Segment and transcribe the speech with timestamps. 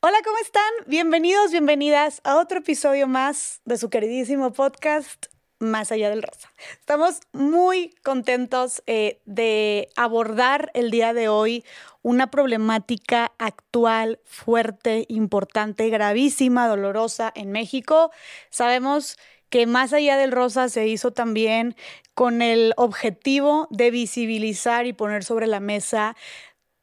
[0.00, 0.62] Hola, ¿cómo están?
[0.86, 5.26] Bienvenidos, bienvenidas a otro episodio más de su queridísimo podcast
[5.58, 6.52] Más allá del rosa.
[6.78, 11.64] Estamos muy contentos eh, de abordar el día de hoy
[12.02, 18.12] una problemática actual, fuerte, importante, gravísima, dolorosa en México.
[18.50, 19.16] Sabemos
[19.50, 21.74] que más allá del rosa se hizo también
[22.14, 26.16] con el objetivo de visibilizar y poner sobre la mesa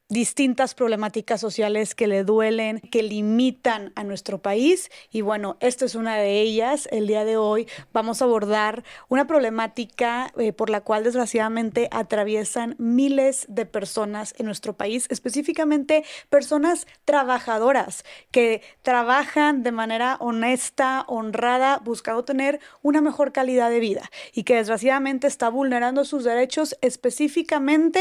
[0.08, 4.90] distintas problemáticas sociales que le duelen, que limitan a nuestro país.
[5.10, 6.88] Y bueno, esta es una de ellas.
[6.92, 12.76] El día de hoy vamos a abordar una problemática eh, por la cual desgraciadamente atraviesan
[12.78, 21.80] miles de personas en nuestro país, específicamente personas trabajadoras que trabajan de manera honesta, honrada,
[21.84, 28.00] buscando tener una mejor calidad de vida y que desgraciadamente está vulnerando sus derechos, específicamente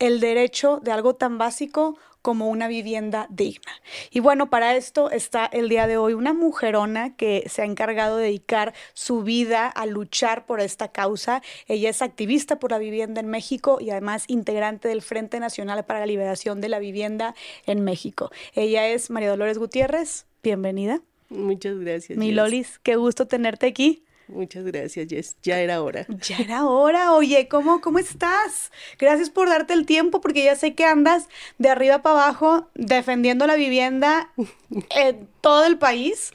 [0.00, 3.72] el derecho de algo tan básico como una vivienda digna.
[4.10, 8.16] Y bueno, para esto está el día de hoy una mujerona que se ha encargado
[8.16, 11.42] de dedicar su vida a luchar por esta causa.
[11.66, 16.00] Ella es activista por la vivienda en México y además integrante del Frente Nacional para
[16.00, 17.34] la Liberación de la Vivienda
[17.66, 18.30] en México.
[18.54, 20.26] Ella es María Dolores Gutiérrez.
[20.42, 21.00] Bienvenida.
[21.28, 22.18] Muchas gracias.
[22.18, 24.02] Mi Lolis, qué gusto tenerte aquí.
[24.30, 25.36] Muchas gracias, Jess.
[25.42, 26.06] Ya era hora.
[26.28, 27.12] Ya era hora.
[27.12, 28.70] Oye, ¿cómo, ¿cómo estás?
[28.98, 31.28] Gracias por darte el tiempo porque ya sé que andas
[31.58, 34.32] de arriba para abajo defendiendo la vivienda
[34.90, 36.32] en todo el país.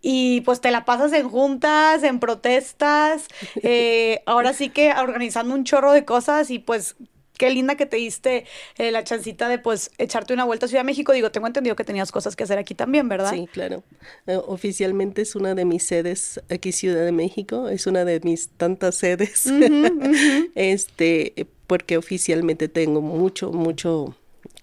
[0.00, 3.26] Y pues te la pasas en juntas, en protestas,
[3.62, 6.94] eh, ahora sí que organizando un chorro de cosas y pues
[7.38, 8.44] qué linda que te diste
[8.76, 11.12] eh, la chancita de pues echarte una vuelta a Ciudad de México.
[11.12, 13.32] Digo, tengo entendido que tenías cosas que hacer aquí también, ¿verdad?
[13.32, 13.82] Sí, claro.
[14.26, 18.50] Eh, oficialmente es una de mis sedes aquí Ciudad de México, es una de mis
[18.50, 19.46] tantas sedes.
[20.54, 24.14] este, porque oficialmente tengo mucho, mucho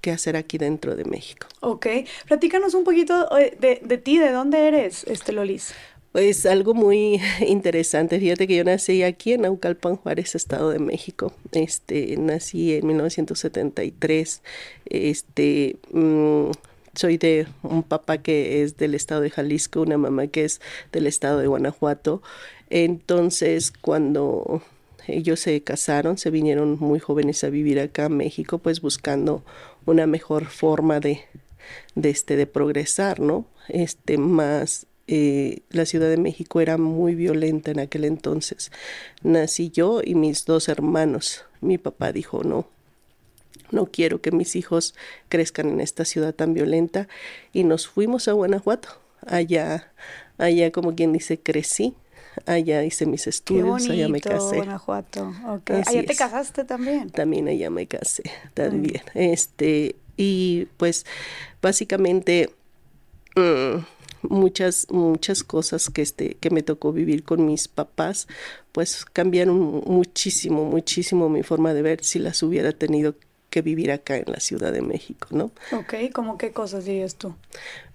[0.01, 1.47] que hacer aquí dentro de México.
[1.61, 1.87] Ok,
[2.27, 5.73] platícanos un poquito eh, de, de ti, ¿de dónde eres, este Lolis?
[6.15, 8.21] Pues algo muy interesante.
[8.21, 11.33] Fíjate que yo nací aquí en Naucalpan, Juárez, Estado de México.
[11.51, 14.41] Este, nací en 1973.
[14.85, 16.51] Este, mm,
[16.93, 20.61] soy de un papá que es del estado de Jalisco, una mamá que es
[20.93, 22.21] del estado de Guanajuato.
[22.69, 24.61] Entonces, cuando
[25.07, 29.43] ellos se casaron, se vinieron muy jóvenes a vivir acá a México, pues buscando
[29.85, 31.25] una mejor forma de,
[31.95, 33.45] de este, de progresar, ¿no?
[33.67, 38.71] Este, más eh, la Ciudad de México era muy violenta en aquel entonces.
[39.21, 41.45] Nací yo y mis dos hermanos.
[41.61, 42.67] Mi papá dijo, no,
[43.71, 44.95] no quiero que mis hijos
[45.29, 47.07] crezcan en esta ciudad tan violenta.
[47.53, 48.89] Y nos fuimos a Guanajuato.
[49.25, 49.91] Allá,
[50.37, 51.95] allá como quien dice, crecí.
[52.45, 54.57] Allá hice mis estudios, allá me casé.
[54.57, 55.83] Guanajuato, okay.
[55.85, 57.09] ¿Allá te casaste también?
[57.09, 58.23] También allá me casé,
[58.53, 59.01] también.
[59.13, 61.05] Este, y pues
[61.61, 62.49] básicamente...
[63.37, 63.94] Mm,
[64.29, 68.27] muchas, muchas cosas que, este, que me tocó vivir con mis papás,
[68.71, 73.15] pues cambiaron muchísimo, muchísimo mi forma de ver si las hubiera tenido
[73.49, 75.51] que vivir acá en la Ciudad de México, ¿no?
[75.71, 77.33] Ok, ¿cómo qué cosas dirías tú?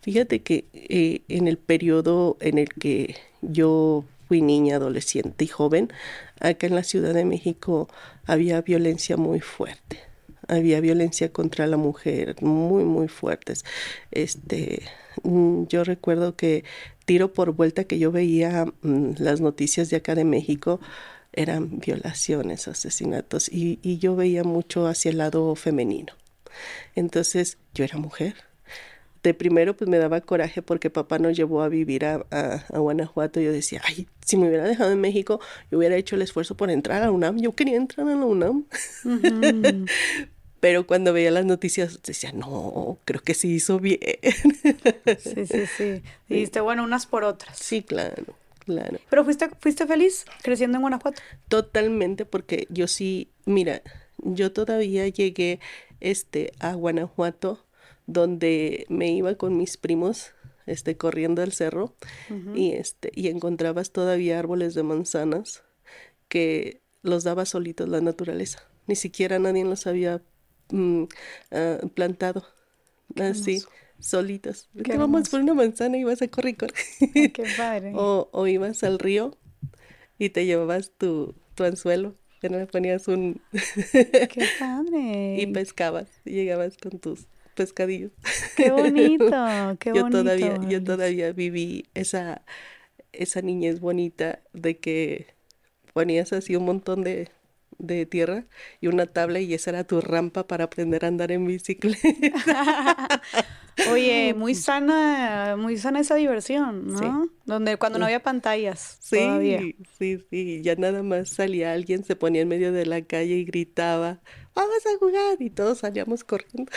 [0.01, 5.93] Fíjate que eh, en el periodo en el que yo fui niña, adolescente y joven,
[6.39, 7.89] acá en la Ciudad de México
[8.25, 10.11] había violencia muy fuerte
[10.49, 13.65] había violencia contra la mujer muy muy fuertes
[14.11, 14.83] este
[15.23, 16.65] yo recuerdo que
[17.05, 20.81] tiro por vuelta que yo veía mm, las noticias de acá de México
[21.33, 26.13] eran violaciones, asesinatos y, y yo veía mucho hacia el lado femenino.
[26.95, 28.35] Entonces yo era mujer.
[29.23, 33.39] De primero pues me daba coraje porque papá nos llevó a vivir a, a, Guanajuato.
[33.41, 36.71] Yo decía, ay, si me hubiera dejado en México, yo hubiera hecho el esfuerzo por
[36.71, 37.39] entrar a UNAM.
[37.39, 38.65] Yo quería entrar a la UNAM.
[40.61, 43.99] pero cuando veía las noticias decía, no, creo que sí hizo bien.
[45.19, 46.03] Sí, sí, sí.
[46.29, 47.59] Dijiste, bueno, unas por otras.
[47.59, 48.99] Sí, claro, claro.
[49.09, 51.21] ¿Pero fuiste, fuiste feliz creciendo en Guanajuato?
[51.49, 53.83] Totalmente, porque yo sí, mira,
[54.19, 55.61] yo todavía llegué
[56.01, 57.65] este, a Guanajuato,
[58.07, 60.33] donde me iba con mis primos
[60.67, 61.95] este, corriendo al cerro
[62.55, 65.63] y, este, y encontrabas todavía árboles de manzanas
[66.29, 68.63] que los daba solitos la naturaleza.
[68.87, 70.21] Ni siquiera nadie los había
[70.73, 71.05] Mm,
[71.53, 72.45] ah, plantado,
[73.17, 73.63] así,
[73.99, 74.69] solitos.
[74.85, 77.93] Que vamos por una manzana y vas a correr, Qué padre.
[77.95, 79.37] o, o ibas al río
[80.19, 83.41] y te llevabas tu, tu anzuelo, que no le ponías un...
[83.93, 85.37] Qué padre.
[85.41, 88.13] y pescabas, y llegabas con tus pescadillos.
[88.57, 89.27] Qué bonito,
[89.81, 92.43] qué yo Todavía, yo todavía viví esa,
[93.13, 95.35] esa niñez bonita de que
[95.93, 97.29] ponías así un montón de,
[97.81, 98.47] de tierra
[98.81, 103.23] y una tabla y esa era tu rampa para aprender a andar en bicicleta.
[103.91, 107.29] Oye, muy sana, muy sana esa diversión, ¿no?
[107.47, 108.99] Donde cuando no había pantallas.
[109.01, 110.61] Sí, sí, sí.
[110.63, 114.21] Ya nada más salía alguien, se ponía en medio de la calle y gritaba,
[114.55, 115.41] vamos a jugar.
[115.41, 116.71] Y todos salíamos corriendo.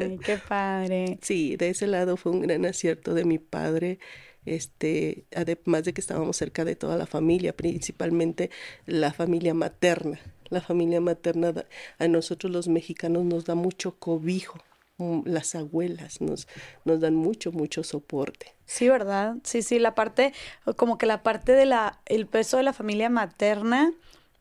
[0.00, 1.18] Ay, qué padre.
[1.22, 3.98] Sí, de ese lado fue un gran acierto de mi padre
[4.44, 8.50] este, además de que estábamos cerca de toda la familia, principalmente
[8.86, 10.20] la familia materna.
[10.48, 11.54] La familia materna
[11.98, 14.58] a nosotros los mexicanos nos da mucho cobijo,
[14.98, 16.46] mm, las abuelas nos,
[16.84, 18.54] nos dan mucho, mucho soporte.
[18.66, 19.36] Sí, ¿verdad?
[19.44, 20.32] Sí, sí, la parte,
[20.76, 23.92] como que la parte de la, el peso de la familia materna,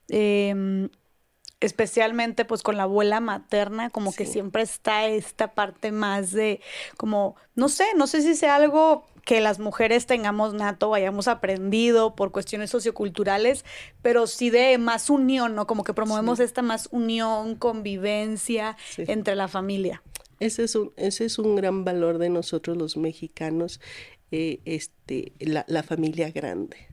[0.10, 0.90] em,
[1.62, 6.60] especialmente pues con la abuela materna, como que siempre está esta parte más de,
[6.98, 12.16] como, no sé, no sé si sea algo que las mujeres tengamos nato, hayamos aprendido
[12.16, 13.66] por cuestiones socioculturales,
[14.02, 15.68] pero sí de más unión, ¿no?
[15.68, 20.02] Como que promovemos esta más unión, convivencia entre la familia.
[20.40, 23.80] Ese es, un, ese es un gran valor de nosotros los mexicanos,
[24.32, 26.91] eh, este, la, la familia grande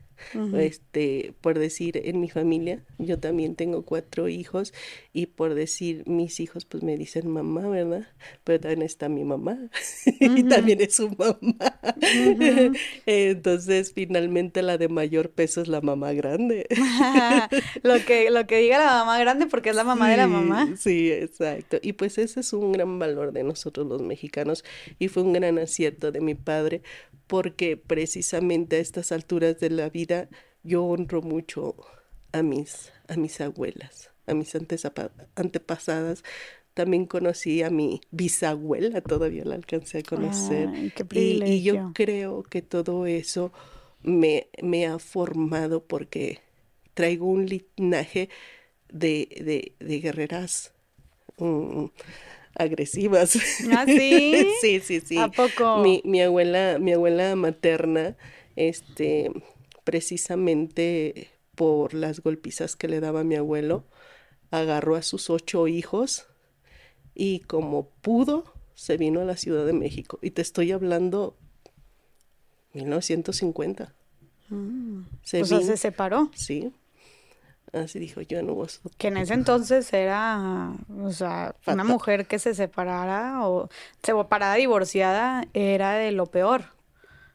[0.57, 4.73] este, por decir, en mi familia, yo también tengo cuatro hijos
[5.13, 8.07] y por decir, mis hijos pues me dicen mamá, ¿verdad?
[8.43, 9.57] Pero también está mi mamá
[10.19, 11.79] y también es su mamá.
[13.05, 16.67] Entonces, finalmente la de mayor peso es la mamá grande.
[17.83, 20.75] lo, que, lo que diga la mamá grande porque es la mamá de la mamá.
[20.77, 21.77] Sí, exacto.
[21.81, 24.63] Y pues ese es un gran valor de nosotros los mexicanos
[24.97, 26.81] y fue un gran acierto de mi padre
[27.29, 30.08] porque precisamente a estas alturas de la vida
[30.63, 31.75] yo honro mucho
[32.31, 34.53] a mis, a mis abuelas, a mis
[35.35, 36.23] antepasadas.
[36.73, 40.69] También conocí a mi bisabuela, todavía la alcancé a conocer.
[41.11, 43.51] y, yo creo que todo eso
[44.01, 46.39] me, me ha formado porque
[46.93, 48.29] traigo un linaje
[48.91, 50.73] de, de, guerreras.
[51.37, 51.85] Mm,
[52.55, 53.37] agresivas.
[53.71, 54.47] ¿Ah, sí?
[54.61, 55.17] sí, sí, sí.
[55.17, 55.77] ¿A poco?
[55.77, 58.15] Mi, mi, abuela, mi abuela materna,
[58.55, 59.31] este,
[59.83, 63.85] precisamente por las golpizas que le daba mi abuelo,
[64.51, 66.25] agarró a sus ocho hijos
[67.13, 70.19] y como pudo, se vino a la Ciudad de México.
[70.21, 71.35] Y te estoy hablando
[72.73, 73.93] 1950.
[74.49, 75.01] Mm.
[75.23, 76.31] Se o sea, se separó.
[76.33, 76.71] Sí.
[77.73, 78.81] Así dijo yo, no vos.
[78.97, 80.73] Que en ese entonces era,
[81.03, 83.69] o sea, una mujer que se separara o
[84.01, 86.63] se separara divorciada era de lo peor.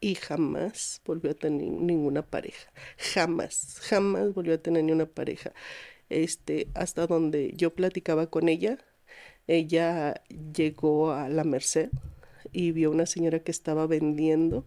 [0.05, 2.71] Y jamás volvió a tener ninguna pareja.
[3.15, 5.51] Jamás, jamás volvió a tener ni una pareja.
[6.09, 8.77] Este, hasta donde yo platicaba con ella,
[9.47, 10.21] ella
[10.53, 11.89] llegó a la Merced
[12.51, 14.63] y vio una señora que estaba vendiendo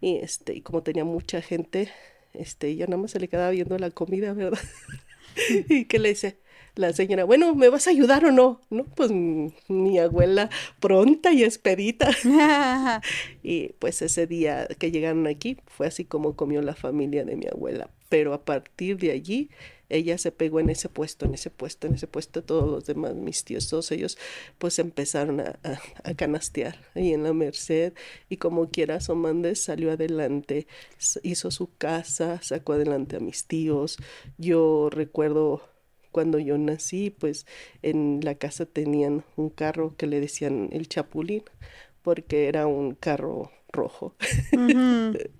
[0.00, 1.90] y este, y como tenía mucha gente,
[2.32, 4.58] este, ella nada más se le quedaba viendo la comida, ¿verdad?
[5.68, 6.38] y que le dice
[6.74, 8.60] la señora, bueno, ¿me vas a ayudar o no?
[8.70, 12.10] No, pues mi abuela pronta y expedita.
[13.42, 17.46] y pues ese día que llegaron aquí fue así como comió la familia de mi
[17.46, 17.90] abuela.
[18.08, 19.50] Pero a partir de allí
[19.92, 23.14] ella se pegó en ese puesto, en ese puesto, en ese puesto, todos los demás,
[23.14, 24.16] mis tíos, todos ellos,
[24.58, 25.58] pues empezaron a,
[26.02, 27.92] a, canastear ahí en la Merced
[28.30, 30.66] y como quiera Somandes salió adelante,
[31.22, 33.98] hizo su casa, sacó adelante a mis tíos.
[34.38, 35.71] Yo recuerdo
[36.12, 37.46] cuando yo nací, pues
[37.82, 41.42] en la casa tenían un carro que le decían el chapulín,
[42.02, 44.14] porque era un carro rojo.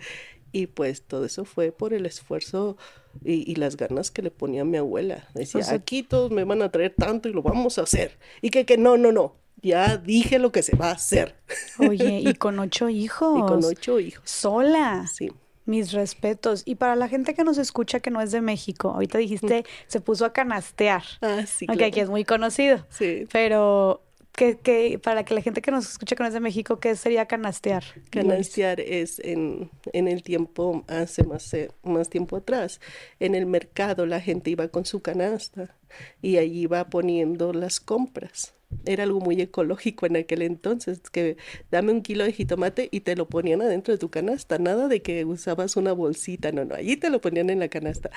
[0.55, 2.77] Y pues todo eso fue por el esfuerzo
[3.25, 5.27] y, las ganas que le ponía mi abuela.
[5.35, 8.19] Decía, aquí todos me van a traer tanto y lo vamos a hacer.
[8.43, 9.37] Y que, que no, no, no.
[9.63, 11.37] Ya dije lo que se va a hacer.
[11.79, 13.39] Oye, y con ocho hijos.
[13.39, 14.29] Y con ocho hijos.
[14.29, 15.07] Sola.
[15.11, 15.31] Sí.
[15.65, 16.63] Mis respetos.
[16.65, 20.01] Y para la gente que nos escucha que no es de México, ahorita dijiste, se
[20.01, 21.03] puso a canastear.
[21.21, 21.67] Ah, sí.
[21.69, 22.87] Aunque aquí es muy conocido.
[22.91, 23.27] Sí.
[23.33, 24.03] Pero
[24.33, 27.27] que, para que la gente que nos escucha que no es de México, ¿qué sería
[27.27, 27.85] canastear?
[28.11, 32.81] Canastear es en, en el tiempo, hace más, eh, más tiempo atrás,
[33.21, 35.77] en el mercado la gente iba con su canasta
[36.23, 38.55] y allí iba poniendo las compras
[38.85, 41.37] era algo muy ecológico en aquel entonces, que
[41.71, 45.03] dame un kilo de jitomate y te lo ponían adentro de tu canasta, nada de
[45.03, 48.11] que usabas una bolsita, no, no, allí te lo ponían en la canasta.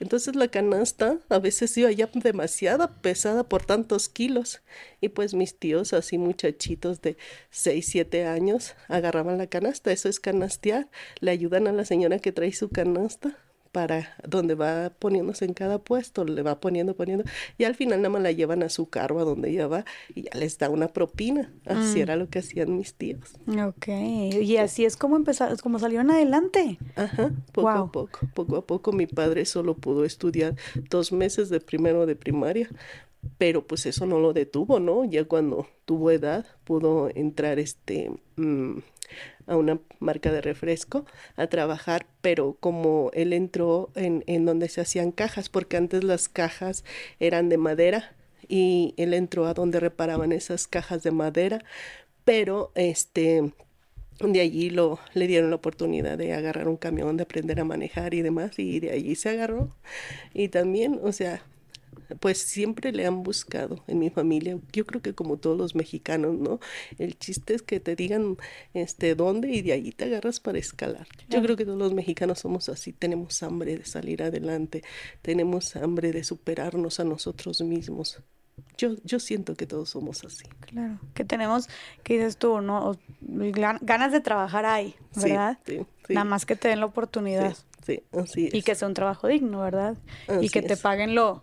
[0.00, 4.62] Entonces la canasta a veces iba ya demasiada pesada por tantos kilos
[5.00, 7.16] y pues mis tíos, así muchachitos de
[7.50, 10.88] 6, 7 años, agarraban la canasta, eso es canastear,
[11.20, 13.38] le ayudan a la señora que trae su canasta
[13.72, 17.24] para donde va poniéndose en cada puesto, le va poniendo, poniendo,
[17.56, 20.22] y al final nada más la llevan a su carro, a donde ella va, y
[20.22, 21.52] ya les da una propina.
[21.64, 22.02] Así mm.
[22.02, 23.32] era lo que hacían mis tíos.
[23.48, 26.78] Ok, y así es como empezaron, como salieron adelante.
[26.96, 30.54] Ajá, poco a poco, poco a poco mi padre solo pudo estudiar
[30.90, 32.68] dos meses de primero de primaria,
[33.38, 35.04] pero pues eso no lo detuvo, ¿no?
[35.04, 38.78] Ya cuando tuvo edad pudo entrar este mm,
[39.46, 41.04] a una marca de refresco
[41.36, 46.28] a trabajar, pero como él entró en, en donde se hacían cajas, porque antes las
[46.28, 46.84] cajas
[47.20, 48.14] eran de madera
[48.48, 51.64] y él entró a donde reparaban esas cajas de madera,
[52.24, 53.52] pero este
[54.20, 58.14] de allí lo, le dieron la oportunidad de agarrar un camión, de aprender a manejar
[58.14, 59.74] y demás, y de allí se agarró.
[60.32, 61.42] Y también, o sea,
[62.20, 66.34] pues siempre le han buscado en mi familia, yo creo que como todos los mexicanos,
[66.38, 66.60] ¿no?
[66.98, 68.36] El chiste es que te digan
[68.74, 71.06] este dónde y de allí te agarras para escalar.
[71.28, 74.82] Yo creo que todos los mexicanos somos así, tenemos hambre de salir adelante,
[75.22, 78.20] tenemos hambre de superarnos a nosotros mismos.
[78.76, 80.44] Yo, yo siento que todos somos así.
[80.60, 81.68] Claro, que tenemos,
[82.02, 82.98] que dices tú, ¿no?
[83.20, 85.58] Ganas de trabajar ahí, ¿verdad?
[85.64, 87.56] Sí, sí, Nada más que te den la oportunidad.
[87.84, 88.54] Sí, así es.
[88.54, 89.96] Y que sea un trabajo digno, ¿verdad?
[90.40, 91.42] y que te paguen lo,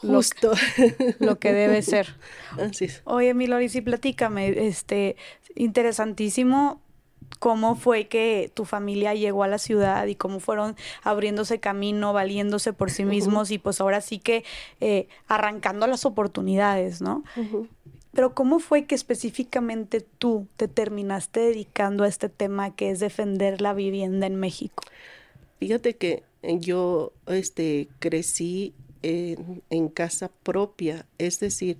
[0.00, 0.52] Justo.
[1.18, 2.14] Lo, que debe ser.
[2.58, 3.02] Así es.
[3.04, 5.16] Oye, Milori, sí, platícame, este,
[5.54, 6.80] interesantísimo
[7.38, 12.72] cómo fue que tu familia llegó a la ciudad y cómo fueron abriéndose camino, valiéndose
[12.72, 14.44] por sí mismos y pues ahora sí que
[14.80, 17.24] eh, arrancando las oportunidades, ¿no?
[18.12, 23.60] Pero ¿cómo fue que específicamente tú te terminaste dedicando a este tema que es defender
[23.60, 24.82] la vivienda en México?
[25.60, 31.06] Fíjate que yo este, crecí en, casa propia.
[31.18, 31.78] Es decir,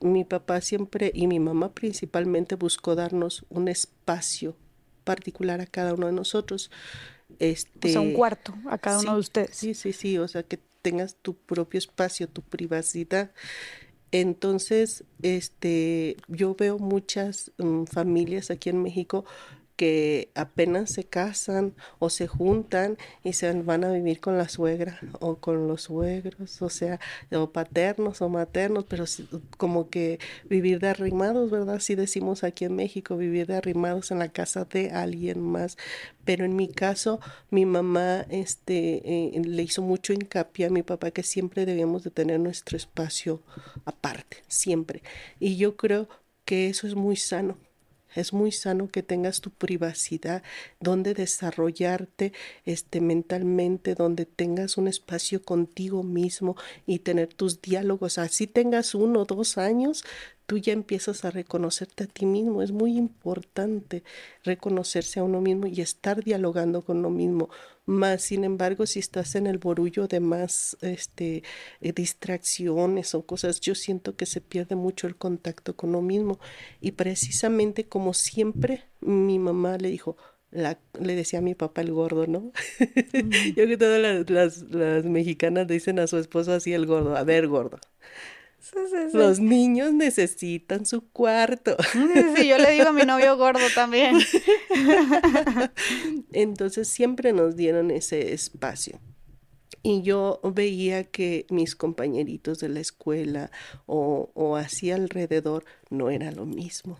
[0.00, 4.56] mi papá siempre y mi mamá principalmente buscó darnos un espacio
[5.04, 6.70] particular a cada uno de nosotros.
[7.38, 9.56] Este, o sea, un cuarto a cada uno de ustedes.
[9.56, 13.30] Sí, sí, sí, o sea, que tengas tu propio espacio, tu privacidad.
[14.12, 19.24] Entonces, este, yo veo muchas mm, familias aquí en México
[19.80, 25.00] que apenas se casan o se juntan y se van a vivir con la suegra
[25.20, 27.00] o con los suegros, o sea,
[27.32, 29.06] o paternos o maternos, pero
[29.56, 30.18] como que
[30.50, 31.76] vivir de arrimados, ¿verdad?
[31.76, 35.78] Así decimos aquí en México, vivir de arrimados en la casa de alguien más.
[36.26, 37.18] Pero en mi caso,
[37.48, 42.10] mi mamá este, eh, le hizo mucho hincapié a mi papá que siempre debemos de
[42.10, 43.42] tener nuestro espacio
[43.86, 45.02] aparte, siempre.
[45.38, 46.06] Y yo creo
[46.44, 47.56] que eso es muy sano
[48.14, 50.42] es muy sano que tengas tu privacidad,
[50.80, 52.32] donde desarrollarte
[52.64, 58.18] este, mentalmente, donde tengas un espacio contigo mismo y tener tus diálogos.
[58.18, 60.04] Así tengas uno o dos años,
[60.50, 62.60] tú ya empiezas a reconocerte a ti mismo.
[62.60, 64.02] Es muy importante
[64.42, 67.50] reconocerse a uno mismo y estar dialogando con uno mismo.
[67.86, 71.44] Más, sin embargo, si estás en el borullo de más este,
[71.80, 76.40] eh, distracciones o cosas, yo siento que se pierde mucho el contacto con uno mismo.
[76.80, 80.16] Y precisamente como siempre, mi mamá le dijo,
[80.50, 82.50] la, le decía a mi papá el gordo, ¿no?
[82.80, 87.16] yo creo que todas las, las, las mexicanas dicen a su esposo así el gordo,
[87.16, 87.78] a ver gordo,
[89.12, 91.76] los niños necesitan su cuarto.
[92.36, 94.18] Sí, yo le digo a mi novio gordo también.
[96.32, 99.00] Entonces siempre nos dieron ese espacio.
[99.82, 103.50] Y yo veía que mis compañeritos de la escuela
[103.86, 106.98] o, o así alrededor no era lo mismo.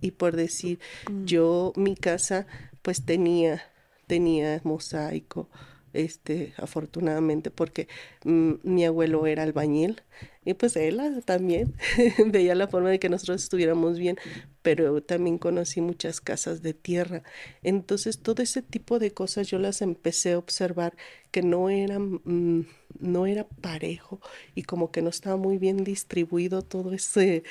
[0.00, 1.24] Y por decir, mm.
[1.24, 2.46] yo mi casa
[2.80, 3.62] pues tenía,
[4.06, 5.48] tenía mosaico,
[5.92, 7.88] este, afortunadamente, porque
[8.24, 10.02] mm, mi abuelo era albañil
[10.44, 11.74] y pues él también
[12.26, 14.16] veía la forma de que nosotros estuviéramos bien,
[14.62, 17.22] pero también conocí muchas casas de tierra.
[17.62, 20.94] Entonces todo ese tipo de cosas yo las empecé a observar
[21.32, 22.66] que no eran, mm,
[23.00, 24.20] no era parejo
[24.54, 27.42] y como que no estaba muy bien distribuido todo ese,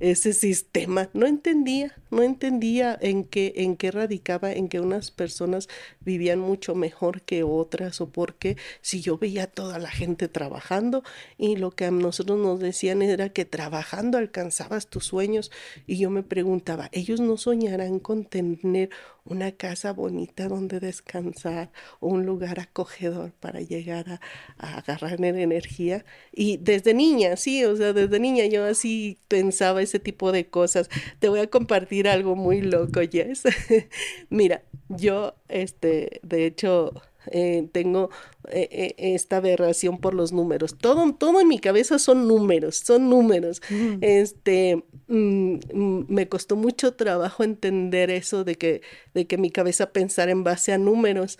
[0.00, 1.08] ese sistema.
[1.14, 5.68] No entendía, no entendía en qué, en qué radicaba, en que unas personas
[6.00, 11.04] vivían mucho mejor que otras o porque si yo veía a toda la gente trabajando
[11.38, 15.50] y lo que a nosotros nos decían era que trabajando alcanzabas tus sueños
[15.86, 18.90] y yo me preguntaba, ellos no soñarán con tener
[19.24, 21.70] una casa bonita donde descansar
[22.00, 24.20] o un lugar acogedor para llegar
[24.58, 26.04] a, agarrar energía.
[26.32, 30.88] Y desde niña, sí, o sea, desde niña yo así pensaba ese tipo de cosas.
[31.18, 33.44] Te voy a compartir algo muy loco, Jess.
[34.30, 36.92] Mira, yo, este, de hecho,
[37.30, 38.10] eh, tengo
[38.48, 40.76] eh, eh, esta aberración por los números.
[40.76, 43.62] Todo, todo en mi cabeza son números, son números.
[43.70, 43.98] Mm.
[44.00, 48.82] Este, mm, mm, me costó mucho trabajo entender eso de que,
[49.14, 51.38] de que mi cabeza pensara en base a números.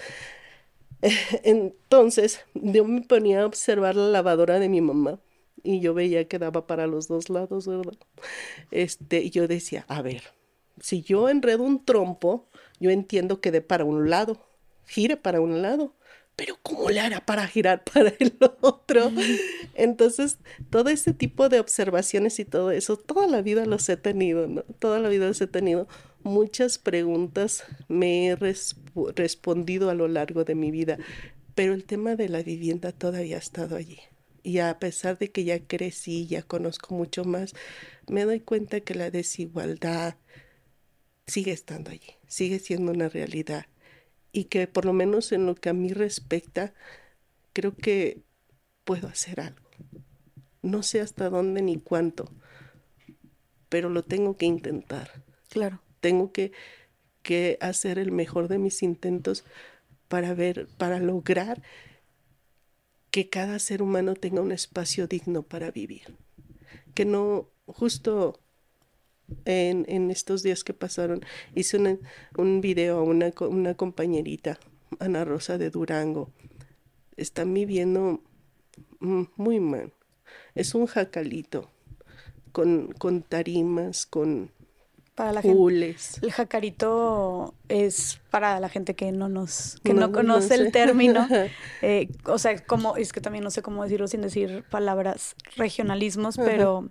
[1.42, 5.18] Entonces, yo me ponía a observar la lavadora de mi mamá
[5.62, 7.94] y yo veía que daba para los dos lados, ¿verdad?
[8.70, 10.22] Este, y yo decía, a ver,
[10.80, 14.49] si yo enredo un trompo, yo entiendo que dé para un lado
[14.90, 15.94] gire para un lado,
[16.34, 19.12] pero ¿cómo le hará para girar para el otro?
[19.74, 24.48] Entonces, todo ese tipo de observaciones y todo eso, toda la vida los he tenido,
[24.48, 24.62] ¿no?
[24.78, 25.86] Toda la vida los he tenido.
[26.22, 28.36] Muchas preguntas me he
[29.14, 30.98] respondido a lo largo de mi vida,
[31.54, 34.00] pero el tema de la vivienda todavía ha estado allí.
[34.42, 37.54] Y a pesar de que ya crecí, ya conozco mucho más,
[38.08, 40.16] me doy cuenta que la desigualdad
[41.26, 43.66] sigue estando allí, sigue siendo una realidad
[44.32, 46.72] y que por lo menos en lo que a mí respecta,
[47.52, 48.22] creo que
[48.84, 49.68] puedo hacer algo.
[50.62, 52.30] No sé hasta dónde ni cuánto,
[53.68, 55.22] pero lo tengo que intentar.
[55.48, 55.80] Claro.
[56.00, 56.52] Tengo que,
[57.22, 59.44] que hacer el mejor de mis intentos
[60.08, 61.62] para ver, para lograr
[63.10, 66.16] que cada ser humano tenga un espacio digno para vivir.
[66.94, 68.40] Que no, justo
[69.44, 71.98] en, estos días que pasaron, hice
[72.36, 74.58] un video a una, una compañerita,
[74.98, 76.30] Ana Rosa de Durango.
[77.16, 78.22] Están viviendo
[79.00, 79.92] muy mal.
[80.54, 81.70] Es un jacalito
[82.52, 84.50] con, con tarimas, con
[85.20, 90.54] para la gente, el jacarito es para la gente que no nos que no, conoce
[90.54, 91.28] el término
[91.82, 96.38] eh, o sea como es que también no sé cómo decirlo sin decir palabras regionalismos
[96.38, 96.88] pero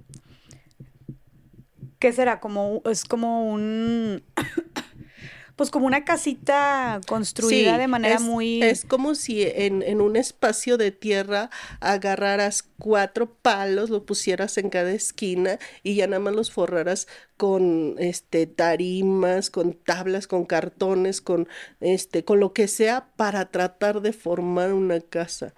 [2.00, 2.40] ¿qué será?
[2.40, 4.24] Como, es como un...
[5.56, 8.64] pues como una casita construida de manera muy...
[8.64, 11.50] Es como si en, un espacio de tierra
[11.82, 17.96] agarraras cuatro palos, lo pusieras en cada esquina y ya nada más los forraras con
[18.00, 21.50] este tarimas, con tablas, con cartones, con
[21.82, 25.54] este, con lo que sea para tratar de formar una casa.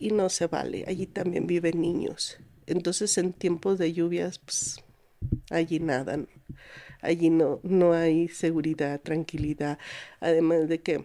[0.00, 2.38] Y no se vale, allí también viven niños.
[2.66, 4.82] Entonces en tiempos de lluvias, pues
[5.50, 6.28] allí nadan,
[7.00, 9.78] allí no, no hay seguridad, tranquilidad,
[10.20, 11.04] además de que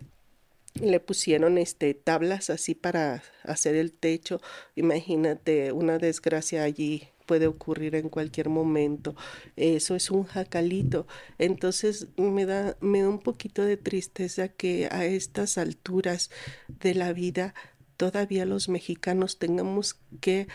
[0.81, 4.41] le pusieron este tablas así para hacer el techo.
[4.75, 9.15] Imagínate, una desgracia allí puede ocurrir en cualquier momento.
[9.55, 11.07] Eso es un jacalito.
[11.37, 16.31] Entonces me da, me da un poquito de tristeza que a estas alturas
[16.67, 17.53] de la vida
[17.97, 20.47] todavía los mexicanos tengamos que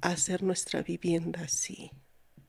[0.00, 1.90] hacer nuestra vivienda así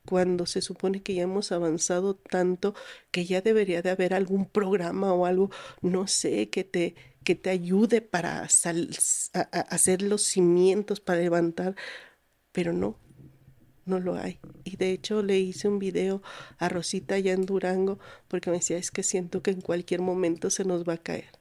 [0.08, 2.74] cuando se supone que ya hemos avanzado tanto
[3.10, 5.50] que ya debería de haber algún programa o algo,
[5.82, 6.94] no sé, que te,
[7.24, 11.76] que te ayude para hacer los cimientos, para levantar,
[12.52, 12.98] pero no,
[13.84, 14.40] no lo hay.
[14.64, 16.22] Y de hecho le hice un video
[16.56, 20.48] a Rosita allá en Durango porque me decía, es que siento que en cualquier momento
[20.48, 21.32] se nos va a caer.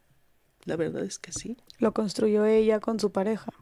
[0.65, 1.55] La verdad es que sí.
[1.79, 3.53] Lo construyó ella con su pareja.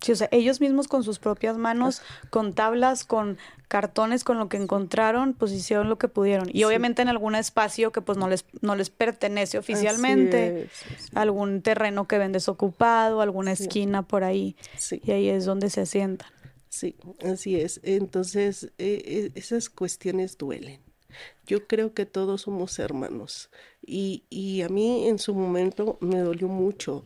[0.00, 4.48] Sí, o sea, ellos mismos con sus propias manos, con tablas, con cartones, con lo
[4.48, 6.48] que encontraron, pues hicieron lo que pudieron.
[6.52, 10.68] Y obviamente en algún espacio que pues no les, no les pertenece oficialmente,
[11.14, 14.56] algún terreno que ven desocupado, alguna esquina por ahí.
[15.02, 16.28] Y ahí es donde se asientan.
[16.68, 17.80] Sí, así es.
[17.82, 20.80] Entonces, eh, eh, esas cuestiones duelen.
[21.46, 23.50] Yo creo que todos somos hermanos.
[23.80, 27.02] Y, y a mí en su momento me dolió mucho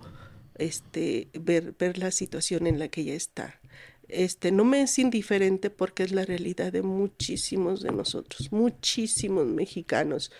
[0.60, 3.60] este, ver, ver la situación en la que ella está.
[4.08, 10.30] Este, no me es indiferente porque es la realidad de muchísimos de nosotros, muchísimos mexicanos,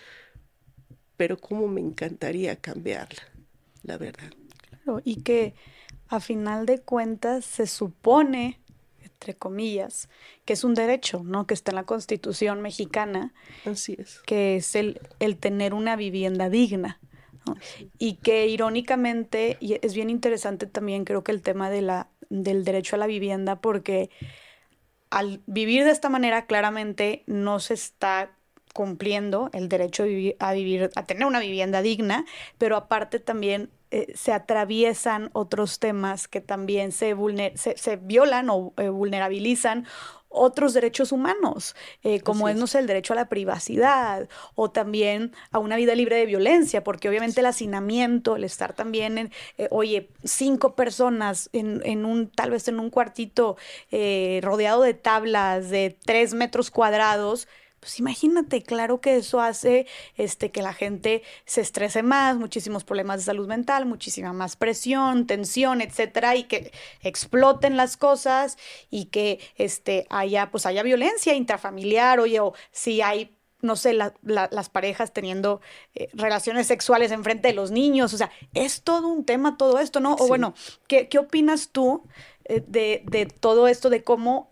[1.17, 3.23] pero cómo me encantaría cambiarla,
[3.83, 4.31] la verdad.
[4.69, 5.55] Claro, y que
[6.07, 8.59] a final de cuentas se supone,
[9.01, 10.09] entre comillas,
[10.45, 11.47] que es un derecho, ¿no?
[11.47, 13.33] Que está en la Constitución mexicana.
[13.65, 14.19] Así es.
[14.25, 16.99] Que es el, el tener una vivienda digna.
[17.97, 22.63] Y que irónicamente, y es bien interesante también creo que el tema de la, del
[22.63, 24.09] derecho a la vivienda, porque
[25.09, 28.31] al vivir de esta manera claramente no se está
[28.73, 30.03] cumpliendo el derecho
[30.39, 32.25] a vivir, a, tener una vivienda digna,
[32.57, 37.15] pero aparte también eh, se atraviesan otros temas que también se,
[37.55, 39.85] se, se violan o eh, vulnerabilizan
[40.31, 45.33] otros derechos humanos, eh, como es, no sé, el derecho a la privacidad o también
[45.51, 49.67] a una vida libre de violencia, porque obviamente el hacinamiento, el estar también en, eh,
[49.71, 53.57] oye, cinco personas en, en, un, tal vez en un cuartito
[53.91, 57.47] eh, rodeado de tablas de tres metros cuadrados,
[57.81, 63.17] pues imagínate, claro que eso hace este, que la gente se estrese más, muchísimos problemas
[63.17, 68.59] de salud mental, muchísima más presión, tensión, etcétera, y que exploten las cosas
[68.91, 74.69] y que este, haya, pues haya violencia intrafamiliar, oye, o si hay no sé, las
[74.69, 75.61] parejas teniendo
[75.93, 79.79] eh, relaciones sexuales en frente de los niños, o sea, es todo un tema todo
[79.79, 80.15] esto, ¿no?
[80.15, 80.55] O bueno,
[80.87, 82.03] ¿qué, ¿qué, opinas tú
[82.45, 84.49] eh, de, de todo esto, de cómo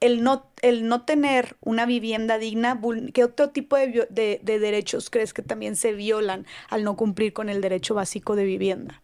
[0.00, 2.80] el no, el no tener una vivienda digna,
[3.12, 7.48] ¿qué otro tipo de, de, derechos crees que también se violan al no cumplir con
[7.48, 9.02] el derecho básico de vivienda?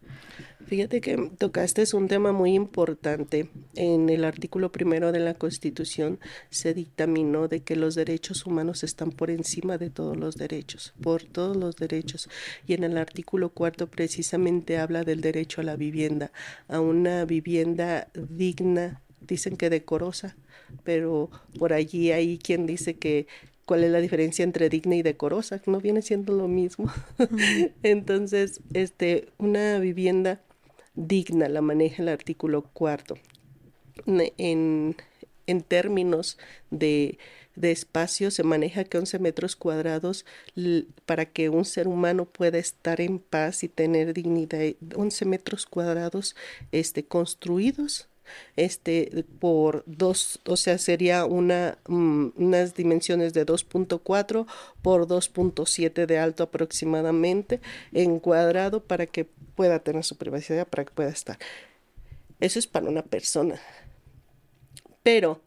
[0.65, 3.49] Fíjate que tocaste es un tema muy importante.
[3.75, 9.11] En el artículo primero de la Constitución se dictaminó de que los derechos humanos están
[9.11, 12.27] por encima de todos los derechos, por todos los derechos.
[12.65, 16.33] Y en el artículo cuarto precisamente habla del derecho a la vivienda,
[16.67, 20.35] a una vivienda digna, dicen que decorosa,
[20.83, 23.27] pero por allí hay quien dice que
[23.67, 26.91] cuál es la diferencia entre digna y decorosa, no viene siendo lo mismo.
[27.83, 30.41] Entonces, este, una vivienda
[30.95, 33.17] digna la maneja el artículo cuarto.
[34.05, 34.95] En,
[35.47, 36.37] en términos
[36.71, 37.17] de,
[37.55, 40.25] de, espacio se maneja que 11 metros cuadrados
[41.05, 44.75] para que un ser humano pueda estar en paz y tener dignidad.
[44.95, 46.37] 11 metros cuadrados
[46.71, 48.07] este, construidos
[48.55, 54.45] este por dos, o sea, sería una mm, unas dimensiones de 2.4
[54.81, 57.61] por 2.7 de alto aproximadamente
[57.93, 61.37] en cuadrado para que pueda tener su privacidad, para que pueda estar.
[62.39, 63.59] Eso es para una persona.
[65.03, 65.41] Pero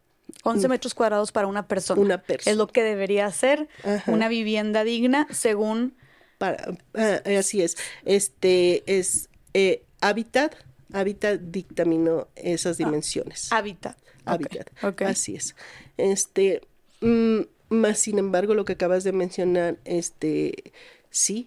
[0.44, 2.00] 11 mm, metros cuadrados para una persona.
[2.00, 2.50] Una persona.
[2.50, 3.68] Es lo que debería ser
[4.06, 5.96] una vivienda digna según...
[6.38, 7.76] Para, ah, así es.
[8.04, 10.54] Este es eh, hábitat
[10.92, 13.53] Hábitat dictaminó esas ah, dimensiones.
[13.53, 13.96] hábitat.
[14.24, 14.70] Hábitat.
[15.03, 15.55] Así es.
[15.96, 16.62] Este,
[17.00, 20.72] mm, más sin embargo, lo que acabas de mencionar, este,
[21.11, 21.46] sí,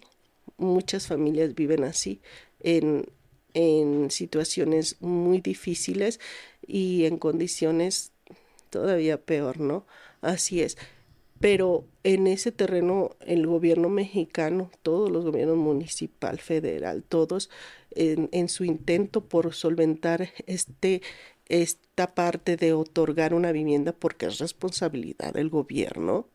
[0.56, 2.20] muchas familias viven así,
[2.60, 3.06] en,
[3.52, 6.20] en situaciones muy difíciles
[6.66, 8.12] y en condiciones
[8.70, 9.86] todavía peor, ¿no?
[10.20, 10.76] Así es.
[11.40, 17.50] Pero en ese terreno el gobierno mexicano, todos los gobiernos municipal, federal, todos
[17.94, 21.02] en, su intento por solventar este,
[21.48, 26.28] esta parte de otorgar una vivienda porque es responsabilidad del gobierno,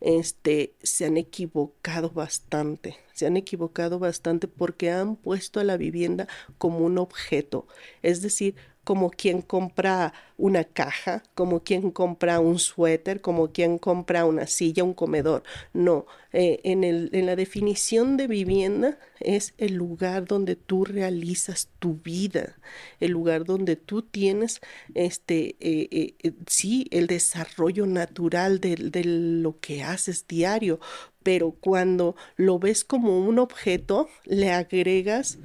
[0.00, 6.26] este, se han equivocado bastante, se han equivocado bastante porque han puesto a la vivienda
[6.58, 7.66] como un objeto,
[8.02, 14.24] es decir, como quien compra una caja, como quien compra un suéter, como quien compra
[14.24, 15.44] una silla, un comedor.
[15.72, 21.68] No, eh, en, el, en la definición de vivienda es el lugar donde tú realizas
[21.78, 22.56] tu vida,
[22.98, 24.60] el lugar donde tú tienes,
[24.94, 30.80] este, eh, eh, sí, el desarrollo natural de, de lo que haces diario,
[31.22, 35.38] pero cuando lo ves como un objeto, le agregas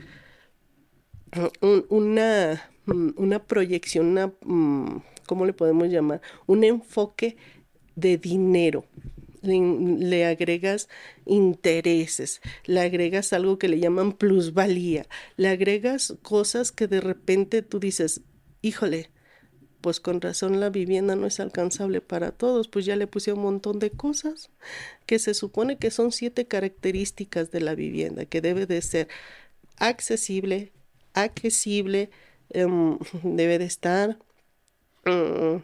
[1.90, 6.22] una Mm, una proyección, una, mm, ¿cómo le podemos llamar?
[6.46, 7.38] Un enfoque
[7.96, 8.86] de dinero.
[9.42, 10.90] Le, agregas
[11.26, 15.06] intereses, le agregas algo que le llaman plusvalía,
[15.38, 18.22] le agregas cosas que de repente tú dices,
[18.62, 19.10] híjole,
[19.80, 23.42] pues con razón la vivienda no es alcanzable para todos, pues ya le puse un
[23.42, 24.50] montón de cosas
[25.06, 29.08] que se supone que son siete características de la vivienda, que debe de ser
[29.78, 30.74] accesible,
[31.14, 32.10] accesible,
[32.50, 34.18] Em, debe de estar.
[35.06, 35.64] Mm,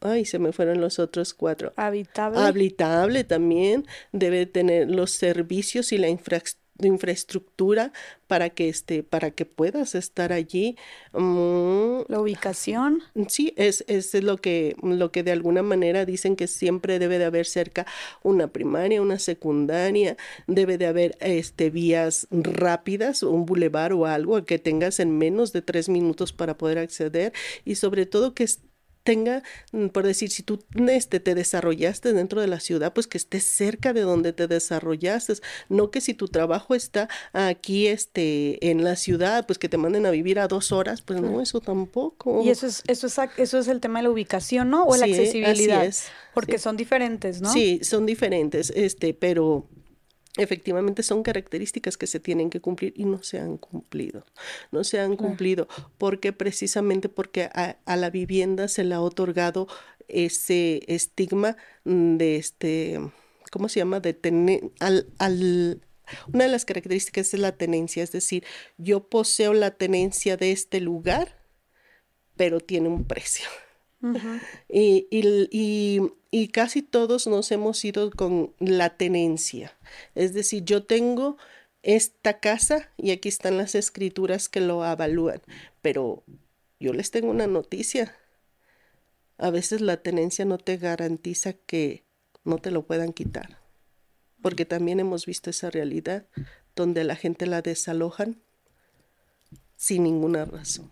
[0.00, 1.72] ay, se me fueron los otros cuatro.
[1.76, 2.38] Habitable.
[2.38, 3.86] Habitable también.
[4.12, 7.92] Debe tener los servicios y la infraestructura infraestructura
[8.26, 10.76] para que este para que puedas estar allí
[11.12, 13.02] mm, la ubicación.
[13.28, 17.24] sí es, es lo que lo que de alguna manera dicen que siempre debe de
[17.24, 17.86] haber cerca
[18.22, 20.16] una primaria una secundaria
[20.46, 25.62] debe de haber este vías rápidas un bulevar o algo que tengas en menos de
[25.62, 27.32] tres minutos para poder acceder
[27.64, 28.44] y sobre todo que
[29.02, 33.18] tenga, mm, por decir, si tú este, te desarrollaste dentro de la ciudad, pues que
[33.18, 35.34] estés cerca de donde te desarrollaste,
[35.68, 40.06] no que si tu trabajo está aquí este, en la ciudad, pues que te manden
[40.06, 42.42] a vivir a dos horas, pues no, eso tampoco.
[42.44, 44.84] Y eso es, eso es, eso es el tema de la ubicación, ¿no?
[44.84, 45.84] O la accesibilidad.
[45.84, 47.52] es, porque son diferentes, ¿no?
[47.52, 49.66] Sí, son diferentes, este, pero
[50.36, 54.24] efectivamente son características que se tienen que cumplir y no se han cumplido.
[54.70, 59.68] No se han cumplido porque precisamente porque a, la vivienda se le ha otorgado
[60.08, 63.00] ese estigma de este,
[63.50, 64.00] ¿cómo se llama?
[64.00, 65.82] De tener al, al
[66.32, 68.44] una de las características es la tenencia, es decir,
[68.78, 71.38] yo poseo la tenencia de este lugar,
[72.36, 73.48] pero tiene un precio
[74.68, 79.76] y, y, y, casi todos nos hemos ido con la tenencia.
[80.14, 81.36] Es decir, yo tengo
[81.82, 85.42] esta casa y aquí están las escrituras que lo avalúan.
[85.82, 86.24] Pero
[86.78, 88.16] yo les tengo una noticia.
[89.38, 92.04] A veces la tenencia no te garantiza que
[92.44, 93.58] no te lo puedan quitar.
[94.42, 96.26] Porque también hemos visto esa realidad
[96.74, 98.40] donde la gente la desalojan
[99.76, 100.90] sin ninguna razón.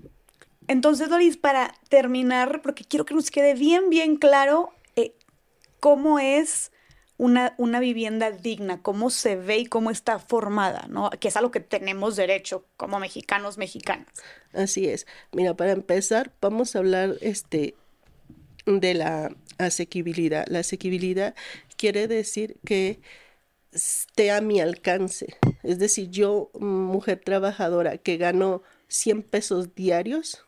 [0.68, 5.14] Entonces, Doris, para terminar, porque quiero que nos quede bien, bien claro eh,
[5.80, 6.70] cómo es
[7.16, 11.10] una, una, vivienda digna, cómo se ve y cómo está formada, ¿no?
[11.10, 14.06] Que es a lo que tenemos derecho como mexicanos, mexicanas.
[14.52, 15.06] Así es.
[15.32, 17.74] Mira, para empezar, vamos a hablar este,
[18.66, 20.46] de la asequibilidad.
[20.48, 21.34] La asequibilidad
[21.76, 23.00] quiere decir que
[23.72, 25.36] esté a mi alcance.
[25.62, 30.44] Es decir, yo, mujer trabajadora que gano 100 pesos diarios,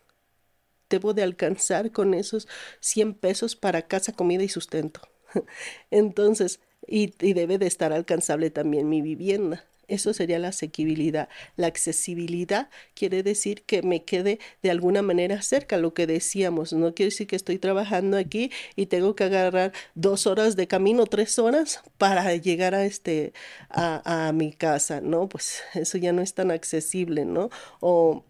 [0.90, 2.48] debo de alcanzar con esos
[2.80, 5.00] 100 pesos para casa, comida y sustento.
[5.90, 9.64] Entonces, y, y debe de estar alcanzable también mi vivienda.
[9.90, 11.28] Eso sería la asequibilidad.
[11.56, 16.72] La accesibilidad quiere decir que me quede de alguna manera cerca, lo que decíamos.
[16.72, 21.06] No quiere decir que estoy trabajando aquí y tengo que agarrar dos horas de camino,
[21.06, 23.32] tres horas para llegar a este
[23.68, 25.28] a, a mi casa, ¿no?
[25.28, 27.50] Pues eso ya no es tan accesible, ¿no?
[27.80, 28.24] O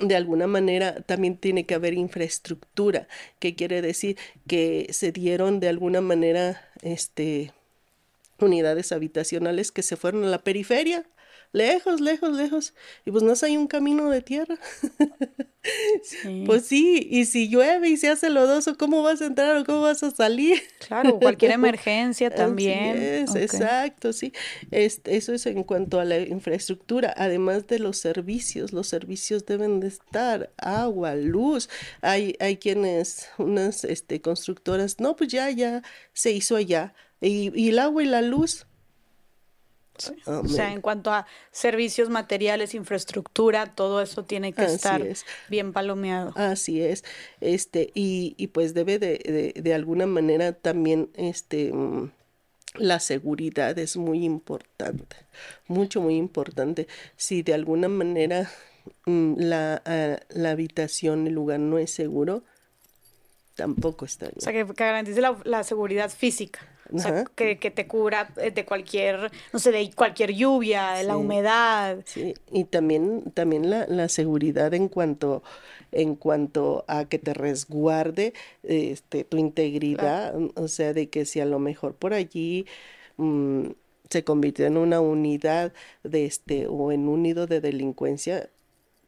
[0.00, 3.08] de alguna manera también tiene que haber infraestructura,
[3.38, 7.52] que quiere decir que se dieron de alguna manera este
[8.40, 11.04] unidades habitacionales que se fueron a la periferia,
[11.52, 14.58] lejos, lejos, lejos, y pues no hay un camino de tierra.
[16.46, 19.82] Pues sí, y si llueve y se hace lodoso, ¿cómo vas a entrar o cómo
[19.82, 20.62] vas a salir?
[20.86, 22.96] Claro, cualquier emergencia también.
[22.96, 24.32] es, exacto, sí.
[24.70, 29.80] Este, eso es en cuanto a la infraestructura, además de los servicios, los servicios deben
[29.80, 31.68] de estar, agua, luz.
[32.00, 35.82] Hay, hay quienes, unas este, constructoras, no, pues ya, ya
[36.14, 38.66] se hizo allá y, el agua y la luz.
[40.26, 45.02] O sea, en cuanto a servicios, materiales, infraestructura, todo eso tiene que estar
[45.48, 46.32] bien palomeado.
[46.36, 47.04] Así es.
[47.40, 52.10] Este, y, y pues debe de, de, de, alguna manera también este mm,
[52.74, 55.16] la seguridad es muy importante.
[55.66, 56.86] Mucho, muy importante.
[57.16, 58.50] Si de alguna manera
[59.06, 62.44] mm, la, uh, la habitación, el lugar no es seguro,
[63.54, 64.36] tampoco está bien.
[64.38, 66.60] O sea, que, que garantice la, la seguridad física.
[66.92, 71.16] O sea, que, te cubra eh, de cualquier, no sé, de cualquier lluvia, de la
[71.16, 71.98] humedad.
[72.04, 75.42] Sí, y también, también la, la, seguridad en cuanto,
[75.92, 81.46] en cuanto a que te resguarde este, tu integridad, o sea, de que si a
[81.46, 82.66] lo mejor por allí
[83.16, 83.68] mmm,
[84.10, 85.72] se convirtió en una unidad
[86.02, 88.48] de este, o en un nido de delincuencia,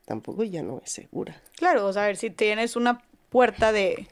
[0.04, 1.40] tampoco ya no es segura.
[1.56, 4.06] Claro, o sea, a ver, si tienes una puerta de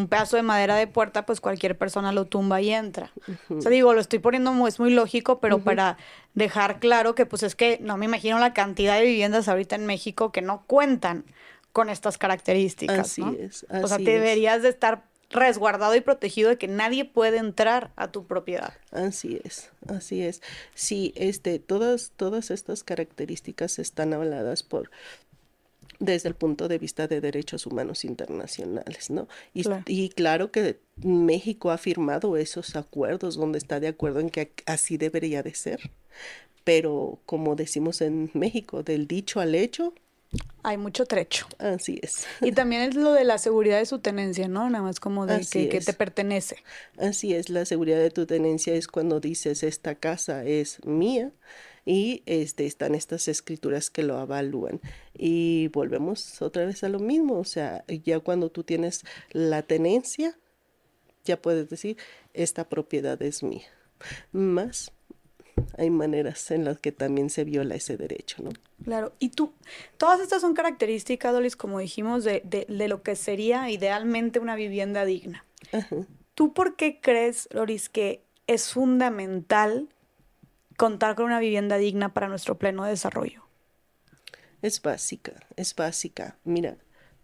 [0.00, 3.12] un pedazo de madera de puerta, pues cualquier persona lo tumba y entra.
[3.48, 5.96] O sea, digo, lo estoy poniendo, muy, es muy lógico, pero para
[6.34, 9.86] dejar claro que pues es que no me imagino la cantidad de viviendas ahorita en
[9.86, 11.24] México que no cuentan
[11.72, 12.98] con estas características.
[12.98, 13.66] Así es.
[13.70, 18.10] o sea, te deberías de estar resguardado y protegido de que nadie puede entrar a
[18.10, 18.74] tu propiedad.
[18.90, 20.42] Así es, así es.
[20.74, 24.90] Sí, este, todas, todas estas características están habladas por
[26.00, 29.28] desde el punto de vista de derechos humanos internacionales, ¿no?
[29.54, 29.84] Y claro.
[29.86, 34.96] y claro, que México ha firmado esos acuerdos donde está de acuerdo en que así
[34.96, 35.90] debería de ser,
[36.64, 39.94] pero como decimos en México, del dicho al hecho,
[40.62, 41.46] hay mucho trecho.
[41.58, 42.24] Así es.
[42.40, 44.70] Y también es lo de la seguridad de su tenencia, ¿no?
[44.70, 46.56] Nada más como de que, que, te pertenece.
[46.98, 51.32] Así es, la seguridad de tu tenencia es cuando dices esta casa es mía
[51.90, 54.80] y este, están estas escrituras que lo avalúan.
[55.12, 60.38] Y volvemos otra vez a lo mismo, o sea, ya cuando tú tienes la tenencia,
[61.24, 61.96] ya puedes decir,
[62.32, 63.66] esta propiedad es mía.
[64.30, 64.92] Más
[65.78, 68.50] hay maneras en las que también se viola ese derecho, ¿no?
[68.84, 69.52] Claro, y tú,
[69.98, 74.54] todas estas son características, Dolis, como dijimos, de, de, de lo que sería idealmente una
[74.54, 75.44] vivienda digna.
[75.72, 75.96] Ajá.
[76.36, 79.88] ¿Tú por qué crees, Doris, que es fundamental
[80.80, 83.42] contar con una vivienda digna para nuestro pleno desarrollo?
[84.62, 86.38] Es básica, es básica.
[86.42, 86.78] Mira,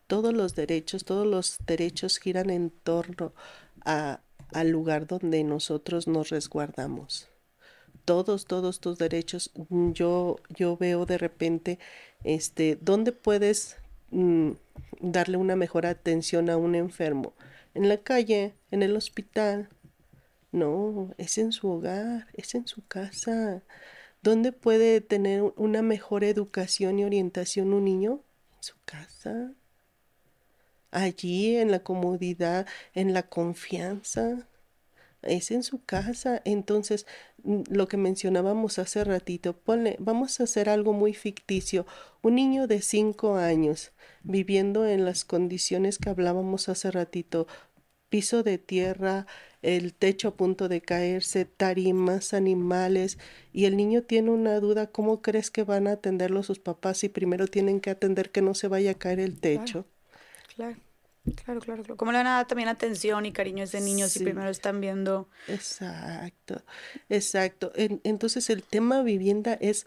[0.07, 3.33] todos los derechos, todos los derechos giran en torno
[3.83, 4.21] a,
[4.53, 7.31] al lugar donde nosotros nos resguardamos.
[8.05, 9.51] Todos, todos tus derechos.
[9.71, 11.79] Yo, yo veo de repente,
[12.25, 13.79] este, ¿dónde puedes
[14.11, 14.51] mm,
[15.01, 17.33] darle una mejor atención a un enfermo?
[17.73, 19.71] En la calle, en el hospital,
[20.57, 23.63] no, es en su hogar, es en su casa.
[24.23, 28.23] ¿Dónde puede tener una mejor educación y orientación un niño?
[28.57, 29.53] En su casa.
[30.91, 34.49] Allí, en la comodidad, en la confianza.
[35.23, 36.41] Es en su casa.
[36.45, 37.07] Entonces,
[37.45, 41.87] lo que mencionábamos hace ratito, ponle, vamos a hacer algo muy ficticio.
[42.23, 43.93] Un niño de cinco años
[44.23, 47.47] viviendo en las condiciones que hablábamos hace ratito,
[48.09, 49.27] piso de tierra,
[49.63, 53.19] el techo a punto de caerse, tarimas, animales,
[53.53, 57.09] y el niño tiene una duda, ¿cómo crees que van a atenderlo sus papás si
[57.09, 59.87] primero tienen que atender que no se vaya a caer el techo?
[60.55, 60.77] Claro.
[61.35, 61.97] Claro, claro, claro.
[61.97, 64.81] ¿Cómo le van a dar también atención y cariño a ese niño si primero están
[64.81, 65.29] viendo?
[65.49, 66.63] Exacto,
[67.09, 67.73] exacto.
[67.75, 69.87] entonces el tema vivienda es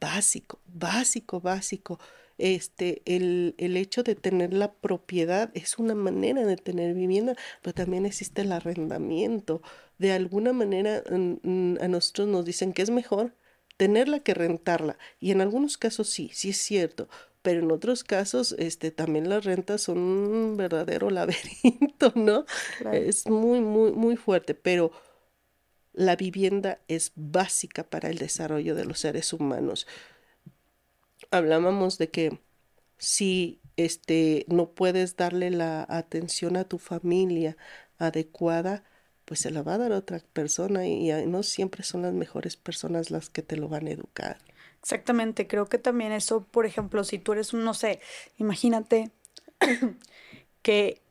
[0.00, 1.98] básico, básico, básico
[2.38, 7.74] este, el, el, hecho de tener la propiedad es una manera de tener vivienda, pero
[7.74, 9.60] también existe el arrendamiento.
[9.98, 13.34] De alguna manera a nosotros nos dicen que es mejor
[13.76, 14.98] tenerla que rentarla.
[15.20, 17.08] Y en algunos casos sí, sí es cierto.
[17.42, 22.44] Pero en otros casos, este, también las rentas son un verdadero laberinto, ¿no?
[22.92, 24.54] Es muy, muy, muy fuerte.
[24.54, 24.92] Pero
[25.92, 29.86] la vivienda es básica para el desarrollo de los seres humanos
[31.30, 32.38] hablábamos de que
[32.98, 37.56] si este no puedes darle la atención a tu familia
[37.98, 38.84] adecuada,
[39.24, 43.10] pues se la va a dar otra persona y no siempre son las mejores personas
[43.10, 44.38] las que te lo van a educar.
[44.80, 48.00] Exactamente, creo que también eso, por ejemplo, si tú eres un, no sé,
[48.38, 49.10] imagínate
[50.62, 51.02] que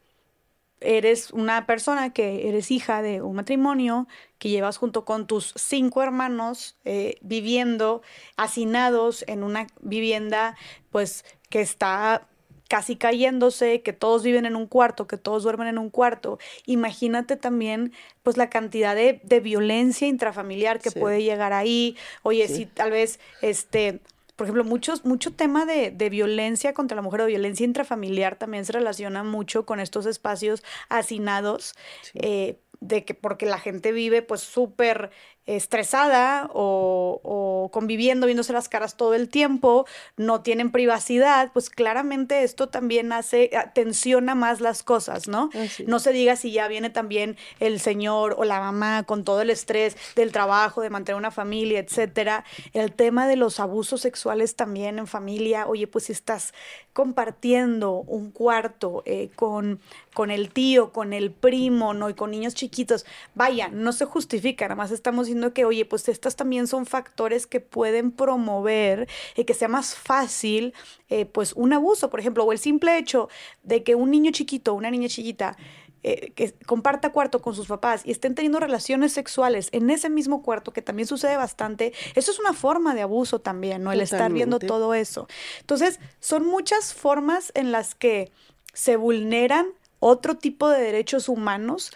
[0.81, 6.03] eres una persona que eres hija de un matrimonio que llevas junto con tus cinco
[6.03, 8.01] hermanos eh, viviendo
[8.35, 10.55] hacinados en una vivienda
[10.91, 12.27] pues que está
[12.67, 16.37] casi cayéndose, que todos viven en un cuarto, que todos duermen en un cuarto.
[16.65, 21.95] Imagínate también pues la cantidad de, violencia intrafamiliar que puede llegar ahí.
[22.23, 24.01] Oye, si tal vez este
[24.37, 28.71] por ejemplo, muchos, mucho tema de, violencia contra la mujer o violencia intrafamiliar también se
[28.71, 31.73] relaciona mucho con estos espacios hacinados.
[32.13, 35.09] Eh, de que porque la gente vive pues súper
[35.47, 42.67] estresada o, conviviendo, viéndose las caras todo el tiempo, no tienen privacidad, pues claramente esto
[42.67, 45.49] también hace, tensiona más las cosas, ¿no?
[45.85, 49.49] No se diga si ya viene también el señor o la mamá con todo el
[49.49, 52.43] estrés del trabajo, de mantener una familia, etcétera.
[52.73, 56.53] El tema de los abusos sexuales también en familia, oye, pues si estás
[56.97, 59.79] compartiendo un cuarto eh, con,
[60.15, 62.09] con el tío, con el primo, ¿no?
[62.09, 63.05] Y con niños chiquitos,
[63.35, 67.59] vaya, no se justifica, nada más estamos que, oye, pues estas también son factores que
[67.59, 70.73] pueden promover y que sea más fácil,
[71.09, 73.29] eh, pues, un abuso, por ejemplo, o el simple hecho
[73.63, 75.57] de que un niño chiquito, una niña chiquita,
[76.03, 80.43] eh, que comparta cuarto con sus papás y estén teniendo relaciones sexuales en ese mismo
[80.43, 83.91] cuarto, que también sucede bastante, eso es una forma de abuso también, ¿no?
[83.91, 85.27] El estar viendo todo eso.
[85.59, 88.31] Entonces, son muchas formas en las que
[88.73, 89.65] se vulneran
[89.99, 91.91] otro tipo de derechos humanos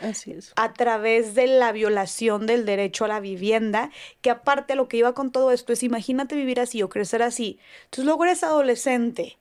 [0.55, 5.13] a través de la violación del derecho a la vivienda, que aparte lo que iba
[5.13, 7.59] con todo esto es imagínate vivir así o crecer así.
[7.85, 9.37] Entonces luego eres adolescente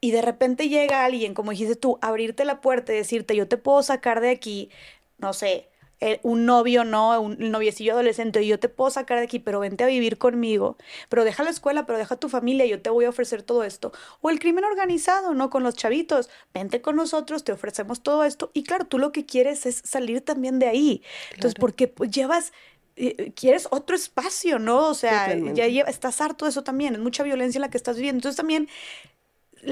[0.00, 3.56] y de repente llega alguien, como dijiste tú, abrirte la puerta y decirte yo te
[3.56, 4.70] puedo sacar de aquí,
[5.18, 5.68] no sé,
[6.00, 7.20] eh, un novio, ¿no?
[7.20, 10.76] Un noviecillo adolescente, y yo te puedo sacar de aquí, pero vente a vivir conmigo,
[11.08, 13.92] pero deja la escuela, pero deja tu familia, yo te voy a ofrecer todo esto.
[14.20, 15.50] O el crimen organizado, ¿no?
[15.50, 19.26] Con los chavitos, vente con nosotros, te ofrecemos todo esto, y claro, tú lo que
[19.26, 21.02] quieres es salir también de ahí.
[21.34, 22.52] Entonces, porque pues, llevas
[22.96, 24.88] eh, quieres otro espacio, ¿no?
[24.88, 27.96] O sea, ya estás harto de eso también, es mucha violencia en la que estás
[27.96, 28.18] viviendo.
[28.18, 28.68] Entonces también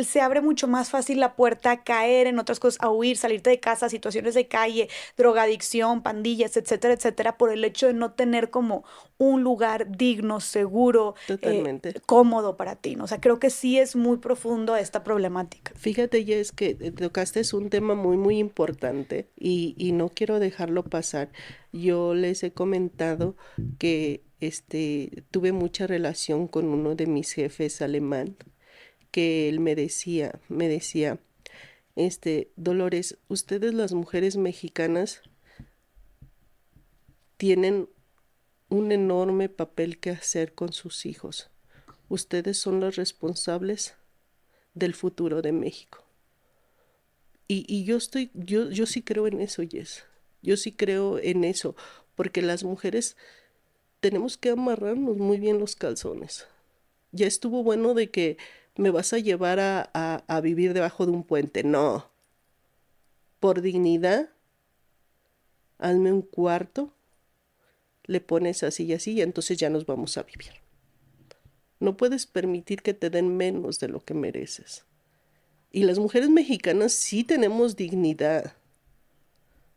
[0.04, 3.50] se abre mucho más fácil la puerta a caer en otras cosas, a huir, salirte
[3.50, 8.50] de casa, situaciones de calle, drogadicción, pandillas, etcétera, etcétera, por el hecho de no tener
[8.50, 8.84] como
[9.18, 12.96] un lugar digno, seguro, eh, cómodo para ti.
[12.96, 13.04] ¿no?
[13.04, 15.72] O sea, creo que sí es muy profundo esta problemática.
[15.74, 20.38] Fíjate, ya es que tocaste es un tema muy, muy importante y, y no quiero
[20.38, 21.30] dejarlo pasar.
[21.72, 23.36] Yo les he comentado
[23.78, 28.36] que este, tuve mucha relación con uno de mis jefes alemán
[29.10, 31.18] que él me decía, me decía,
[31.96, 35.22] este, Dolores, ustedes las mujeres mexicanas
[37.36, 37.88] tienen
[38.68, 41.50] un enorme papel que hacer con sus hijos.
[42.08, 43.94] Ustedes son las responsables
[44.74, 46.04] del futuro de México.
[47.46, 50.04] Y, y yo estoy, yo, yo sí creo en eso, Jess.
[50.42, 51.74] Yo sí creo en eso,
[52.14, 53.16] porque las mujeres
[54.00, 56.46] tenemos que amarrarnos muy bien los calzones.
[57.10, 58.36] Ya estuvo bueno de que
[58.78, 59.90] me vas a llevar a,
[60.26, 61.64] a, vivir debajo de un puente.
[61.64, 62.08] No.
[63.40, 64.30] Por dignidad,
[65.78, 66.94] hazme un cuarto,
[68.04, 70.52] le pones así y así y entonces ya nos vamos a vivir.
[71.80, 74.84] No puedes permitir que te den menos de lo que mereces.
[75.72, 78.54] Y las mujeres mexicanas sí tenemos dignidad.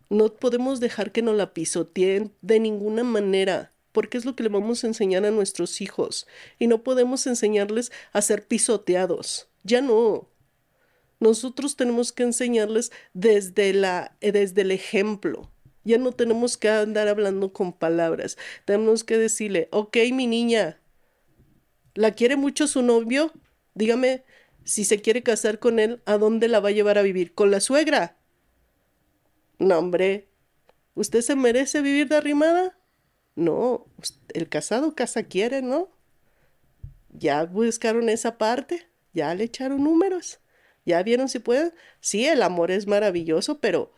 [0.10, 4.50] No podemos dejar que nos la pisoteen de ninguna manera porque es lo que le
[4.50, 6.28] vamos a enseñar a nuestros hijos.
[6.60, 9.50] Y no podemos enseñarles a ser pisoteados.
[9.64, 10.30] Ya no.
[11.20, 15.52] Nosotros tenemos que enseñarles desde, la, desde el ejemplo.
[15.84, 18.38] Ya no tenemos que andar hablando con palabras.
[18.66, 20.80] Tenemos que decirle, ok, mi niña,
[21.94, 23.32] ¿la quiere mucho su novio?
[23.74, 24.24] Dígame,
[24.64, 27.34] si se quiere casar con él, ¿a dónde la va a llevar a vivir?
[27.34, 28.18] ¿Con la suegra?
[29.60, 30.28] No, hombre.
[30.94, 32.78] ¿Usted se merece vivir de arrimada?
[33.36, 33.86] No,
[34.34, 35.90] el casado casa quiere, ¿no?
[37.10, 40.40] Ya buscaron esa parte, ya le echaron números,
[40.86, 41.74] ya vieron si pueden.
[42.00, 43.94] Sí, el amor es maravilloso, pero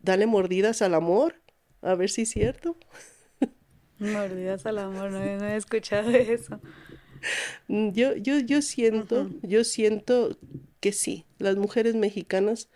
[0.00, 1.40] dale mordidas al amor,
[1.80, 2.76] a ver si es cierto.
[3.98, 6.60] Mordidas al amor, no, he escuchado eso.
[7.68, 10.36] Mm, yo, yo, yo siento, yo siento
[10.80, 12.68] que sí, las mujeres mexicanas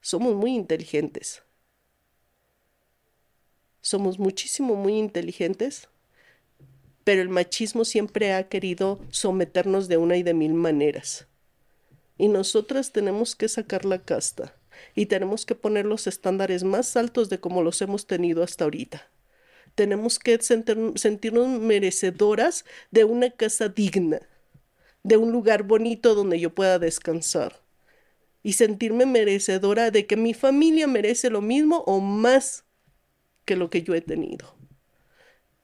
[0.00, 1.42] somos muy inteligentes
[3.82, 5.88] somos muchísimo, muy inteligentes,
[7.04, 11.26] pero el machismo siempre ha querido someternos de una y de mil maneras.
[12.16, 14.54] Y nosotras tenemos que sacar la casta
[14.94, 19.08] y tenemos que poner los estándares más altos de como los hemos tenido hasta ahorita.
[19.74, 24.20] Tenemos que sentirnos merecedoras de una casa digna,
[25.02, 27.60] de un lugar bonito donde yo pueda descansar
[28.42, 32.64] y sentirme merecedora de que mi familia merece lo mismo o más
[33.44, 34.54] que lo que yo he tenido.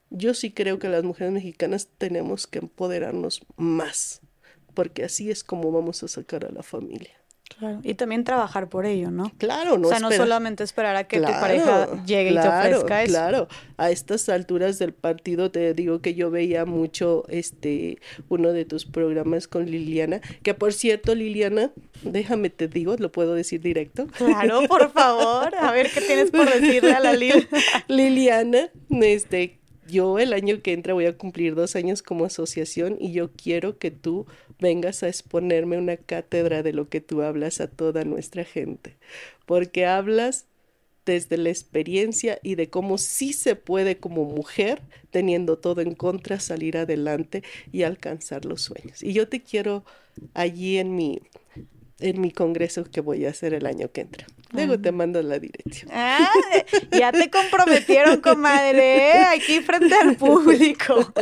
[0.09, 4.21] Yo sí creo que las mujeres mexicanas tenemos que empoderarnos más,
[4.73, 7.18] porque así es como vamos a sacar a la familia.
[7.57, 9.31] Claro, y también trabajar por ello, ¿no?
[9.37, 9.87] Claro, no.
[9.87, 13.11] O sea, no solamente esperar a que tu pareja llegue y te ofrezca eso.
[13.11, 13.47] Claro,
[13.77, 18.85] a estas alturas del partido te digo que yo veía mucho este uno de tus
[18.85, 21.71] programas con Liliana, que por cierto, Liliana,
[22.03, 24.07] déjame te digo, lo puedo decir directo.
[24.17, 27.49] Claro, por favor, a ver qué tienes por decirle a la Lil.
[27.87, 29.58] Liliana, este,
[29.89, 33.77] yo el año que entra voy a cumplir dos años como asociación y yo quiero
[33.77, 34.25] que tú
[34.59, 38.95] vengas a exponerme una cátedra de lo que tú hablas a toda nuestra gente,
[39.45, 40.45] porque hablas
[41.05, 46.39] desde la experiencia y de cómo sí se puede como mujer, teniendo todo en contra,
[46.39, 49.01] salir adelante y alcanzar los sueños.
[49.01, 49.83] Y yo te quiero
[50.33, 51.21] allí en mi,
[51.99, 54.27] en mi congreso que voy a hacer el año que entra.
[54.51, 55.91] Luego te mando la dirección.
[55.93, 56.27] Ah,
[56.91, 59.23] ya te comprometieron, comadre, ¿eh?
[59.35, 61.13] aquí frente al público.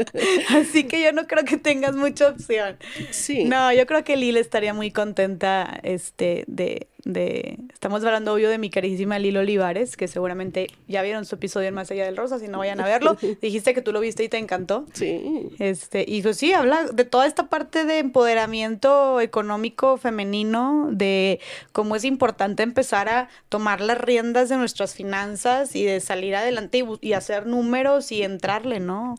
[0.50, 2.78] Así que yo no creo que tengas mucha opción.
[3.12, 3.44] Sí.
[3.44, 8.58] No, yo creo que Lila estaría muy contenta este, de, de, estamos hablando obvio de
[8.58, 12.38] mi carísima Lilo Olivares, que seguramente ya vieron su episodio en Más Allá del Rosa,
[12.38, 13.18] si no vayan a verlo.
[13.42, 14.86] Dijiste que tú lo viste y te encantó.
[14.94, 15.50] Sí.
[15.60, 21.40] Este, y pues sí, habla de toda esta parte de empoderamiento económico femenino, de
[21.72, 26.80] cómo es importante empezar a tomar las riendas de nuestras finanzas y de salir adelante
[26.80, 29.16] y, y hacer números y entrarle, ¿no?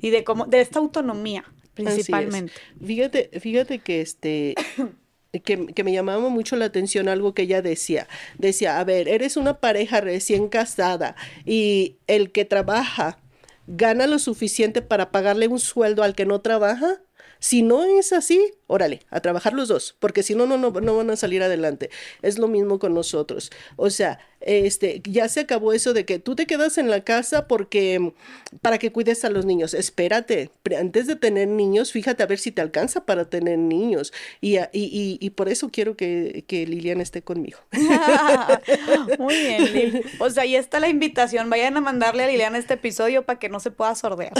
[0.00, 2.52] Y de cómo, de esta autonomía principalmente.
[2.84, 4.54] Fíjate, fíjate que este
[5.42, 8.08] que, me llamaba mucho la atención algo que ella decía.
[8.38, 13.18] Decía, a ver, eres una pareja recién casada y el que trabaja
[13.66, 17.00] gana lo suficiente para pagarle un sueldo al que no trabaja.
[17.38, 20.96] Si no es así, órale, a trabajar los dos, porque si no, no, no, no
[20.96, 21.90] van a salir adelante.
[22.22, 23.50] Es lo mismo con nosotros.
[23.76, 27.48] O sea, este, ya se acabó eso de que tú te quedas en la casa
[27.48, 28.12] porque
[28.60, 29.72] para que cuides a los niños.
[29.72, 34.12] Espérate, antes de tener niños, fíjate a ver si te alcanza para tener niños.
[34.42, 37.58] Y, y, y, por eso quiero que, que Liliana esté conmigo.
[39.18, 40.04] Muy bien, Lil.
[40.18, 41.48] O sea, ahí está la invitación.
[41.50, 44.32] Vayan a mandarle a Liliana este episodio para que no se pueda sordear.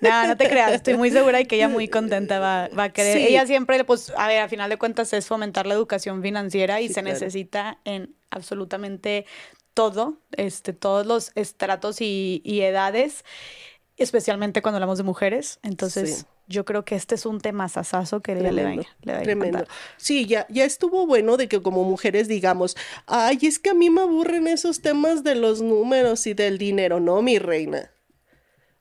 [0.00, 2.92] No, no te creas, estoy muy segura de que ella muy contenta va, va a
[2.92, 3.16] querer.
[3.16, 6.88] Ella siempre, pues, a ver, a final de cuentas es fomentar la educación financiera y
[6.88, 9.26] se necesita en absolutamente
[9.74, 13.24] todo, este, todos los estratos y, edades,
[13.96, 15.58] especialmente cuando hablamos de mujeres.
[15.62, 19.64] Entonces, yo creo que este es un tema sasazo que le, le, le Tremendo.
[19.96, 23.90] Sí, ya, ya estuvo bueno de que como mujeres digamos, ay, es que a mí
[23.90, 27.00] me aburren esos temas de los números y del dinero.
[27.00, 27.90] No, mi reina.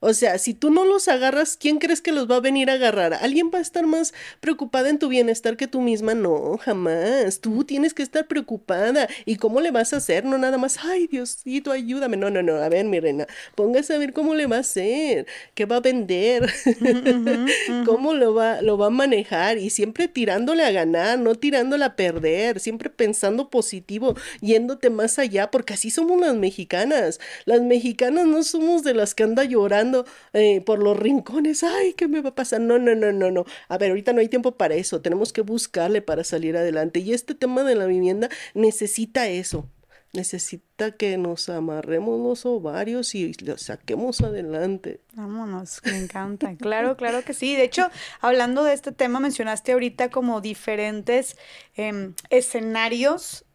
[0.02, 2.74] O sea, si tú no los agarras, ¿quién crees que los va a venir a
[2.74, 3.14] agarrar?
[3.14, 6.14] ¿Alguien va a estar más preocupada en tu bienestar que tú misma?
[6.14, 7.40] No, jamás.
[7.40, 9.08] Tú tienes que estar preocupada.
[9.26, 10.26] ¿Y cómo le vas a hacer?
[10.26, 12.18] No nada más, ay, Diosito, ayúdame.
[12.18, 12.56] No, no, no.
[12.56, 13.26] A ver, mi reina,
[13.56, 16.52] póngase a ver cómo le va a hacer, qué va a vender,
[17.86, 21.96] cómo lo va, lo va a manejar y siempre tirándole a ganar, no tirándole a
[21.96, 27.20] perder, siempre pensando positivo, yéndote más allá, porque así somos las mexicanas.
[27.46, 29.85] Las mexicanas no somos de las que anda llorando
[30.34, 32.62] eh, por los rincones, ay, ¿qué me va a pasar?
[32.62, 33.46] No, no, no, no, no.
[33.68, 37.00] A ver, ahorita no hay tiempo para eso, tenemos que buscarle para salir adelante.
[37.00, 39.70] Y este tema de la vivienda necesita eso,
[40.14, 45.02] necesita que nos amarremos los ovarios y lo saquemos adelante.
[45.14, 46.56] Vámonos, me encanta.
[46.56, 47.56] Claro, claro que sí.
[47.56, 47.90] De hecho,
[48.22, 51.38] hablando de este tema, mencionaste ahorita como diferentes
[51.76, 53.46] em, escenarios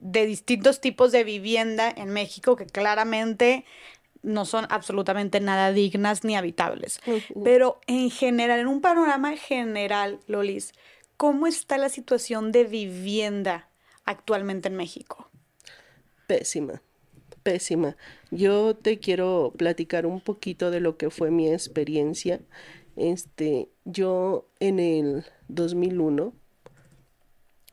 [0.00, 3.64] de distintos tipos de vivienda en México que claramente
[4.22, 7.00] no son absolutamente nada dignas ni habitables.
[7.42, 10.72] Pero en general, en un panorama general, Lolis,
[11.16, 13.68] ¿cómo está la situación de vivienda
[14.04, 15.28] actualmente en México?
[16.26, 16.82] Pésima,
[17.42, 17.96] pésima.
[18.30, 22.40] Yo te quiero platicar un poquito de lo que fue mi experiencia.
[22.96, 26.34] Este, yo en el 2001,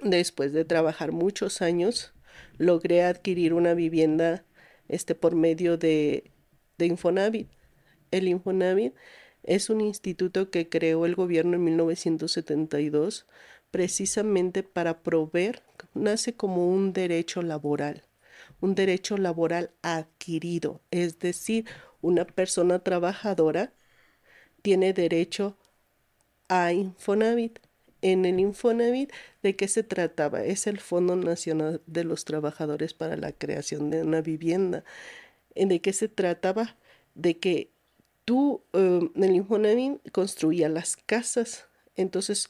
[0.01, 2.13] después de trabajar muchos años,
[2.57, 4.45] logré adquirir una vivienda
[4.87, 6.31] este, por medio de
[6.77, 7.49] de Infonavit.
[8.11, 8.93] El Infonavit
[9.43, 13.25] es un instituto que creó el gobierno en 1972
[13.71, 15.61] precisamente para proveer,
[15.93, 18.03] nace como un derecho laboral,
[18.61, 21.65] un derecho laboral adquirido, es decir,
[22.01, 23.73] una persona trabajadora
[24.61, 25.57] tiene derecho
[26.47, 27.59] a Infonavit.
[28.01, 29.11] En el Infonavit,
[29.41, 30.43] ¿de qué se trataba?
[30.43, 34.83] Es el Fondo Nacional de los Trabajadores para la creación de una vivienda
[35.65, 36.77] de qué se trataba,
[37.15, 37.71] de que
[38.25, 42.49] tú, em, el Infonavit construía las casas, entonces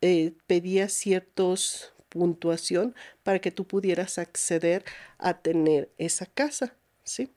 [0.00, 4.84] eh, pedía ciertos puntuación para que tú pudieras acceder
[5.18, 7.32] a tener esa casa, ¿sí?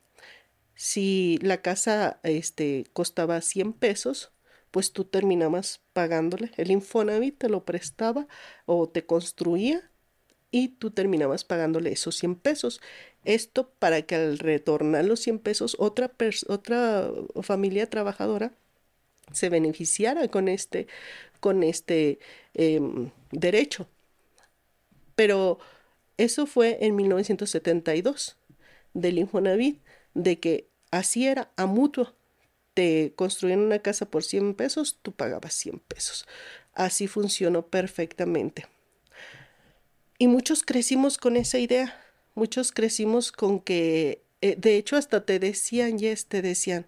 [0.76, 4.32] Si la casa este, costaba 100 pesos,
[4.72, 6.52] pues tú terminabas pagándole.
[6.58, 8.28] El Infonavit te lo prestaba
[8.66, 9.91] o te construía
[10.52, 12.82] y tú terminabas pagándole esos 100 pesos.
[13.24, 16.12] Esto para que al retornar los 100 pesos otra,
[16.48, 17.10] otra
[17.42, 18.52] familia trabajadora
[19.32, 20.88] se beneficiara con este,
[21.40, 22.20] con este
[22.54, 23.88] em, derecho.
[25.16, 25.60] Pero
[26.18, 28.38] eso fue en 1972
[28.94, 29.80] del Infonavit,
[30.14, 32.14] de que así era a mutuo.
[32.74, 36.26] Te construían una casa por 100 pesos, tú pagabas 100 pesos.
[36.74, 38.66] Así funcionó perfectamente.
[40.22, 42.00] Y muchos crecimos con esa idea,
[42.36, 46.86] muchos crecimos con que, eh, de hecho hasta te decían, Yes, te decían,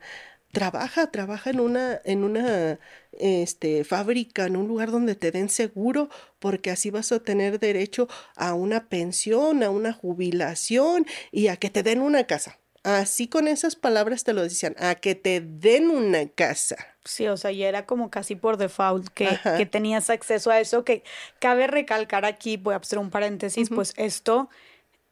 [0.51, 2.79] trabaja, trabaja en una, en una
[3.13, 8.07] este, fábrica, en un lugar donde te den seguro, porque así vas a tener derecho
[8.35, 12.59] a una pensión, a una jubilación y a que te den una casa.
[12.83, 16.75] Así con esas palabras te lo decían, a que te den una casa.
[17.05, 20.83] Sí, o sea, ya era como casi por default que, que tenías acceso a eso,
[20.83, 21.03] que
[21.39, 24.49] cabe recalcar aquí, voy a hacer un paréntesis, pues esto,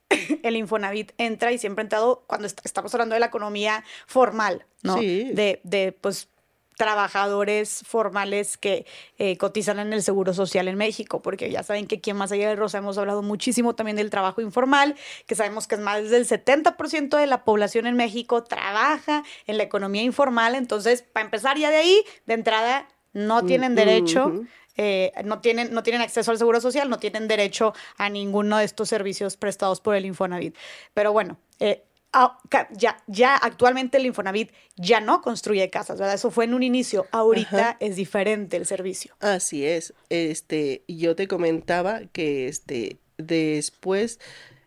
[0.44, 4.98] el Infonavit entra y siempre ha entrado cuando estamos hablando de la economía formal, ¿no?
[4.98, 5.32] Sí.
[5.34, 6.28] De, de, pues,
[6.82, 8.88] trabajadores formales que
[9.20, 12.32] eh, cotizan en el Seguro Social en México, porque ya saben que aquí en Más
[12.32, 14.96] Allá del Rosa hemos hablado muchísimo también del trabajo informal,
[15.28, 19.64] que sabemos que es más del 70% de la población en México trabaja en la
[19.64, 24.34] economía informal, entonces, para empezar ya de ahí, de entrada, no tienen derecho.
[24.78, 28.64] Eh, no, tienen, no tienen acceso al seguro social, no tienen derecho a ninguno de
[28.64, 30.58] estos servicios prestados por el Infonavit.
[30.96, 31.84] Pero bueno, eh,
[32.78, 36.16] ya, ya actualmente el Infonavit ya no construye casas, ¿verdad?
[36.16, 37.06] Eso fue en un inicio.
[37.12, 39.16] Ahorita es diferente el servicio.
[39.20, 39.94] Así es.
[40.10, 44.20] Este, yo te comentaba que este, después,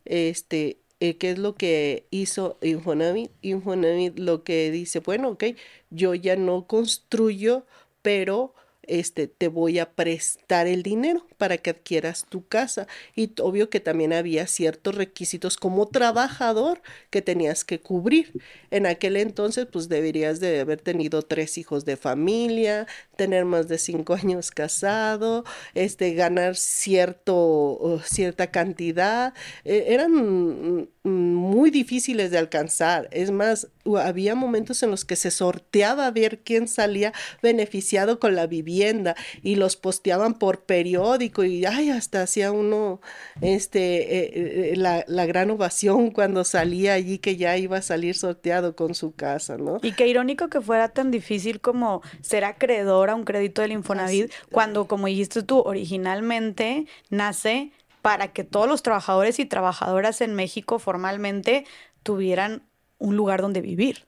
[0.05, 3.31] este, eh, ¿qué es lo que hizo Infonavit?
[3.43, 5.45] Infonavit lo que dice, bueno, ok,
[5.91, 7.67] yo ya no construyo,
[8.01, 8.55] pero
[8.89, 12.87] este, te voy a prestar el dinero para que adquieras tu casa.
[13.15, 18.33] Y obvio que también había ciertos requisitos como trabajador que tenías que cubrir.
[18.71, 23.79] En aquel entonces, pues deberías de haber tenido tres hijos de familia, tener más de
[23.79, 25.45] cinco años casado,
[25.75, 29.35] este, ganar cierto, cierta cantidad.
[29.65, 33.09] E, eran muy difíciles de alcanzar.
[33.13, 33.69] Es más,
[34.03, 37.13] había momentos en los que se sorteaba a ver quién salía
[37.43, 43.01] beneficiado con la vivienda y los posteaban por periódico y ay, hasta hacía uno
[43.43, 48.15] este eh, eh, la, la, gran ovación cuando salía allí que ya iba a salir
[48.15, 49.81] sorteado con su casa, ¿no?
[49.83, 54.33] Y qué irónico que fuera tan difícil como ser acreedor a un crédito del Infonavit
[54.51, 60.79] cuando como dijiste tú originalmente nace para que todos los trabajadores y trabajadoras en México
[60.79, 61.65] formalmente
[62.03, 62.63] tuvieran
[62.99, 64.05] un lugar donde vivir.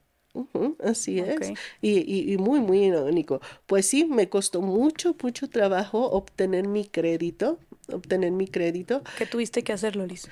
[0.85, 1.53] así es.
[1.81, 3.41] Y, y, muy, muy irónico.
[3.65, 7.59] Pues sí, me costó mucho, mucho trabajo obtener mi crédito,
[7.91, 9.03] obtener mi crédito.
[9.17, 10.29] ¿Qué tuviste que hacer, Loris?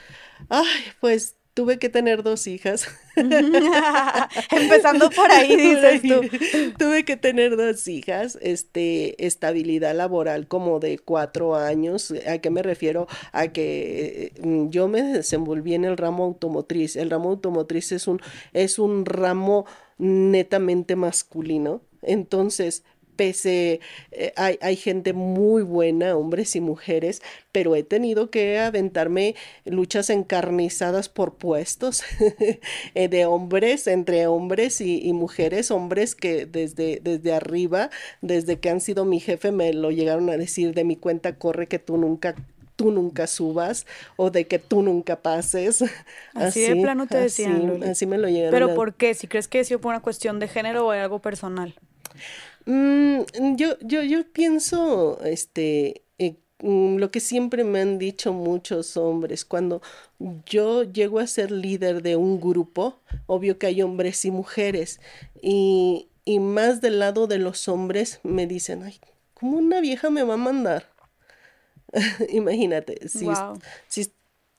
[0.50, 0.66] Ay,
[1.00, 2.88] pues tuve que tener dos hijas.
[4.50, 6.20] Empezando por ahí, dices tú.
[6.78, 12.12] tuve que tener dos hijas, este, estabilidad laboral como de cuatro años.
[12.28, 13.06] ¿A qué me refiero?
[13.32, 16.96] A que mm, yo me desenvolví en el ramo automotriz.
[16.96, 18.20] El ramo automotriz es un,
[18.52, 19.64] es un ramo
[19.96, 21.82] netamente masculino.
[22.02, 22.84] Entonces,
[23.16, 23.80] pese,
[24.12, 29.34] eh, hay, hay, gente muy buena, hombres y mujeres, pero he tenido que aventarme
[29.64, 32.02] luchas encarnizadas por puestos
[32.94, 37.90] eh, de hombres, entre hombres y, mujeres, hombres que desde, desde arriba,
[38.20, 41.68] desde que han sido mi jefe, me lo llegaron a decir de mi cuenta corre
[41.68, 42.34] que tú nunca
[42.76, 43.86] tú nunca subas
[44.16, 45.84] o de que tú nunca pases.
[46.34, 47.82] Así, de plano te decían.
[47.84, 49.14] Así, me lo llegaron ¿Pero por qué?
[49.14, 51.74] Si crees que es por una cuestión de género o algo personal.
[52.66, 53.20] Mm,
[53.56, 59.44] yo, yo, yo pienso, este, eh, mm, lo que siempre me han dicho muchos hombres,
[59.44, 59.82] cuando
[60.46, 65.00] yo llego a ser líder de un grupo, obvio que hay hombres y mujeres,
[65.42, 68.98] y, y más del lado de los hombres me dicen, ay,
[69.34, 70.88] ¿cómo una vieja me va a mandar?
[72.30, 73.26] Imagínate, si,
[73.88, 74.10] si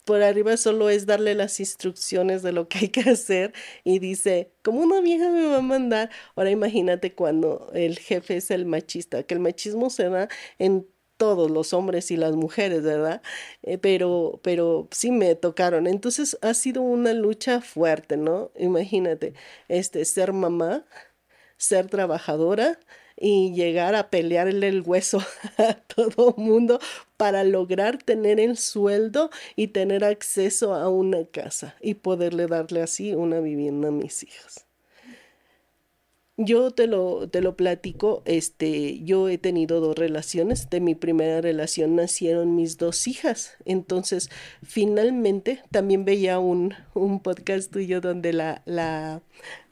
[0.06, 3.54] por arriba solo es darle las instrucciones de lo que hay que hacer
[3.84, 8.52] y dice, como una vieja me va a mandar, ahora imagínate cuando el jefe es
[8.52, 10.30] el machista, que el machismo se da
[10.60, 10.88] en
[11.18, 13.22] todos los hombres y las mujeres, ¿verdad?
[13.64, 15.88] Eh, pero, pero sí me tocaron.
[15.88, 18.52] Entonces ha sido una lucha fuerte, ¿no?
[18.58, 19.34] Imagínate,
[19.70, 20.86] este, ser mamá,
[21.58, 22.80] ser trabajadora,
[23.18, 25.20] y llegar a pelearle el hueso
[25.58, 26.80] a todo mundo
[27.18, 33.14] para lograr tener el sueldo y tener acceso a una casa y poderle darle así
[33.14, 34.66] una vivienda a mis hijas.
[36.38, 41.40] Yo te lo, te lo platico, este, yo he tenido dos relaciones, de mi primera
[41.40, 44.30] relación nacieron mis dos hijas, entonces
[44.62, 49.22] finalmente también veía un, un podcast tuyo donde la, la,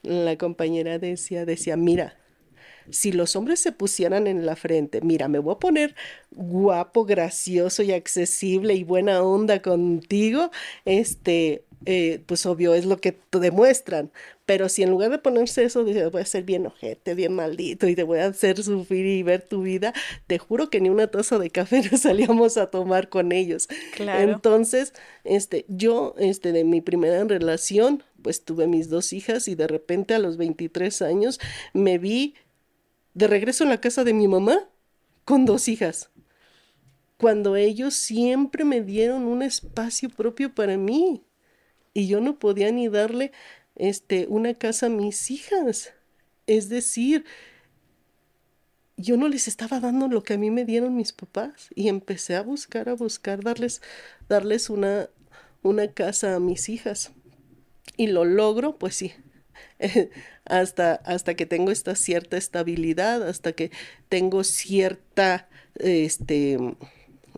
[0.03, 2.17] la compañera decía, decía, mira,
[2.89, 5.95] si los hombres se pusieran en la frente, mira, me voy a poner
[6.31, 10.51] guapo, gracioso y accesible y buena onda contigo,
[10.86, 14.11] este, eh, pues obvio es lo que te demuestran.
[14.45, 17.88] Pero si en lugar de ponerse eso, dices, voy a ser bien ojete, bien maldito
[17.88, 19.93] y te voy a hacer sufrir y ver tu vida,
[20.27, 23.67] te juro que ni una taza de café nos salíamos a tomar con ellos.
[23.97, 29.67] Entonces, este, yo, este, de mi primera relación, pues tuve mis dos hijas y de
[29.67, 31.39] repente a los 23 años
[31.73, 32.36] me vi
[33.14, 34.68] de regreso en la casa de mi mamá
[35.26, 36.09] con dos hijas,
[37.18, 41.24] cuando ellos siempre me dieron un espacio propio para mí
[41.93, 43.32] y yo no podía ni darle
[43.76, 45.93] este una casa a mis hijas.
[46.47, 47.26] Es decir,
[48.97, 52.36] yo no les estaba dando lo que a mí me dieron mis papás y empecé
[52.36, 53.82] a buscar, a buscar darles,
[54.28, 55.09] darles una,
[55.61, 57.11] una casa a mis hijas.
[57.95, 59.14] Y lo logro, pues sí,
[60.45, 63.71] hasta, hasta que tengo esta cierta estabilidad, hasta que
[64.09, 66.57] tengo cierta este,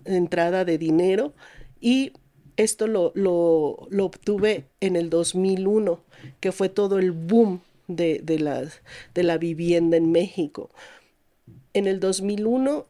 [0.06, 1.34] entrada de dinero
[1.80, 2.14] y
[2.58, 6.02] esto lo, lo, lo, obtuve en el 2001,
[6.40, 8.64] que fue todo el boom de, de, la,
[9.14, 10.70] de la vivienda en México.
[11.74, 12.86] En el 2001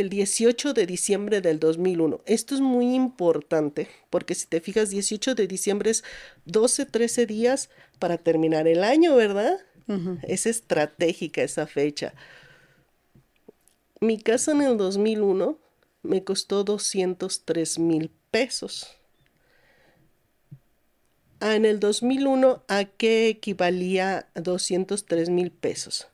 [0.00, 2.20] el 18 de diciembre del 2001.
[2.26, 6.04] Esto es muy importante porque si te fijas, 18 de diciembre es
[6.46, 9.58] 12, 13 días para terminar el año, ¿verdad?
[10.22, 12.14] Es estratégica esa fecha.
[14.00, 15.58] Mi casa en el 2001
[16.02, 18.96] me costó 203 mil pesos.
[21.40, 26.06] Ah, en el 2001, ¿a qué equivalía 203 mil pesos?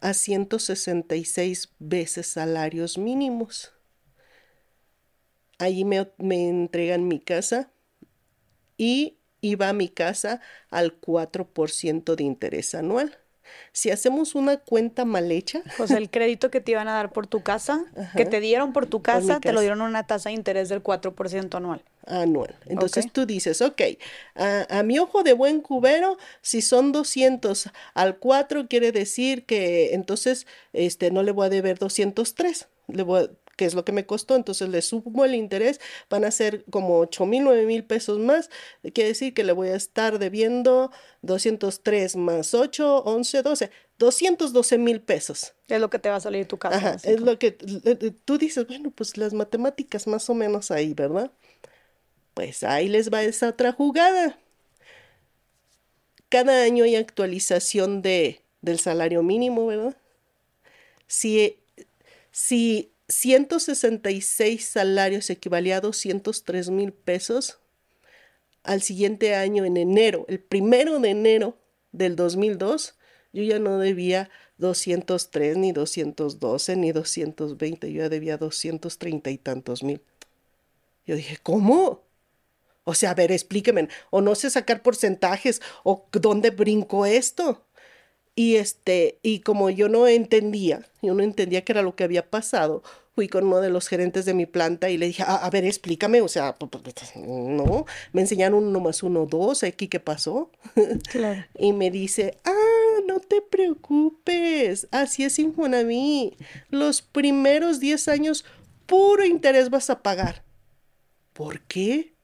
[0.00, 3.72] A 166 veces salarios mínimos.
[5.58, 7.70] Allí me, me entregan mi casa
[8.76, 10.40] y iba a mi casa
[10.70, 13.18] al 4% de interés anual.
[13.72, 15.62] Si hacemos una cuenta mal hecha.
[15.76, 17.84] Pues el crédito que te iban a dar por tu casa,
[18.16, 21.54] que te dieron por tu casa, te lo dieron una tasa de interés del 4%
[21.56, 22.56] anual anual.
[22.66, 23.82] Entonces tú dices, ok,
[24.34, 30.46] a, mi ojo de buen cubero, si son 200 al 4, quiere decir que entonces
[30.72, 34.36] este, no le voy a deber 203, le voy que es lo que me costó,
[34.36, 38.50] entonces le sumo el interés, van a ser como 8 mil, 9 mil pesos más,
[38.94, 40.92] quiere decir que le voy a estar debiendo
[41.22, 45.54] 203 más 8, 11, 12, 212 mil pesos.
[45.66, 46.98] Es lo que te va a salir tu casa.
[47.02, 47.50] es lo que
[48.24, 51.32] tú dices, bueno, pues las matemáticas más o menos ahí, ¿verdad?
[52.38, 54.38] Pues ahí les va esa otra jugada.
[56.28, 59.96] Cada año hay actualización de, del salario mínimo, ¿verdad?
[61.08, 61.58] Si,
[62.30, 67.58] si 166 salarios equivalía a 203 mil pesos,
[68.62, 71.58] al siguiente año, en enero, el primero de enero
[71.90, 72.94] del 2002,
[73.32, 79.82] yo ya no debía 203, ni 212, ni 220, yo ya debía 230 y tantos
[79.82, 80.00] mil.
[81.04, 82.06] Yo dije, ¿cómo?
[82.88, 87.66] O sea, a ver, explíqueme, o no sé sacar porcentajes, o dónde brinco esto.
[88.34, 92.30] Y este, y como yo no entendía, yo no entendía qué era lo que había
[92.30, 92.82] pasado,
[93.14, 96.22] fui con uno de los gerentes de mi planta y le dije, a, ver, explícame,
[96.22, 96.56] o sea,
[97.14, 97.84] no,
[98.14, 100.50] me enseñaron uno más uno, dos, aquí qué pasó.
[101.10, 101.44] Claro.
[101.58, 108.46] y me dice, ah, no te preocupes, así es Infonavit, los primeros 10 años
[108.86, 110.42] puro interés vas a pagar.
[111.34, 112.14] ¿Por qué?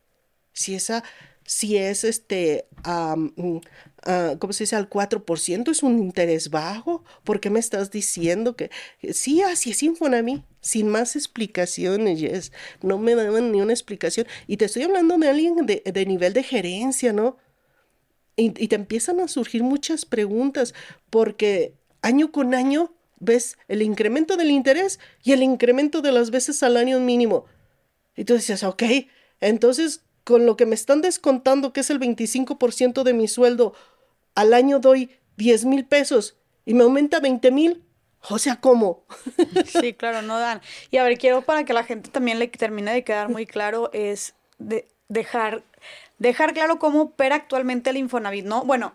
[0.54, 1.04] Si esa,
[1.44, 3.60] si es este, um,
[4.38, 4.76] ¿cómo se dice?
[4.76, 7.04] Al 4% es un interés bajo.
[7.24, 8.70] ¿Por qué me estás diciendo que
[9.12, 10.42] sí, así es Infonavit?
[10.62, 12.52] Sin más explicaciones.
[12.80, 14.26] No me daban ni una explicación.
[14.46, 17.36] Y te estoy hablando de alguien de, de nivel de gerencia, ¿no?
[18.36, 20.74] Y, te empiezan a surgir muchas preguntas
[21.08, 26.62] porque año con año ves el incremento del interés y el incremento de las veces
[26.62, 27.46] al año mínimo.
[28.16, 28.82] Y tú dices, ok,
[29.40, 33.74] entonces con lo que me están descontando, que es el 25% de mi sueldo,
[34.34, 37.82] al año doy 10 mil pesos y me aumenta 20 mil.
[38.30, 39.04] O sea, ¿cómo?
[39.66, 40.60] Sí, claro, no dan.
[40.90, 43.90] Y a ver, quiero para que la gente también le termine de quedar muy claro,
[43.92, 45.62] es de dejar,
[46.18, 48.64] dejar claro cómo opera actualmente el Infonavit, ¿no?
[48.64, 48.94] Bueno,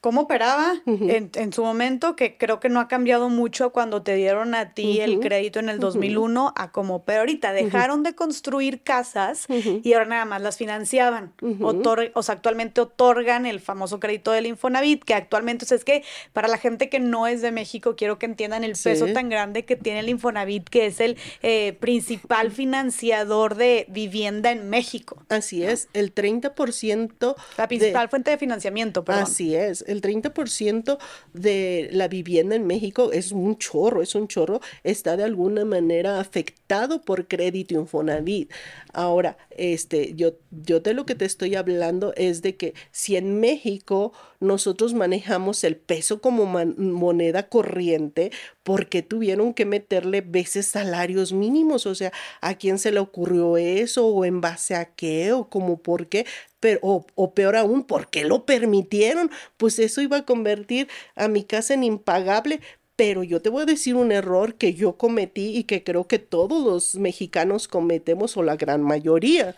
[0.00, 4.54] cómo operaba en, su momento, que creo que no ha cambiado mucho cuando te dieron
[4.54, 7.52] a ti el crédito en el 2001 a como pero ahorita.
[7.52, 11.32] Dejaron de construir casas y ahora nada más las financiaban.
[11.42, 16.04] o sea, actualmente otorgan el famoso crédito del Infonavit, que actualmente, o sea, es que
[16.32, 19.64] para la gente que no es de México, quiero que entiendan el peso tan grande
[19.64, 25.24] que tiene el Infonavit, que es el eh, principal financiador de vivienda en México.
[25.28, 27.34] Así es, el 30%.
[27.56, 29.24] La principal fuente de financiamiento, perdón.
[29.24, 30.98] Así es el 30%
[31.32, 36.20] de la vivienda en México es un chorro, es un chorro, está de alguna manera
[36.20, 38.52] afectado por crédito Infonavit.
[38.92, 43.40] Ahora, este, yo, yo de lo que te estoy hablando es de que si en
[43.40, 48.30] México nosotros manejamos el peso como moneda corriente,
[48.62, 51.86] porque tuvieron que meterle veces salarios mínimos?
[51.86, 54.06] O sea, ¿a quién se le ocurrió eso?
[54.06, 55.32] ¿O en base a qué?
[55.32, 56.26] ¿O como por qué?
[56.60, 59.30] Pero, o, o, peor aún, ¿por qué lo permitieron?
[59.56, 62.60] Pues eso iba a convertir a mi casa en impagable.
[62.96, 66.18] Pero yo te voy a decir un error que yo cometí y que creo que
[66.18, 69.54] todos los mexicanos cometemos o la gran mayoría.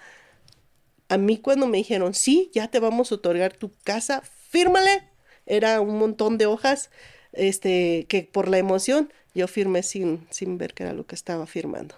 [1.08, 5.08] A mí cuando me dijeron, sí, ya te vamos a otorgar tu casa, fírmale.
[5.46, 6.90] Era un montón de hojas,
[7.32, 11.46] este, que por la emoción yo firmé sin, sin ver qué era lo que estaba
[11.46, 11.94] firmando.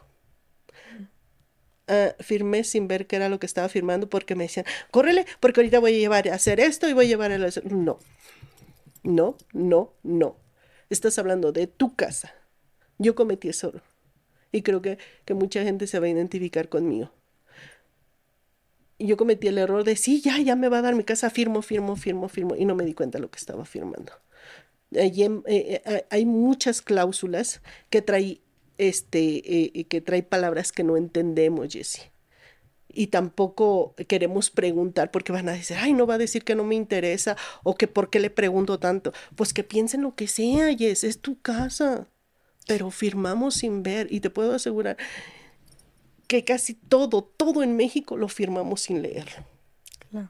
[1.88, 5.60] Uh, firmé sin ver qué era lo que estaba firmando porque me decían, córrele, porque
[5.60, 7.98] ahorita voy a llevar a hacer esto y voy a llevar a No,
[9.02, 10.36] no, no, no.
[10.90, 12.34] Estás hablando de tu casa.
[12.98, 13.72] Yo cometí eso.
[14.52, 17.10] Y creo que, que mucha gente se va a identificar conmigo
[19.06, 21.62] yo cometí el error de, sí, ya, ya me va a dar mi casa, firmo,
[21.62, 24.12] firmo, firmo, firmo, y no me di cuenta de lo que estaba firmando.
[24.98, 28.40] Allí, eh, eh, hay muchas cláusulas que trae,
[28.78, 32.10] este, eh, que trae palabras que no entendemos, Jessie.
[32.94, 36.64] Y tampoco queremos preguntar porque van a decir, ay, no va a decir que no
[36.64, 39.12] me interesa o que por qué le pregunto tanto.
[39.34, 42.06] Pues que piensen lo que sea, Jess, es tu casa.
[42.66, 44.98] Pero firmamos sin ver y te puedo asegurar
[46.32, 49.44] que casi todo, todo en México lo firmamos sin leerlo.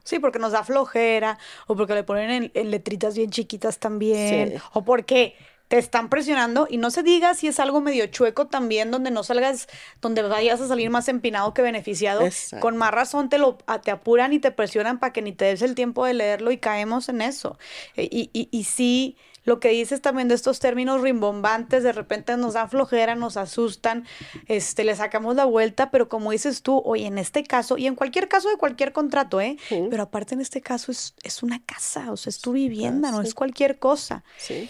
[0.03, 1.37] Sí, porque nos da flojera,
[1.67, 5.35] o porque le ponen en, letritas bien chiquitas también, o porque
[5.67, 9.23] te están presionando y no se diga si es algo medio chueco también donde no
[9.23, 9.67] salgas,
[10.01, 12.21] donde vayas a salir más empinado que beneficiado.
[12.59, 15.61] Con más razón te lo te apuran y te presionan para que ni te des
[15.61, 17.57] el tiempo de leerlo y caemos en eso.
[17.95, 22.35] E, y, y, y sí, lo que dices también de estos términos rimbombantes, de repente
[22.37, 24.05] nos dan flojera, nos asustan,
[24.47, 27.95] este, le sacamos la vuelta, pero como dices tú, oye, en este caso, y en
[27.95, 29.57] cualquier caso de cualquier contrato, ¿eh?
[29.69, 33.21] Pero aparte en este caso es, es una casa, o sea, es tu vivienda, no
[33.21, 34.23] es cualquier cosa.
[34.37, 34.69] Sí.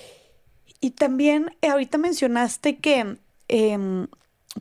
[0.80, 3.18] Y también eh, ahorita mencionaste que
[3.48, 4.08] em,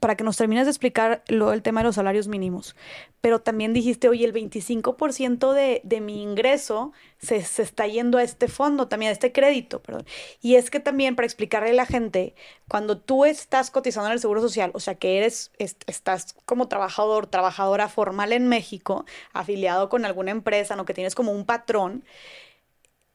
[0.01, 2.74] para que nos termines de explicar lo, el tema de los salarios mínimos.
[3.20, 8.22] Pero también dijiste, oye, el 25% de, de mi ingreso se, se, está yendo a
[8.22, 10.07] este fondo, también a este crédito, perdón.
[10.40, 12.34] Y es que también para explicarle a la gente,
[12.68, 17.26] cuando tú estás cotizando en el Seguro Social, o sea, que eres, estás como trabajador,
[17.26, 20.86] trabajadora formal en México, afiliado con alguna empresa, ¿no?
[20.86, 22.03] Que tienes como un patrón,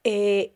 [0.04, 0.54] eh,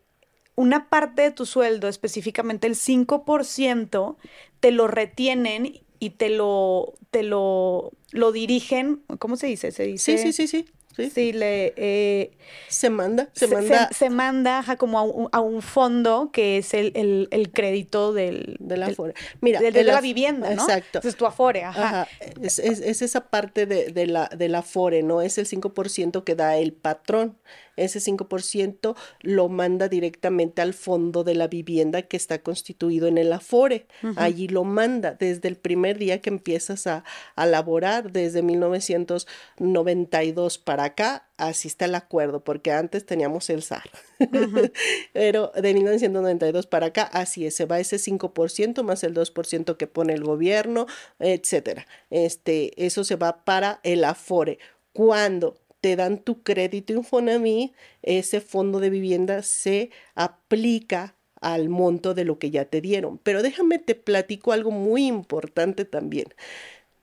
[0.55, 4.17] una parte de tu sueldo, específicamente el 5%,
[4.59, 9.71] te lo retienen y te lo, te lo, lo dirigen, ¿cómo se dice?
[9.71, 10.17] Se dice.
[10.17, 10.65] Sí, sí, sí, sí.
[11.13, 11.73] Sí, le...
[11.77, 12.31] Eh,
[12.67, 13.89] se manda, se, manda.
[13.93, 18.57] Se, manda como a un, a un, fondo que es el, el, el crédito del...
[18.59, 19.13] De la Afore.
[19.41, 20.63] Mira, de, la, vivienda, ¿no?
[20.63, 20.99] Exacto.
[21.03, 22.07] Es tu Afore, ajá.
[22.41, 25.21] Es, es, es, esa parte de, de, la, de la Afore, ¿no?
[25.21, 27.37] Es el 5% que da el patrón.
[27.77, 33.31] Ese 5% lo manda directamente al fondo de la vivienda que está constituido en el
[33.33, 33.87] Afore.
[34.15, 37.03] Allí lo manda desde el primer día que empiezas a,
[37.35, 43.89] a laborar, desde 1992 para acá, así está el acuerdo, porque antes teníamos el SAR.
[45.13, 49.87] Pero de 1992 para acá, así es, se va ese 5% más el 2% que
[49.87, 50.87] pone el gobierno,
[51.19, 51.87] etcétera.
[52.09, 54.59] Este, eso se va para el Afore.
[54.93, 57.73] Cuando te dan tu crédito Infonavit,
[58.03, 63.17] ese fondo de vivienda se aplica al monto de lo que ya te dieron.
[63.17, 66.27] Pero déjame te platico algo muy importante también.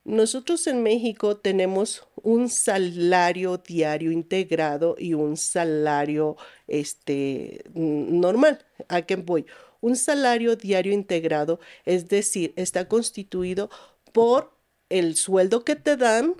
[0.04, 8.64] Nosotros en México tenemos un salario diario integrado y un salario este, normal.
[8.88, 9.44] ¿A qué voy?
[9.80, 13.70] Un salario diario integrado, es decir, está constituido
[14.12, 14.52] por
[14.88, 16.34] el sueldo que te dan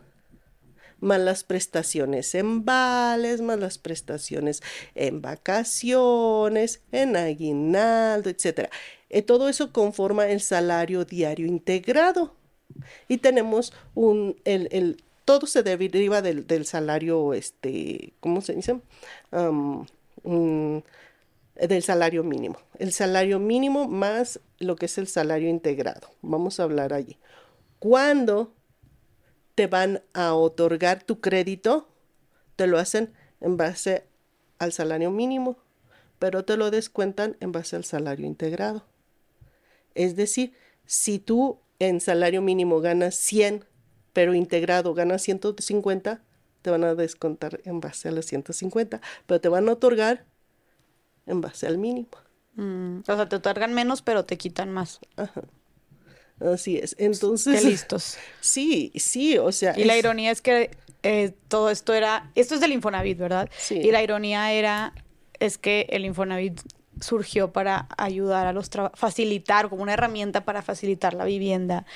[1.01, 4.63] más las prestaciones en vales, más las prestaciones
[4.95, 8.69] en vacaciones, en aguinaldo, etc.
[9.11, 12.35] Eh, todo eso conforma el salario diario integrado.
[13.09, 18.81] Y tenemos un, el, el todo se deriva del, del, salario, este, ¿cómo se dice?
[21.61, 22.59] del salario mínimo.
[22.79, 26.09] El salario mínimo más lo que es el salario integrado.
[26.23, 27.19] Vamos a hablar allí.
[27.79, 28.55] Cuando
[29.59, 31.89] te van a otorgar tu crédito,
[32.55, 34.07] te lo hacen en base
[34.61, 35.59] al salario mínimo,
[36.21, 38.87] pero te lo descuentan en base al salario integrado.
[39.97, 40.53] Es decir,
[40.87, 43.65] si tú en salario mínimo ganas 100,
[44.13, 46.23] pero integrado ganas 150,
[46.63, 50.25] te van a descontar en base a los 150, pero te van a otorgar
[51.27, 52.11] en base al mínimo.
[52.55, 55.01] Mm, o sea, te otorgan menos, pero te quitan más.
[55.17, 55.43] Ajá.
[56.41, 56.95] Así es.
[56.99, 57.61] Entonces.
[57.61, 58.17] Qué listos.
[58.41, 59.79] Sí, sí, o sea.
[59.79, 60.71] Y la ironía es que
[61.03, 62.31] eh, todo esto era.
[62.35, 63.49] Esto es del Infonavit, ¿verdad?
[63.59, 63.77] Sí.
[63.77, 64.93] Y la ironía era.
[65.39, 66.61] Es que el Infonavit
[67.01, 71.87] surgió para ayudar a los facilitar como una herramienta para facilitar la vivienda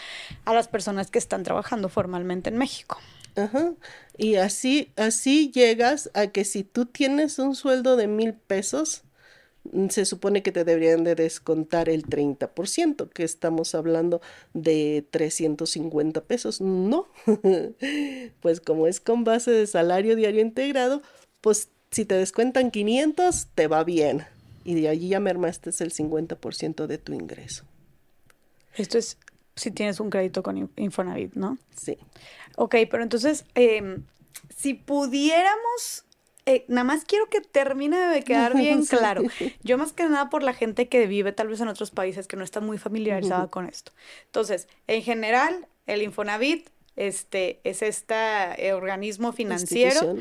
[0.44, 2.98] a las personas que están trabajando formalmente en México.
[3.34, 3.72] Ajá.
[4.16, 9.02] Y así, así llegas a que si tú tienes un sueldo de mil pesos,
[9.90, 14.20] se supone que te deberían de descontar el 30%, que estamos hablando
[14.54, 16.60] de 350 pesos.
[16.60, 17.08] No,
[18.40, 21.02] pues como es con base de salario diario integrado,
[21.40, 24.24] pues si te descuentan 500, te va bien.
[24.64, 27.64] Y de allí ya mermaste el 50% de tu ingreso.
[28.74, 29.18] Esto es
[29.54, 31.58] si tienes un crédito con Infonavit, ¿no?
[31.76, 31.98] Sí.
[32.56, 34.04] Ok, pero entonces, em,
[34.56, 36.04] si pudiéramos
[36.46, 39.22] eh, nada más quiero que termine de quedar bien claro.
[39.62, 42.36] Yo más que nada por la gente que vive tal vez en otros países que
[42.36, 43.92] no está muy familiarizada con esto.
[44.26, 50.14] Entonces, en general, el Infonavit este, es este organismo financiero,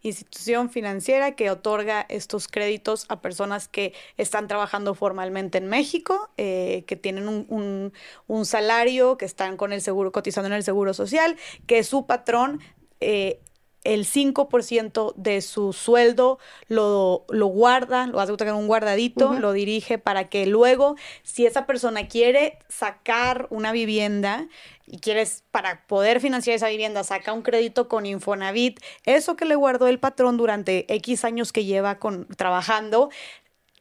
[0.00, 6.84] institución, financiera que otorga estos créditos a personas que están trabajando formalmente en México, eh,
[6.86, 7.92] que tienen un,
[8.26, 11.36] un, salario, que están con el seguro, cotizando en el seguro social,
[11.66, 12.60] que su patrón
[13.00, 13.40] eh,
[13.84, 19.98] el 5% de su sueldo lo, lo guarda, lo hace en un guardadito, lo dirige
[19.98, 24.48] para que luego, si esa persona quiere sacar una vivienda
[24.86, 29.56] y quieres, para poder financiar esa vivienda, saca un crédito con Infonavit, eso que le
[29.56, 33.10] guardó el patrón durante X años que lleva con, trabajando,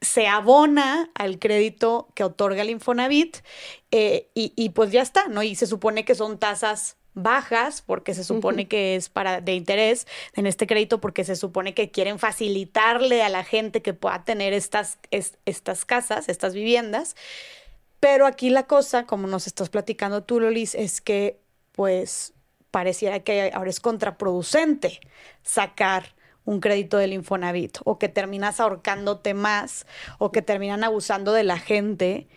[0.01, 3.37] se abona al crédito que otorga el Infonavit
[3.91, 5.43] eh, y, y pues ya está, ¿no?
[5.43, 10.07] Y se supone que son tasas bajas porque se supone que es para de interés
[10.33, 14.53] en este crédito porque se supone que quieren facilitarle a la gente que pueda tener
[14.53, 17.15] estas, estas casas, estas viviendas.
[17.99, 21.39] Pero aquí la cosa, como nos estás platicando tú, Lolis, es que
[21.73, 22.33] pues
[22.71, 24.99] pareciera que ahora es contraproducente
[25.43, 29.85] sacar un crédito del Infonavit o que terminas ahorcándote más
[30.17, 32.27] o que terminan abusando de la gente,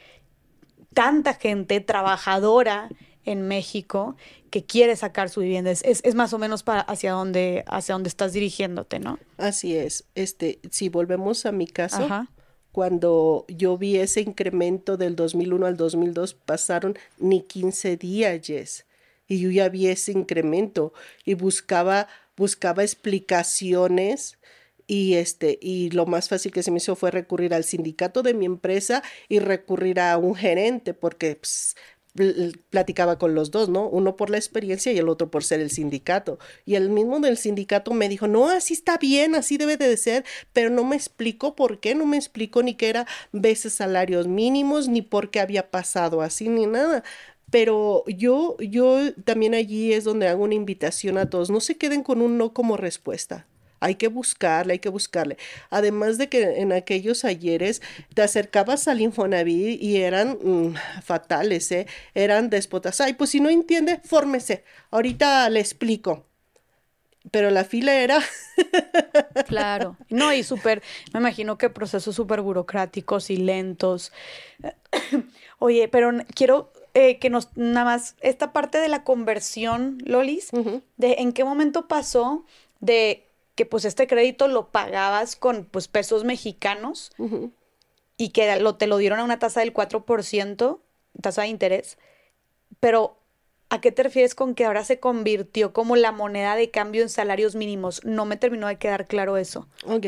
[0.92, 2.88] tanta gente trabajadora
[3.24, 4.16] en México
[4.50, 5.70] que quiere sacar su vivienda.
[5.70, 9.18] Es, es, más o menos para hacia dónde, hacia dónde estás dirigiéndote, ¿no?
[9.36, 10.04] Así es.
[10.14, 12.06] Este, si volvemos a mi caso,
[12.72, 18.84] cuando yo vi ese incremento del 2001 al 2002, pasaron ni 15 días,
[19.26, 20.92] Y yo ya vi ese incremento
[21.24, 24.38] y buscaba, buscaba explicaciones
[24.86, 28.34] y este y lo más fácil que se me hizo fue recurrir al sindicato de
[28.34, 31.76] mi empresa y recurrir a un gerente porque pues,
[32.70, 33.88] platicaba con los dos, ¿no?
[33.88, 36.38] Uno por la experiencia y el otro por ser el sindicato.
[36.64, 40.24] Y el mismo del sindicato me dijo, no, así está bien, así debe de ser,
[40.52, 44.88] pero no me explicó por qué, no me explicó ni que era veces salarios mínimos,
[44.88, 47.02] ni por qué había pasado así, ni nada.
[47.50, 52.02] Pero yo, yo también allí es donde hago una invitación a todos, no se queden
[52.02, 53.46] con un no como respuesta
[53.84, 55.36] Hay que buscarle, hay que buscarle.
[55.68, 57.82] Además de que en aquellos ayeres
[58.14, 61.86] te acercabas al Infonavit y eran mm, fatales, ¿eh?
[62.14, 63.02] Eran déspotas.
[63.02, 64.64] Ay, pues si no entiende, fórmese.
[64.90, 66.24] Ahorita le explico.
[67.30, 68.20] Pero la fila era...
[69.46, 69.98] claro.
[70.08, 70.82] No, y súper,
[71.12, 74.12] me imagino que procesos súper burocráticos y lentos.
[75.58, 80.50] Oye, pero quiero eh, que nos, nada más, esta parte de la conversión, Lolis,
[80.96, 82.46] de en qué momento pasó
[82.80, 87.12] de que pues este crédito lo pagabas con pues pesos mexicanos
[88.16, 90.80] y que lo, te lo dieron a una tasa del 4%,
[91.20, 91.98] tasa de interés,
[92.80, 93.18] pero
[93.74, 97.08] ¿a qué te refieres con que ahora se convirtió como la moneda de cambio en
[97.08, 98.04] salarios mínimos?
[98.04, 99.66] No me terminó de quedar claro eso.
[99.84, 100.06] Ok,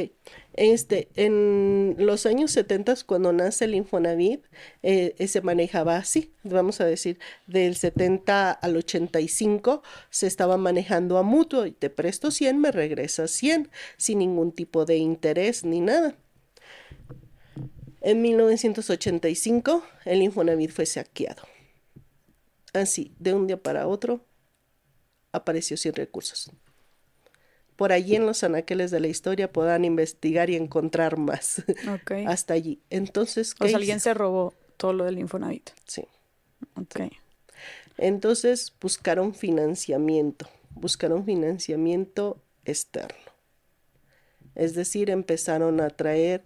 [0.54, 4.44] este, en los años 70 cuando nace el Infonavit,
[4.84, 11.18] eh, eh, se manejaba así, vamos a decir, del 70 al 85 se estaba manejando
[11.18, 15.80] a mutuo y te presto 100, me regresas 100, sin ningún tipo de interés ni
[15.80, 16.14] nada.
[18.00, 21.55] En 1985 el Infonavit fue saqueado.
[22.76, 24.24] Así, de un día para otro,
[25.32, 26.50] apareció sin recursos.
[27.76, 31.62] Por allí en los anaqueles de la historia puedan investigar y encontrar más.
[32.26, 32.80] Hasta allí.
[32.88, 35.70] Entonces, ¿qué o alguien se robó todo lo del Infonavit.
[35.86, 36.04] Sí.
[36.76, 37.12] Ok.
[37.98, 43.16] Entonces buscaron financiamiento, buscaron financiamiento externo.
[44.54, 46.44] Es decir, empezaron a traer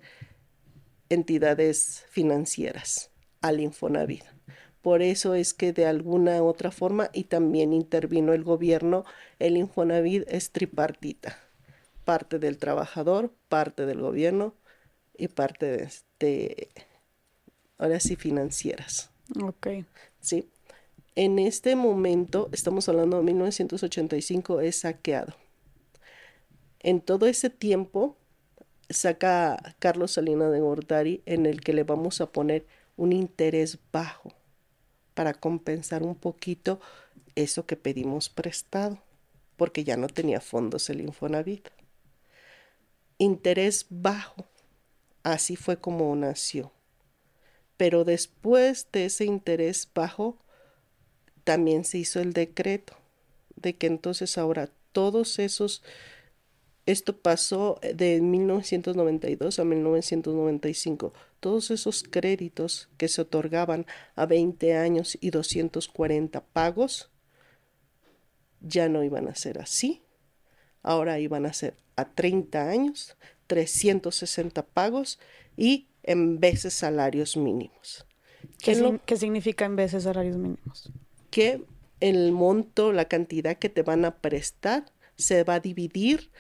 [1.09, 3.11] entidades financieras
[3.41, 4.25] al Infonavit.
[4.83, 9.05] Por eso es que de alguna otra forma, y también intervino el gobierno,
[9.39, 11.39] el Infonavit es tripartita.
[12.05, 14.55] Parte del trabajador, parte del gobierno
[15.17, 16.69] y parte de, este,
[17.77, 19.11] ahora sí, financieras.
[19.43, 19.69] Ok.
[20.21, 20.49] Sí.
[21.15, 25.35] En este momento, estamos hablando de 1985, es saqueado.
[26.79, 28.17] En todo ese tiempo,
[28.89, 32.67] saca Carlos Salinas de Gortari en el que le vamos a poner
[32.97, 34.33] un interés bajo
[35.21, 36.81] para compensar un poquito
[37.35, 39.03] eso que pedimos prestado,
[39.59, 41.69] porque ya no tenía fondos el Infonavit.
[43.19, 44.47] Interés bajo,
[45.23, 46.73] así fue como nació.
[47.77, 50.39] Pero después de ese interés bajo,
[51.45, 52.97] también se hizo el decreto
[53.57, 55.83] de que entonces ahora todos esos
[56.91, 61.13] esto pasó eh, de 1992 a 1995.
[61.41, 67.11] Todos esos créditos que se otorgaban a 20 años y 240 pagos
[68.61, 70.03] ya no iban a ser así.
[70.83, 73.17] Ahora iban a ser a 30 años,
[73.47, 75.19] 360 pagos
[75.57, 78.07] y en veces salarios mínimos.
[78.63, 80.91] ¿Qué, ¿Qué significa en veces salarios mínimos?
[81.31, 81.63] Que
[82.01, 84.87] el monto, la cantidad que te van a prestar
[85.17, 86.31] se va a dividir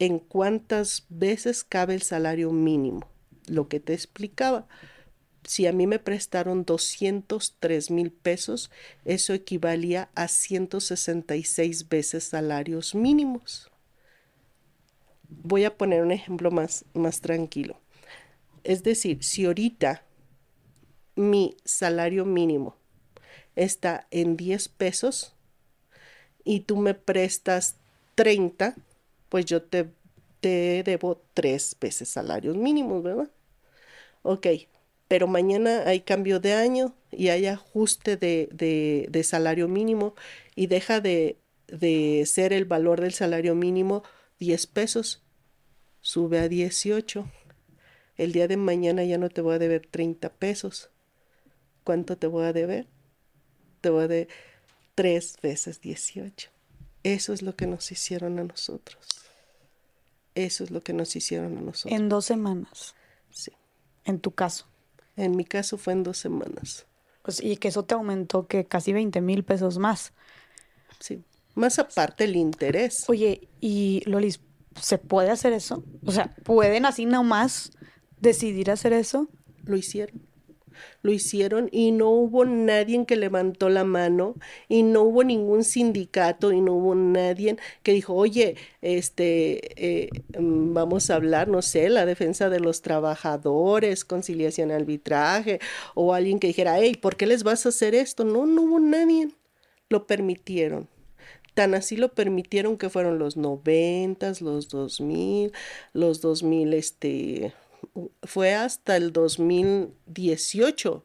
[0.00, 3.06] en cuántas veces cabe el salario mínimo.
[3.46, 4.66] Lo que te explicaba.
[5.44, 8.70] Si a mí me prestaron 203 mil pesos,
[9.04, 13.70] eso equivalía a 166 veces salarios mínimos.
[15.28, 17.78] Voy a poner un ejemplo más, más tranquilo.
[18.64, 20.02] Es decir, si ahorita
[21.14, 22.76] mi salario mínimo
[23.54, 25.34] está en 10 pesos
[26.42, 27.76] y tú me prestas
[28.14, 28.76] 30,
[29.30, 29.88] pues yo te,
[30.40, 33.30] te debo tres veces salarios mínimos, ¿verdad?
[34.22, 34.46] Ok,
[35.08, 40.14] pero mañana hay cambio de año y hay ajuste de, salario mínimo
[40.54, 44.02] y deja de, de, ser el valor del salario mínimo
[44.38, 45.22] 10 pesos,
[46.00, 47.26] sube a 18.
[48.16, 50.90] El día de mañana ya no te voy a deber 30 pesos.
[51.84, 52.86] ¿Cuánto te voy a deber?
[53.80, 54.28] Te voy a deber
[54.94, 56.50] 3 veces 18.
[57.02, 58.98] Eso es lo que nos hicieron a nosotros.
[60.34, 61.98] Eso es lo que nos hicieron a nosotros.
[61.98, 62.94] En dos semanas.
[63.30, 63.52] Sí.
[64.04, 64.66] En tu caso.
[65.16, 66.86] En mi caso fue en dos semanas.
[67.22, 70.12] Pues, y que eso te aumentó que casi 20 mil pesos más.
[70.98, 71.22] Sí.
[71.54, 73.04] Más aparte el interés.
[73.08, 74.40] Oye, y Lolis,
[74.80, 75.84] ¿se puede hacer eso?
[76.04, 77.72] O sea, ¿pueden así nomás
[78.20, 79.28] decidir hacer eso?
[79.64, 80.29] Lo hicieron
[81.02, 84.34] lo hicieron y no hubo nadie que levantó la mano
[84.68, 90.74] y no hubo ningún sindicato y no hubo nadie que dijo, oye, este, eh, mm,
[90.74, 95.60] vamos a hablar, no sé, la defensa de los trabajadores, conciliación, arbitraje,
[95.94, 98.24] o alguien que dijera, hey, ¿por qué les vas a hacer esto?
[98.24, 99.30] No, no hubo nadie.
[99.88, 100.88] Lo permitieron
[101.54, 105.52] tan así lo permitieron que fueron los noventas, los dos mil,
[105.92, 107.52] los dos mil, este,
[108.22, 111.04] fue hasta el 2018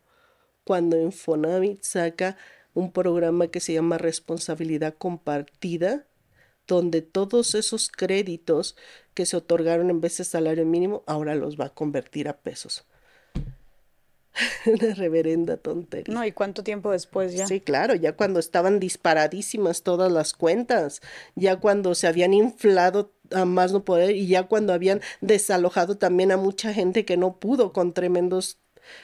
[0.64, 2.38] cuando Infonavit saca
[2.74, 6.08] un programa que se llama responsabilidad compartida
[6.68, 8.76] donde todos esos créditos
[9.14, 12.86] que se otorgaron en vez de salario mínimo, ahora los va a convertir a pesos.
[14.66, 16.14] Una reverenda tontería.
[16.14, 17.48] No, ¿y cuánto tiempo después ya?
[17.48, 21.02] Sí, claro, ya cuando estaban disparadísimas todas las cuentas,
[21.36, 26.32] ya cuando se habían inflado a más no poder y ya cuando habían desalojado también
[26.32, 28.60] a mucha gente que no pudo con tremendos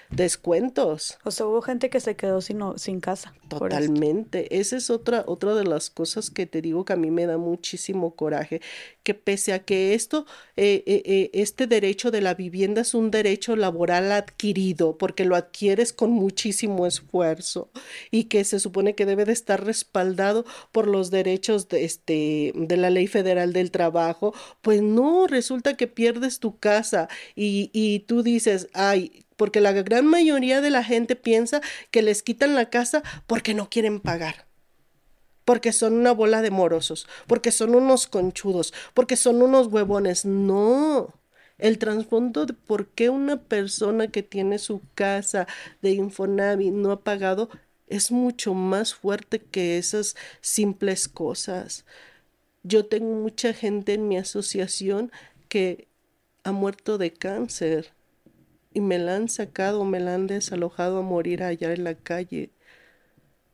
[0.09, 1.17] descuentos.
[1.23, 3.33] O sea, hubo gente que se quedó sin, sin casa.
[3.47, 4.59] Totalmente.
[4.59, 7.37] Esa es otra, otra de las cosas que te digo que a mí me da
[7.37, 8.61] muchísimo coraje,
[9.03, 10.25] que pese a que esto,
[10.55, 15.35] eh, eh, eh, este derecho de la vivienda es un derecho laboral adquirido, porque lo
[15.35, 17.69] adquieres con muchísimo esfuerzo
[18.11, 22.77] y que se supone que debe de estar respaldado por los derechos de, este, de
[22.77, 28.23] la ley federal del trabajo, pues no, resulta que pierdes tu casa y, y tú
[28.23, 33.01] dices, ay, porque la gran mayoría de la gente piensa que les quitan la casa
[33.25, 34.45] porque no quieren pagar
[35.45, 40.25] porque son una bola de morosos, porque son unos conchudos, porque son unos huevones.
[40.25, 41.15] No.
[41.57, 45.47] El trasfondo de por qué una persona que tiene su casa
[45.81, 47.49] de Infonavi no ha pagado
[47.87, 51.83] es mucho más fuerte que esas simples cosas.
[52.61, 55.11] Yo tengo mucha gente en mi asociación
[55.49, 55.87] que
[56.43, 57.91] ha muerto de cáncer
[58.73, 62.51] y me la han sacado, me la han desalojado a morir allá en la calle.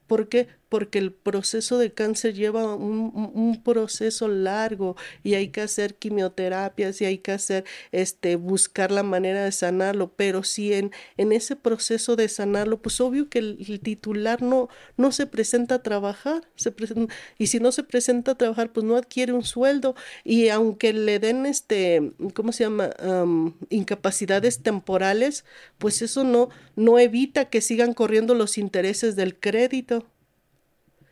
[0.07, 0.47] ¿Por qué?
[0.69, 7.05] Porque el proceso de cáncer lleva un, proceso largo y hay que hacer quimioterapias y
[7.05, 10.13] hay que hacer, este, buscar la manera de sanarlo.
[10.15, 15.11] Pero si en, en ese proceso de sanarlo, pues obvio que el, titular no, no
[15.11, 16.47] se presenta a trabajar.
[16.55, 16.73] Se
[17.37, 19.95] y si no se presenta a trabajar, pues no adquiere un sueldo.
[20.23, 22.89] Y aunque le den, este, ¿cómo se llama?
[23.69, 25.45] incapacidades temporales,
[25.77, 30.05] pues eso no, no evita que sigan corriendo los intereses del crédito.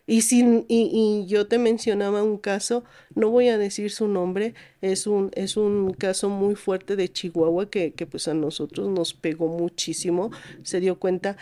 [0.08, 2.84] Y, sin, y, yo te mencionaba un caso,
[3.16, 7.70] no voy a decir su nombre, es un, es un caso muy fuerte de Chihuahua
[7.70, 10.32] que, que pues a nosotros nos pegó muchísimo.
[10.64, 11.38] Se dio cuenta,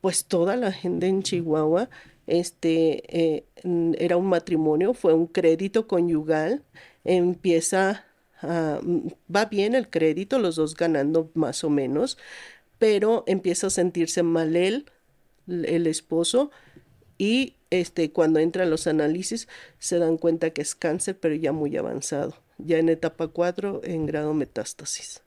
[0.00, 1.88] pues toda la gente en Chihuahua,
[2.28, 3.44] este, eh,
[3.98, 6.62] era un matrimonio, fue un crédito conyugal,
[7.04, 8.04] empieza,
[8.42, 12.18] va bien el crédito, los dos ganando más o menos,
[12.78, 14.86] pero empieza a sentirse mal él,
[15.48, 16.50] el esposo,
[17.18, 19.48] y este, cuando entran los análisis
[19.78, 24.06] se dan cuenta que es cáncer, pero ya muy avanzado, ya en etapa 4 en
[24.06, 25.22] grado metástasis.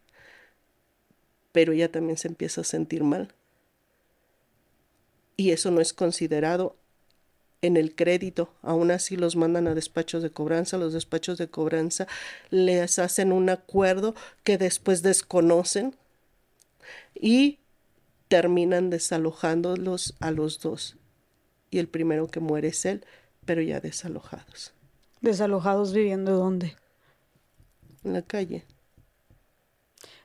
[1.52, 3.34] Pero ya también se empieza a sentir mal.
[5.36, 6.78] Y eso no es considerado
[7.62, 8.54] en el crédito.
[8.62, 10.78] Aún así los mandan a despachos de cobranza.
[10.78, 12.08] Los despachos de cobranza
[12.52, 15.96] les hacen un acuerdo que después desconocen
[17.14, 17.60] y
[18.30, 20.96] terminan desalojándolos a los dos
[21.72, 23.04] y el primero que muere es él,
[23.46, 24.74] pero ya desalojados.
[25.22, 26.76] ¿Desalojados viviendo dónde?
[28.04, 28.66] En la calle.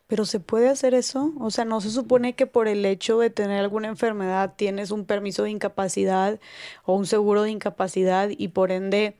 [0.07, 1.32] Pero ¿se puede hacer eso?
[1.40, 5.05] O sea, ¿no se supone que por el hecho de tener alguna enfermedad tienes un
[5.05, 6.38] permiso de incapacidad
[6.84, 9.16] o un seguro de incapacidad y por ende,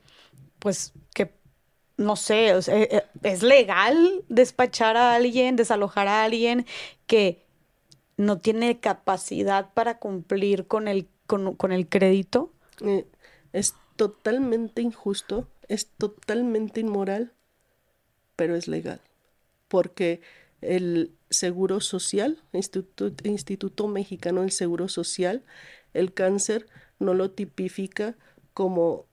[0.59, 1.33] pues que,
[1.97, 6.65] no sé, o sea, eh, ¿es legal despachar a alguien, desalojar a alguien
[7.05, 7.45] que
[8.15, 12.51] no tiene capacidad para cumplir con el con, el crédito?
[12.81, 13.05] Eh,
[13.53, 17.33] es totalmente injusto, es totalmente inmoral,
[18.35, 19.01] pero es legal.
[19.67, 20.21] Porque
[20.61, 25.43] el Seguro Social, Instituto, Instituto Mexicano del Seguro Social,
[25.93, 26.67] el cáncer
[26.99, 28.15] no lo tipifica
[28.53, 29.05] como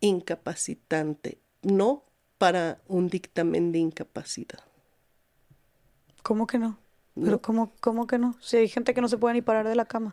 [0.00, 2.04] incapacitante, no
[2.38, 4.60] para un dictamen de incapacidad.
[6.22, 6.78] ¿Cómo que no?
[7.14, 8.36] Pero ¿cómo, ¿cómo que no?
[8.40, 10.12] Si hay gente que no se puede ni parar de la cama.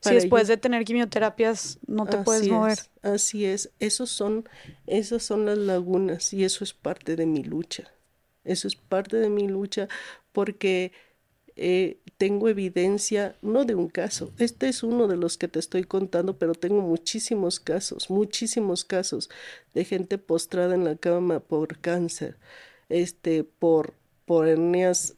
[0.00, 2.78] Si después de tener quimioterapias no te puedes mover.
[3.02, 4.48] así es, esos son,
[4.86, 7.92] esas son las lagunas y eso es parte de mi lucha.
[8.44, 9.88] Eso es parte de mi lucha
[10.32, 10.92] porque
[11.56, 15.84] eh, tengo evidencia, no de un caso, este es uno de los que te estoy
[15.84, 19.28] contando, pero tengo muchísimos casos, muchísimos casos
[19.74, 22.38] de gente postrada en la cama por cáncer,
[22.88, 23.94] este, por,
[24.24, 25.16] por hernias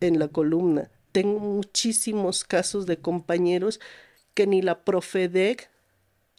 [0.00, 0.90] en la columna.
[1.10, 3.80] Tengo muchísimos casos de compañeros
[4.34, 5.70] que ni la Profedec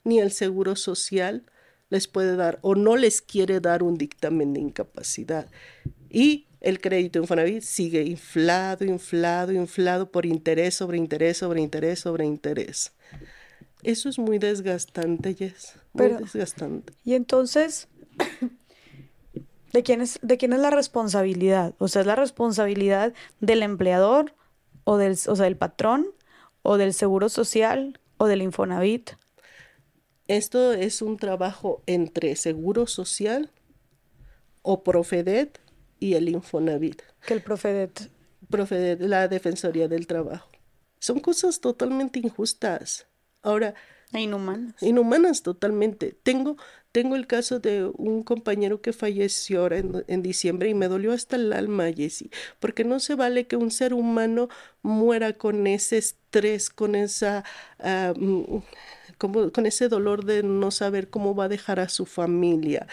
[0.04, 1.44] ni el Seguro Social
[1.90, 5.48] les puede dar o no les quiere dar un dictamen de incapacidad.
[6.10, 12.26] Y el crédito Infonavit sigue inflado, inflado, inflado por interés sobre interés sobre interés sobre
[12.26, 12.94] interés.
[13.84, 15.74] Eso es muy desgastante, Jess.
[15.94, 16.94] Muy desgastante.
[17.04, 17.88] Y entonces,
[19.74, 21.74] ¿de quién, es, ¿de quién es la responsabilidad?
[21.80, 24.36] O sea, ¿es la responsabilidad del empleador
[24.84, 26.08] o del, o sea, del patrón
[26.64, 29.12] o del Seguro Social o del Infonavit?
[30.28, 33.52] Esto es un trabajo entre Seguro Social
[34.62, 35.60] o Profedet
[36.00, 37.02] y el Infonavit.
[37.26, 38.10] Que el Profedet.
[38.50, 40.50] Profedet, la Defensoría del Trabajo.
[41.00, 43.08] Son cosas totalmente injustas.
[43.42, 43.74] Ahora.
[44.20, 44.82] Inhumanas.
[44.82, 46.16] Inhumanas totalmente.
[46.24, 46.58] Tengo,
[46.92, 51.38] tengo el caso de un compañero que falleció ahora en, diciembre y me dolió hasta
[51.38, 52.30] el alma, Jessie,
[52.60, 54.50] porque no se vale que un ser humano
[54.82, 57.44] muera con ese estrés, con esa...
[57.80, 58.58] Ah, mm,
[59.18, 62.88] con ese dolor de no saber cómo va a dejar a su familia.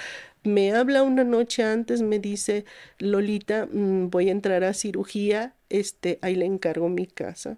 [0.44, 2.64] Me habla una noche antes, me dice,
[2.98, 7.56] Lolita, mm, voy a entrar a cirugía, este, ahí le encargo mi casa.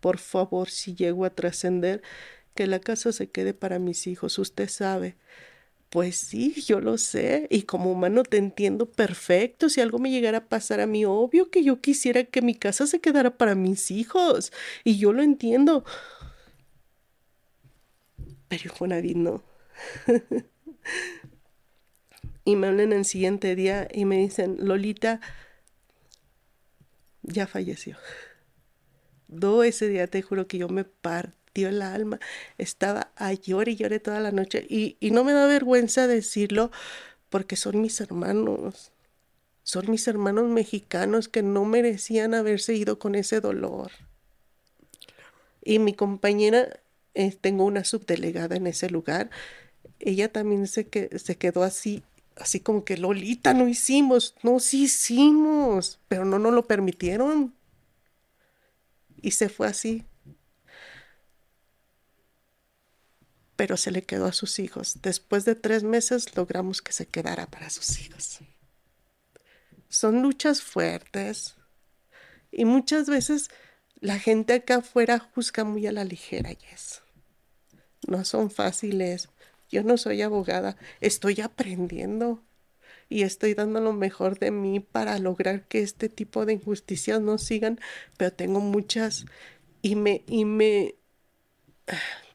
[0.00, 2.02] Por favor, si llego a trascender,
[2.58, 5.14] que la casa se quede para mis hijos, usted sabe.
[5.90, 9.68] Pues sí, yo lo sé, y como humano te entiendo perfecto.
[9.68, 12.88] Si algo me llegara a pasar a mí, obvio que yo quisiera que mi casa
[12.88, 14.52] se quedara para mis hijos,
[14.82, 15.84] y yo lo entiendo.
[18.48, 19.44] Pero Juanavid no.
[22.44, 25.20] y me hablan el siguiente día y me dicen, Lolita,
[27.22, 27.96] ya falleció.
[29.28, 30.84] Do ese día, te juro que yo me
[31.58, 32.20] partió el alma.
[32.58, 34.66] Estaba a llorar y lloré toda la noche.
[34.68, 36.70] Y, no me da vergüenza decirlo
[37.30, 38.92] porque son mis hermanos.
[39.62, 43.90] Son mis hermanos mexicanos que no merecían haberse ido con ese dolor.
[45.62, 46.80] Y mi compañera
[47.14, 49.28] eh, tengo una subdelegada en ese lugar,
[49.98, 52.02] ella también se, que, se quedó así,
[52.36, 57.52] así como que Lolita, no hicimos, no, sí hicimos, pero no nos lo permitieron.
[59.20, 60.04] Y se fue así.
[63.58, 65.02] Pero se le quedó a sus hijos.
[65.02, 68.38] Después de tres meses logramos que se quedara para sus hijos.
[69.90, 71.56] Son luchas fuertes.
[72.50, 73.50] Y muchas veces
[74.00, 77.02] la gente acá afuera juzga muy a la ligera, Yes
[78.08, 79.28] no son fáciles.
[79.70, 82.42] Yo no soy abogada, estoy aprendiendo
[83.10, 87.38] y estoy dando lo mejor de mí para lograr que este tipo de injusticias no
[87.38, 87.78] sigan,
[88.16, 89.26] pero tengo muchas
[89.82, 90.94] y me, y me,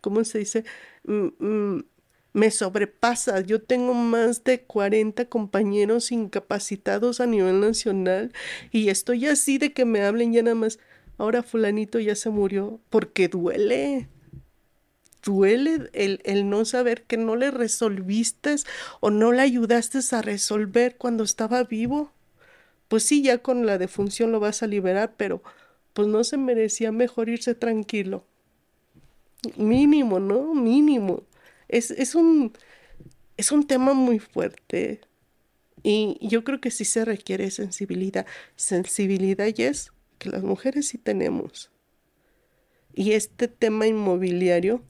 [0.02, 0.64] ¿cómo se dice?
[1.06, 3.42] Me sobrepasa.
[3.42, 8.32] Yo tengo más de 40 compañeros incapacitados a nivel nacional
[8.72, 10.80] y estoy así de que me hablen ya nada más.
[11.18, 14.10] Ahora fulanito ya se murió porque duele
[15.24, 18.56] duele el, no saber que no le resolviste
[19.00, 22.12] o no le ayudaste a resolver cuando estaba vivo.
[22.88, 25.42] Pues sí, ya con la defunción lo vas a liberar, pero
[25.94, 28.26] pues no se merecía mejor irse tranquilo.
[29.58, 30.54] Mínimo, ¿no?
[30.54, 31.24] Mínimo.
[31.68, 32.54] Es, es, un,
[33.38, 35.02] es un tema muy fuerte.
[35.84, 38.26] Y yo creo que sí se requiere sensibilidad.
[38.56, 41.72] Sensibilidad y es que las mujeres sí tenemos.
[42.94, 44.84] Y este tema inmobiliario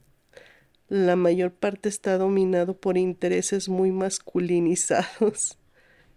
[0.88, 5.58] la mayor parte está dominado por intereses muy masculinizados,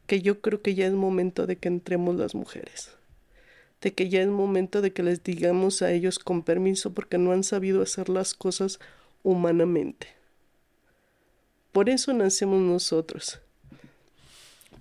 [0.06, 2.92] que yo creo que ya es momento de que entremos las mujeres,
[3.82, 7.32] de que ya es momento de que les digamos a ellos con permiso porque no
[7.32, 8.80] han sabido hacer las cosas
[9.24, 10.08] humanamente.
[11.72, 13.40] Por eso nacemos nosotros.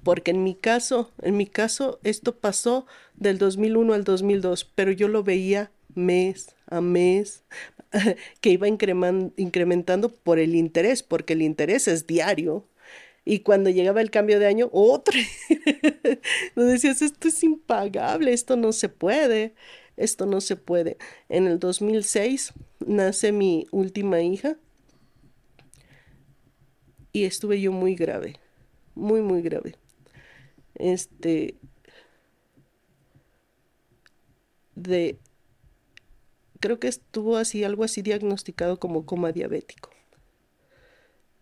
[0.02, 2.86] Porque en mi caso, en mi caso, esto pasó
[3.16, 7.42] del 2001 al 2002, pero yo lo veía mes a mes,
[8.40, 12.64] que iba incrementando por el interés, porque el interés es diario.
[13.28, 15.18] Y cuando llegaba el cambio de año, otro.
[16.54, 19.52] Nos decías, esto es impagable, esto no se puede,
[19.96, 20.96] esto no se puede.
[21.28, 22.52] En el 2006
[22.86, 24.56] nace mi última hija
[27.10, 28.36] y estuve yo muy grave,
[28.94, 29.74] muy, muy grave.
[30.76, 31.56] Este,
[34.76, 35.18] de
[36.60, 39.90] creo que estuvo así, algo así diagnosticado como coma diabético.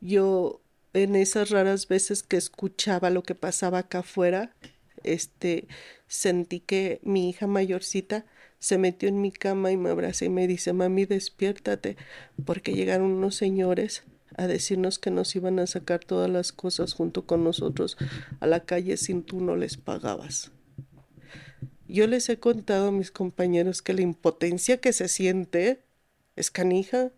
[0.01, 0.64] Yo
[0.95, 4.55] en esas raras veces que escuchaba lo que pasaba acá afuera,
[5.03, 5.67] este,
[6.07, 8.25] sentí que mi hija mayorcita
[8.59, 11.97] se metió en mi cama y me abrazó y me dice, mami, despiértate,
[12.47, 14.05] porque llegaron unos señores
[14.37, 17.97] a decirnos que nos iban a sacar todas las cosas junto con nosotros
[18.41, 20.51] a la calle sin tú no les pagabas.
[21.87, 25.85] Yo les he contado a mis compañeros que la impotencia que se siente
[26.35, 27.13] es canija.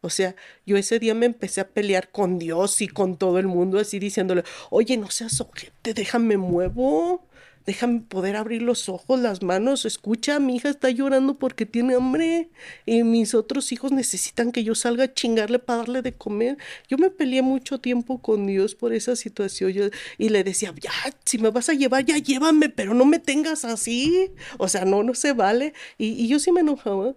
[0.00, 3.46] O sea, yo ese día me empecé a pelear con Dios y con todo el
[3.46, 7.28] mundo, así diciéndole, oye, no seas ojete, déjame muevo
[7.68, 12.48] déjame poder abrir los ojos, las manos, escucha, mi hija está llorando porque tiene hambre
[12.86, 16.56] y mis otros hijos necesitan que yo salga a chingarle para darle de comer.
[16.88, 20.90] Yo me peleé mucho tiempo con Dios por esa situación y le decía, ya,
[21.26, 24.30] si me vas a llevar, ya llévame, pero no me tengas así.
[24.56, 25.74] O sea, no, no se vale.
[25.98, 27.16] Y, y yo sí me enojaba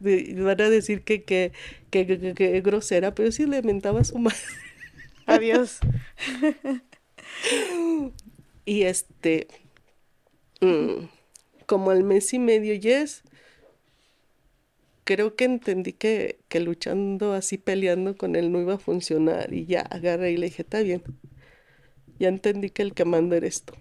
[0.00, 1.52] van a decir que, que,
[1.90, 4.38] que, que, grosera, pero sí le mentaba a su madre.
[5.26, 5.78] Adiós.
[8.64, 9.48] y este,
[10.60, 11.06] mm,
[11.66, 13.22] como al mes y medio, yes,
[15.04, 19.52] creo que entendí que, que luchando así, peleando con él no iba a funcionar.
[19.52, 21.02] Y ya agarré y le dije, está bien.
[22.18, 23.74] Ya entendí que el que manda eres tú.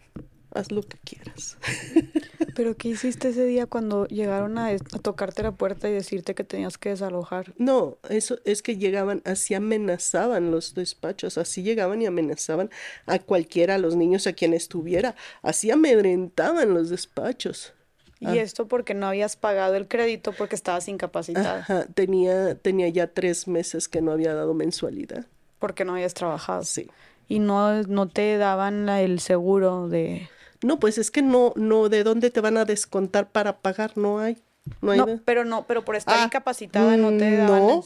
[0.52, 1.58] Haz lo que quieras.
[2.60, 6.78] ¿Pero qué hiciste ese día cuando llegaron a, tocarte la puerta y decirte que tenías
[6.78, 7.54] que desalojar?
[7.58, 12.70] No, eso es que llegaban, así amenazaban los despachos, así llegaban y amenazaban
[13.06, 17.72] a cualquiera, a los niños, a quien estuviera, así amedrentaban los despachos.
[18.20, 18.36] Y ah.
[18.36, 21.60] esto porque no habías pagado el crédito porque estabas incapacitada.
[21.60, 25.26] Ajá, tenía, tenía ya tres meses que no había dado mensualidad.
[25.60, 26.64] Porque no habías trabajado.
[26.64, 26.90] Sí.
[27.30, 30.28] Y no, no te daban el seguro de...
[30.62, 33.98] No, pues es que no, no, ¿de dónde te van a descontar para pagar?
[33.98, 34.38] No hay.
[34.82, 37.62] No, hay pero no, pero por estar ah, incapacitada no te daban.
[37.62, 37.84] No,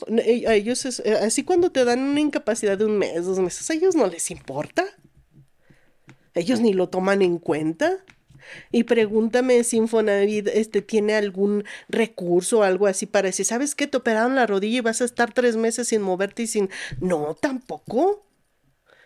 [0.47, 3.69] a ellos es, eh, así cuando te dan una incapacidad de un mes, dos meses,
[3.69, 4.85] a ellos no les importa.
[6.33, 8.03] Ellos ni lo toman en cuenta.
[8.71, 13.87] Y pregúntame si Infonavit este, tiene algún recurso o algo así para decir, ¿sabes qué?
[13.87, 16.69] Te operaron la rodilla y vas a estar tres meses sin moverte y sin...
[16.99, 18.25] No, tampoco.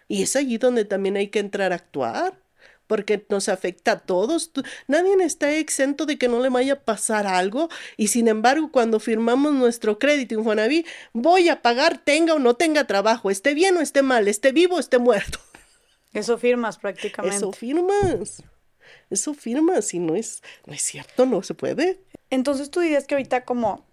[0.07, 2.39] Y es allí donde también hay que entrar a actuar,
[2.88, 4.51] porque nos afecta a todos.
[4.88, 8.99] Nadie está exento de que no le vaya a pasar algo y sin embargo cuando
[8.99, 13.81] firmamos nuestro crédito Infonavit, voy a pagar tenga o no tenga trabajo, esté bien o
[13.81, 15.39] esté mal, esté vivo o esté muerto.
[16.14, 17.38] Eso firmas prácticamente.
[17.38, 18.43] Eso firmas.
[19.09, 22.01] Eso firma, si no es, no es cierto, no se puede.
[22.30, 23.85] Entonces tú dirías que ahorita como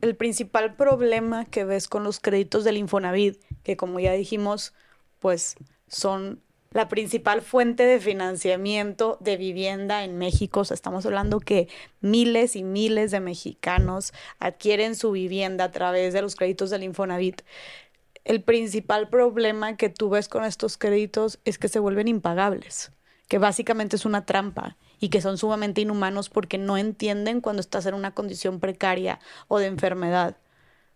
[0.00, 4.72] el principal problema que ves con los créditos del Infonavit, que como ya dijimos,
[5.20, 5.56] pues
[5.88, 10.60] son la principal fuente de financiamiento de vivienda en México.
[10.60, 11.68] O sea, estamos hablando que
[12.00, 17.42] miles y miles de mexicanos adquieren su vivienda a través de los créditos del Infonavit.
[18.24, 22.90] El principal problema que tú ves con estos créditos es que se vuelven impagables
[23.28, 27.86] que básicamente es una trampa y que son sumamente inhumanos porque no entienden cuando estás
[27.86, 30.36] en una condición precaria o de enfermedad,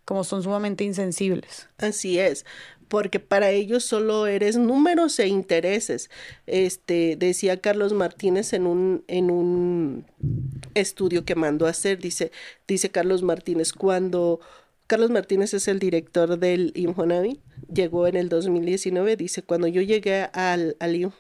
[0.04, 1.68] como son sumamente insensibles.
[1.78, 2.46] Así es,
[2.90, 6.10] porque para ellos solo eres números e intereses.
[6.46, 10.04] Este decía Carlos Martínez en un en un
[10.74, 12.32] estudio que mandó a hacer, dice
[12.66, 14.40] dice Carlos Martínez cuando
[14.88, 17.40] Carlos Martínez es el director del Infonavit
[17.72, 21.12] llegó en el 2019, dice, cuando yo llegué al, al,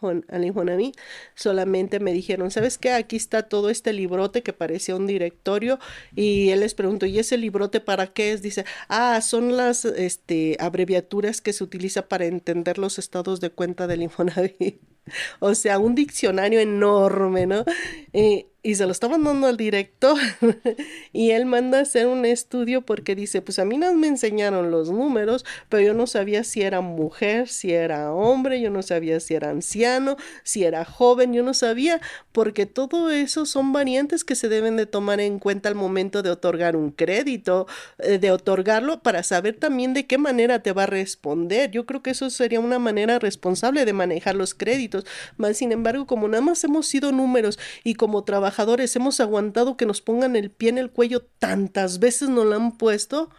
[1.34, 2.92] solamente me dijeron, ¿sabes qué?
[2.92, 5.78] Aquí está todo este librote que parecía un directorio
[6.14, 8.42] y él les preguntó, ¿y ese librote para qué es?
[8.42, 13.86] Dice, ah, son las este, abreviaturas que se utiliza para entender los estados de cuenta
[13.86, 14.80] del Infonavit.
[15.40, 17.64] o sea, un diccionario enorme, ¿no?
[18.12, 20.18] Eh, y se lo estaban dando al director
[21.12, 24.70] y él manda a hacer un estudio porque dice, pues a mí no me enseñaron
[24.70, 29.18] los números, pero yo no sabía si era mujer, si era hombre, yo no sabía
[29.20, 32.00] si era anciano, si era joven, yo no sabía,
[32.32, 36.30] porque todo eso son variantes que se deben de tomar en cuenta al momento de
[36.30, 37.66] otorgar un crédito,
[37.98, 41.70] eh, de otorgarlo para saber también de qué manera te va a responder.
[41.70, 45.06] Yo creo que eso sería una manera responsable de manejar los créditos,
[45.38, 49.76] más sin embargo, como nada más hemos sido números y como trabajamos trabajadores hemos aguantado
[49.76, 53.30] que nos pongan el pie en el cuello tantas veces nos lo han puesto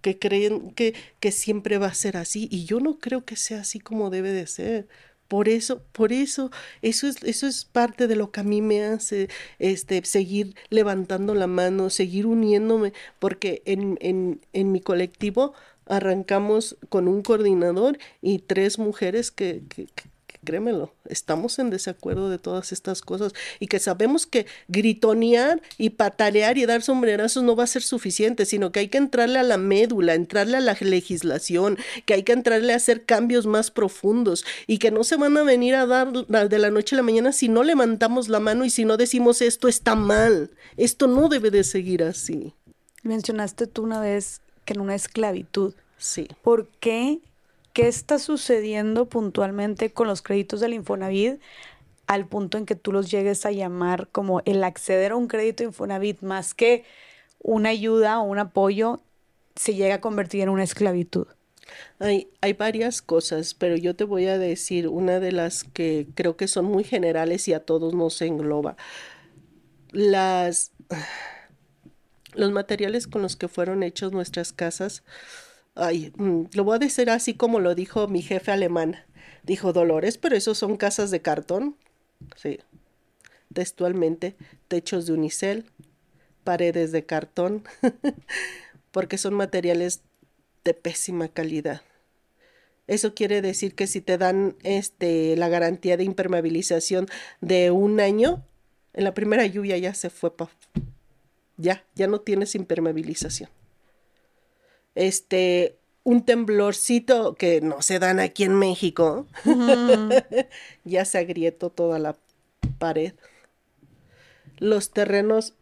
[0.00, 3.60] que creen que, que siempre va a ser así y yo no creo que sea
[3.60, 4.88] así como debe de ser.
[5.28, 6.50] Por eso, por eso,
[6.82, 9.28] eso es, eso es parte de lo que a mí me hace
[9.58, 15.54] este, seguir levantando la mano, seguir uniéndome, porque en, en, en mi colectivo
[15.86, 19.86] arrancamos con un coordinador y tres mujeres que, que,
[20.44, 26.58] créemelo, estamos en desacuerdo de todas estas cosas y que sabemos que gritonear y patalear
[26.58, 29.56] y dar sombrerazos no va a ser suficiente, sino que hay que entrarle a la
[29.56, 34.78] médula, entrarle a la legislación, que hay que entrarle a hacer cambios más profundos y
[34.78, 37.48] que no se van a venir a dar de la noche a la mañana si
[37.48, 41.64] no levantamos la mano y si no decimos esto está mal, esto no debe de
[41.64, 42.54] seguir así.
[43.02, 45.74] Mencionaste tú una vez que en una esclavitud.
[45.98, 46.28] Sí.
[46.42, 47.20] ¿Por qué
[47.72, 51.40] ¿Qué está sucediendo puntualmente con los créditos del Infonavit
[52.06, 55.62] al punto en que tú los llegues a llamar como el acceder a un crédito
[55.62, 56.84] Infonavit más que
[57.38, 59.00] una ayuda o un apoyo
[59.56, 61.26] se llega a convertir en una esclavitud?
[61.98, 66.36] Hay, hay varias cosas, pero yo te voy a decir una de las que creo
[66.36, 68.76] que son muy generales y a todos nos engloba.
[69.92, 70.72] Las,
[72.34, 75.02] los materiales con los que fueron hechos nuestras casas
[75.74, 78.96] Ay, mm, lo voy a decir así como lo dijo mi jefe alemán.
[79.42, 81.76] Dijo Dolores, pero esos son casas de cartón.
[82.36, 82.60] Sí.
[83.52, 84.36] Textualmente,
[84.68, 85.66] techos de unicel,
[86.44, 87.64] paredes de cartón,
[88.90, 90.02] porque son materiales
[90.64, 91.82] de pésima calidad.
[92.86, 97.06] Eso quiere decir que si te dan este, la garantía de impermeabilización
[97.40, 98.44] de un año,
[98.92, 100.50] en la primera lluvia ya se fue pa
[101.56, 103.50] ya, ya no tienes impermeabilización.
[104.94, 109.26] Este, un temblorcito que no se dan aquí en México,
[110.84, 112.16] ya se agrietó toda la
[112.78, 113.14] pared.
[114.58, 115.54] Los terrenos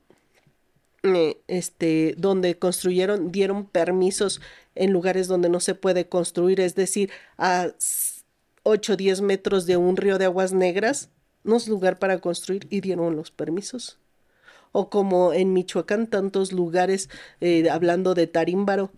[1.02, 4.42] eh, este, donde construyeron dieron permisos
[4.74, 7.68] en lugares donde no se puede construir, es decir, a
[8.64, 11.08] 8 o 10 metros de un río de aguas negras,
[11.42, 13.98] no es lugar para construir y dieron los permisos.
[14.72, 17.08] O como en Michoacán, tantos lugares,
[17.40, 18.92] eh, hablando de Tarímbaro,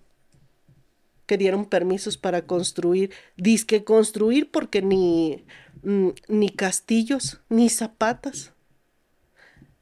[1.27, 5.45] que dieron permisos para construir, disque construir porque ni,
[5.83, 8.53] mm, ni castillos, ni zapatas.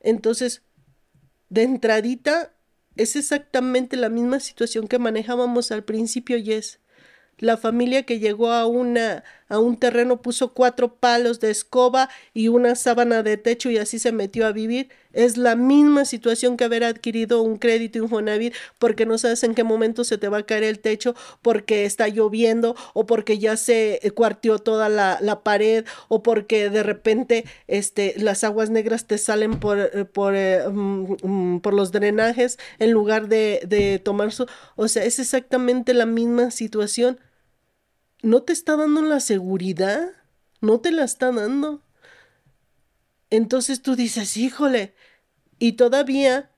[0.00, 0.62] Entonces,
[1.48, 2.54] de entradita
[2.96, 6.80] es exactamente la misma situación que manejábamos al principio y es
[7.38, 12.48] la familia que llegó a una a un terreno puso cuatro palos de escoba y
[12.48, 14.88] una sábana de techo y así se metió a vivir.
[15.12, 19.64] Es la misma situación que haber adquirido un crédito Infonavit porque no sabes en qué
[19.64, 24.00] momento se te va a caer el techo, porque está lloviendo o porque ya se
[24.14, 29.58] cuartió toda la, la pared o porque de repente este, las aguas negras te salen
[29.58, 34.46] por, eh, por, eh, mm, mm, por los drenajes en lugar de, de tomar su...
[34.76, 37.18] O sea, es exactamente la misma situación
[38.22, 40.10] no te está dando la seguridad,
[40.60, 41.82] no te la está dando.
[43.30, 44.94] Entonces tú dices, híjole,
[45.58, 46.50] y todavía,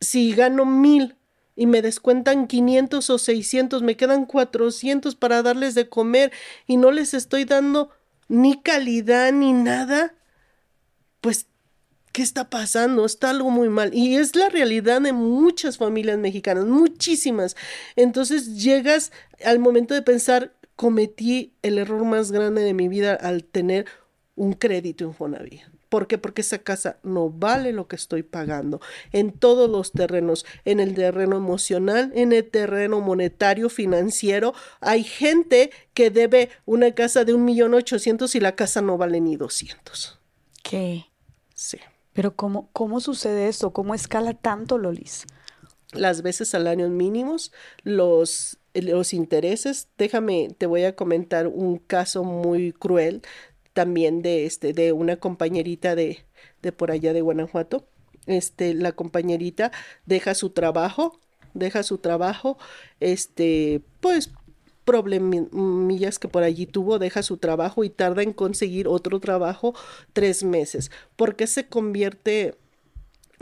[0.00, 1.16] si gano mil
[1.56, 6.32] y me descuentan 500 o 600, me quedan 400 para darles de comer
[6.66, 7.90] y no les estoy dando
[8.28, 10.14] ni calidad ni nada,
[11.20, 11.46] pues
[12.12, 13.04] ¿qué está pasando?
[13.04, 13.94] Está algo muy mal.
[13.94, 17.56] Y es la realidad de muchas familias mexicanas, muchísimas.
[17.96, 19.12] Entonces llegas
[19.44, 23.86] al momento de pensar, cometí el error más grande de mi vida al tener
[24.34, 25.62] un crédito en Fonavit.
[25.88, 26.16] ¿Por qué?
[26.16, 28.80] Porque esa casa no vale lo que estoy pagando
[29.12, 34.54] en todos los terrenos, en el terreno emocional, en el terreno monetario, financiero.
[34.80, 39.20] Hay gente que debe una casa de un millón ochocientos y la casa no vale
[39.20, 40.18] ni doscientos.
[40.62, 41.04] ¿Qué?
[41.54, 41.78] Sí.
[42.14, 43.74] Pero ¿cómo, cómo sucede eso?
[43.74, 45.26] ¿Cómo escala tanto, Lolis?
[45.92, 49.88] Las veces salarios mínimos, los los intereses.
[49.98, 53.22] Déjame, te voy a comentar un caso muy cruel
[53.72, 56.24] también de este, de una compañerita de,
[56.62, 57.86] de por allá de Guanajuato.
[58.26, 59.72] Este, la compañerita
[60.06, 61.18] deja su trabajo,
[61.54, 62.56] deja su trabajo,
[63.00, 64.30] este, pues
[64.84, 69.74] problemillas que por allí tuvo, deja su trabajo y tarda en conseguir otro trabajo
[70.12, 70.90] tres meses.
[71.16, 72.56] ¿Por qué se convierte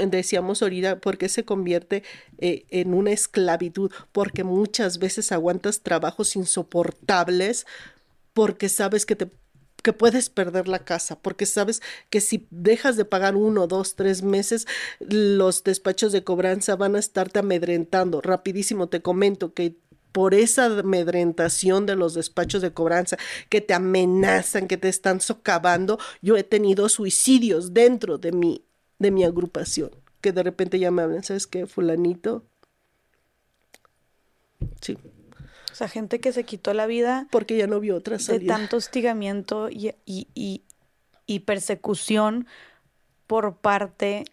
[0.06, 2.02] decíamos ahorita, ¿por qué se convierte
[2.38, 3.90] eh, en una esclavitud?
[4.12, 7.66] Porque muchas veces aguantas trabajos insoportables
[8.32, 9.30] porque sabes que te
[9.82, 14.22] que puedes perder la casa, porque sabes que si dejas de pagar uno, dos, tres
[14.22, 14.66] meses,
[14.98, 18.20] los despachos de cobranza van a estarte amedrentando.
[18.20, 19.76] Rapidísimo te comento que
[20.12, 23.16] por esa amedrentación de los despachos de cobranza
[23.48, 28.64] que te amenazan, que te están socavando, yo he tenido suicidios dentro de mi
[29.00, 29.90] de mi agrupación,
[30.20, 31.66] que de repente ya me hablan, ¿sabes qué?
[31.66, 32.44] Fulanito.
[34.80, 34.96] Sí.
[35.72, 37.26] O sea, gente que se quitó la vida.
[37.30, 38.54] Porque ya no vio otra salida.
[38.54, 42.46] De tanto hostigamiento y, y, persecución
[43.26, 44.24] por parte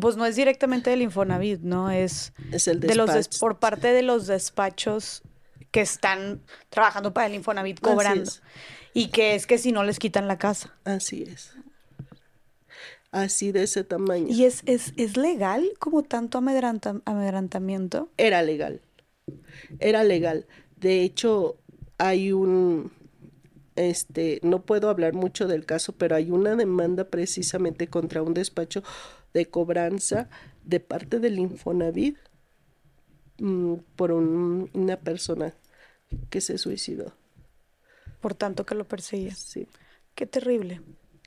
[0.00, 1.90] pues no es directamente del Infonavit, ¿no?
[1.90, 5.22] Es, es el de los por parte de los despachos
[5.70, 8.30] que están trabajando para el Infonavit cobrando.
[8.92, 10.74] Y que es que si no les quitan la casa.
[10.84, 11.54] Así es
[13.22, 14.26] así de ese tamaño.
[14.28, 18.10] ¿Y es, es, es legal como tanto amedrantamiento?
[18.16, 18.80] Era legal,
[19.78, 20.46] era legal.
[20.76, 21.56] De hecho,
[21.98, 22.92] hay un,
[23.74, 28.82] este, no puedo hablar mucho del caso, pero hay una demanda precisamente contra un despacho
[29.32, 30.28] de cobranza
[30.64, 32.16] de parte del Infonavit
[33.38, 35.54] mm, por una persona
[36.28, 37.14] que se suicidó.
[38.20, 39.34] Por tanto que lo perseguía.
[39.34, 39.66] Sí.
[40.14, 40.80] Qué terrible.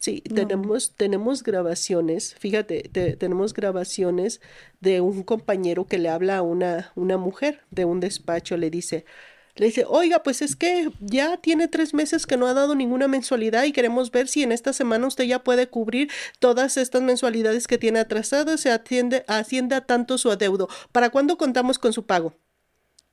[0.09, 4.41] Sí, tenemos, tenemos grabaciones, fíjate, tenemos grabaciones
[4.79, 9.05] de un compañero que le habla a una, una mujer de un despacho, le dice,
[9.53, 13.07] le dice, oiga, pues es que ya tiene tres meses que no ha dado ninguna
[13.07, 16.09] mensualidad y queremos ver si en esta semana usted ya puede cubrir
[16.39, 20.69] todas estas mensualidades que tiene atrasadas, se atiende, asciende a tanto su adeudo.
[20.91, 22.33] ¿Para cuándo contamos con su pago?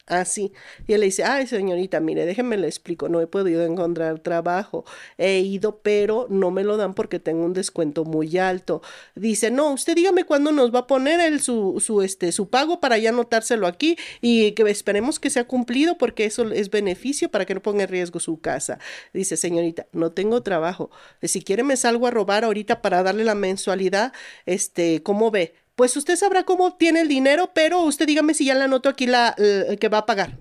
[0.06, 0.52] Así.
[0.86, 4.84] Y él le dice, ay señorita, mire, déjeme le explico, no he podido encontrar trabajo,
[5.18, 8.82] he ido, pero no me lo dan porque tengo un descuento muy alto.
[9.14, 12.80] Dice, no, usted dígame cuándo nos va a poner el, su, su, este, su pago
[12.80, 17.44] para ya anotárselo aquí y que esperemos que sea cumplido porque eso es beneficio para
[17.44, 18.78] que no ponga en riesgo su casa.
[19.12, 20.90] Dice, señorita, no tengo trabajo,
[21.22, 24.12] si quiere me salgo a robar ahorita para darle la mensualidad,
[24.46, 25.54] este, ¿cómo ve?
[25.76, 29.06] Pues usted sabrá cómo tiene el dinero, pero usted dígame si ya le anoto aquí
[29.06, 30.38] la que va a pagar.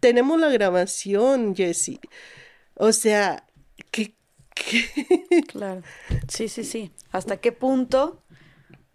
[0.00, 2.00] Tenemos la grabación, Jessie.
[2.74, 3.46] O sea,
[3.90, 4.14] que...
[5.48, 5.82] Claro.
[6.28, 6.90] Sí, sí, sí.
[7.10, 8.22] ¿Hasta qué punto?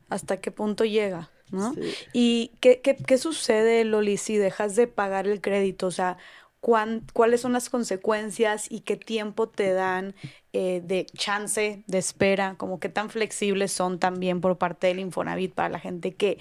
[0.10, 1.30] ¿Hasta qué punto llega?
[1.52, 1.74] ¿no?
[2.14, 5.88] ¿Y qué, qué, qué sucede, Loli, si dejas de pagar el crédito?
[5.88, 6.18] O sea,
[6.62, 10.16] cuáles son las consecuencias y qué tiempo te dan
[10.54, 15.54] eh, de chance, de espera, como qué tan flexibles son también por parte del Infonavit
[15.54, 16.38] para la gente que,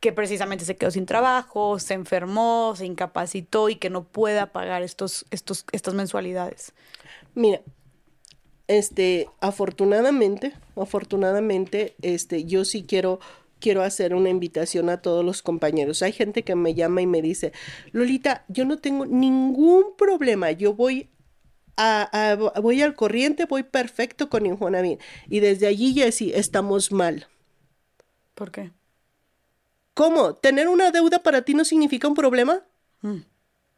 [0.00, 4.82] que precisamente se quedó sin trabajo, se enfermó, se incapacitó y que no pueda pagar
[4.82, 6.72] estos, estos, estas mensualidades.
[7.34, 7.60] Mira,
[8.68, 13.20] este, afortunadamente, afortunadamente, este, yo sí quiero
[13.64, 16.02] quiero hacer una invitación a todos los compañeros.
[16.02, 17.54] Hay gente que me llama y me dice,
[17.92, 21.08] Lolita, yo no tengo ningún problema, yo voy
[21.78, 25.00] a, voy al corriente, voy perfecto con Infonavit.
[25.30, 27.26] Y desde allí, Jessy, estamos mal.
[28.34, 28.70] ¿Por qué?
[29.94, 30.34] ¿Cómo?
[30.34, 32.66] ¿Tener una deuda para ti no significa un problema?
[33.00, 33.20] Mm.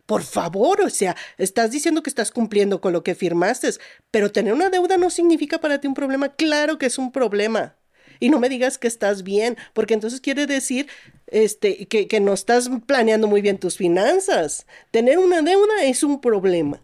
[0.04, 3.70] Por favor, o sea, estás diciendo que estás cumpliendo con lo que firmaste,
[4.10, 6.34] pero tener una deuda no significa para ti un problema.
[6.34, 7.76] Claro que es un problema
[8.20, 10.88] y no me digas que estás bien, porque entonces quiere decir
[11.26, 14.66] este, que, que no estás planeando muy bien tus finanzas.
[14.90, 16.80] Tener una deuda es un problema.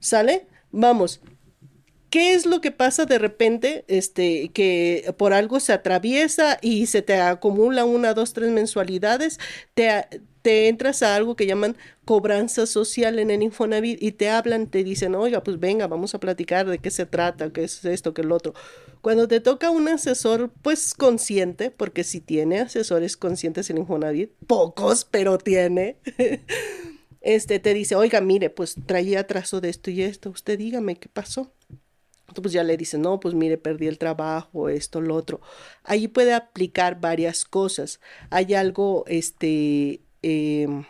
[0.00, 0.46] ¿Sale?
[0.70, 1.20] Vamos,
[2.10, 3.84] ¿qué es lo que pasa de repente?
[3.88, 9.40] Este, que por algo se atraviesa y se te acumula una, dos, tres mensualidades,
[9.74, 9.90] te,
[10.42, 14.84] te entras a algo que llaman cobranza social en el Infonavit y te hablan, te
[14.84, 18.20] dicen, oiga, pues venga, vamos a platicar de qué se trata, qué es esto, qué
[18.20, 18.54] es lo otro.
[19.04, 25.04] Cuando te toca un asesor, pues consciente, porque si tiene asesores conscientes en Infonavit, pocos,
[25.04, 25.98] pero tiene,
[27.20, 31.08] este te dice, oiga, mire, pues traía atraso de esto y esto, usted dígame qué
[31.08, 31.52] pasó.
[32.34, 35.40] Pues ya le dicen, no, pues mire, perdí el trabajo, esto, lo otro.
[35.84, 38.00] Allí puede aplicar varias cosas.
[38.30, 40.84] Hay algo, este, Em,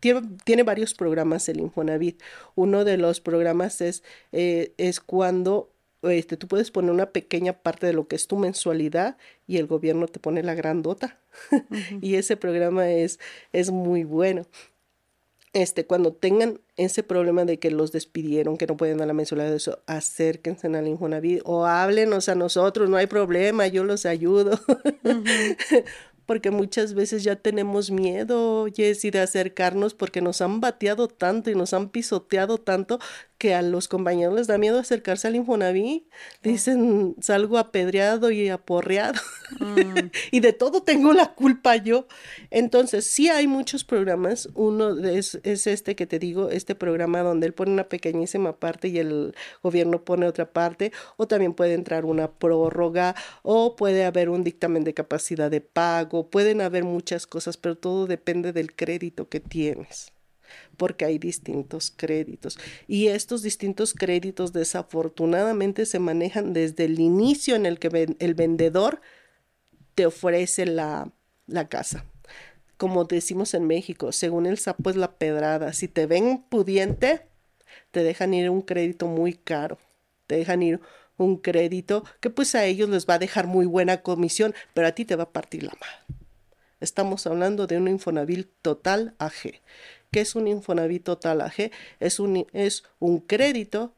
[0.00, 2.22] tiene, varios programas el Infonavit.
[2.54, 5.70] Uno de los programas es, eh, es cuando
[6.02, 9.16] este, tú puedes poner una pequeña parte de lo que es tu mensualidad
[9.46, 11.20] y el gobierno te pone la grandota.
[12.00, 13.18] y ese programa es,
[13.52, 14.46] es muy bueno.
[15.54, 19.52] Este, cuando tengan ese problema de que los despidieron, que no pueden dar la mensualidad
[19.52, 24.60] eso, acérquense al Infonavit o háblenos a nosotros, no hay problema, yo los ayudo
[26.28, 31.54] porque muchas veces ya tenemos miedo, Jessy, de acercarnos porque nos han bateado tanto y
[31.54, 32.98] nos han pisoteado tanto
[33.38, 36.04] que a los compañeros les da miedo acercarse al Infonavit.
[36.42, 39.20] Dicen, salgo apedreado y aporreado.
[39.60, 40.10] Mm.
[40.32, 42.08] y de todo tengo la culpa yo.
[42.50, 44.48] Entonces, sí hay muchos programas.
[44.54, 48.88] Uno es, es este que te digo, este programa donde él pone una pequeñísima parte
[48.88, 50.92] y el gobierno pone otra parte.
[51.16, 56.28] O también puede entrar una prórroga o puede haber un dictamen de capacidad de pago.
[56.28, 60.12] Pueden haber muchas cosas, pero todo depende del crédito que tienes
[60.76, 62.58] porque hay distintos créditos.
[62.86, 69.00] Y estos distintos créditos desafortunadamente se manejan desde el inicio en el que el vendedor
[69.94, 71.10] te ofrece la,
[71.46, 72.04] la casa.
[72.76, 75.72] Como decimos en México, según el sapo es la pedrada.
[75.72, 77.22] Si te ven pudiente,
[77.90, 79.78] te dejan ir un crédito muy caro.
[80.26, 80.80] Te dejan ir
[81.16, 84.92] un crédito que pues a ellos les va a dejar muy buena comisión, pero a
[84.92, 86.20] ti te va a partir la mano.
[86.80, 89.60] Estamos hablando de un Infonavit total AG.
[90.10, 91.70] ¿Qué es un Infonavit Total AG?
[92.00, 93.94] Es un, es un crédito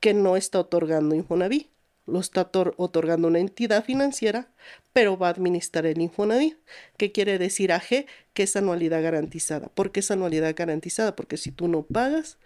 [0.00, 1.68] que no está otorgando Infonavit.
[2.06, 4.50] Lo está otorgando una entidad financiera,
[4.92, 6.56] pero va a administrar el Infonavit.
[6.96, 8.06] ¿Qué quiere decir AG?
[8.34, 9.68] Que es anualidad garantizada.
[9.68, 11.14] ¿Por qué es anualidad garantizada?
[11.14, 12.38] Porque si tú no pagas,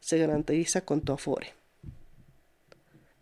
[0.00, 1.52] se garantiza con tu Afore.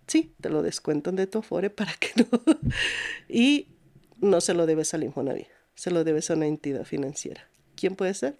[0.07, 2.27] Sí, te lo descuentan de tu Afore para que no.
[3.29, 3.69] y
[4.21, 7.49] no se lo debes al Infonavit, se lo debes a una entidad financiera.
[7.75, 8.37] ¿Quién puede ser?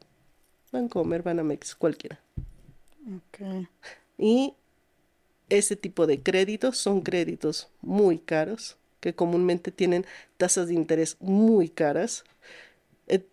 [0.73, 2.21] Vancomer, Banamex, cualquiera.
[3.29, 3.69] Okay.
[4.19, 4.55] Y
[5.49, 10.07] ese tipo de créditos son créditos muy caros, que comúnmente tienen
[10.37, 12.25] tasas de interés muy caras.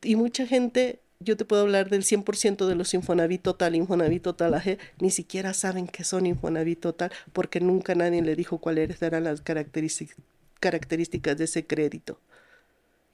[0.01, 4.53] y mucha gente, yo te puedo hablar del 100% de los Infonavit Total, Infonavit Total
[4.53, 9.25] AG, ni siquiera saben que son Infonavit Total porque nunca nadie le dijo cuáles eran
[9.25, 12.19] las características de ese crédito.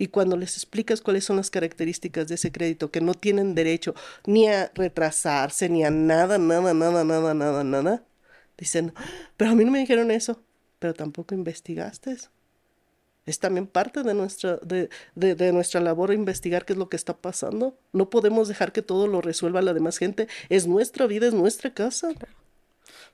[0.04, 3.96] Y cuando les explicas cuáles son las características de ese crédito, que no tienen derecho
[4.26, 8.04] ni a retrasarse, ni a nada, nada, nada, nada, nada, nada,
[8.58, 8.94] dicen,
[9.38, 10.44] pero a mí no me dijeron eso,
[10.80, 12.18] pero tampoco investigaste.
[13.26, 17.16] Es también parte de nuestra, de, de, nuestra labor investigar qué es lo que está
[17.16, 17.80] pasando.
[17.94, 20.28] No podemos dejar que todo lo resuelva la demás gente.
[20.50, 22.10] Es nuestra vida, es nuestra casa.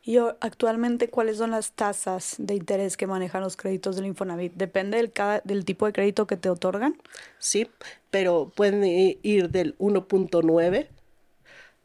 [0.09, 4.53] Y actualmente, ¿cuáles son las tasas de interés que manejan los créditos del Infonavit?
[4.55, 6.99] ¿Depende del, cada, del tipo de crédito que te otorgan?
[7.37, 7.69] Sí,
[8.09, 10.87] pero pueden ir del 1.9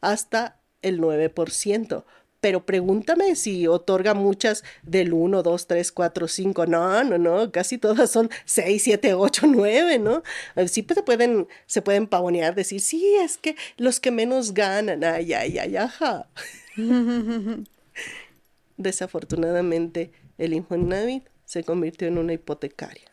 [0.01, 2.03] hasta el 9%
[2.41, 6.65] pero pregúntame si otorga muchas del 1, 2, 3, 4, 5.
[6.67, 10.21] No, no, no, casi todas son 6, 7, 8, 9, ¿no?
[10.67, 15.03] Sí pues, se pueden, se pueden pavonear, decir, sí, es que los que menos ganan,
[15.03, 16.27] ay, ay, ay, ajá.
[18.77, 23.09] Desafortunadamente, el Infonavit se convirtió en una hipotecaria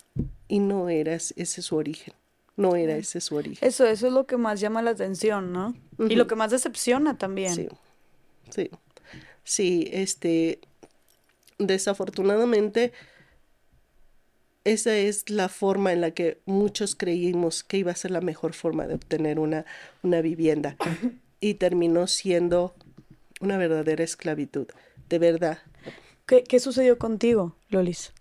[0.48, 2.14] y no era ese su origen.
[2.56, 3.66] No era ese su origen.
[3.66, 5.74] Eso, eso es lo que más llama la atención, ¿no?
[5.98, 7.54] Y lo que más decepciona también.
[7.54, 7.68] Sí,
[8.50, 8.70] sí.
[9.44, 10.60] Sí, este,
[11.58, 12.92] desafortunadamente,
[14.64, 18.52] esa es la forma en la que muchos creímos que iba a ser la mejor
[18.54, 19.64] forma de obtener una,
[20.02, 20.76] una vivienda
[21.40, 22.74] y terminó siendo
[23.42, 24.68] una verdadera esclavitud,
[25.08, 25.58] de verdad.
[26.26, 28.12] ¿Qué, qué sucedió contigo, Lolis?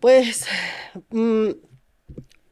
[0.00, 0.46] Pues
[1.10, 1.50] mm,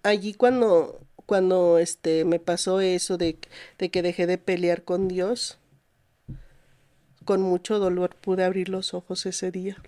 [0.02, 3.38] allí cuando, cuando este, me pasó eso de,
[3.78, 5.58] de que dejé de pelear con Dios,
[7.24, 9.82] con mucho dolor pude abrir los ojos ese día.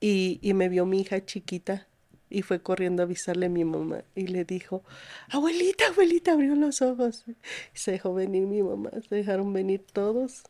[0.00, 1.87] Y, y, me vio mi hija chiquita
[2.30, 4.82] y fue corriendo a avisarle a mi mamá y le dijo,
[5.30, 7.24] abuelita, abuelita, abrió los ojos.
[7.28, 10.44] Y se dejó venir mi mamá, se dejaron venir todos.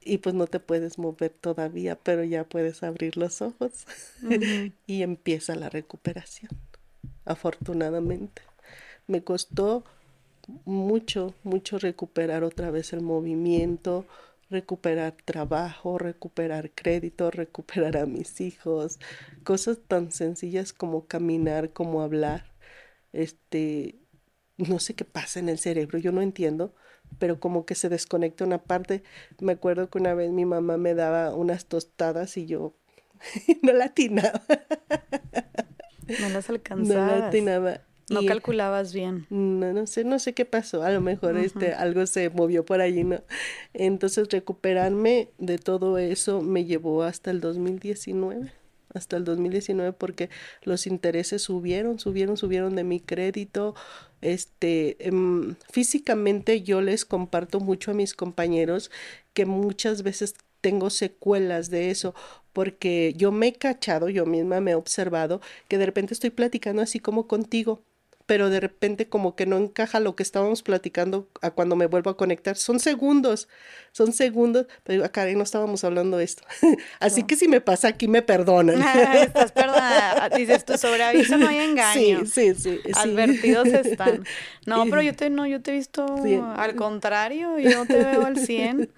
[0.00, 3.86] Y pues no te puedes mover todavía, pero ya puedes abrir los ojos.
[4.86, 6.50] y empieza la recuperación,
[7.24, 8.42] afortunadamente.
[9.08, 9.84] Me costó
[10.64, 14.06] mucho, mucho recuperar otra vez el movimiento,
[14.50, 18.98] recuperar trabajo, recuperar crédito, recuperar a mis hijos,
[19.44, 22.52] cosas tan sencillas como caminar, como hablar.
[23.12, 23.96] Este,
[24.56, 26.74] no sé qué pasa en el cerebro, yo no entiendo,
[27.18, 29.02] pero como que se desconecta una parte.
[29.40, 32.74] Me acuerdo que una vez mi mamá me daba unas tostadas y yo
[33.62, 34.42] no latinaba.
[36.20, 37.06] No las alcanzaba.
[37.06, 37.80] No latinaba.
[38.08, 39.26] No calculabas bien.
[39.30, 40.82] No, no sé, no sé qué pasó.
[40.82, 43.20] A lo mejor este algo se movió por allí, ¿no?
[43.74, 48.52] Entonces recuperarme de todo eso me llevó hasta el 2019
[48.94, 50.30] hasta el 2019 porque
[50.62, 53.74] los intereses subieron, subieron, subieron de mi crédito.
[54.22, 58.90] Este, em, físicamente yo les comparto mucho a mis compañeros
[59.34, 62.14] que muchas veces tengo secuelas de eso
[62.52, 66.80] porque yo me he cachado, yo misma me he observado que de repente estoy platicando
[66.80, 67.82] así como contigo
[68.26, 72.10] pero de repente como que no encaja lo que estábamos platicando a cuando me vuelvo
[72.10, 72.56] a conectar.
[72.56, 73.48] Son segundos,
[73.92, 76.42] son segundos, pero acá no estábamos hablando de esto.
[77.00, 78.82] Así que si me pasa aquí, me perdonan.
[79.14, 80.28] Estás perdonada.
[80.30, 82.26] Dices, tu sobre aviso no hay engaño.
[82.26, 82.80] Sí, sí, sí.
[82.94, 84.24] Advertidos están.
[84.66, 86.04] No, pero yo te, no, yo te he visto
[86.56, 88.90] al contrario, yo te veo al 100.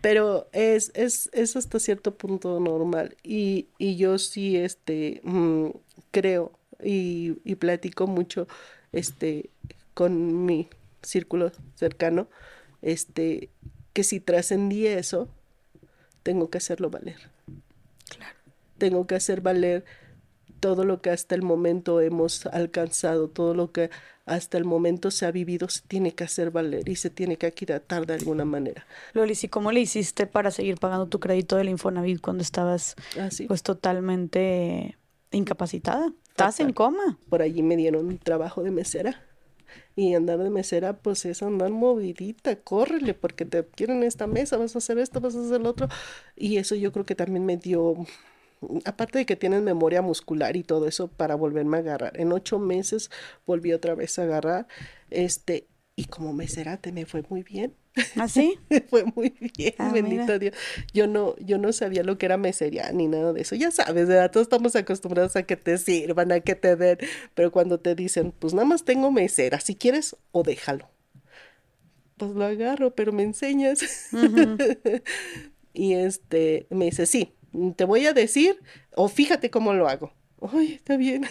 [0.00, 3.16] pero es, es, es hasta cierto punto normal.
[3.22, 5.68] Y, y yo sí, este, mm,
[6.10, 8.46] creo y, y platico mucho
[8.92, 9.50] este,
[9.94, 10.68] con mi
[11.02, 12.28] círculo cercano,
[12.82, 13.50] este,
[13.92, 15.28] que si trascendí eso,
[16.22, 17.18] tengo que hacerlo valer.
[18.08, 18.36] Claro.
[18.78, 19.84] Tengo que hacer valer
[20.60, 23.90] todo lo que hasta el momento hemos alcanzado, todo lo que
[24.26, 27.46] hasta el momento se ha vivido, se tiene que hacer valer y se tiene que
[27.46, 28.86] aquilatar de alguna manera.
[29.14, 33.28] Lolis, ¿y cómo le hiciste para seguir pagando tu crédito del Infonavit cuando estabas ah,
[33.46, 34.96] pues totalmente
[35.30, 36.12] incapacitada?
[36.38, 37.18] ¿Estás en coma?
[37.28, 39.24] Por allí me dieron un trabajo de mesera.
[39.96, 44.76] Y andar de mesera, pues es andar movidita, córrele, porque te quieren esta mesa, vas
[44.76, 45.88] a hacer esto, vas a hacer lo otro.
[46.36, 48.06] Y eso yo creo que también me dio,
[48.84, 52.20] aparte de que tienes memoria muscular y todo eso, para volverme a agarrar.
[52.20, 53.10] En ocho meses
[53.44, 54.68] volví otra vez a agarrar,
[55.10, 55.66] este,
[55.98, 57.74] y como mesera te me fue muy bien.
[58.14, 58.56] ¿Ah, sí?
[58.88, 60.54] Fue muy bien, ah, bendito Dios.
[60.94, 63.56] Yo no, yo no sabía lo que era mesería ni nada de eso.
[63.56, 64.30] Ya sabes, ¿verdad?
[64.30, 66.98] Todos estamos acostumbrados a que te sirvan, a que te den,
[67.34, 70.88] pero cuando te dicen, pues nada más tengo mesera, si quieres o déjalo.
[72.16, 73.80] Pues lo agarro, pero me enseñas.
[75.72, 77.34] y este, me dice, sí,
[77.74, 78.60] te voy a decir,
[78.94, 80.12] o fíjate cómo lo hago.
[80.52, 81.26] Ay, está bien.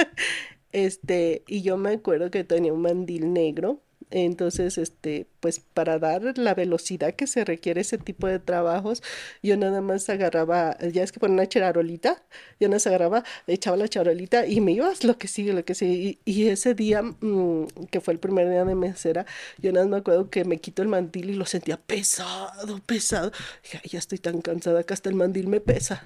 [0.72, 6.38] este, y yo me acuerdo que tenía un mandil negro Entonces, este, pues para dar
[6.38, 9.02] la velocidad que se requiere ese tipo de trabajos,
[9.42, 12.22] yo nada más agarraba, ya es que poner una charolita,
[12.60, 15.74] yo nada más agarraba, echaba la charolita y me iba lo que sigue, lo que
[15.74, 16.20] sigue.
[16.24, 19.26] Y, ese día, mm, que fue el primer día de mesera,
[19.58, 23.32] yo nada más me acuerdo que me quito el mandil y lo sentía pesado, pesado.
[23.64, 26.04] Dije, ya estoy tan cansada que hasta el mandil me pesa.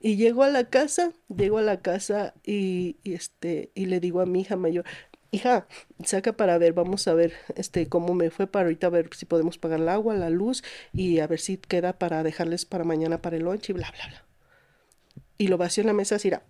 [0.00, 4.20] Y llego a la casa, llego a la casa y, y, este, y le digo
[4.20, 4.84] a mi hija mayor,
[5.34, 5.66] hija,
[6.04, 9.58] saca para ver, vamos a ver este cómo me fue para ahorita ver si podemos
[9.58, 10.62] pagar el agua, la luz
[10.92, 14.08] y a ver si queda para dejarles para mañana para el lunch y bla bla
[14.08, 14.24] bla.
[15.36, 16.44] Y lo vació en la mesa así era.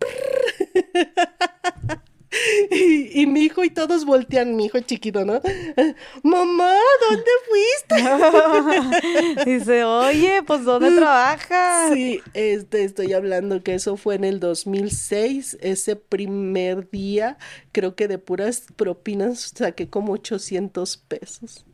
[2.70, 5.40] Y, mi hijo y todos voltean, mi hijo chiquito, ¿no?
[6.22, 6.76] Mamá,
[7.08, 9.44] ¿dónde fuiste?
[9.50, 11.92] Dice, oye, pues ¿dónde trabajas?
[11.92, 17.38] Sí, este, estoy hablando que eso fue en el 2006, ese primer día,
[17.72, 21.64] creo que de puras propinas saqué como 800 pesos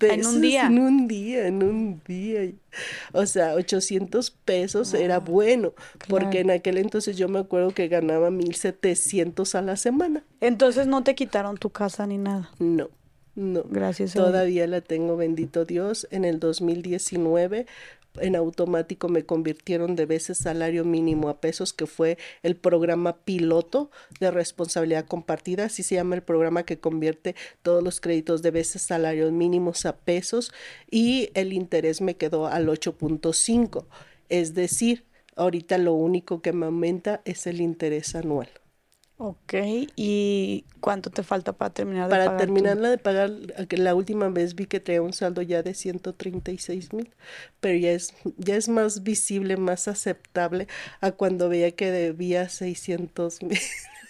[0.00, 0.66] en un día.
[0.66, 2.52] En un día, en un día.
[3.12, 5.72] O sea, 800 pesos era bueno,
[6.08, 10.24] porque en aquel entonces yo me acuerdo que ganaba 1700 a la semana.
[10.40, 12.50] Entonces no te quitaron tu casa ni nada.
[12.58, 12.88] No.
[13.36, 14.12] No, gracias.
[14.12, 16.06] Todavía la tengo, bendito Dios.
[16.10, 17.66] En el 2019
[18.20, 23.90] en automático me convirtieron de veces salario mínimo a pesos, que fue el programa piloto
[24.20, 28.82] de responsabilidad compartida, así se llama el programa que convierte todos los créditos de veces
[28.82, 30.52] salarios mínimos a pesos
[30.90, 33.86] y el interés me quedó al 8.5,
[34.28, 35.04] es decir,
[35.36, 38.48] ahorita lo único que me aumenta es el interés anual.
[39.22, 39.52] Ok,
[39.96, 42.26] ¿y cuánto te falta para terminar de pagar?
[42.26, 43.30] Para terminarla de pagar,
[43.68, 47.10] la última vez vi que traía un saldo ya de 136 mil,
[47.60, 50.68] pero ya es, ya es más visible, más aceptable
[51.02, 53.58] a cuando veía que debía 600 mil.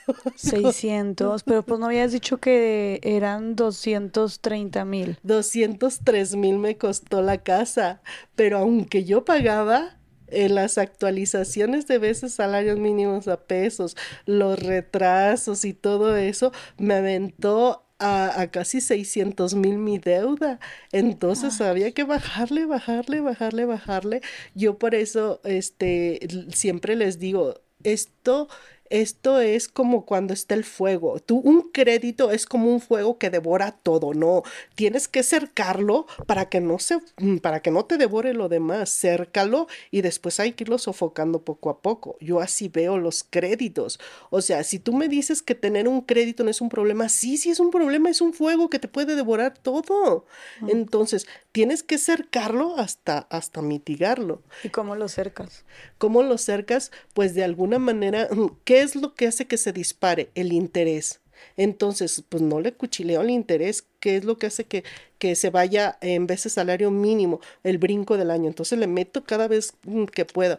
[0.36, 5.18] 600, pero pues no habías dicho que eran 230 mil.
[5.24, 8.00] 203 mil me costó la casa,
[8.36, 9.96] pero aunque yo pagaba,
[10.30, 13.96] en las actualizaciones de veces salarios mínimos a pesos,
[14.26, 20.58] los retrasos y todo eso, me aventó a, casi 600 mil mi deuda.
[20.92, 24.20] Entonces había que bajarle, bajarle, bajarle, bajarle.
[24.54, 26.20] Yo por eso, este,
[26.52, 28.48] siempre les digo, esto
[28.90, 31.20] esto es como cuando está el fuego.
[31.20, 34.42] Tú, un crédito es como un fuego que devora todo, no.
[34.74, 38.90] Tienes que cercarlo para que no se, mm, para que no te devore lo demás.
[38.90, 42.16] Cércalo y después hay que irlo sofocando poco a poco.
[42.20, 44.00] Yo así veo los créditos.
[44.30, 47.36] O sea, si tú me dices que tener un crédito no es un problema, sí,
[47.36, 50.26] sí es un problema, es un fuego que te puede devorar todo.
[50.68, 54.42] Entonces, tienes que cercarlo hasta, hasta mitigarlo.
[54.62, 55.64] ¿Y cómo lo cercas?
[55.98, 56.92] ¿Cómo lo cercas?
[57.14, 58.28] Pues de alguna manera,
[58.64, 60.30] ¿qué es lo que hace que se dispare?
[60.34, 61.20] El interés.
[61.56, 64.84] Entonces, pues no le cuchileo el interés, ¿qué es lo que hace que,
[65.18, 68.48] que se vaya en vez de salario mínimo, el brinco del año?
[68.48, 70.58] Entonces le meto cada vez mm, que puedo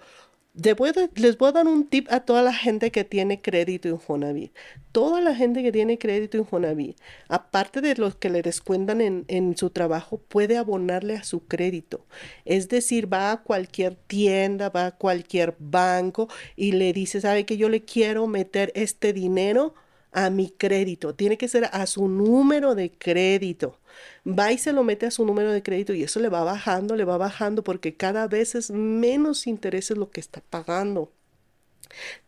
[0.54, 4.54] les voy a dar un tip a toda la gente que tiene crédito Infonavit.
[4.92, 6.98] Toda la gente que tiene crédito Infonavit,
[7.30, 12.06] aparte de los que le descuentan en, en, su trabajo, puede abonarle a su crédito.
[12.44, 17.58] Es decir, va a cualquier tienda, va a cualquier banco y le dice, ¿sabe que
[17.58, 19.74] yo le quiero meter este dinero?
[20.12, 23.80] a mi crédito, tiene que ser a su número de crédito.
[24.28, 26.96] Va y se lo mete a su número de crédito y eso le va bajando,
[26.96, 31.12] le va bajando porque cada vez es menos intereses lo que está pagando.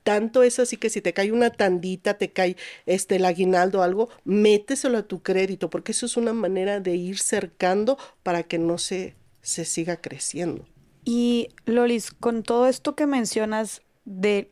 [0.03, 3.83] Tanto es así que si te cae una tandita, te cae este el aguinaldo o
[3.83, 8.59] algo, méteselo a tu crédito, porque eso es una manera de ir cercando para que
[8.59, 10.65] no se, se siga creciendo.
[11.05, 14.51] Y Lolis, con todo esto que mencionas de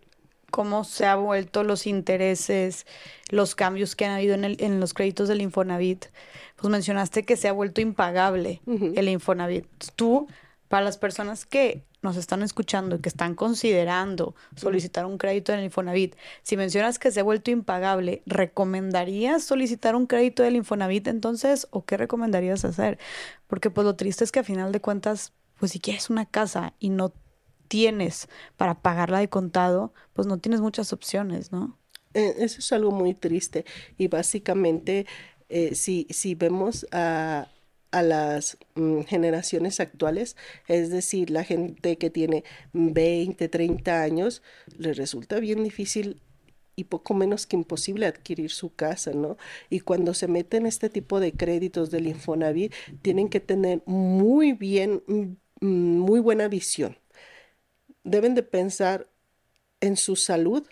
[0.52, 2.86] cómo se han vuelto los intereses,
[3.30, 6.08] los cambios que han habido en, el, en los créditos del Infonavit,
[6.62, 9.66] pues mencionaste que se ha vuelto impagable el Infonavit.
[9.96, 10.28] Tú,
[10.68, 15.60] para las personas que nos están escuchando y que están considerando solicitar un crédito en
[15.60, 21.08] el Infonavit, si mencionas que se ha vuelto impagable, ¿recomendarías solicitar un crédito del Infonavit
[21.08, 23.00] entonces o qué recomendarías hacer?
[23.48, 26.74] Porque pues lo triste es que a final de cuentas, pues si quieres una casa
[26.78, 27.12] y no
[27.70, 31.80] tienes para pagarla de contado, pues no tienes muchas opciones, ¿no?
[32.14, 33.66] Eh, eso es algo muy triste
[33.98, 35.08] y básicamente
[35.52, 37.48] eh, si, si vemos a,
[37.92, 40.38] las mm, generaciones actuales,
[40.68, 44.42] es decir, la gente que tiene 20, 30 años,
[44.78, 46.22] le resulta bien difícil
[46.78, 49.38] y poco menos que imposible adquirir su casa, ¿no?
[49.70, 55.04] Y cuando se meten este tipo de créditos del Infonavit, tienen que tener muy bien,
[55.08, 56.96] mm, muy buena visión
[58.04, 59.08] deben de pensar
[59.80, 60.66] en su salud,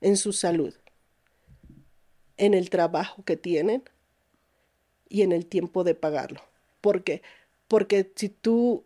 [0.00, 0.74] en su salud,
[2.40, 3.84] en el trabajo que tienen
[5.08, 6.40] y en el tiempo de pagarlo.
[6.80, 7.22] ¿Por qué?
[7.68, 8.84] Porque si tú,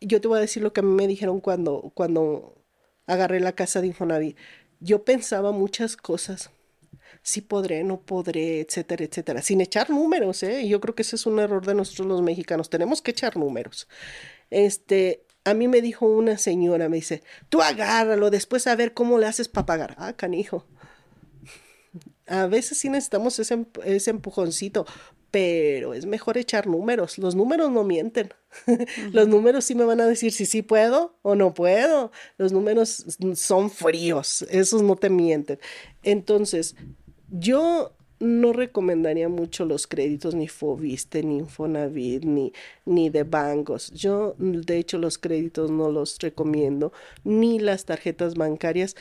[0.00, 2.54] yo te voy a decir lo que a mí me dijeron cuando, cuando
[3.06, 4.36] agarré la casa de Infonavit.
[4.78, 6.50] Yo pensaba muchas cosas.
[7.22, 9.42] Si podré, no podré, etcétera, etcétera.
[9.42, 10.66] Sin echar números, ¿eh?
[10.68, 12.70] Yo creo que ese es un error de nosotros los mexicanos.
[12.70, 13.88] Tenemos que echar números.
[14.50, 19.18] Este, a mí me dijo una señora, me dice, tú agárralo, después a ver cómo
[19.18, 19.94] le haces para pagar.
[19.98, 20.66] Ah, canijo.
[22.26, 24.86] A veces sí necesitamos ese, ese empujoncito,
[25.32, 27.18] pero es mejor echar números.
[27.18, 28.32] Los números no mienten.
[29.12, 32.12] Los números sí me van a decir si sí puedo o no puedo.
[32.36, 33.04] Los números
[33.34, 35.58] son fríos, esos no te mienten.
[36.02, 36.76] Entonces,
[37.30, 42.52] yo no recomendaría mucho los créditos ni Fobiste, ni Infonavit, ni,
[42.84, 43.90] ni de bancos.
[43.90, 46.92] Yo, de hecho, los créditos no los recomiendo,
[47.24, 48.96] ni las tarjetas bancarias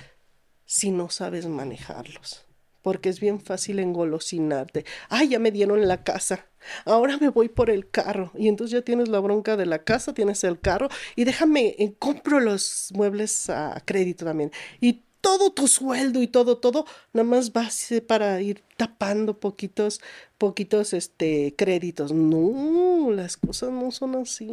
[0.65, 2.45] si no sabes manejarlos
[2.82, 4.86] porque es bien fácil engolosinarte.
[5.10, 6.48] Ay, ya me dieron la casa.
[6.86, 8.32] Ahora me voy por el carro.
[8.36, 11.94] Y entonces ya tienes la bronca de la casa, tienes el carro y déjame, eh,
[11.98, 14.52] compro los muebles a crédito también.
[14.80, 17.70] Y todo tu sueldo y todo, todo, nada más va
[18.08, 20.02] para ir tapando poquitos,
[20.38, 22.12] poquitos, este, créditos.
[22.12, 24.49] No, las cosas no son así.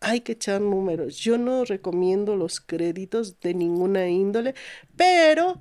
[0.00, 1.16] Hay que echar números.
[1.16, 4.54] Yo no recomiendo los créditos de ninguna índole,
[4.96, 5.60] pero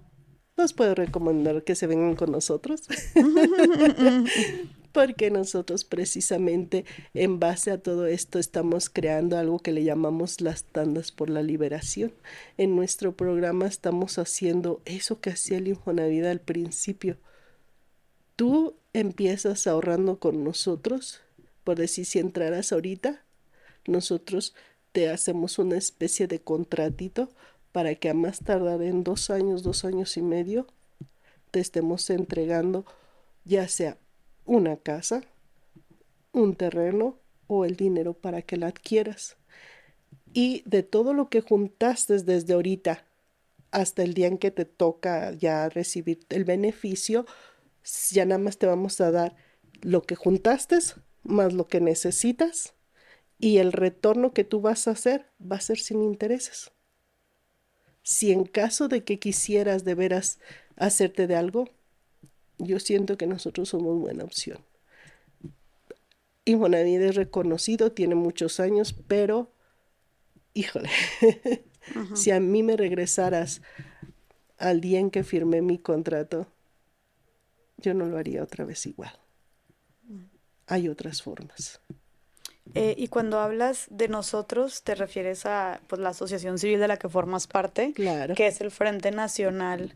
[0.57, 2.83] los puedo recomendar que se vengan con nosotros.
[4.91, 10.63] Porque nosotros precisamente en base a todo esto estamos creando algo que le llamamos las
[10.63, 12.11] tandas por la liberación.
[12.57, 17.17] En nuestro programa estamos haciendo eso que hacía el Infonavit al principio.
[18.35, 21.21] Tú empiezas ahorrando con nosotros,
[21.63, 23.23] por decir si entraras ahorita,
[23.85, 24.55] nosotros
[24.91, 27.29] te hacemos una especie de contratito
[27.77, 30.65] para que a más tardar en dos años, dos años y medio,
[31.51, 32.87] te estemos entregando
[33.45, 33.99] ya sea
[34.45, 35.21] una casa,
[36.31, 39.37] un terreno o el dinero para que la adquieras.
[40.33, 43.05] Y de todo lo que juntaste desde ahorita
[43.69, 47.27] hasta el día en que te toca ya recibir el beneficio,
[48.09, 49.35] ya nada más te vamos a dar
[49.83, 50.79] lo que juntaste
[51.21, 52.73] más lo que necesitas
[53.37, 56.71] y el retorno que tú vas a hacer va a ser sin intereses
[58.07, 60.39] si en caso de que quisieras de veras
[60.77, 61.67] hacerte de algo,
[62.57, 64.59] yo siento que nosotros somos buena opción.
[66.45, 69.51] Infonavit es reconocido, tiene muchos años, pero,
[70.53, 70.89] híjole,
[72.15, 73.61] si a mí me regresaras
[74.57, 76.47] al día en que firmé mi contrato,
[77.75, 79.19] yo no lo haría otra vez igual.
[80.67, 81.81] Hay otras formas.
[82.75, 86.97] Eh, y cuando hablas de nosotros, te refieres a pues, la asociación civil de la
[86.97, 88.35] que formas parte, claro.
[88.35, 89.95] que es el Frente Nacional.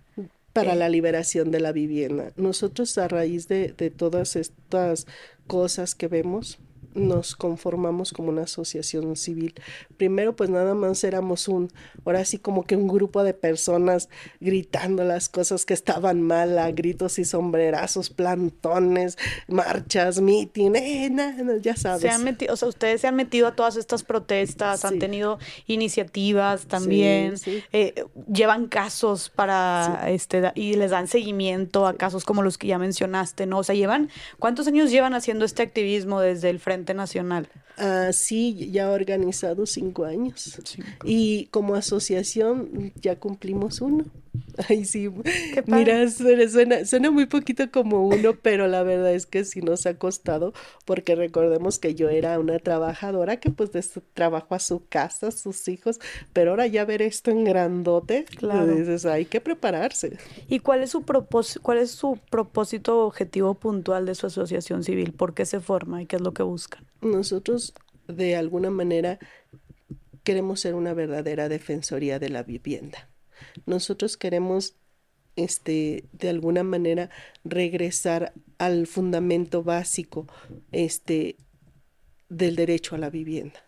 [0.53, 2.31] Para eh, la liberación de la vivienda.
[2.35, 5.07] Nosotros a raíz de, de todas estas
[5.47, 6.59] cosas que vemos,
[6.93, 9.53] nos conformamos como una asociación civil.
[9.97, 11.71] Primero, pues nada más éramos un,
[12.05, 14.09] ahora sí como que un grupo de personas
[14.39, 21.11] gritando las cosas que estaban mal, a gritos y sombrerazos, plantones, marchas, meeting, eh,
[21.61, 22.01] ya sabes.
[22.01, 25.39] Se han metido, o sea, ustedes se han metido a todas estas protestas, han tenido
[25.67, 27.35] iniciativas también,
[27.71, 32.77] eh, llevan casos para, este, y les dan seguimiento a casos como los que ya
[32.77, 33.59] mencionaste, ¿no?
[33.59, 34.09] O sea, llevan,
[34.39, 37.47] ¿cuántos años llevan haciendo este activismo desde el Frente Nacional?
[37.83, 40.59] Ah, sí, ya organizado cinco años.
[41.03, 44.05] Y como asociación ya cumplimos uno.
[44.69, 45.09] Ay, sí.
[45.65, 49.95] Mira, suena, suena, muy poquito como uno, pero la verdad es que sí nos ha
[49.95, 50.53] costado,
[50.85, 55.27] porque recordemos que yo era una trabajadora que pues de su trabajo a su casa,
[55.27, 55.99] a sus hijos,
[56.33, 58.67] pero ahora ya ver esto en grandote, claro.
[58.67, 60.17] dices, hay que prepararse.
[60.47, 65.13] ¿Y cuál es su propósito, cuál es su propósito objetivo puntual de su asociación civil?
[65.13, 66.85] ¿Por qué se forma y qué es lo que buscan?
[67.01, 67.70] Nosotros
[68.11, 69.19] de alguna manera
[70.23, 73.09] queremos ser una verdadera defensoría de la vivienda.
[73.65, 74.75] Nosotros queremos
[75.35, 77.09] este de alguna manera
[77.43, 80.27] regresar al fundamento básico
[80.71, 81.37] este
[82.29, 83.65] del derecho a la vivienda.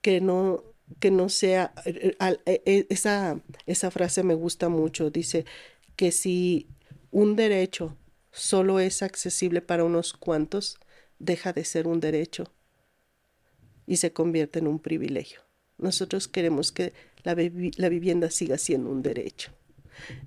[0.00, 0.64] Que no
[0.98, 2.16] que no sea e,
[2.46, 5.10] e, esa esa frase me gusta mucho.
[5.10, 5.44] Dice
[5.96, 6.68] que si
[7.10, 7.96] un derecho
[8.30, 10.78] solo es accesible para unos cuantos
[11.18, 12.52] deja de ser un derecho
[13.86, 15.40] y se convierte en un privilegio
[15.82, 16.92] nosotros queremos que
[17.24, 19.52] la, vivienda siga siendo un derecho.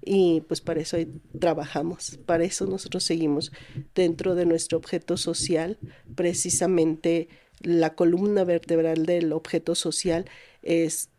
[0.03, 0.97] Y pues para eso
[1.39, 3.51] trabajamos, para eso nosotros seguimos
[3.95, 5.79] dentro de nuestro objeto social,
[6.15, 7.29] precisamente
[7.61, 10.25] la columna vertebral del objeto social
[10.61, 11.09] es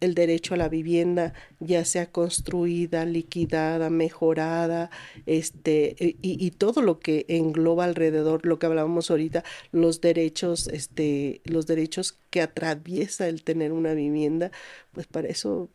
[0.00, 4.90] el derecho a la vivienda, ya sea construida, liquidada, mejorada,
[5.26, 11.40] este, y, y, todo lo que engloba alrededor, lo que hablábamos ahorita, los derechos, este,
[11.44, 14.50] los derechos que atraviesa el tener una vivienda,
[14.92, 15.70] pues para eso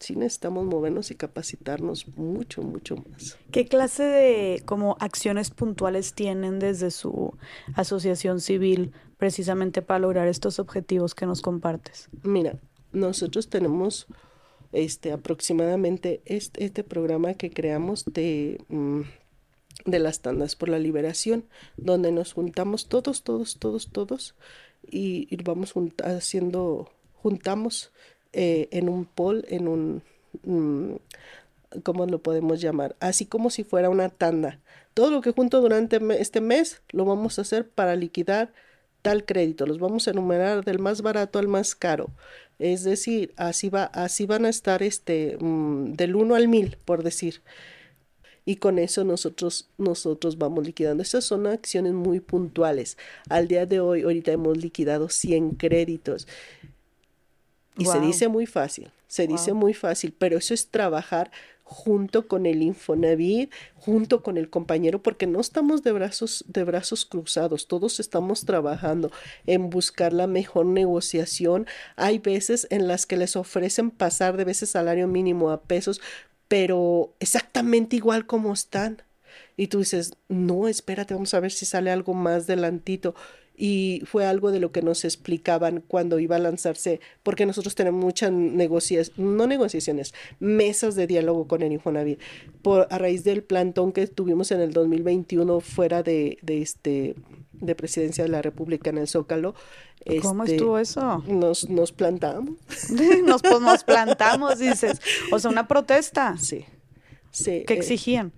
[0.00, 3.38] sí necesitamos movernos y capacitarnos mucho, mucho más.
[3.52, 7.36] ¿Qué clase de como acciones puntuales tienen desde su
[7.74, 12.08] asociación civil precisamente para lograr estos objetivos que nos compartes?
[12.22, 12.58] Mira,
[12.92, 14.06] nosotros tenemos
[14.72, 19.00] este aproximadamente este, programa que creamos de, mm,
[19.86, 21.44] de las tandas por la liberación,
[21.76, 24.34] donde nos juntamos todos, todos, todos, todos
[24.88, 27.92] y, vamos haciendo, juntamos
[28.32, 30.02] eh, en un poll, en un,
[30.44, 30.96] mm,
[31.82, 32.96] ¿cómo lo podemos llamar?
[33.00, 34.60] Así como si fuera una tanda.
[34.94, 38.52] Todo lo que junto durante este mes lo vamos a hacer para liquidar
[39.02, 39.66] tal crédito.
[39.66, 42.10] Los vamos a enumerar del más barato al más caro.
[42.58, 47.02] Es decir, así, va, así van a estar este, mm, del 1 al 1000, por
[47.02, 47.42] decir.
[48.44, 51.02] Y con eso nosotros, nosotros vamos liquidando.
[51.02, 52.98] Estas son acciones muy puntuales.
[53.28, 56.26] Al día de hoy, ahorita hemos liquidado 100 créditos.
[57.78, 61.30] Y se dice muy fácil, se dice muy fácil, pero eso es trabajar
[61.70, 67.06] junto con el Infonavit, junto con el compañero, porque no estamos de brazos, de brazos
[67.06, 69.12] cruzados, todos estamos trabajando
[69.46, 71.68] en buscar la mejor negociación.
[71.94, 76.00] Hay veces en las que les ofrecen pasar de veces salario mínimo a pesos,
[76.48, 79.02] pero exactamente igual como están.
[79.56, 83.14] Y tú dices, no, espérate, vamos a ver si sale algo más delantito
[83.62, 88.02] y fue algo de lo que nos explicaban cuando iba a lanzarse, porque nosotros tenemos
[88.02, 92.18] muchas negociaciones, no negociaciones, mesas de diálogo con el Infonavit,
[92.62, 97.16] por, a raíz del plantón que tuvimos en el 2021 fuera de, de este
[97.52, 99.54] de presidencia de la República en el Zócalo.
[100.22, 101.22] ¿Cómo este, estuvo eso?
[101.28, 102.54] Nos, nos plantamos.
[103.26, 105.02] nos, pues, nos plantamos, dices.
[105.30, 106.38] O sea, una protesta.
[106.38, 106.64] Sí.
[107.30, 108.32] sí ¿Qué eh, exigían?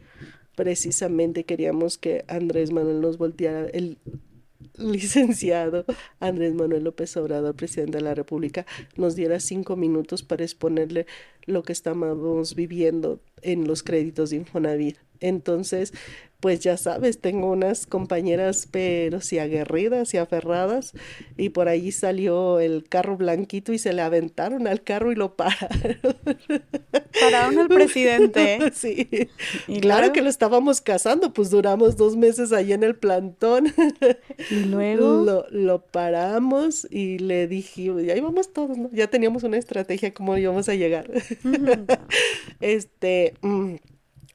[0.54, 3.98] precisamente queríamos que Andrés Manuel nos volteara el
[4.82, 5.84] licenciado
[6.20, 11.06] Andrés Manuel López Obrador, presidente de la República, nos diera cinco minutos para exponerle
[11.46, 14.98] lo que estamos viviendo en los créditos de Infonavit.
[15.22, 15.92] Entonces,
[16.42, 20.92] pues ya sabes, tengo unas compañeras pero si aguerridas y aferradas
[21.36, 25.36] y por ahí salió el carro blanquito y se le aventaron al carro y lo
[25.36, 26.16] pararon.
[27.20, 28.58] Pararon al presidente.
[28.74, 29.08] Sí.
[29.68, 33.72] ¿Y claro que lo estábamos cazando, pues duramos dos meses ahí en el plantón.
[34.50, 38.90] Y luego lo, lo paramos y le dije, y ahí vamos todos, ¿no?
[38.92, 41.08] Ya teníamos una estrategia cómo íbamos a llegar.
[42.60, 43.34] este...
[43.42, 43.76] Mm,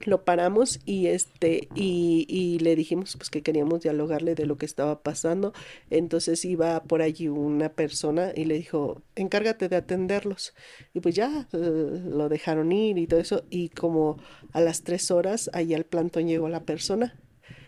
[0.01, 4.65] lo paramos y este y, y, le dijimos pues que queríamos dialogarle de lo que
[4.65, 5.53] estaba pasando.
[5.89, 10.53] Entonces iba por allí una persona y le dijo encárgate de atenderlos
[10.93, 13.45] y pues ya eh, lo dejaron ir y todo eso.
[13.49, 14.17] Y como
[14.53, 17.19] a las tres horas allá al plantón llegó la persona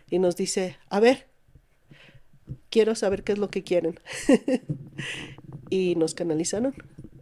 [0.09, 1.27] y nos dice a ver
[2.69, 3.99] quiero saber qué es lo que quieren
[5.69, 6.73] y nos canalizaron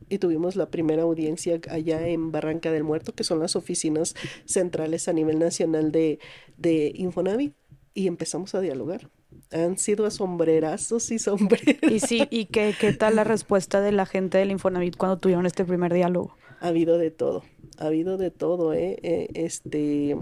[0.10, 4.16] y tuvimos la primera audiencia allá en Barranca del Muerto, que son las oficinas
[4.46, 6.20] centrales a nivel nacional de,
[6.58, 7.54] de Infonavit,
[7.94, 9.10] y empezamos a dialogar.
[9.52, 11.92] Han sido y sombreros.
[11.92, 15.46] ¿Y sí, y qué, qué tal la respuesta de la gente del Infonavit cuando tuvieron
[15.46, 16.36] este primer diálogo?
[16.60, 17.44] Ha habido de todo,
[17.78, 19.00] ha habido de todo, ¿eh?
[19.02, 20.18] eh este,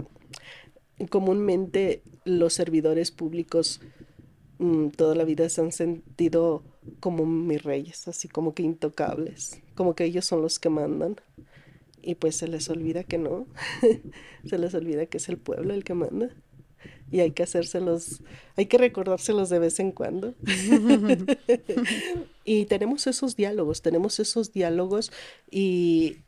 [1.10, 3.80] comúnmente los servidores públicos
[4.58, 6.62] mm, toda la vida se han sentido
[7.00, 11.16] como mis reyes, así como que intocables, como que ellos son los que mandan.
[12.02, 13.46] Y pues se les olvida que no,
[14.44, 16.30] se les olvida que es el pueblo el que manda.
[17.10, 18.22] Y hay que hacérselos,
[18.56, 20.34] hay que recordárselos de vez en cuando.
[22.44, 25.12] y tenemos esos diálogos, tenemos esos diálogos
[25.50, 26.18] y,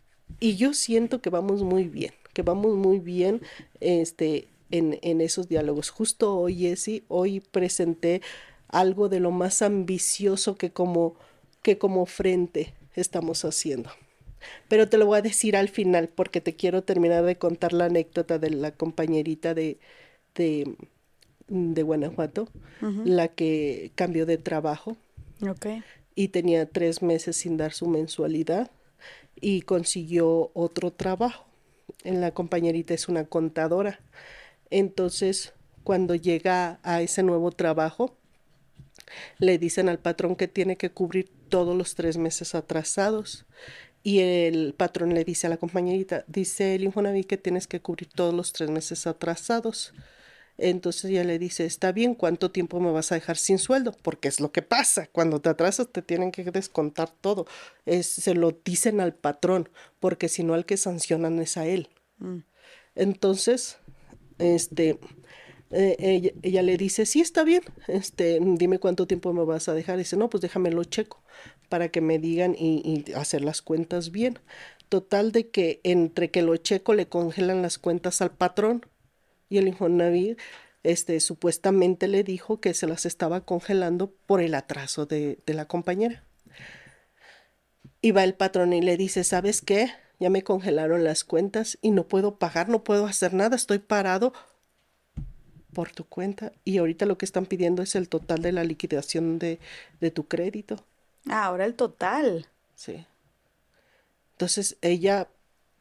[0.40, 3.40] y yo siento que vamos muy bien, que vamos muy bien
[3.80, 5.90] este, en, en esos diálogos.
[5.90, 8.20] Justo hoy, Jessy, hoy presenté
[8.68, 11.16] algo de lo más ambicioso que como,
[11.62, 13.90] que como frente estamos haciendo.
[14.68, 17.86] Pero te lo voy a decir al final porque te quiero terminar de contar la
[17.86, 19.78] anécdota de la compañerita de,
[20.34, 20.76] de,
[21.48, 22.48] de Guanajuato,
[22.80, 24.96] la que cambió de trabajo
[26.14, 28.70] y tenía tres meses sin dar su mensualidad
[29.40, 31.44] y consiguió otro trabajo.
[32.04, 34.00] En la compañerita es una contadora.
[34.70, 35.54] Entonces,
[35.84, 38.17] cuando llega a ese nuevo trabajo,
[39.38, 43.46] le dicen al patrón que tiene que cubrir todos los tres meses atrasados.
[44.02, 48.08] Y el patrón le dice a la compañerita, dice el Infonavit que tienes que cubrir
[48.08, 49.92] todos los tres meses atrasados.
[50.56, 53.94] Entonces ella le dice, está bien, ¿cuánto tiempo me vas a dejar sin sueldo?
[54.02, 57.46] Porque es lo que pasa, cuando te atrasas te tienen que descontar todo.
[57.86, 59.68] Es, se lo dicen al patrón,
[60.00, 61.88] porque si no al que sancionan es a él.
[62.18, 62.38] Mm.
[62.96, 63.78] Entonces,
[64.38, 64.98] este,
[65.70, 69.98] eh, ella, le dice, sí, está bien, este, dime cuánto tiempo me vas a dejar.
[69.98, 71.22] dice, no, pues déjamelo checo
[71.68, 74.38] para que me digan y, hacer las cuentas bien.
[74.88, 78.86] Total de que entre que lo checo le congelan las cuentas al patrón
[79.50, 80.38] y el Infonavit
[80.82, 85.66] este, supuestamente le dijo que se las estaba congelando por el atraso de, de la
[85.66, 86.24] compañera.
[88.00, 89.90] Y va el patrón y le dice, ¿sabes qué?
[90.20, 94.32] Ya me congelaron las cuentas y no puedo pagar, no puedo hacer nada, estoy parado
[95.72, 99.38] por tu cuenta y ahorita lo que están pidiendo es el total de la liquidación
[99.38, 99.58] de,
[100.00, 100.84] de tu crédito.
[101.28, 102.46] Ah, ahora el total.
[102.74, 103.06] Sí.
[104.32, 105.28] Entonces ella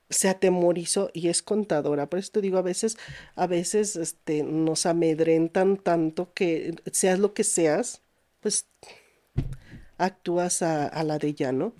[0.09, 2.09] se atemorizó y es contadora.
[2.09, 2.97] Por eso te digo, a veces,
[3.35, 8.01] a veces este, nos amedrentan tanto que seas lo que seas,
[8.41, 8.65] pues
[9.97, 11.73] actúas a, a la de ella, ¿no?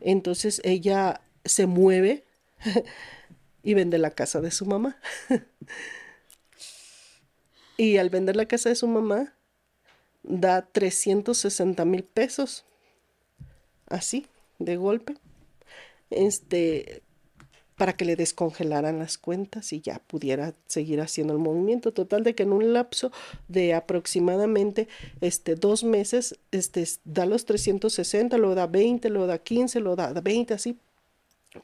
[0.00, 2.24] Entonces ella se mueve
[3.62, 4.98] y vende la casa de su mamá.
[7.76, 9.34] y al vender la casa de su mamá,
[10.22, 12.64] da 360 mil pesos.
[13.88, 14.26] Así,
[14.58, 15.14] de golpe.
[16.10, 17.02] Este,
[17.76, 21.92] para que le descongelaran las cuentas y ya pudiera seguir haciendo el movimiento.
[21.92, 23.12] Total de que en un lapso
[23.48, 24.88] de aproximadamente
[25.20, 30.12] este, dos meses este, da los 360, luego da 20, luego da 15, luego da
[30.12, 30.78] 20, así,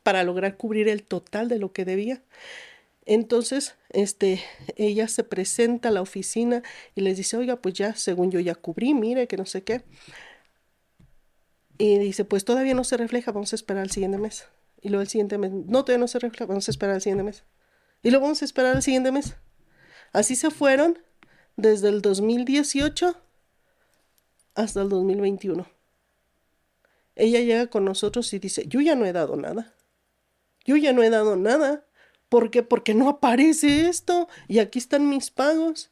[0.03, 2.23] para lograr cubrir el total de lo que debía.
[3.05, 4.41] Entonces, este,
[4.77, 6.63] ella se presenta a la oficina
[6.95, 9.85] y les dice, oiga, pues ya, según yo ya cubrí, mire, que no sé qué.
[11.79, 14.47] Y dice, pues todavía no se refleja, vamos a esperar al siguiente mes.
[14.81, 17.25] Y luego el siguiente mes, no, todavía no se refleja, vamos a esperar al siguiente
[17.25, 17.45] mes.
[18.03, 19.37] Y luego vamos a esperar al siguiente mes.
[20.13, 20.99] Así se fueron
[21.57, 23.17] desde el 2018
[24.55, 25.67] hasta el 2021.
[27.15, 29.75] Ella llega con nosotros y dice, yo ya no he dado nada.
[30.65, 31.87] Yo ya no he dado nada.
[32.33, 32.63] ¿Por qué?
[32.63, 35.91] Porque no aparece esto y aquí están mis pagos.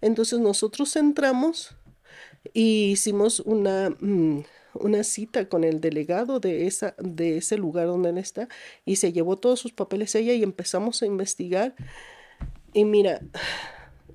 [0.00, 1.74] Entonces nosotros entramos
[2.54, 4.44] y hicimos una, mm,
[4.74, 8.46] una cita con el delegado de, esa, de ese lugar donde él está
[8.84, 11.74] y se llevó todos sus papeles ella y empezamos a investigar.
[12.72, 13.20] Y mira,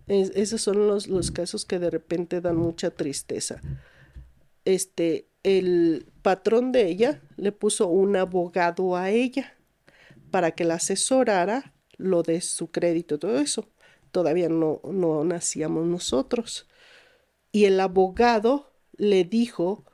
[0.07, 3.60] esos son los, los casos que de repente dan mucha tristeza.
[4.64, 9.56] Este, el patrón de ella le puso un abogado a ella
[10.36, 13.70] para que la asesorara lo de su crédito, todo eso.
[14.12, 16.68] Todavía no, no nacíamos nosotros.
[17.53, 19.86] Y el abogado le dijo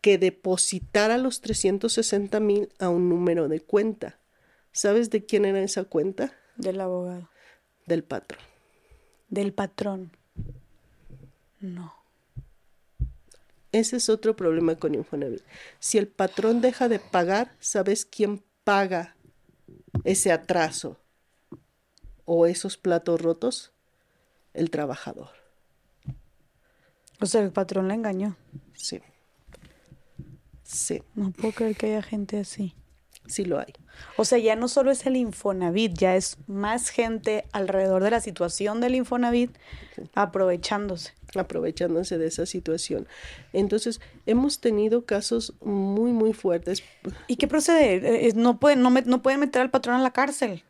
[0.00, 4.18] que depositara los 360 mil a un número de cuenta.
[4.72, 6.32] ¿Sabes de quién era esa cuenta?
[6.56, 7.28] Del abogado.
[7.84, 8.40] Del patrón.
[9.28, 10.12] Del patrón.
[11.60, 11.92] No.
[13.70, 15.42] Ese es otro problema con Infonavit.
[15.78, 19.15] Si el patrón deja de pagar, ¿sabes quién paga
[20.04, 21.00] ese atraso
[22.24, 23.72] o esos platos rotos?
[24.54, 25.30] El trabajador.
[27.20, 28.36] O sea, el patrón le engañó.
[28.74, 29.00] Sí.
[30.62, 31.02] Sí.
[31.14, 32.74] No puedo creer que haya gente así.
[33.28, 33.72] Sí lo hay.
[34.16, 38.20] O sea, ya no solo es el Infonavit, ya es más gente alrededor de la
[38.20, 39.56] situación del Infonavit
[40.14, 41.12] aprovechándose.
[41.34, 43.06] Aprovechándose de esa situación.
[43.52, 46.82] Entonces, hemos tenido casos muy, muy fuertes.
[47.26, 48.28] ¿Y qué procede?
[48.28, 50.64] Eh, no pueden, no, no pueden meter al patrón a la cárcel.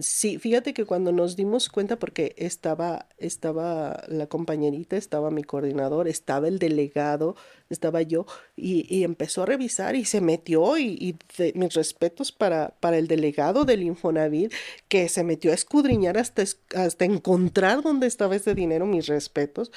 [0.00, 6.08] Sí, fíjate que cuando nos dimos cuenta, porque estaba, estaba la compañerita, estaba mi coordinador,
[6.08, 7.36] estaba el delegado,
[7.70, 8.26] estaba yo,
[8.56, 11.16] y, empezó a revisar y se metió, y,
[11.54, 14.52] mis respetos para, para el delegado del Infonavit,
[14.88, 19.72] que se metió a escudriñar hasta, hasta encontrar dónde estaba ese dinero, mis respetos.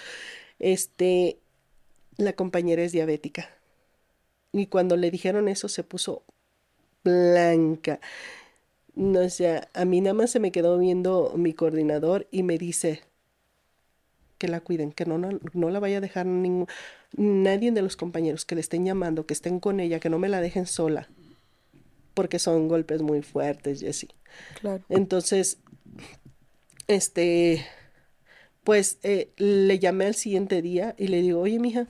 [0.60, 1.40] Este,
[2.18, 3.50] la compañera es diabética.
[4.54, 6.24] Y cuando le dijeron eso se puso
[7.04, 8.00] blanca.
[9.02, 12.60] No, o sea, a mí nada más se me quedó viendo mi coordinador y me
[12.60, 13.02] dice
[14.38, 16.68] que la cuiden, que no, no, la vaya a dejar ningún,
[17.18, 20.30] nadie de los compañeros que le estén llamando, que estén con ella, que no me
[20.30, 21.10] la dejen sola,
[22.14, 24.14] porque son golpes muy fuertes, Jessie.
[24.60, 24.84] Claro.
[24.88, 25.58] Entonces,
[26.88, 27.66] este,
[28.64, 31.88] pues eh, le llamé al siguiente día y le digo, oye, mija,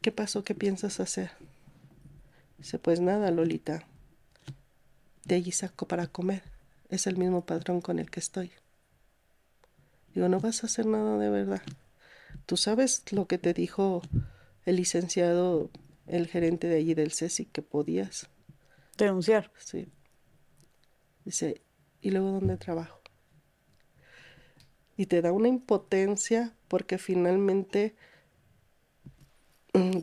[0.00, 0.42] ¿qué pasó?
[0.42, 1.30] ¿Qué piensas hacer?
[2.58, 3.86] Dice, pues nada, Lolita,
[5.30, 6.42] de allí saco para comer.
[6.88, 8.50] Es el mismo patrón con el que estoy.
[10.14, 11.62] Digo, no vas a hacer nada de verdad.
[12.46, 14.02] Tú sabes lo que te dijo
[14.66, 15.70] el licenciado,
[16.06, 18.28] el gerente de allí del CESI, que podías.
[18.98, 19.52] Denunciar.
[19.56, 19.88] Sí.
[21.24, 21.62] Dice,
[22.00, 23.00] ¿y luego dónde trabajo?
[25.00, 27.94] y te da una impotencia porque finalmente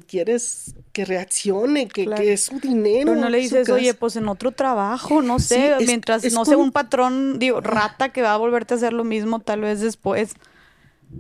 [0.07, 3.11] quieres que reaccione, que, es su dinero.
[3.11, 6.71] Pero no le dices, oye, pues en otro trabajo, no sé, mientras no sea un
[6.71, 10.33] patrón, digo, rata que va a volverte a hacer lo mismo tal vez después.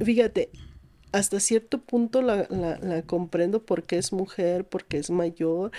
[0.03, 0.49] Fíjate,
[1.11, 5.71] hasta cierto punto la, la, comprendo porque es mujer, porque es mayor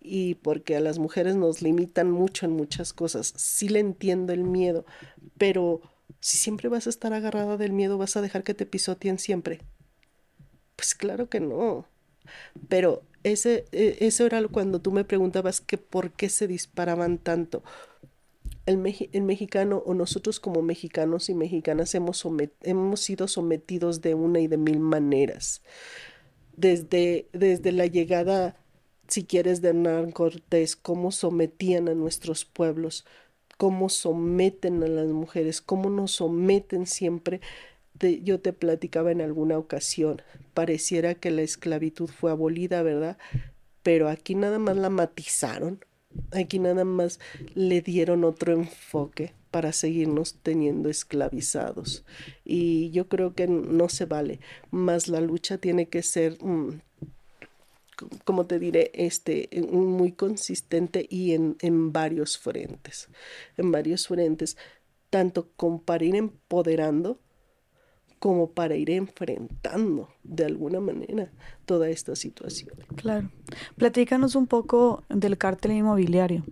[0.00, 3.32] y porque a las mujeres nos limitan mucho en muchas cosas.
[3.36, 4.84] Sí le entiendo el miedo,
[5.36, 5.80] pero
[6.20, 9.60] si siempre vas a estar agarrada del miedo, vas a dejar que te pisoteen siempre.
[10.76, 11.86] Pues claro que no.
[12.68, 17.62] Pero ese, e, eso era cuando tú me preguntabas que por qué se disparaban tanto.
[18.66, 18.82] El,
[19.12, 22.24] el mexicano o nosotros como mexicanos y mexicanas hemos,
[22.62, 25.62] hemos sido sometidos de una y de mil maneras.
[26.56, 28.56] Desde, desde la llegada
[29.10, 33.04] si quieres, de Hernán Cortés, cómo sometían a nuestros pueblos,
[33.58, 37.40] cómo someten a las mujeres, cómo nos someten siempre.
[38.22, 40.22] yo te platicaba en alguna ocasión,
[40.54, 43.18] pareciera que la esclavitud fue abolida, ¿verdad?
[43.82, 45.84] Pero aquí nada más la matizaron,
[46.32, 47.18] aquí nada más
[47.54, 52.04] le dieron otro enfoque para seguirnos teniendo esclavizados.
[52.44, 54.40] Y yo creo que no se vale,
[54.70, 56.80] más la lucha tiene que ser mm,
[58.24, 63.08] como te diré, este, muy consistente y en, en varios frentes,
[63.56, 64.56] en varios frentes,
[65.10, 65.50] tanto
[66.00, 67.20] ir empoderando
[68.20, 71.32] como para ir enfrentando de alguna manera
[71.64, 72.74] toda esta situación.
[72.94, 73.30] Claro.
[73.76, 76.44] Platícanos un poco del cártel inmobiliario.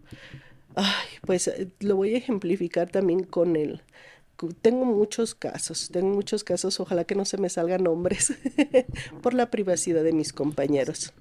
[0.75, 3.83] Ay, pues eh, lo voy a ejemplificar también con el,
[4.61, 8.33] tengo muchos casos, tengo muchos casos, ojalá que no se me salgan nombres
[9.23, 11.13] por la privacidad de mis compañeros.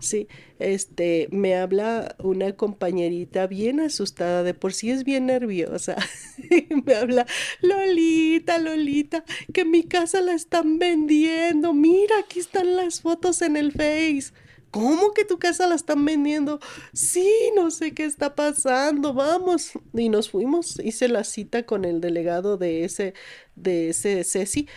[0.00, 0.28] Sí,
[0.58, 5.96] este, me habla una compañerita bien asustada, de por sí es bien nerviosa.
[6.86, 7.26] me habla,
[7.60, 11.74] Lolita, Lolita, que mi casa la están vendiendo.
[11.74, 14.32] Mira, aquí están las fotos en el Face.
[14.78, 16.60] ¿Cómo que tu casa la están vendiendo?
[16.92, 19.72] Sí, no sé qué está pasando, vamos.
[19.92, 23.14] Y nos fuimos, hice la cita con el delegado de ese,
[23.56, 24.68] de ese CESI.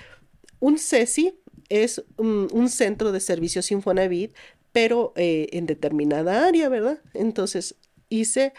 [0.60, 1.36] Un CESI
[1.70, 4.34] es un, centro de servicios Infonavit,
[4.72, 7.00] pero eh, en determinada área, ¿verdad?
[7.14, 7.76] Entonces
[8.10, 8.54] hice,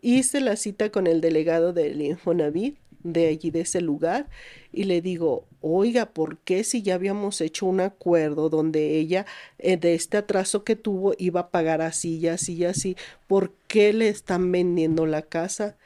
[0.00, 2.78] hice la cita con el delegado del Infonavit
[3.12, 4.28] de allí, de ese lugar,
[4.72, 9.26] y le digo, oiga, ¿por qué si ya habíamos hecho un acuerdo donde ella
[9.58, 12.96] eh, de este atraso que tuvo iba a pagar así y así y así,
[13.26, 15.76] ¿por qué le están vendiendo la casa?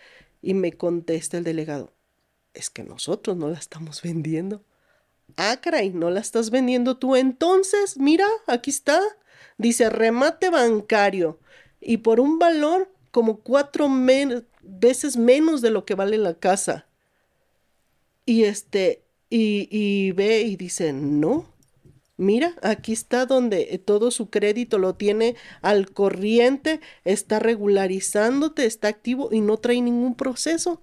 [0.42, 1.92] Y me contesta el delegado,
[2.54, 4.64] es que nosotros no la estamos vendiendo.
[5.36, 7.16] Ah, caray, ¿no la estás vendiendo tú?
[7.16, 9.00] Entonces, mira, aquí está.
[9.58, 11.38] Dice remate bancario.
[11.80, 13.88] Y por un valor como cuatro
[14.62, 16.86] veces menos de lo que vale la casa.
[18.30, 21.52] Y este, y, ve y dice, no,
[22.16, 29.30] mira, aquí está donde todo su crédito lo tiene al corriente, está regularizándote, está activo
[29.32, 30.80] y no trae ningún proceso.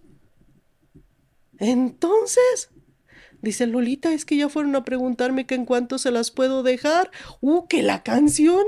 [1.57, 2.69] Entonces,
[3.41, 7.11] dice Lolita, es que ya fueron a preguntarme que en cuánto se las puedo dejar.
[7.39, 8.65] ¡Uh, que la canción!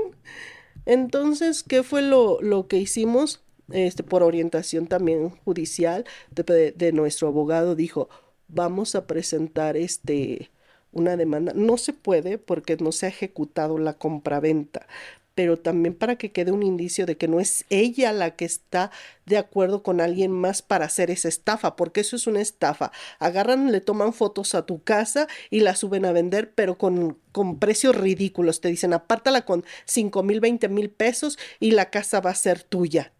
[0.86, 3.44] Entonces, ¿qué fue lo, lo que hicimos?
[3.72, 8.08] Este, por orientación también judicial de nuestro abogado, dijo,
[8.52, 10.50] vamos a presentar este
[10.92, 11.52] una demanda.
[11.54, 14.86] No se puede porque no se ha ejecutado la compraventa,
[15.34, 18.90] pero también para que quede un indicio de que no es ella la que está
[19.26, 22.92] de acuerdo con alguien más para hacer esa estafa, porque eso es una estafa.
[23.20, 27.58] Agarran, le toman fotos a tu casa y la suben a vender, pero con, con
[27.58, 28.60] precios ridículos.
[28.60, 32.62] Te dicen, apártala con 5 mil, 20 mil pesos y la casa va a ser
[32.62, 33.12] tuya.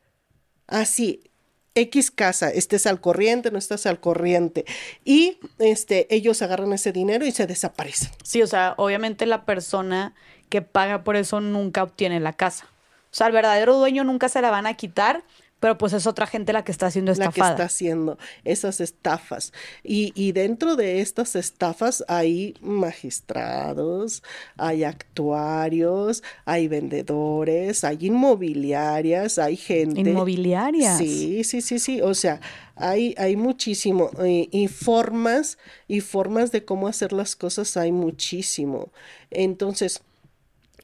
[0.66, 1.29] Así,
[1.74, 4.64] X casa, estés al corriente, no estás al corriente.
[5.04, 8.10] Y este, ellos agarran ese dinero y se desaparecen.
[8.22, 10.14] Sí, o sea, obviamente la persona
[10.48, 12.66] que paga por eso nunca obtiene la casa.
[13.12, 15.24] O sea, el verdadero dueño nunca se la van a quitar
[15.60, 17.50] pero pues es otra gente la que está haciendo estafada.
[17.50, 19.52] La que está haciendo esas estafas.
[19.84, 24.22] Y, y dentro de estas estafas hay magistrados,
[24.56, 30.00] hay actuarios, hay vendedores, hay inmobiliarias, hay gente.
[30.00, 30.96] Inmobiliarias.
[30.96, 32.00] Sí, sí, sí, sí.
[32.00, 32.40] O sea,
[32.74, 34.10] hay, hay muchísimo.
[34.26, 38.90] Y, y, formas, y formas de cómo hacer las cosas hay muchísimo.
[39.30, 40.00] Entonces,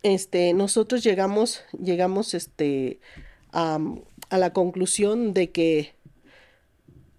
[0.02, 3.00] este, nosotros llegamos, llegamos, este,
[3.52, 3.78] a
[4.30, 5.94] a la conclusión de que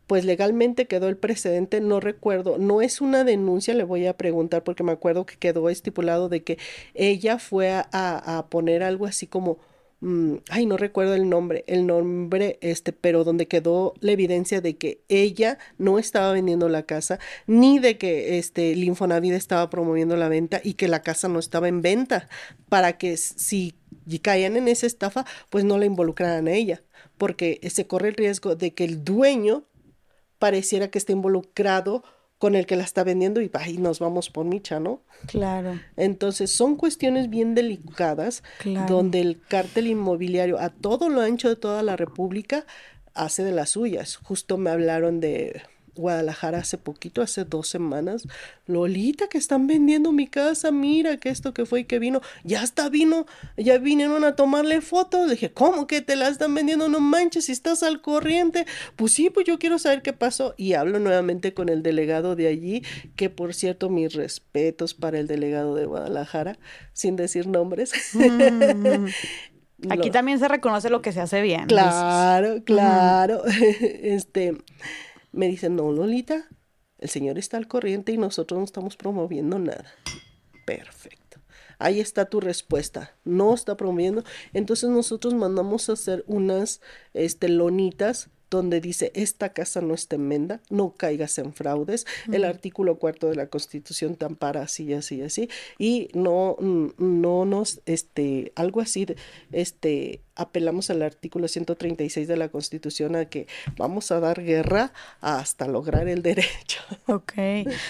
[0.07, 4.63] pues legalmente quedó el precedente, no recuerdo, no es una denuncia, le voy a preguntar
[4.63, 6.57] porque me acuerdo que quedó estipulado de que
[6.93, 9.57] ella fue a, a poner algo así como
[9.99, 14.77] mm, ay, no recuerdo el nombre, el nombre, este, pero donde quedó la evidencia de
[14.77, 20.29] que ella no estaba vendiendo la casa, ni de que este Linfonavida estaba promoviendo la
[20.29, 22.29] venta y que la casa no estaba en venta,
[22.69, 23.75] para que si
[24.21, 26.81] caían en esa estafa, pues no la involucraran a ella,
[27.17, 29.63] porque se corre el riesgo de que el dueño
[30.39, 32.03] pareciera que esté involucrado
[32.37, 35.01] con el que la está vendiendo y, ahí nos vamos por micha, ¿no?
[35.25, 35.79] Claro.
[35.95, 38.43] Entonces son cuestiones bien delicadas
[38.87, 42.65] donde el cártel inmobiliario a todo lo ancho de toda la República
[43.15, 44.17] hace de las suyas.
[44.17, 45.63] Justo me hablaron de
[45.97, 48.27] Guadalajara hace poquito, hace dos semanas.
[48.65, 52.63] Lolita, que están vendiendo mi casa, mira que esto que fue y que vino, ya
[52.63, 53.25] está vino,
[53.55, 55.27] ya vinieron a tomarle fotos.
[55.27, 56.87] Le dije, ¿cómo que te la están vendiendo?
[56.89, 58.65] No manches, si estás al corriente.
[58.95, 60.53] Pues sí, pues yo quiero saber qué pasó.
[60.57, 62.83] Y hablo nuevamente con el delegado de allí,
[63.15, 66.57] que por cierto, mis respetos para el delegado de Guadalajara,
[66.93, 67.93] sin decir nombres.
[68.13, 69.05] Mm.
[69.89, 71.67] Aquí también se reconoce lo que se hace bien.
[71.67, 73.43] Claro, claro.
[73.81, 74.57] este
[75.37, 76.49] me dicen, no, Lolita,
[76.97, 79.85] el Señor está al corriente y nosotros no estamos promoviendo nada.
[80.65, 81.39] Perfecto.
[81.79, 83.15] Ahí está tu respuesta.
[83.23, 84.23] No está promoviendo.
[84.53, 86.81] Entonces nosotros mandamos a hacer unas
[87.13, 92.97] este, lonitas donde dice esta casa no está enmenda, no caigas en fraudes, el artículo
[92.97, 98.81] cuarto de la Constitución te ampara así, así, así, y no, no nos, este, algo
[98.81, 99.07] así,
[99.51, 103.47] este, apelamos al artículo 136 de la Constitución a que
[103.77, 106.81] vamos a dar guerra hasta lograr el derecho.
[107.07, 107.33] Ok,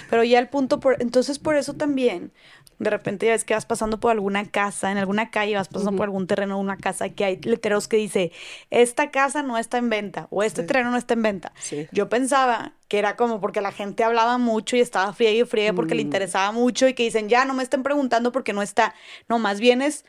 [0.10, 2.32] pero ya el punto, por, entonces por eso también,
[2.80, 5.98] de repente ya ves que vas pasando por alguna casa, en alguna calle, vas pasando
[5.98, 8.32] por algún terreno, una casa, que hay letreros que dice,
[8.70, 11.54] esta casa no está en venta o este terreno no está en venta.
[11.92, 15.74] Yo pensaba que era como porque la gente hablaba mucho y estaba fría y fría
[15.74, 16.08] porque le mm.
[16.08, 18.94] interesaba mucho y que dicen, ya no me estén preguntando porque no está.
[19.28, 20.06] No, más bien es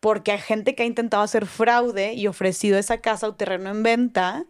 [0.00, 3.82] porque hay gente que ha intentado hacer fraude y ofrecido esa casa o terreno en
[3.82, 4.44] venta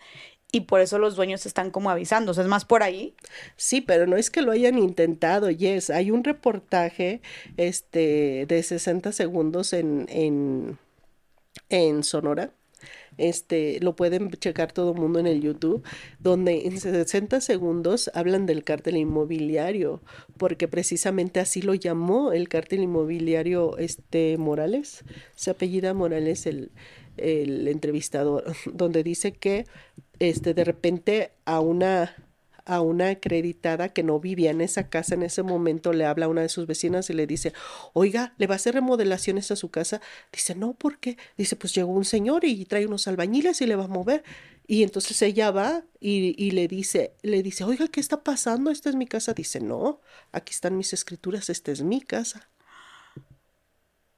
[0.55, 2.32] y por eso los dueños están como avisando.
[2.32, 3.14] ¿Es más por ahí?
[3.56, 5.90] Sí, pero no es que lo hayan intentado, Yes.
[5.90, 7.22] Hay un reportaje
[7.56, 10.78] este, de 60 segundos en, en,
[11.68, 12.52] en Sonora
[13.18, 15.82] este, lo pueden checar todo el mundo en el YouTube,
[16.18, 20.02] donde en 60 segundos hablan del cártel inmobiliario,
[20.36, 25.05] porque precisamente así lo llamó el cártel inmobiliario este Morales,
[25.35, 26.72] se apellida Morales el,
[27.16, 29.66] el entrevistador, donde dice que
[30.18, 32.14] este, de repente a una
[32.66, 36.28] a una acreditada que no vivía en esa casa en ese momento, le habla a
[36.28, 37.52] una de sus vecinas y le dice,
[37.92, 40.00] oiga, ¿le va a hacer remodelaciones a su casa?
[40.32, 41.18] Dice, no, ¿por qué?
[41.36, 44.24] Dice, pues llegó un señor y trae unos albañiles y le va a mover.
[44.66, 48.70] Y entonces ella va y, y, le dice, le dice, oiga, ¿qué está pasando?
[48.70, 49.34] Esta es mi casa.
[49.34, 50.00] Dice, no,
[50.32, 52.48] aquí están mis escrituras, esta es mi casa.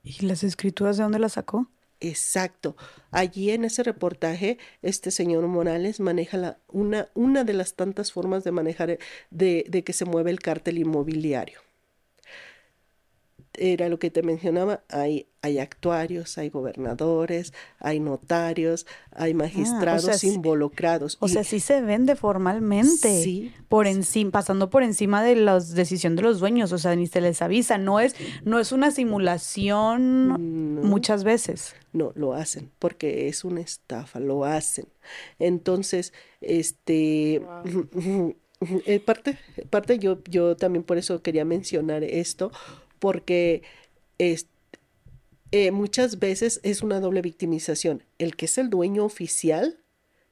[0.04, 1.68] ¿Y las escrituras de dónde las sacó?
[2.00, 2.76] Exacto.
[3.10, 8.44] Allí en ese reportaje, este señor Morales maneja la, una, una de las tantas formas
[8.44, 8.98] de manejar,
[9.30, 11.65] de, de que se mueve el cártel inmobiliario
[13.58, 20.24] era lo que te mencionaba, hay, hay actuarios, hay gobernadores, hay notarios, hay ah, magistrados
[20.24, 21.16] involucrados.
[21.20, 23.22] O sea, sí se vende formalmente.
[23.22, 23.52] Sí.
[23.68, 27.20] Por encima, pasando por encima de la decisión de los dueños, o sea, ni se
[27.20, 28.14] les avisa, no es,
[28.44, 31.74] no es una simulación muchas veces.
[31.92, 34.86] No, lo hacen, porque es una estafa, lo hacen.
[35.38, 37.42] Entonces, este
[38.86, 39.38] eh, parte,
[39.70, 42.52] parte yo, yo también por eso quería mencionar esto,
[42.98, 43.62] porque
[44.18, 44.46] es,
[45.52, 48.02] eh, muchas veces es una doble victimización.
[48.18, 49.78] El que es el dueño oficial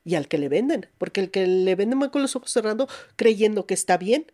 [0.04, 2.88] y al que le venden, porque el que le venden va con los ojos cerrando
[3.16, 4.30] creyendo que está bien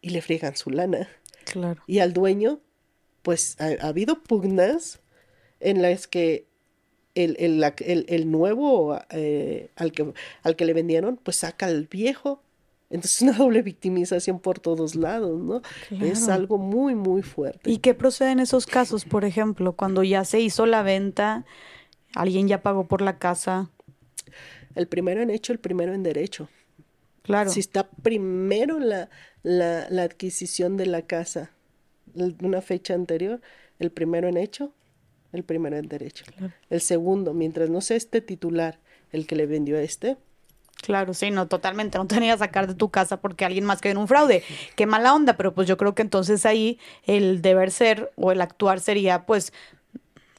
[0.00, 1.08] y le friegan su lana.
[1.44, 1.82] Claro.
[1.86, 2.60] Y al dueño,
[3.22, 5.00] pues ha, habido pugnas
[5.58, 6.46] en las que
[7.14, 12.42] el, el, el, nuevo eh, al, que, al que le vendieron, pues saca al viejo
[12.90, 15.62] entonces, una doble victimización por todos lados, ¿no?
[16.04, 17.70] Es algo muy, muy fuerte.
[17.70, 21.44] ¿Y qué procede en esos casos, por ejemplo, cuando ya se hizo la venta,
[22.14, 23.70] alguien ya pagó por la casa?
[24.74, 26.48] El primero en hecho, el primero en derecho.
[27.22, 27.50] Claro.
[27.50, 29.08] Si está primero la,
[29.42, 31.52] la, la adquisición de la casa,
[32.42, 33.40] una fecha anterior,
[33.78, 34.72] el primero en hecho,
[35.32, 36.24] el primero en derecho.
[36.70, 38.80] El segundo, mientras no sea este titular
[39.12, 40.16] el que le vendió a este,
[40.82, 41.98] Claro, sí, no, totalmente.
[41.98, 44.42] No tenía que sacar de tu casa porque alguien más quedó en un fraude.
[44.76, 48.40] Qué mala onda, pero pues yo creo que entonces ahí el deber ser o el
[48.40, 49.52] actuar sería pues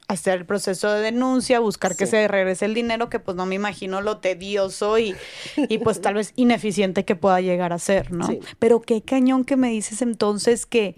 [0.08, 3.54] hacer el proceso de denuncia, buscar que se regrese el dinero, que pues no me
[3.54, 5.14] imagino lo tedioso y,
[5.56, 8.28] y pues tal vez ineficiente que pueda llegar a ser, ¿no?
[8.58, 10.96] Pero qué cañón que me dices entonces que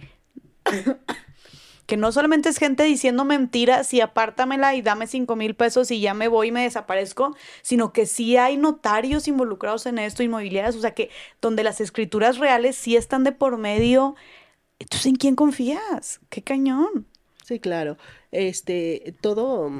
[1.86, 6.00] que no solamente es gente diciendo mentiras y apártamela y dame cinco mil pesos y
[6.00, 10.76] ya me voy y me desaparezco, sino que sí hay notarios involucrados en esto, inmobiliarias,
[10.76, 14.14] o sea que donde las escrituras reales sí están de por medio.
[14.78, 16.20] Entonces, ¿en quién confías?
[16.30, 17.06] ¡Qué cañón!
[17.44, 17.98] Sí, claro.
[18.32, 19.70] Este, todo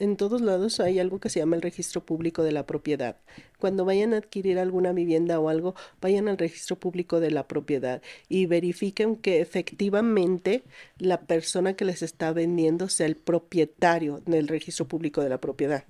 [0.00, 3.16] en todos lados hay algo que se llama el registro público de la propiedad.
[3.58, 8.02] Cuando vayan a adquirir alguna vivienda o algo, vayan al registro público de la propiedad
[8.28, 10.64] y verifiquen que efectivamente
[10.98, 15.84] la persona que les está vendiendo sea el propietario del registro público de la propiedad.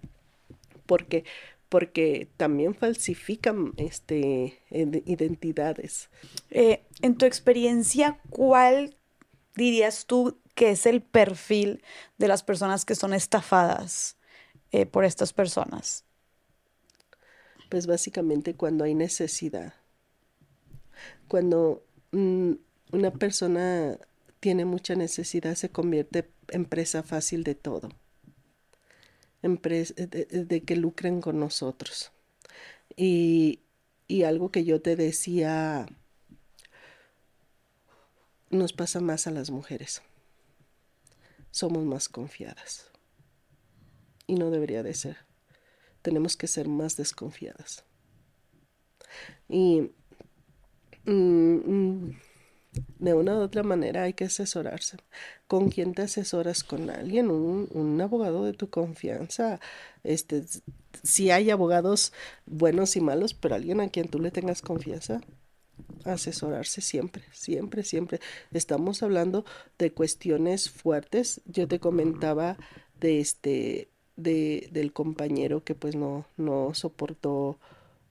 [0.86, 1.24] Porque
[1.68, 6.10] porque también falsifican este, identidades.
[6.50, 8.96] Eh, en tu experiencia, ¿cuál
[9.54, 11.82] dirías tú que es el perfil
[12.18, 14.18] de las personas que son estafadas
[14.72, 16.04] eh, por estas personas?
[17.70, 19.72] Pues básicamente cuando hay necesidad.
[21.28, 21.82] Cuando
[22.12, 22.52] mm,
[22.92, 23.96] una persona
[24.38, 27.88] tiene mucha necesidad se convierte en presa fácil de todo.
[29.40, 32.12] de, de, que lucren con nosotros.
[32.96, 33.60] Y,
[34.08, 35.86] y algo que yo te decía
[38.50, 40.02] nos pasa más a las mujeres
[41.51, 42.90] somos más confiadas.
[44.27, 45.16] Y no debería de ser.
[46.02, 47.85] Tenemos que ser más desconfiadas.
[49.48, 49.90] Y
[51.05, 52.20] mm, mm,
[52.98, 54.98] de una u otra manera hay que asesorarse.
[55.48, 56.62] ¿Con quién te asesoras?
[56.62, 59.60] Con alguien, un, un, abogado de tu confianza.
[60.05, 60.44] Este,
[61.02, 62.12] si hay abogados
[62.47, 65.20] buenos y malos, pero alguien a quien tú le tengas confianza,
[66.05, 68.20] asesorarse siempre, siempre, siempre.
[68.52, 69.44] Estamos hablando
[69.78, 71.40] de cuestiones fuertes.
[71.47, 72.57] Yo te comentaba
[73.01, 77.59] de este, de, del compañero que pues no, no soportó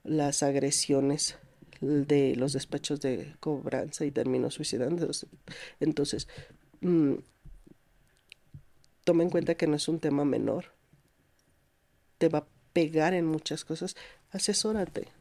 [0.03, 1.37] las agresiones
[1.81, 5.27] de los despachos de cobranza y terminó suicidándose.
[5.79, 6.27] Entonces,
[6.81, 7.15] mm,
[9.03, 10.65] toma en cuenta que no es un tema menor.
[12.17, 13.95] Te va a pegar en muchas cosas.
[14.31, 15.18] Asesórate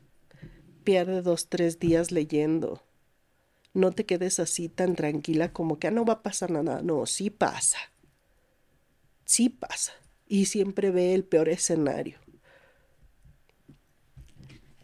[0.89, 2.83] pierde dos, tres días leyendo.
[3.75, 6.81] No te quedes así tan tranquila como que ah, no va a pasar nada.
[6.81, 7.77] No, sí pasa.
[9.27, 9.93] Sí pasa.
[10.27, 12.17] Y siempre ve el peor escenario.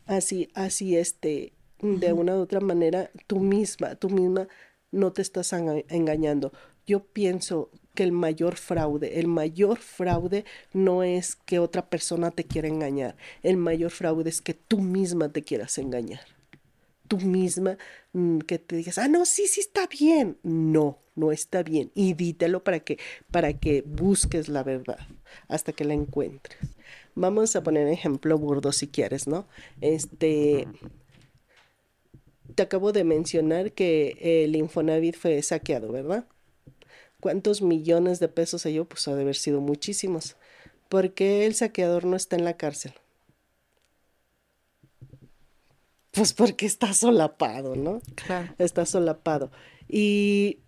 [0.04, 4.46] Así, así, este, de una u otra manera, tú misma, tú misma
[4.90, 6.52] no te estás engañando.
[6.86, 12.44] Yo pienso que el mayor fraude, el mayor fraude no es que otra persona te
[12.44, 16.20] quiera engañar, el mayor fraude es que tú misma te quieras engañar.
[17.06, 17.76] Tú misma
[18.12, 20.38] mm, que te digas, ah, no, sí, sí está bien.
[20.42, 21.90] No, no está bien.
[21.94, 22.98] Y dítelo para que,
[23.30, 24.98] para que busques la verdad
[25.48, 26.58] hasta que la encuentres.
[27.14, 29.46] Vamos a poner ejemplo burdo si quieres, ¿no?
[29.82, 30.66] Este,
[32.54, 36.26] te acabo de mencionar que el Infonavit fue saqueado, ¿verdad?
[37.24, 38.84] ¿Cuántos millones de pesos yo?
[38.84, 40.36] Pues ha de haber sido muchísimos.
[40.90, 42.92] ¿Por qué el saqueador no está en la cárcel?
[46.10, 48.02] Pues porque está solapado, ¿no?
[48.14, 48.54] Claro.
[48.58, 49.50] Está solapado.
[49.88, 50.58] Y,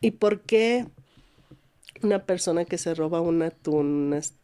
[0.00, 0.88] ¿Y por qué
[2.02, 4.34] una persona que se roba un atún, unas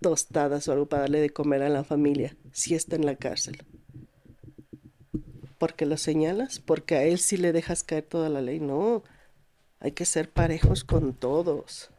[0.00, 3.62] tostadas o algo para darle de comer a la familia, si está en la cárcel?
[5.58, 6.58] ¿Porque lo señalas?
[6.58, 8.60] ¿Porque a él sí le dejas caer toda la ley?
[8.60, 9.04] No,
[9.84, 11.90] hay que ser parejos con todos.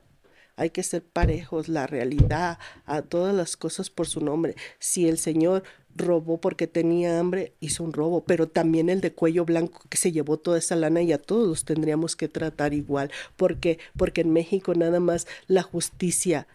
[0.55, 4.55] Hay que ser parejos, la realidad, a todas las cosas por su nombre.
[4.79, 5.61] Si el Señor
[5.95, 10.11] robó porque tenía hambre, hizo un robo, pero también el de cuello blanco que se
[10.11, 14.33] llevó toda esa lana y a todos los tendríamos que tratar igual, porque porque en
[14.33, 16.47] México nada más la justicia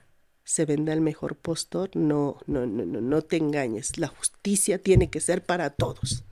[0.42, 5.10] se vende al mejor postor, no, no, no, no, no te engañes, la justicia tiene
[5.10, 6.24] que ser para todos.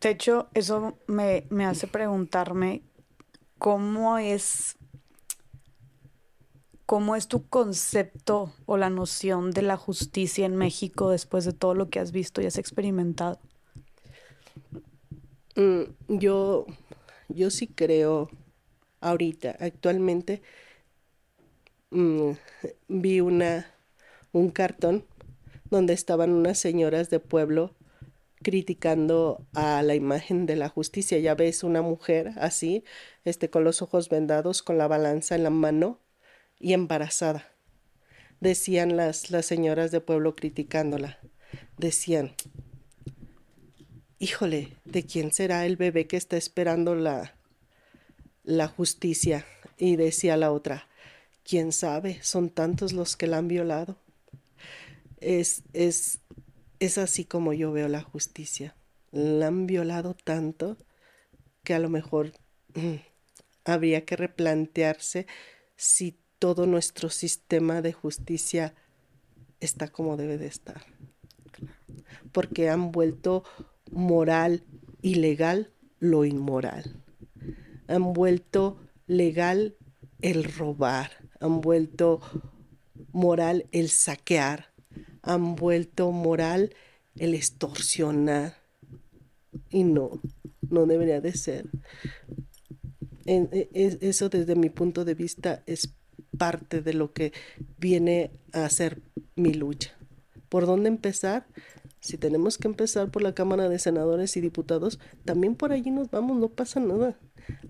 [0.00, 2.87] De hecho, eso me, me hace preguntarme
[3.58, 4.76] ¿cómo es,
[6.86, 11.74] cómo es tu concepto o la noción de la justicia en México después de todo
[11.74, 13.38] lo que has visto y has experimentado?
[15.56, 16.66] Mm, yo,
[17.28, 18.30] yo sí creo
[19.00, 20.42] ahorita, actualmente,
[21.90, 22.30] mm,
[22.88, 23.66] vi una,
[24.32, 25.04] un cartón
[25.70, 27.74] donde estaban unas señoras de pueblo
[28.48, 31.18] criticando a la imagen de la justicia.
[31.18, 32.82] Ya ves una mujer así,
[33.26, 36.00] este, con los ojos vendados, con la balanza en la mano
[36.58, 37.46] y embarazada.
[38.40, 41.18] Decían las, las señoras de pueblo criticándola.
[41.76, 42.32] Decían,
[44.18, 47.34] híjole, ¿de quién será el bebé que está esperando la,
[48.44, 49.44] la justicia?
[49.76, 50.88] Y decía la otra,
[51.44, 52.18] ¿quién sabe?
[52.22, 53.98] Son tantos los que la han violado.
[55.20, 56.20] Es, es,
[56.80, 58.76] es así como yo veo la justicia.
[59.10, 60.76] La han violado tanto
[61.64, 62.32] que a lo mejor
[62.74, 62.96] mm,
[63.64, 65.26] habría que replantearse
[65.76, 68.74] si todo nuestro sistema de justicia
[69.60, 70.86] está como debe de estar.
[72.32, 73.44] Porque han vuelto
[73.90, 74.64] moral
[75.02, 77.02] y legal lo inmoral.
[77.88, 79.76] Han vuelto legal
[80.20, 81.10] el robar.
[81.40, 82.20] Han vuelto
[83.12, 84.67] moral el saquear.
[85.28, 86.74] Han vuelto moral
[87.16, 88.56] el extorsionar.
[89.70, 90.20] Y no,
[90.70, 91.66] no debería de ser.
[93.26, 95.92] E, eso desde mi punto de vista es
[96.38, 97.32] parte de lo que
[97.78, 99.02] viene a ser
[99.36, 99.96] mi lucha.
[100.48, 101.46] ¿Por dónde empezar?
[102.00, 106.10] Si tenemos que empezar por la Cámara de Senadores y Diputados, también por allí nos
[106.10, 107.18] vamos, no pasa nada.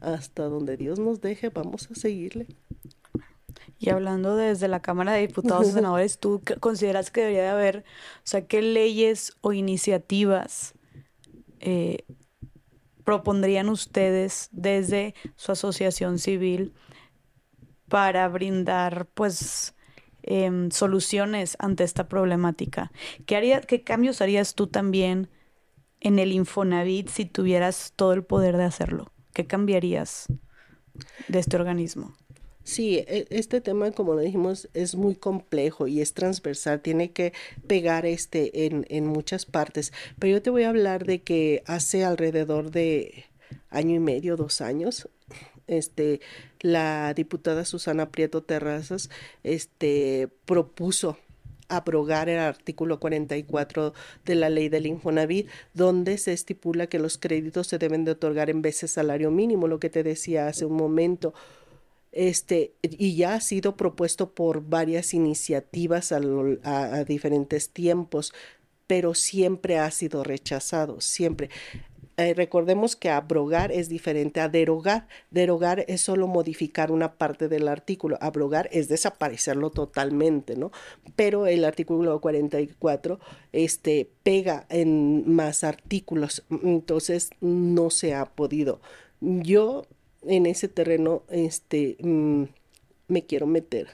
[0.01, 2.47] Hasta donde Dios nos deje, vamos a seguirle.
[3.79, 7.85] Y hablando desde la Cámara de Diputados y Senadores, ¿tú consideras que debería de haber,
[8.19, 10.75] o sea, qué leyes o iniciativas
[11.61, 12.05] eh,
[13.05, 16.75] propondrían ustedes desde su asociación civil
[17.89, 19.75] para brindar, pues,
[20.23, 22.93] em, soluciones ante esta problemática?
[23.27, 25.31] ¿Qué, haría, ¿Qué cambios harías tú también
[26.01, 29.13] en el Infonavit si tuvieras todo el poder de hacerlo?
[29.33, 30.27] ¿Qué cambiarías
[31.29, 32.18] de este organismo?
[32.69, 37.33] Sí, e, este tema, como lo dijimos, es muy complejo y es transversal, tiene que
[37.67, 39.91] pegar este en, en muchas partes.
[40.19, 43.25] Pero yo te voy a hablar de que hace alrededor de
[43.71, 45.09] año y medio, dos años,
[45.67, 46.21] este,
[46.61, 49.09] la diputada Susana Prieto Terrazas,
[49.45, 51.17] este, propuso
[51.69, 53.95] abrogar el artículo 44
[54.27, 58.51] de la ley del Infonavit, donde se estipula que los créditos se deben de otorgar
[58.51, 61.33] en veces salario mínimo, lo que te decía hace un momento
[62.13, 68.33] este, y ya ha sido propuesto por varias iniciativas a, diferentes tiempos,
[68.87, 71.51] pero siempre ha sido rechazado, siempre.
[72.17, 75.07] Eh, recordemos que abrogar es diferente a derogar.
[75.31, 78.19] Derogar es solo modificar una parte del artículo.
[78.21, 80.73] Abrogar es desaparecerlo totalmente, ¿no?
[81.15, 83.21] Pero el artículo 44
[83.53, 88.81] este, pega en más artículos, entonces no se ha podido.
[89.21, 89.85] Yo
[90.29, 92.45] en ese terreno este, mm,
[93.09, 93.89] me quiero meter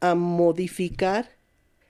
[0.00, 1.30] a modificar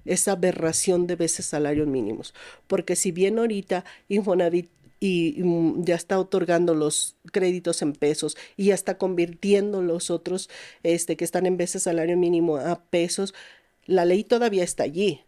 [0.05, 2.35] esa aberración de veces salarios mínimos.
[2.67, 4.71] Porque si bien ahorita Infonavit
[5.01, 10.51] y mm, ya está otorgando los créditos en pesos y ya está convirtiendo los otros
[10.83, 13.35] este, que están en veces salario mínimo a pesos,
[13.87, 15.23] la ley todavía está allí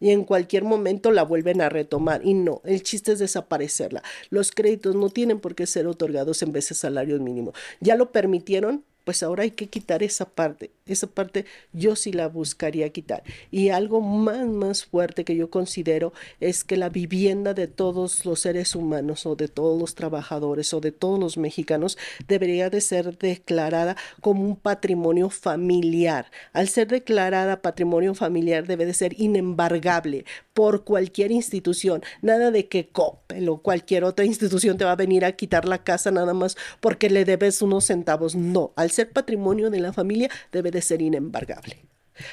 [0.00, 2.24] y en cualquier momento la vuelven a retomar.
[2.24, 4.02] Y no, el chiste es desaparecerla.
[4.30, 7.54] Los créditos no tienen por qué ser otorgados en veces salarios mínimos.
[7.80, 10.70] Ya lo permitieron, pues ahora hay que quitar esa parte.
[10.86, 13.24] Esa parte yo sí la buscaría quitar.
[13.50, 18.38] Y algo más, más fuerte que yo considero es que la vivienda de todos los
[18.38, 21.98] seres humanos o de todos los trabajadores o de todos los mexicanos
[22.28, 26.30] debería de ser declarada como un patrimonio familiar.
[26.52, 32.02] Al ser declarada patrimonio familiar debe de ser inembargable por cualquier institución.
[32.22, 35.82] Nada de que Coppel o cualquier otra institución te va a venir a quitar la
[35.82, 38.36] casa nada más porque le debes unos centavos.
[38.36, 41.86] No, al ser patrimonio de la familia debe de ser inembargable.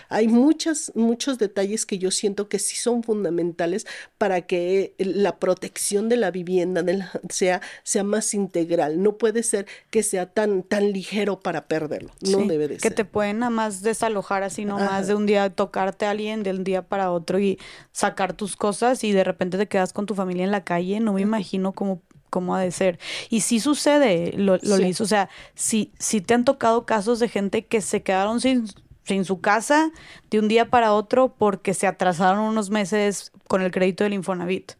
[0.09, 3.85] Hay muchas, muchos detalles que yo siento que sí son fundamentales
[4.17, 6.83] para que la protección de la vivienda
[7.29, 9.01] sea, sea más integral.
[9.01, 12.11] No puede ser que sea tan, tan ligero para perderlo.
[12.21, 12.91] No debe de que ser.
[12.91, 16.51] Que te pueden nada más desalojar así nomás de un día, tocarte a alguien de
[16.51, 17.59] un día para otro y
[17.91, 20.99] sacar tus cosas y de repente te quedas con tu familia en la calle.
[20.99, 22.01] No me imagino cómo
[22.33, 22.99] cómo ha de ser.
[23.29, 27.67] Y sí sucede, lo, lo o sea, sí, sí te han tocado casos de gente
[27.67, 28.65] que se quedaron sin,
[29.03, 29.91] sin su casa
[30.31, 34.71] de un día para otro porque se atrasaron unos meses con el crédito del Infonavit.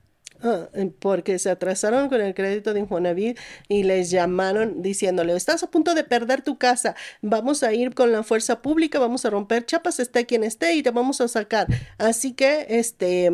[0.45, 0.67] Ah,
[0.99, 3.39] porque se atrasaron con el crédito de Infonavit
[3.69, 8.11] y les llamaron diciéndole, estás a punto de perder tu casa, vamos a ir con
[8.11, 11.67] la fuerza pública, vamos a romper chapas, esté quien esté y te vamos a sacar.
[11.97, 13.31] Así que, este,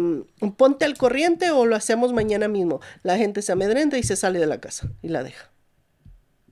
[0.56, 2.80] ponte al corriente o lo hacemos mañana mismo.
[3.02, 5.52] La gente se amedrenta y se sale de la casa y la deja.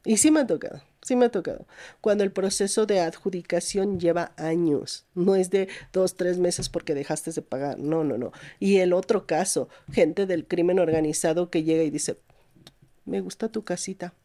[0.05, 0.81] Y sí me ha tocado.
[1.07, 1.65] Sí me ha tocado.
[2.01, 7.31] Cuando el proceso de adjudicación lleva años, no es de dos, tres meses porque dejaste
[7.31, 8.33] de pagar, no, no, no.
[8.59, 12.17] Y el otro caso, gente del crimen organizado que llega y dice,
[13.05, 14.15] me gusta tu casita,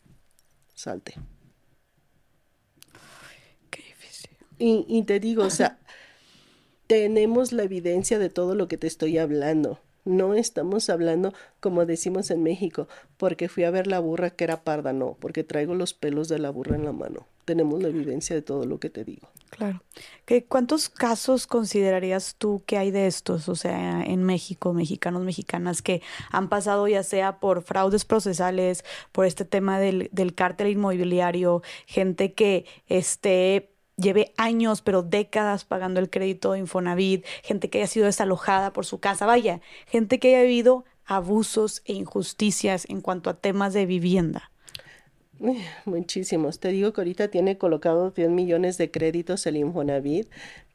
[0.74, 1.14] salte.
[3.70, 4.30] Qué difícil.
[4.58, 5.78] Y, y te digo, o sea,
[6.88, 9.78] tenemos la evidencia de todo lo que te estoy hablando.
[10.04, 14.64] No estamos hablando, como decimos en México, porque fui a ver la burra que era
[14.64, 17.26] parda, no, porque traigo los pelos de la burra en la mano.
[17.44, 19.28] Tenemos la evidencia de todo lo que te digo.
[19.50, 19.82] Claro.
[20.24, 25.82] ¿Qué, ¿Cuántos casos considerarías tú que hay de estos, o sea, en México, mexicanos, mexicanas,
[25.82, 31.62] que han pasado ya sea por fraudes procesales, por este tema del, del cártel inmobiliario,
[31.86, 37.86] gente que esté lleve años, pero décadas pagando el crédito de Infonavit, gente que haya
[37.86, 43.30] sido desalojada por su casa, vaya, gente que haya vivido abusos e injusticias en cuanto
[43.30, 44.50] a temas de vivienda.
[45.84, 46.58] Muchísimos.
[46.60, 50.28] Te digo que ahorita tiene colocados 10 millones de créditos el Infonavit,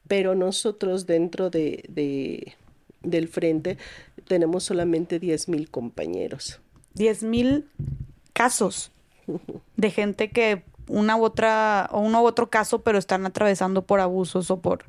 [0.06, 2.54] pero nosotros dentro de, de
[3.02, 3.78] del frente
[4.26, 6.60] tenemos solamente 10 mil compañeros.
[6.94, 7.68] 10 mil
[8.32, 8.90] casos
[9.76, 14.00] de gente que una u otra, o uno u otro caso, pero están atravesando por
[14.00, 14.84] abusos o por...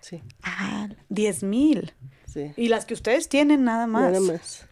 [0.00, 0.22] Sí.
[0.42, 1.92] Ah, 10 mil.
[2.26, 2.52] Sí.
[2.56, 4.12] Y las que ustedes tienen nada más.
[4.12, 4.66] Nada más.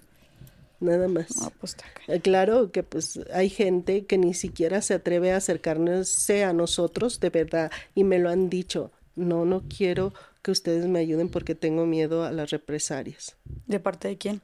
[0.81, 1.37] Nada más.
[1.37, 1.77] No, pues,
[2.07, 7.21] Eh, Claro que pues hay gente que ni siquiera se atreve a acercarse a nosotros
[7.21, 8.93] de verdad y me lo han dicho.
[9.17, 13.37] No, no quiero que ustedes me ayuden porque tengo miedo a las represalias.
[13.67, 14.41] ¿De parte de quién?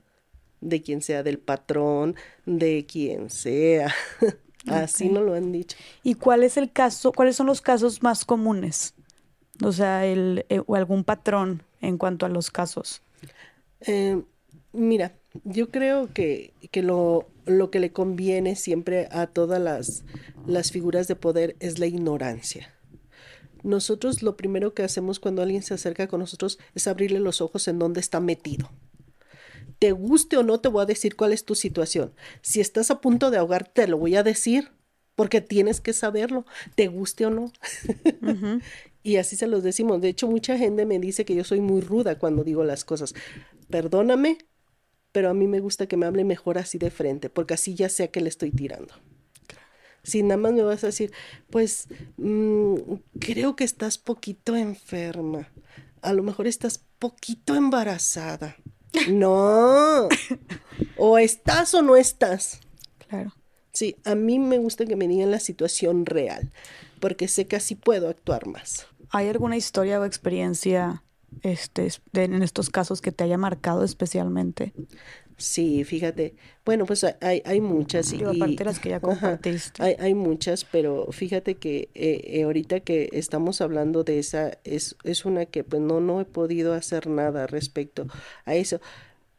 [0.60, 2.16] De quien sea, del patrón,
[2.46, 3.94] de quien sea.
[4.66, 5.76] Así nos lo han dicho.
[6.02, 8.94] ¿Y cuál es el caso, cuáles son los casos más comunes?
[9.62, 13.02] O sea, el, eh, o algún patrón en cuanto a los casos.
[13.80, 14.22] Eh,
[14.72, 15.12] mira,
[15.44, 20.04] yo creo que, que lo, lo que le conviene siempre a todas las,
[20.46, 22.72] las figuras de poder es la ignorancia.
[23.62, 27.66] Nosotros lo primero que hacemos cuando alguien se acerca con nosotros es abrirle los ojos
[27.68, 28.70] en dónde está metido.
[29.78, 32.12] Te guste o no, te voy a decir cuál es tu situación.
[32.42, 34.70] Si estás a punto de ahogar, te lo voy a decir,
[35.14, 37.52] porque tienes que saberlo, te guste o no.
[38.22, 38.60] Ujú.
[39.06, 40.00] Y así se los decimos.
[40.00, 43.14] De hecho, mucha gente me dice que yo soy muy ruda cuando digo las cosas.
[43.68, 44.38] Perdóname,
[45.12, 47.90] pero a mí me gusta que me hable mejor así de frente, porque así ya
[47.90, 48.94] sé a qué le estoy tirando.
[50.02, 51.12] Si nada más me vas a decir,
[51.50, 52.74] pues mm,
[53.20, 55.50] creo que estás poquito enferma.
[56.00, 58.56] A lo mejor estás poquito embarazada.
[59.10, 60.08] No.
[60.96, 62.60] O estás o no estás.
[63.08, 63.34] Claro.
[63.72, 66.52] Sí, a mí me gusta que me digan la situación real,
[67.00, 68.86] porque sé que así puedo actuar más.
[69.10, 71.02] ¿Hay alguna historia o experiencia
[71.42, 74.72] este, de- en estos casos que te haya marcado especialmente?
[75.36, 76.34] Sí, fíjate.
[76.64, 78.10] Bueno, pues hay- hay, muchas.
[78.10, 79.82] Digo, y- aparte las que ya Ajá, compartiste.
[79.82, 84.96] hay, hay muchas, pero fíjate que eh, eh, ahorita que estamos hablando de esa, es,
[85.02, 88.06] es una que pues no, no he podido hacer nada respecto
[88.44, 88.80] a eso.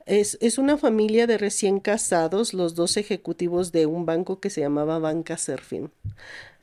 [0.05, 4.61] Es, es una familia de recién casados, los dos ejecutivos de un banco que se
[4.61, 5.89] llamaba Banca Serfín.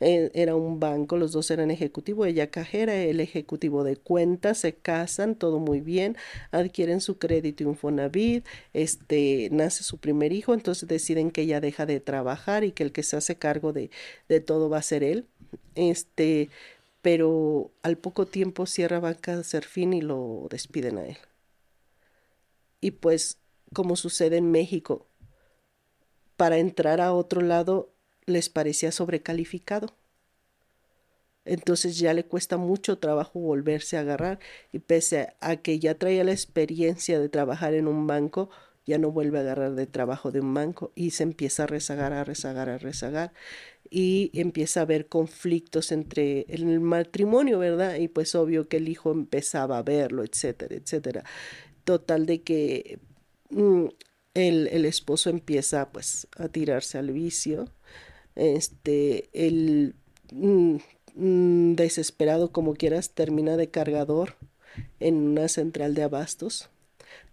[0.01, 4.75] Eh, era un banco, los dos eran ejecutivos, ella cajera, el ejecutivo de cuentas, se
[4.75, 6.17] casan, todo muy bien,
[6.53, 11.99] adquieren su crédito Infonavit, este, nace su primer hijo, entonces deciden que ella deja de
[12.01, 13.91] trabajar y que el que se hace cargo de,
[14.29, 15.27] de todo va a ser él.
[15.75, 16.51] Este,
[17.03, 21.17] pero al poco tiempo cierra Banca Serfín y lo despiden a él.
[22.83, 23.39] Y pues,
[23.73, 25.07] como sucede en México,
[26.37, 27.95] para entrar a otro lado
[28.27, 29.95] les parecía sobrecalificado.
[31.45, 34.41] Entonces ya le cuesta mucho trabajo volverse a agarrar
[34.73, 38.51] y pese a que ya traía la experiencia de trabajar en un banco,
[38.85, 42.13] ya no vuelve a agarrar de trabajo de un banco y se empieza a rezagar,
[42.13, 43.33] a rezagar, a rezagar
[43.91, 47.97] y empieza a haber conflictos entre el matrimonio, ¿verdad?
[47.97, 51.25] Y pues obvio que el hijo empezaba a verlo, etcétera, etcétera.
[51.85, 52.99] Total de que
[53.51, 53.87] mm,
[54.35, 57.69] el, el esposo empieza pues a tirarse al vicio,
[58.35, 59.95] este, el
[60.33, 60.77] mm,
[61.15, 64.37] mm, desesperado como quieras termina de cargador
[65.01, 66.71] en una central de abastos,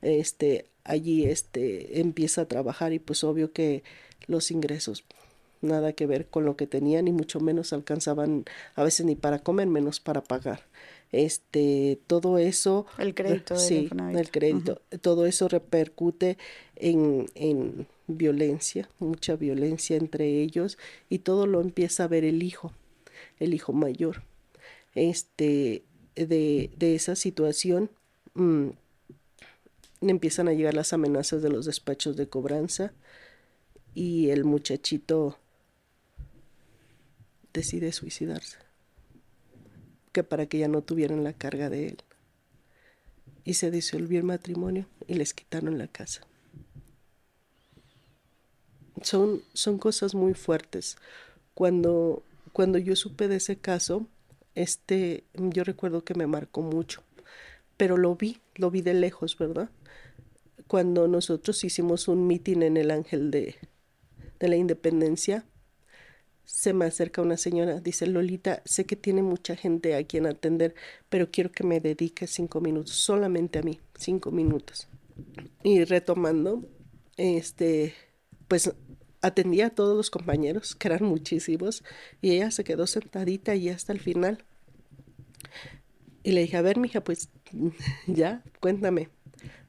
[0.01, 3.83] este, allí este, empieza a trabajar y pues obvio que
[4.27, 5.05] los ingresos
[5.61, 9.39] nada que ver con lo que tenían y mucho menos alcanzaban a veces ni para
[9.39, 10.61] comer, menos para pagar.
[11.11, 16.37] Este, todo eso, El crédito del sí, el crédito, todo eso repercute
[16.75, 20.77] en, en violencia, mucha violencia entre ellos
[21.09, 22.73] y todo lo empieza a ver el hijo,
[23.39, 24.23] el hijo mayor.
[24.93, 25.83] Este,
[26.15, 27.89] de, de esa situación
[28.35, 28.69] mm,
[30.01, 32.93] empiezan a llegar las amenazas de los despachos de cobranza
[33.93, 35.37] y el muchachito
[37.53, 38.57] decide suicidarse,
[40.11, 42.03] que para que ya no tuvieran la carga de él.
[43.43, 46.21] Y se disolvió el matrimonio y les quitaron la casa.
[49.01, 50.97] Son, son cosas muy fuertes.
[51.53, 52.23] Cuando,
[52.53, 54.07] cuando yo supe de ese caso,
[54.55, 57.03] este, yo recuerdo que me marcó mucho,
[57.77, 59.69] pero lo vi, lo vi de lejos, ¿verdad?
[60.69, 63.55] cuando nosotros hicimos un mitin en el Ángel de,
[64.39, 65.43] de la Independencia,
[66.51, 70.73] se me acerca una señora, dice, Lolita, sé que tiene mucha gente a quien atender,
[71.07, 74.87] pero quiero que me dedique cinco minutos, solamente a mí, cinco minutos.
[75.63, 76.67] Y retomando,
[77.17, 77.93] este,
[78.47, 78.73] pues
[79.21, 81.83] atendía a todos los compañeros, que eran muchísimos,
[82.19, 84.43] y ella se quedó sentadita y hasta el final.
[86.23, 87.29] Y le dije, a ver, mija, pues
[88.07, 89.09] ya, cuéntame.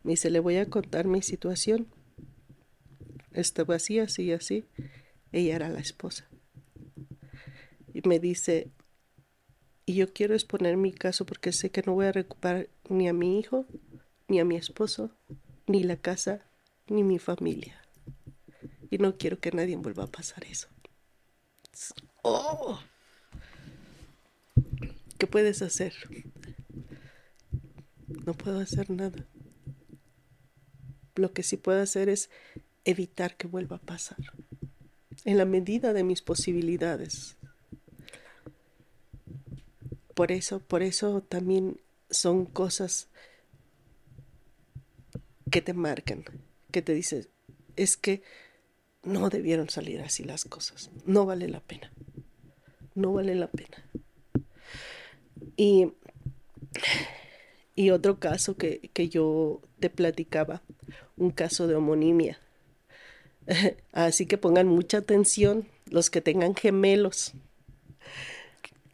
[0.02, 1.89] Me dice, le voy a contar mi situación.
[3.33, 4.65] Estaba así, así, así.
[5.31, 6.30] Ella era la esposa.
[7.93, 8.70] Y me dice,
[9.86, 13.12] y yo quiero exponer mi caso porque sé que no voy a recuperar ni a
[13.12, 13.67] mi hijo,
[14.28, 15.10] ni a mi esposo,
[15.67, 16.47] ni la casa,
[16.86, 17.81] ni mi familia.
[18.91, 20.69] Y no quiero que nadie vuelva a pasar eso.
[22.23, 22.81] Oh.
[25.19, 25.94] ¿Qué puedes hacer?
[28.25, 29.27] No puedo hacer nada.
[31.15, 32.31] Lo que sí puedo hacer es
[32.85, 34.19] evitar que vuelva a pasar.
[35.25, 37.36] En la medida de mis posibilidades.
[40.21, 43.09] Por eso, por eso también son cosas
[45.51, 46.27] que te marcan,
[46.71, 47.27] que te dicen,
[47.77, 48.23] es que
[49.03, 50.91] no debieron salir así las cosas.
[51.07, 51.91] No vale la pena.
[52.95, 53.83] No vale la pena.
[55.57, 55.91] Y,
[57.75, 60.61] y otro caso que, que yo te platicaba,
[61.17, 62.39] un caso de homonimia.
[63.93, 67.33] Así que pongan mucha atención los que tengan gemelos.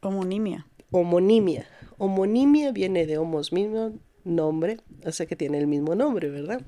[0.02, 0.68] Homonimia.
[0.96, 1.66] Homonimia.
[1.98, 3.92] Homonimia viene de homos mismo
[4.24, 6.62] nombre, o sea que tiene el mismo nombre, ¿verdad?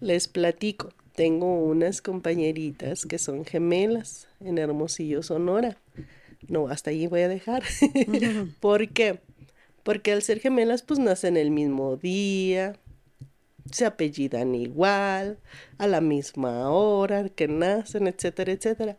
[0.00, 5.78] Les platico tengo unas compañeritas que son gemelas en Hermosillo, Sonora.
[6.46, 7.64] No, hasta allí voy a dejar.
[8.60, 9.18] ¿Por qué?
[9.82, 12.76] Porque al ser gemelas, pues nacen el mismo día,
[13.72, 15.38] se apellidan igual,
[15.78, 18.96] a la misma hora que nacen, etcétera, etcétera.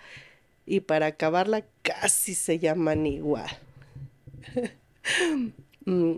[0.65, 3.49] Y para acabarla, casi se llaman igual.
[5.85, 6.17] Mm,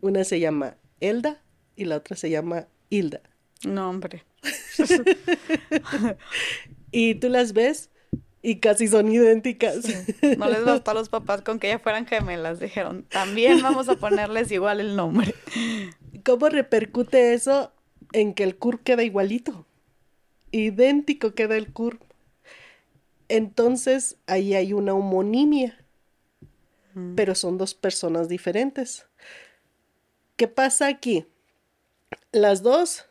[0.00, 1.42] una se llama Elda
[1.76, 3.20] y la otra se llama Hilda.
[3.62, 4.24] No, hombre.
[6.92, 7.90] y tú las ves
[8.42, 9.84] y casi son idénticas.
[10.38, 12.58] No les bastó a los papás con que ya fueran gemelas.
[12.58, 15.34] Dijeron, también vamos a ponerles igual el nombre.
[16.24, 17.72] ¿Cómo repercute eso
[18.12, 19.66] en que el CUR queda igualito?
[20.50, 21.98] Idéntico queda el CUR.
[23.28, 25.81] Entonces ahí hay una homonimia,
[27.16, 29.06] pero son dos personas diferentes.
[30.36, 31.26] ¿Qué pasa aquí?
[32.32, 33.06] Las dos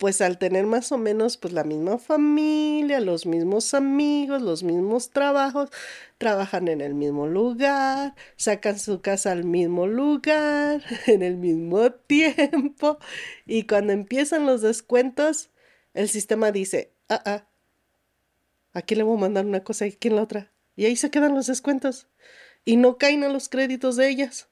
[0.00, 5.10] pues al tener más o menos pues la misma familia, los mismos amigos, los mismos
[5.10, 5.68] trabajos,
[6.16, 12.98] trabajan en el mismo lugar, sacan su casa al mismo lugar, en el mismo tiempo
[13.44, 15.50] y cuando empiezan los descuentos,
[15.92, 17.46] el sistema dice, ah, ah,
[18.72, 20.50] aquí le voy a mandar una cosa y aquí la otra.
[20.76, 22.08] Y ahí se quedan los descuentos
[22.64, 24.48] y no caen a los créditos de ellas.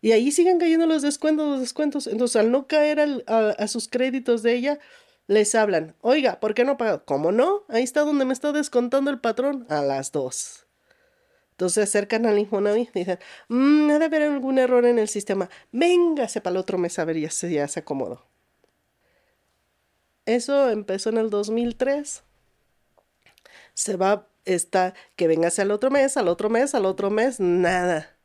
[0.00, 2.06] Y ahí siguen cayendo los descuentos, los descuentos.
[2.06, 4.78] Entonces, al no caer a, sus créditos de ella,
[5.28, 6.98] les hablan, oiga, ¿por qué no paga?
[7.04, 7.64] ¿Cómo no?
[7.68, 9.66] Ahí está donde me está descontando el patrón.
[9.70, 10.66] A las dos.
[11.52, 15.48] Entonces se acercan al Infonavit y dicen, mmm, debe haber algún error en el sistema.
[15.72, 18.26] Véngase para el otro mes a ver, ya se, ya se acomodó.
[20.26, 22.24] Eso empezó en el 2003.
[23.72, 28.16] Se va, está, que véngase al otro mes, al otro mes, al otro mes, nada.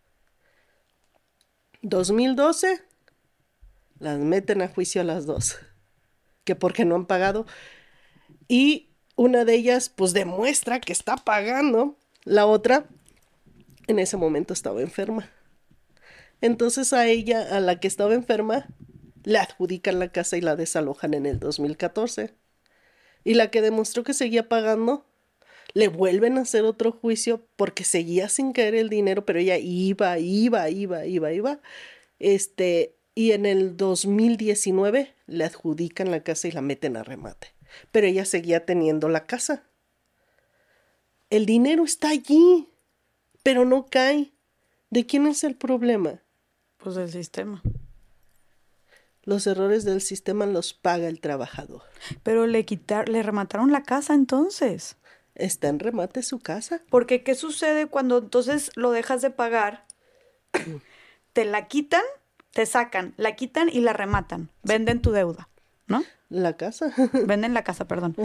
[1.81, 2.81] 2012,
[3.99, 5.57] las meten a juicio a las dos,
[6.43, 7.45] que porque no han pagado.
[8.47, 11.97] Y una de ellas, pues demuestra que está pagando.
[12.23, 12.85] La otra,
[13.87, 15.29] en ese momento estaba enferma.
[16.41, 18.67] Entonces a ella, a la que estaba enferma,
[19.23, 22.33] le adjudican la casa y la desalojan en el 2014.
[23.23, 25.05] Y la que demostró que seguía pagando,
[25.73, 30.17] le vuelven a hacer otro juicio porque seguía sin caer el dinero, pero ella iba,
[30.19, 31.59] iba, iba, iba, iba.
[32.19, 37.53] Este, y en el 2019 le adjudican la casa y la meten a remate.
[37.91, 39.63] Pero ella seguía teniendo la casa.
[41.29, 42.69] El dinero está allí,
[43.43, 44.33] pero no cae.
[44.89, 46.23] ¿De quién es el problema?
[46.77, 47.61] Pues del sistema.
[49.21, 51.83] Los errores del sistema los paga el trabajador.
[52.23, 54.97] Pero le quitar, le remataron la casa entonces
[55.39, 56.81] está en remate su casa.
[56.89, 59.85] Porque ¿qué sucede cuando entonces lo dejas de pagar?
[61.33, 62.03] te la quitan,
[62.51, 64.49] te sacan, la quitan y la rematan.
[64.63, 65.49] Venden tu deuda,
[65.87, 66.03] ¿no?
[66.29, 66.93] La casa.
[67.25, 68.15] Venden la casa, perdón.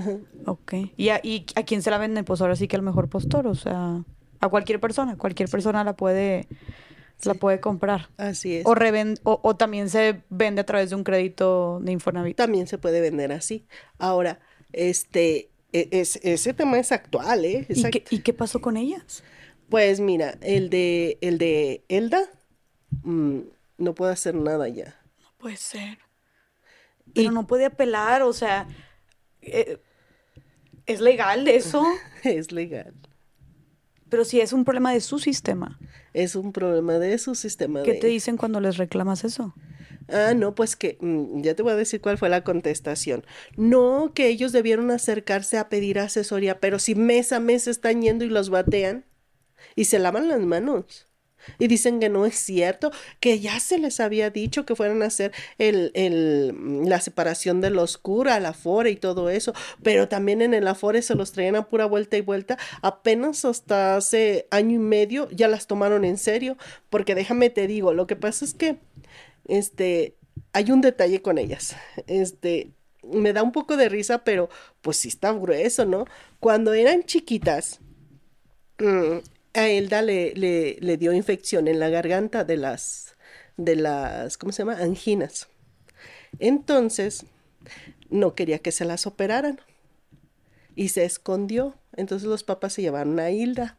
[0.46, 0.74] Ok.
[0.96, 2.24] ¿Y a, ¿Y a quién se la venden?
[2.24, 4.04] Pues ahora sí que al mejor postor, o sea,
[4.40, 5.16] a cualquier persona.
[5.16, 6.46] Cualquier persona la puede
[7.22, 8.10] la puede comprar.
[8.16, 8.66] Así es.
[8.66, 12.36] O, o, también se vende a través de un crédito de Infonavit.
[12.36, 13.66] También se puede vender así.
[13.98, 14.40] Ahora,
[14.72, 17.66] este, es, ese tema es actual, ¿eh?
[17.68, 19.24] ¿Y qué, ¿Y qué, pasó con ellas?
[19.68, 22.28] Pues mira, el de, el de Elda
[23.02, 23.40] mm,
[23.78, 24.96] no puede hacer nada ya.
[25.20, 25.98] No puede ser.
[27.12, 28.68] Pero no puede apelar, o sea,
[29.42, 29.78] eh,
[30.86, 31.84] ¿es legal eso?
[32.22, 32.94] es legal.
[34.08, 35.78] Pero si es un problema de su sistema.
[36.12, 37.82] Es un problema de su sistema.
[37.82, 39.54] ¿Qué te dicen cuando les reclamas eso?
[40.08, 43.24] Ah, no, pues que mm, ya te voy a decir cuál fue la contestación.
[43.56, 48.24] No, que ellos debieron acercarse a pedir asesoría, pero si mes a mes están yendo
[48.24, 49.04] y los batean
[49.76, 51.06] y se lavan las manos.
[51.58, 55.06] Y dicen que no es cierto, que ya se les había dicho que fueran a
[55.06, 59.52] hacer el, el, mm, la separación de los cura, la Afore y todo eso,
[59.82, 62.58] pero también en el Afore se los traían a pura vuelta y vuelta.
[62.82, 66.56] Apenas hasta hace año y medio ya las tomaron en serio,
[66.90, 68.78] porque déjame te digo, lo que pasa es que
[69.46, 70.16] este,
[70.52, 71.76] hay un detalle con ellas.
[72.06, 74.48] Este, me da un poco de risa, pero
[74.80, 76.06] pues sí está grueso, ¿no?
[76.40, 77.80] Cuando eran chiquitas,
[78.78, 79.18] mm,
[79.54, 83.16] a Elda le, le, le, dio infección en la garganta de las,
[83.56, 84.78] de las, ¿cómo se llama?
[84.78, 85.48] Anginas.
[86.38, 87.24] Entonces,
[88.10, 89.60] no quería que se las operaran.
[90.76, 91.76] Y se escondió.
[91.96, 93.78] Entonces los papás se llevaron a Hilda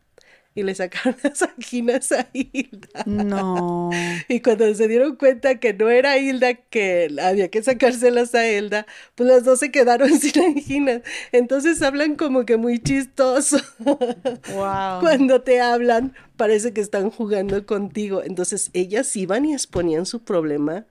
[0.56, 3.04] y le sacaron las anginas a Hilda.
[3.06, 3.92] No.
[4.30, 8.88] Y cuando se dieron cuenta que no era Hilda que había que sacárselas a Hilda,
[9.14, 11.02] pues las dos se quedaron sin anginas.
[11.32, 13.58] Entonces hablan como que muy chistoso.
[13.80, 15.02] Wow.
[15.02, 18.24] Cuando te hablan, parece que están jugando contigo.
[18.24, 20.88] Entonces ellas iban y exponían su problema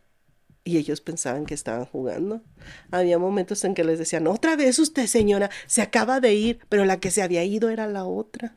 [0.65, 2.43] y ellos pensaban que estaban jugando.
[2.91, 6.85] Había momentos en que les decían, otra vez usted, señora, se acaba de ir, pero
[6.85, 8.55] la que se había ido era la otra.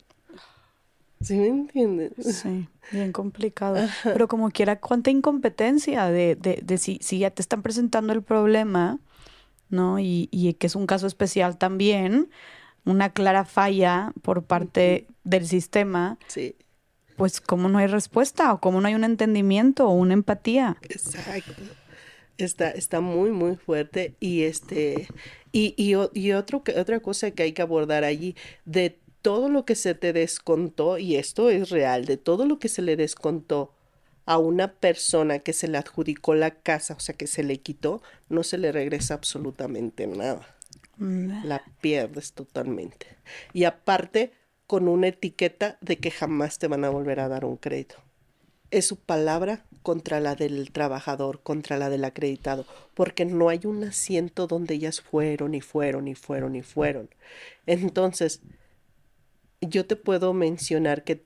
[1.22, 2.14] ¿Sí me entiendes?
[2.20, 3.88] Sí, bien complicado.
[4.04, 8.22] Pero como quiera, cuánta incompetencia de, de, de si, si, ya te están presentando el
[8.22, 9.00] problema,
[9.70, 10.00] ¿no?
[10.00, 12.30] Y, y, que es un caso especial también,
[12.86, 16.18] una clara falla por parte del sistema.
[16.28, 16.56] Sí.
[17.16, 20.78] Pues como no hay respuesta o como no hay un entendimiento o una empatía.
[20.84, 21.54] Exacto.
[22.38, 24.14] Está, está muy, muy fuerte.
[24.20, 25.08] Y este,
[25.52, 29.75] y, y, y otro, otra cosa que hay que abordar allí, de todo lo que
[29.75, 33.73] se te descontó, y esto es real, de todo lo que se le descontó
[34.25, 38.01] a una persona que se le adjudicó la casa, o sea, que se le quitó,
[38.30, 40.56] no se le regresa absolutamente nada.
[40.95, 41.43] Mm.
[41.43, 43.17] La pierdes totalmente.
[43.51, 44.31] Y aparte,
[44.65, 47.95] con una etiqueta de que jamás te van a volver a dar un crédito.
[48.72, 53.83] Es su palabra contra la del trabajador, contra la del acreditado, porque no hay un
[53.83, 57.09] asiento donde ellas fueron y fueron y fueron y fueron.
[57.65, 58.39] Entonces,
[59.61, 61.24] yo te puedo mencionar que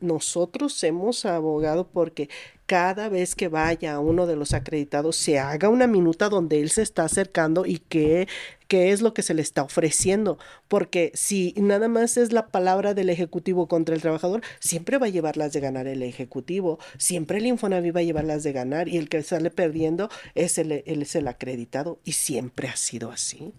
[0.00, 2.28] nosotros hemos abogado porque
[2.66, 6.82] cada vez que vaya uno de los acreditados se haga una minuta donde él se
[6.82, 8.28] está acercando y qué,
[8.68, 10.38] qué es lo que se le está ofreciendo.
[10.68, 15.10] Porque si nada más es la palabra del ejecutivo contra el trabajador, siempre va a
[15.10, 19.08] llevarlas de ganar el ejecutivo, siempre el Infonavit va a llevarlas de ganar y el
[19.08, 23.52] que sale perdiendo es el, es el acreditado y siempre ha sido así.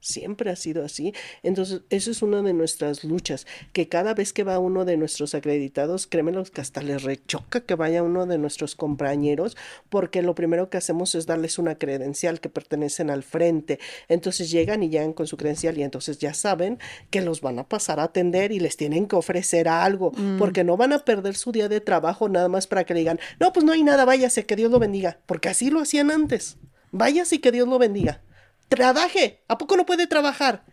[0.00, 1.12] Siempre ha sido así.
[1.42, 5.34] Entonces, eso es una de nuestras luchas, que cada vez que va uno de nuestros
[5.34, 9.56] acreditados, créeme que hasta les rechoca que vaya uno de nuestros compañeros,
[9.88, 13.78] porque lo primero que hacemos es darles una credencial que pertenecen al frente.
[14.08, 16.78] Entonces llegan y llegan con su credencial y entonces ya saben
[17.10, 20.38] que los van a pasar a atender y les tienen que ofrecer algo, Mm.
[20.38, 23.18] porque no van a perder su día de trabajo nada más para que le digan,
[23.40, 26.58] no, pues no hay nada, váyase, que Dios lo bendiga, porque así lo hacían antes.
[26.92, 28.20] Váyase y que Dios lo bendiga
[28.68, 30.64] trabaje, ¿a poco no puede trabajar?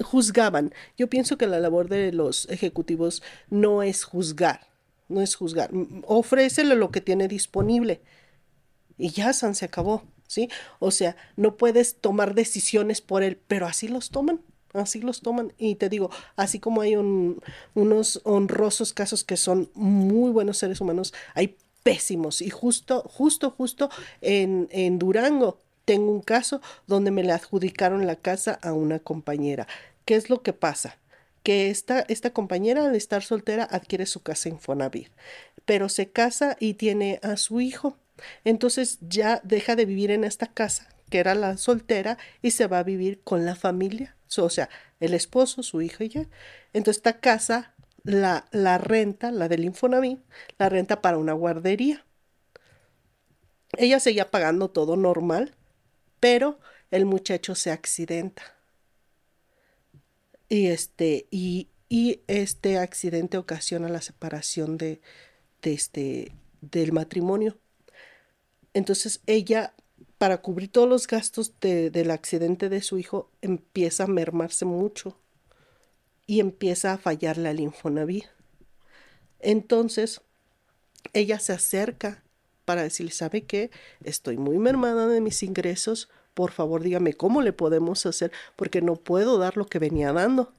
[0.00, 0.74] Juzgaban.
[0.96, 4.68] Yo pienso que la labor de los ejecutivos no es juzgar,
[5.08, 5.70] no es juzgar.
[6.06, 8.02] Ofrécele lo que tiene disponible
[8.98, 10.48] y ya San se acabó, ¿sí?
[10.78, 14.40] O sea, no puedes tomar decisiones por él, pero así los toman.
[14.72, 15.52] Así los toman.
[15.58, 17.42] Y te digo, así como hay un,
[17.74, 22.40] unos honrosos casos que son muy buenos seres humanos, hay pésimos.
[22.40, 28.16] Y justo, justo, justo en, en Durango, tengo un caso donde me le adjudicaron la
[28.16, 29.66] casa a una compañera.
[30.04, 30.98] ¿Qué es lo que pasa?
[31.42, 35.10] Que esta, esta compañera al estar soltera adquiere su casa en Fonavir,
[35.64, 37.96] pero se casa y tiene a su hijo.
[38.44, 42.78] Entonces ya deja de vivir en esta casa, que era la soltera, y se va
[42.78, 44.16] a vivir con la familia.
[44.38, 44.68] O sea,
[45.00, 46.28] el esposo, su hijo y ya.
[46.72, 50.20] Entonces esta casa la, la renta, la del Infonavit,
[50.58, 52.04] la renta para una guardería.
[53.76, 55.54] Ella seguía pagando todo normal,
[56.22, 56.60] pero
[56.92, 58.44] el muchacho se accidenta.
[60.48, 61.68] Y este, y,
[62.28, 65.00] este accidente ocasiona la separación de,
[65.62, 67.58] de este, del matrimonio.
[68.72, 69.74] Entonces ella,
[70.16, 75.18] para cubrir todos los gastos del accidente de su hijo, empieza a mermarse mucho
[76.28, 78.26] y empieza a fallarle al Infonavit.
[79.40, 80.20] Entonces,
[81.14, 82.22] ella se acerca
[82.64, 83.70] para decirle, ¿sabe qué?
[84.04, 88.96] Estoy muy mermada de mis ingresos, por favor dígame cómo le podemos hacer, porque no
[88.96, 90.52] puedo dar lo que venía dando.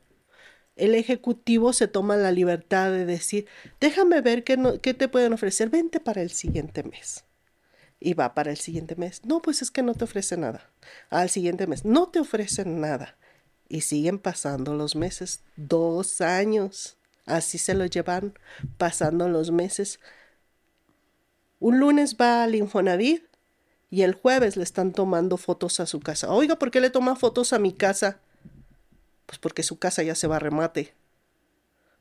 [0.75, 3.47] El ejecutivo se toma la libertad de decir,
[3.79, 7.25] déjame ver qué, qué te pueden ofrecer, vente para el siguiente mes.
[7.99, 9.23] Y va para el siguiente mes.
[9.23, 10.69] No, pues es que no te ofrece nada.
[11.09, 13.17] Al siguiente mes, no te ofrecen nada.
[13.69, 16.97] Y siguen pasando los meses, dos años.
[17.25, 18.37] Así se lo llevan
[18.77, 19.99] pasando los meses.
[21.63, 23.23] Un lunes va al Infonavit
[23.89, 26.29] y el jueves le están tomando fotos a su casa.
[26.29, 28.19] Oiga, ¿por qué le toma fotos a mi casa?
[29.25, 30.93] Pues porque su casa ya se va a remate.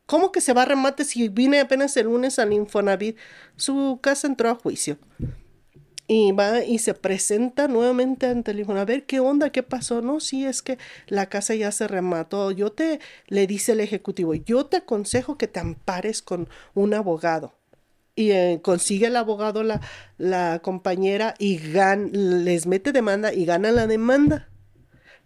[0.07, 3.17] ¿Cómo que se va a remate si vine apenas el lunes al Infonavit?
[3.55, 4.99] Su casa entró a juicio.
[6.09, 8.83] Y va y se presenta nuevamente ante el Infonavit.
[8.83, 9.51] A ver, ¿qué onda?
[9.51, 10.03] ¿Qué pasó?
[10.03, 10.77] No, sí, es que
[11.07, 12.51] la casa ya se remató.
[12.51, 17.55] Yo te, le dice el ejecutivo, yo te aconsejo que te ampares con un abogado
[18.15, 19.81] y eh, consigue el abogado la,
[20.19, 24.49] la compañera y gan, les mete demanda y gana la demanda.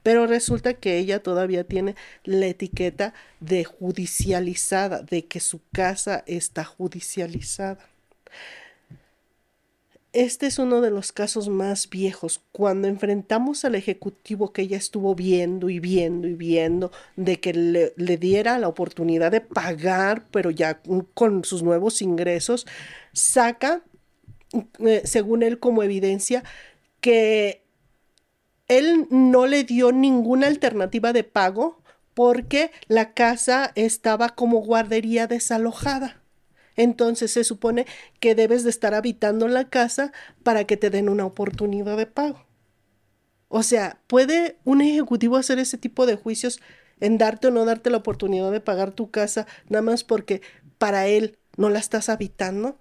[0.03, 6.65] Pero resulta que ella todavía tiene la etiqueta de judicializada, de que su casa está
[6.65, 7.79] judicializada.
[10.17, 12.41] Este es uno de los casos más viejos.
[12.51, 18.17] Cuando enfrentamos al ejecutivo que ella estuvo viendo y viendo y viendo, de que le,
[18.17, 20.81] diera la oportunidad de pagar, pero ya
[21.13, 22.67] con sus nuevos ingresos,
[23.13, 23.83] saca,
[24.79, 26.45] eh, según él como evidencia,
[27.03, 27.63] que
[28.69, 31.83] él no le dio ninguna alternativa de pago
[32.15, 36.23] porque la casa estaba como guardería desalojada
[36.77, 37.87] entonces se supone
[38.21, 42.45] que debes de estar habitando la casa para que te den una oportunidad de pago.
[43.49, 46.61] O sea, ¿puede un ejecutivo hacer ese tipo de juicios
[47.01, 50.43] en darte o no darte la oportunidad de pagar tu casa nada más porque
[50.79, 52.79] para él no la estás habitando?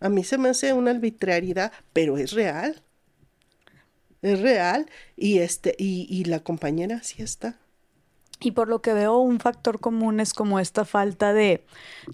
[0.00, 2.82] A mí se me hace una arbitrariedad, pero es real.
[4.22, 7.58] Es real y este y, y la compañera sí está.
[8.44, 11.64] Y por lo que veo, un factor común es como esta falta de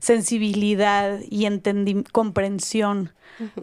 [0.00, 1.46] sensibilidad y
[2.12, 3.12] comprensión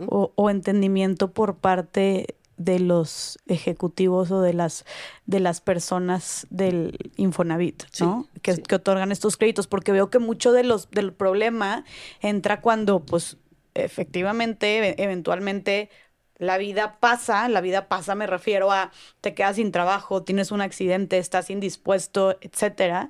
[0.08, 4.84] o, entendimiento por parte de los ejecutivos o de las,
[5.28, 8.28] de las personas del Infonavit, ¿no?
[8.42, 11.86] que, que, otorgan estos créditos, porque veo que mucho de los, del problema
[12.20, 13.38] entra cuando, pues,
[13.76, 15.90] efectivamente, eventualmente
[16.38, 18.92] la vida pasa, la vida pasa me refiero a
[19.22, 23.08] te quedas sin trabajo, tienes un accidente, estás indispuesto, etcétera,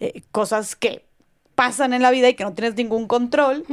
[0.00, 1.04] eh, cosas que
[1.54, 3.64] pasan en la vida y que no tienes ningún control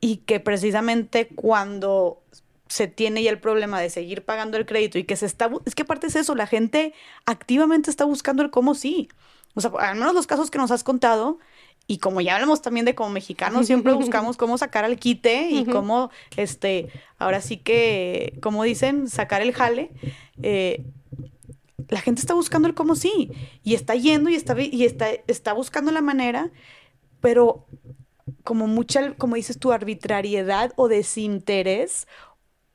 [0.00, 2.22] y que precisamente cuando
[2.68, 5.74] se tiene ya el problema de seguir pagando el crédito y que se está, es
[5.74, 6.92] que aparte es eso, la gente
[7.24, 9.08] activamente está buscando el cómo sí.
[9.54, 11.38] O sea, al menos los casos que nos has contado,
[11.86, 15.64] y como ya hablamos también de como mexicanos, siempre buscamos cómo sacar al quite y
[15.66, 16.88] cómo, este,
[17.18, 19.90] ahora sí que, como dicen, sacar el jale.
[20.42, 20.84] Eh,
[21.88, 23.30] la gente está buscando el cómo sí
[23.62, 26.50] y está yendo y está, y está, está buscando la manera,
[27.20, 27.66] pero
[28.42, 32.06] como mucha, como dices tu arbitrariedad o desinterés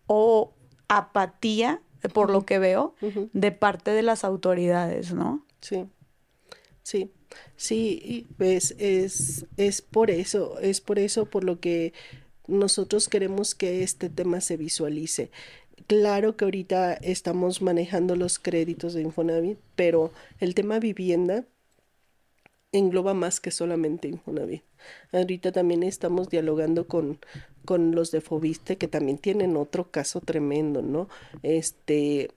[0.05, 0.53] o
[0.87, 1.81] apatía,
[2.13, 2.95] por lo que veo,
[3.33, 5.45] de parte de las autoridades, ¿no?
[5.59, 5.85] Sí,
[6.83, 7.11] sí.
[7.55, 11.93] Sí, pues es, es por eso, es por eso por lo que
[12.47, 15.29] nosotros queremos que este tema se visualice.
[15.87, 21.45] Claro que ahorita estamos manejando los créditos de Infonavit, pero el tema vivienda
[22.71, 24.63] engloba más que solamente Infonavit.
[25.11, 27.19] Ahorita también estamos dialogando con,
[27.65, 31.09] con los de Fobiste, que también tienen otro caso tremendo, ¿no?
[31.43, 32.29] Este,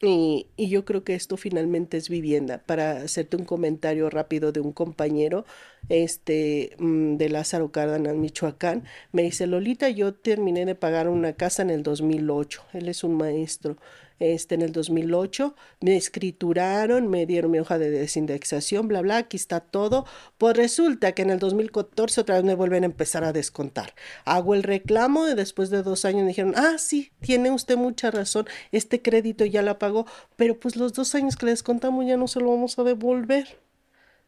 [0.00, 2.62] y, yo creo que esto finalmente es vivienda.
[2.66, 5.46] Para hacerte un comentario rápido de un compañero
[5.88, 11.62] este, mm, de Lázaro Cárdenas, Michoacán, me dice, Lolita, yo terminé de pagar una casa
[11.62, 12.64] en el 2008.
[12.74, 13.76] Él es un maestro
[14.18, 19.36] este, en el 2008, me escrituraron, me dieron mi hoja de desindexación, bla, bla, aquí
[19.36, 20.06] está todo.
[20.38, 23.94] Pues resulta que en el 2014 otra vez me vuelven a empezar a descontar.
[24.24, 28.10] Hago el reclamo y después de dos años me dijeron, ah, sí, tiene usted mucha
[28.10, 32.16] razón, este crédito ya la pagó, pero pues los dos años que le descontamos ya
[32.16, 33.58] no se lo vamos a devolver.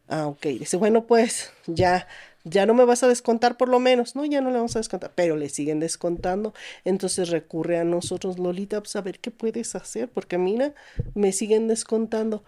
[0.07, 2.07] Ah, ok, dice, bueno, pues ya
[2.43, 4.79] ya no me vas a descontar por lo menos, no, ya no le vamos a
[4.79, 6.53] descontar, pero le siguen descontando,
[6.85, 10.73] entonces recurre a nosotros, Lolita, pues a ver qué puedes hacer, porque mira,
[11.13, 12.43] me siguen descontando.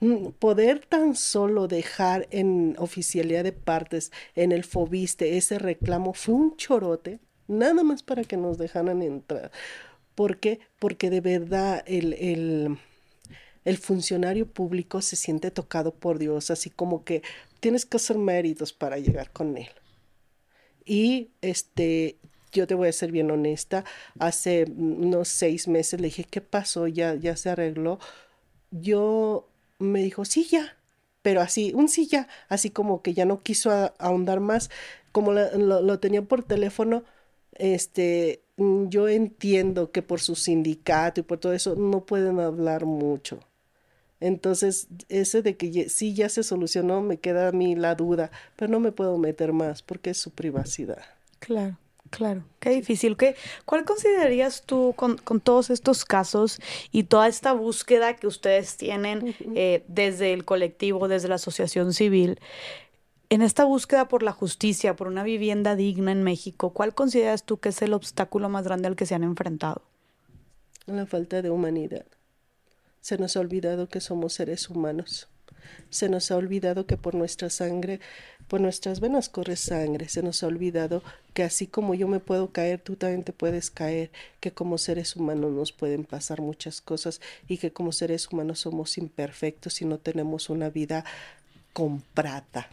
[0.00, 6.34] mm, poder tan solo dejar en oficialidad de partes, en el FOBISTE, ese reclamo fue
[6.34, 9.50] un chorote, nada más para que nos dejaran entrar.
[10.14, 10.60] ¿Por qué?
[10.78, 12.78] Porque de verdad el, el,
[13.68, 17.22] el funcionario público se siente tocado por Dios, así como que
[17.60, 19.68] tienes que hacer méritos para llegar con él.
[20.86, 22.16] Y este,
[22.50, 23.84] yo te voy a ser bien honesta,
[24.18, 26.86] hace unos seis meses le dije, ¿qué pasó?
[26.86, 27.98] Ya, ya se arregló.
[28.70, 29.46] Yo
[29.78, 30.78] me dijo, sí, ya,
[31.20, 34.70] pero así, un sí ya, así como que ya no quiso ahondar más,
[35.12, 37.04] como lo, lo, tenía por teléfono,
[37.52, 43.40] este, yo entiendo que por su sindicato y por todo eso no pueden hablar mucho.
[44.20, 48.70] Entonces, ese de que sí ya se solucionó, me queda a mí la duda, pero
[48.70, 51.02] no me puedo meter más porque es su privacidad.
[51.38, 51.76] Claro.
[52.10, 53.16] Claro, qué difícil.
[53.16, 56.58] ¿Qué, ¿Cuál considerarías tú con, todos estos casos
[56.90, 62.40] y toda esta búsqueda que ustedes tienen eh, desde el colectivo, desde la asociación civil,
[63.30, 67.58] en esta búsqueda por la justicia, por una vivienda digna en México, ¿cuál consideras tú
[67.58, 69.82] que es el obstáculo más grande al que se han enfrentado?
[70.86, 72.06] La falta de humanidad.
[73.00, 75.28] Se nos ha olvidado que somos seres humanos.
[75.90, 78.00] Se nos ha olvidado que por nuestra sangre,
[78.46, 80.08] por nuestras venas corre sangre.
[80.08, 81.02] Se nos ha olvidado
[81.34, 84.10] que así como yo me puedo caer, tú también te puedes caer.
[84.40, 88.98] Que como seres humanos nos pueden pasar muchas cosas y que como seres humanos somos
[88.98, 91.04] imperfectos y no tenemos una vida
[91.72, 92.68] comprada.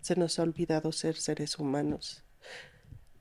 [0.00, 2.22] Se nos ha olvidado ser seres humanos.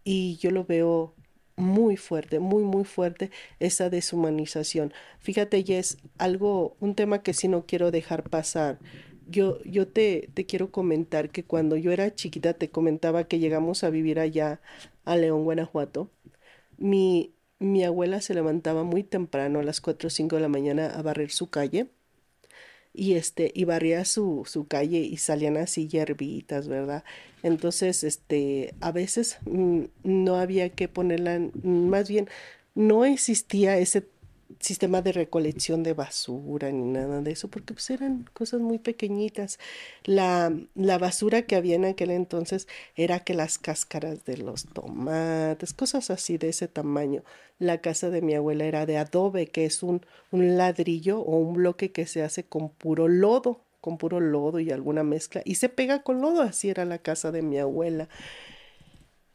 [0.03, 1.13] Y yo lo veo
[1.57, 4.93] muy fuerte, muy, muy fuerte esa deshumanización.
[5.19, 8.79] Fíjate, y es algo, un tema que sí no quiero dejar pasar.
[9.27, 13.83] Yo, yo te, te quiero comentar que cuando yo era chiquita te comentaba que llegamos
[13.83, 14.61] a vivir allá
[15.05, 16.11] a León, Guanajuato.
[16.77, 20.87] Mi, mi abuela se levantaba muy temprano, a las 4 o 5 de la mañana,
[20.87, 21.89] a barrer su calle
[22.97, 27.03] y este y barría su, su calle y salían así hierbitas, ¿verdad?
[27.43, 32.27] Entonces, este, a veces mm, no había que ponerla, más bien
[32.75, 34.07] no existía ese
[34.59, 39.59] sistema de recolección de basura ni nada de eso, porque pues eran cosas muy pequeñitas.
[40.03, 45.73] La, la basura que había en aquel entonces era que las cáscaras de los tomates,
[45.73, 47.23] cosas así de ese tamaño.
[47.59, 51.53] La casa de mi abuela era de adobe, que es un, un ladrillo o un
[51.53, 55.69] bloque que se hace con puro lodo, con puro lodo y alguna mezcla, y se
[55.69, 58.09] pega con lodo, así era la casa de mi abuela.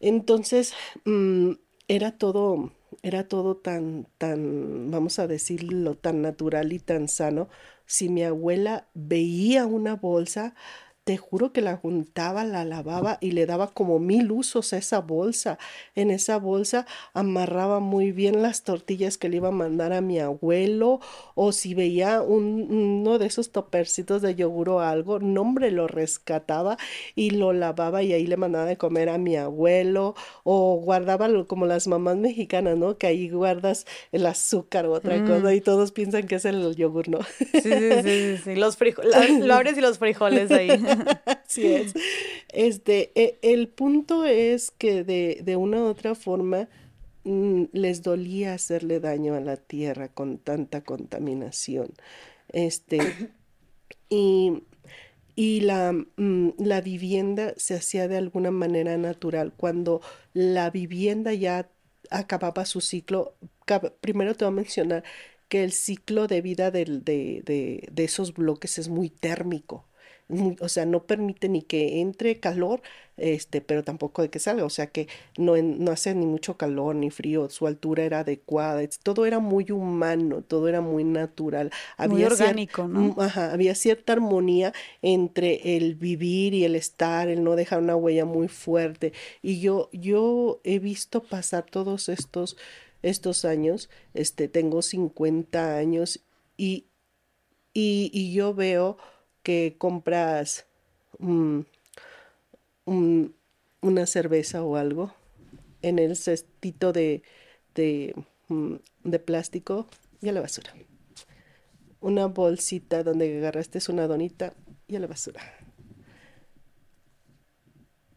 [0.00, 0.74] Entonces,
[1.04, 1.52] mm,
[1.88, 7.48] era todo era todo tan, tan, vamos a decirlo, tan natural y tan sano.
[7.86, 10.54] Si mi abuela veía una bolsa,
[11.04, 15.00] te juro que la juntaba, la lavaba y le daba como mil usos a esa
[15.00, 15.58] bolsa.
[15.96, 20.20] En esa bolsa amarraba muy bien las tortillas que le iba a mandar a mi
[20.20, 21.00] abuelo
[21.34, 26.76] o si veía uno de esos topercitos de yogur o algo, nombre lo rescataba
[27.16, 30.14] y lo lavaba y ahí le mandaba de comer a mi abuelo
[30.44, 32.96] o guardaba como las mamás mexicanas, ¿no?
[32.96, 35.54] Que ahí guardas el azúcar o otra cosa mm.
[35.54, 37.18] y todos piensan que es el yogur, ¿no?
[37.38, 40.70] Sí, sí, sí, sí, los frijoles, lo abres y los frijoles ahí.
[41.44, 41.94] Así es.
[42.48, 46.68] Este, e, el punto es que de, de una u otra forma
[47.24, 51.92] mm, les dolía hacerle daño a la tierra con tanta contaminación.
[52.48, 52.98] Este,
[54.08, 54.62] y,
[55.34, 59.52] y la, mm, la vivienda se hacía de alguna manera natural.
[59.56, 60.00] Cuando
[60.34, 61.68] la vivienda ya
[62.10, 63.34] acababa su ciclo,
[64.00, 65.04] primero te voy a mencionar
[65.48, 69.86] que el ciclo de vida de, de, de, esos bloques es muy térmico
[70.60, 72.82] o sea, no permite ni que entre calor,
[73.16, 76.94] este, pero tampoco de que salga, o sea que no, no hace ni mucho calor
[76.94, 81.70] ni frío, su altura era adecuada, todo era muy humano, todo era muy natural.
[81.96, 83.00] Había muy orgánico, ¿no?
[83.00, 87.96] Mm, ajá, había cierta armonía entre el vivir y el estar, el no dejar una
[87.96, 89.12] huella muy fuerte.
[89.42, 92.56] Y yo, yo he visto pasar todos estos,
[93.02, 96.20] estos años, este, tengo 50 años
[96.56, 96.86] y,
[97.74, 98.96] y, y yo veo
[99.42, 100.66] que compras
[101.18, 101.66] una
[104.06, 105.14] cerveza o algo
[105.82, 107.22] en el cestito de,
[107.74, 108.14] de,
[108.48, 109.86] mm, de plástico
[110.20, 110.72] y a la basura.
[112.00, 114.54] Una bolsita donde agarraste una donita
[114.88, 115.42] y a la basura.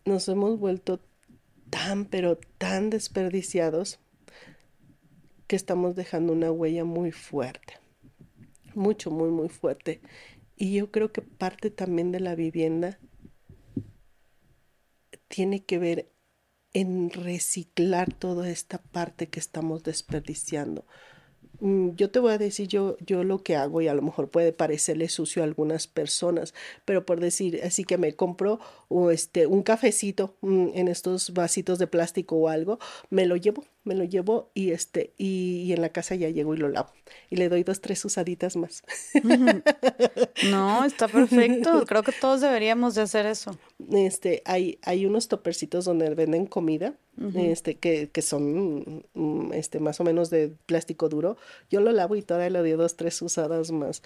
[0.05, 0.99] Nos hemos vuelto
[1.69, 3.99] tan, pero tan desperdiciados
[5.47, 7.73] que estamos dejando una huella muy fuerte.
[8.73, 10.01] Mucho, muy, muy fuerte.
[10.55, 12.99] Y yo creo que parte también de la vivienda
[15.27, 16.11] tiene que ver
[16.73, 20.85] en reciclar toda esta parte que estamos desperdiciando.
[21.59, 24.29] Mm, yo te voy a decir yo, yo lo que hago y a lo mejor
[24.29, 26.53] puede parecerle sucio a algunas personas,
[26.83, 28.59] pero por decir, así que me compro
[29.11, 33.95] este, un cafecito mm, en estos vasitos de plástico o algo, me lo llevo, me
[33.95, 36.91] lo llevo y, este, y, en la casa ya llego y lo lavo
[37.29, 38.83] y le doy dos, tres usaditas más.
[40.49, 41.85] No, está perfecto.
[41.85, 43.57] Creo que todos deberíamos de hacer eso.
[43.91, 46.95] Este, hay, hay unos topercitos donde venden comida
[47.35, 51.37] este, que, que son mm, este, más o menos de plástico duro.
[51.69, 54.03] Yo lo lavo y todavía le doy dos, tres usadas más.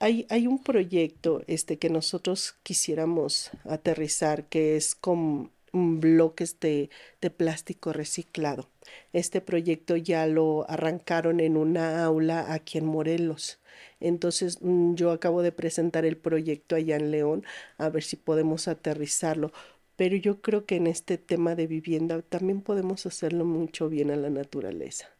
[0.00, 6.90] Hay, hay, un proyecto este, que nosotros quisiéramos aterrizar que es con bloques de,
[7.20, 8.68] de, plástico reciclado.
[9.12, 13.58] Este proyecto ya lo arrancaron en una aula aquí en Morelos.
[14.00, 17.44] Entonces mm, yo acabo de presentar el proyecto allá en León
[17.78, 19.52] a ver si podemos aterrizarlo
[20.00, 24.16] pero yo creo que en este tema de vivienda también podemos hacerlo mucho bien a
[24.16, 25.10] la naturaleza.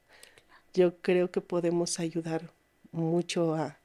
[0.72, 2.50] Yo creo que podemos ayudar
[2.90, 3.78] mucho a,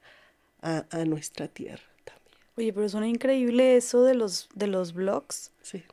[0.61, 2.37] a, nuestra tierra también.
[2.55, 5.51] Oye, pero suena increíble eso de los, de los blogs.
[5.61, 5.83] Sí.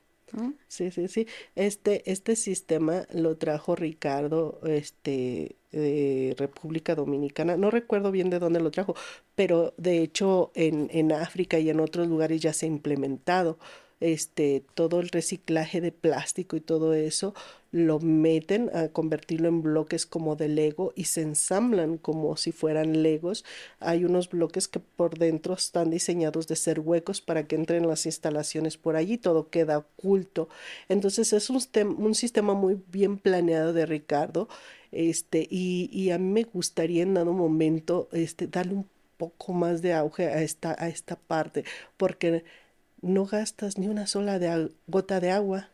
[0.69, 1.27] Sí, sí, sí.
[1.55, 7.57] Este, este sistema lo trajo Ricardo, este, de República Dominicana.
[7.57, 8.95] No recuerdo bien de dónde lo trajo,
[9.35, 13.59] pero de hecho en, en África y en otros lugares ya se ha implementado
[14.01, 17.35] este, todo el reciclaje de plástico y todo eso,
[17.73, 23.03] lo meten a convertirlo en bloques como de Lego y se ensamblan como si fueran
[23.03, 23.45] Legos.
[23.81, 28.05] Hay unos bloques que por dentro están diseñados de ser huecos para que entren las
[28.05, 30.51] instalaciones por allí, todo queda oculto.
[30.89, 31.61] Entonces es un,
[32.15, 34.49] sistema muy bien planeado de Ricardo.
[34.93, 38.87] Este, y, y a mí me gustaría en dado momento este, darle un
[39.17, 41.65] poco más de auge a esta, a esta parte,
[41.97, 42.45] porque
[43.01, 44.39] no gastas ni una sola
[44.87, 45.69] gota de agua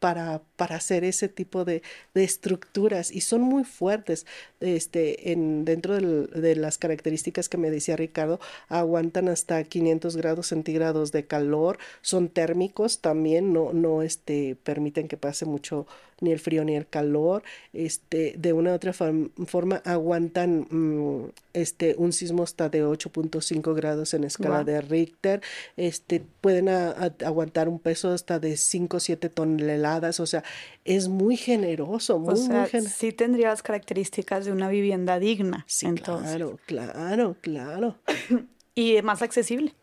[0.00, 1.80] para, para hacer ese tipo de,
[2.14, 4.26] estructuras y son muy fuertes.
[4.60, 11.12] Este, en, dentro de las características que me decía Ricardo, aguantan hasta 500 grados centígrados
[11.12, 15.86] de calor, son térmicos también, no, no este, permiten que pase mucho
[16.20, 21.94] ni el frío ni el calor, este, de una u otra forma aguantan mm, este,
[21.98, 25.40] un sismo hasta de 8.5 grados en escala de Richter,
[25.76, 30.44] este, pueden aguantar un peso hasta de 5 o 7 toneladas, o sea,
[30.84, 35.64] es muy generoso, muy, o Sí tendría las características de una vivienda digna.
[35.68, 37.98] Sí, claro, claro, claro.
[38.74, 39.74] y más accesible.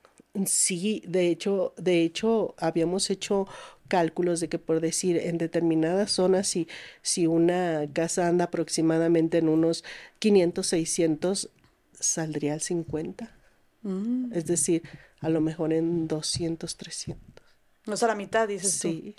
[0.46, 3.48] Sí, de hecho, de hecho, habíamos hecho
[3.88, 6.68] cálculos de que por decir en determinadas zonas si,
[7.02, 9.84] si una casa anda aproximadamente en unos
[10.20, 11.50] 500, 600,
[11.94, 13.32] saldría al 50.
[13.84, 14.34] Mm.
[14.34, 14.84] Es decir,
[15.22, 17.46] a lo mejor en 200, 300.
[17.86, 19.16] No sea, la mitad, dices sí.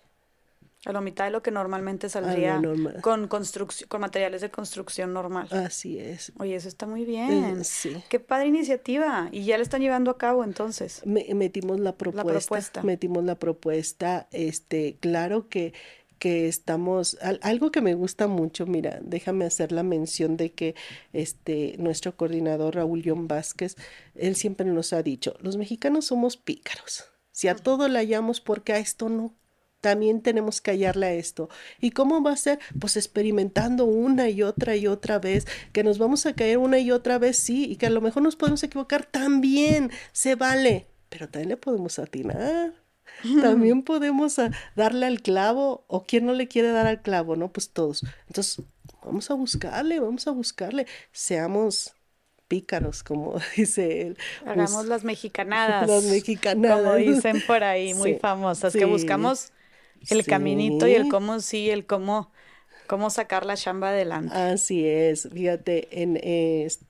[0.85, 2.63] A la mitad de lo que normalmente saldría
[3.01, 5.49] con construcción, con materiales de construcción normal.
[5.51, 6.33] Así es.
[6.39, 7.65] Oye, eso está muy bien.
[7.65, 7.97] sí.
[8.09, 9.29] Qué padre iniciativa.
[9.33, 11.03] Y ya la están llevando a cabo entonces.
[11.05, 12.83] metimos la propuesta, la propuesta.
[12.83, 14.29] Metimos la propuesta.
[14.31, 15.75] Este, claro que
[16.19, 20.75] que estamos, algo que me gusta mucho, mira, déjame hacer la mención de que
[21.13, 23.77] este, nuestro coordinador Raúl John Vázquez,
[24.15, 28.73] él siempre nos ha dicho, los mexicanos somos pícaros, si a todo le hallamos, porque
[28.73, 29.33] a esto no?
[29.81, 31.49] También tenemos que hallarle a esto.
[31.81, 32.59] ¿Y cómo va a ser?
[32.79, 36.91] Pues experimentando una y otra y otra vez, que nos vamos a caer una y
[36.91, 41.29] otra vez, sí, y que a lo mejor nos podemos equivocar también, se vale, pero
[41.29, 42.75] también le podemos atinar.
[43.43, 44.37] También podemos
[44.77, 47.51] darle al clavo, o quien no le quiere dar al clavo, ¿no?
[47.51, 48.05] Pues todos.
[48.29, 48.65] Entonces,
[49.03, 50.87] vamos a buscarle, vamos a buscarle.
[51.11, 51.95] Seamos
[52.47, 54.19] pícaros, como dice él.
[54.47, 55.89] Hagamos las mexicanadas.
[55.89, 56.81] Las mexicanadas.
[56.81, 59.53] Como dicen por ahí, muy famosas, que buscamos
[60.11, 62.31] el caminito y el cómo sí, el cómo,
[62.87, 64.35] cómo sacar la chamba adelante.
[64.35, 65.29] Así es.
[65.33, 66.19] Fíjate, en,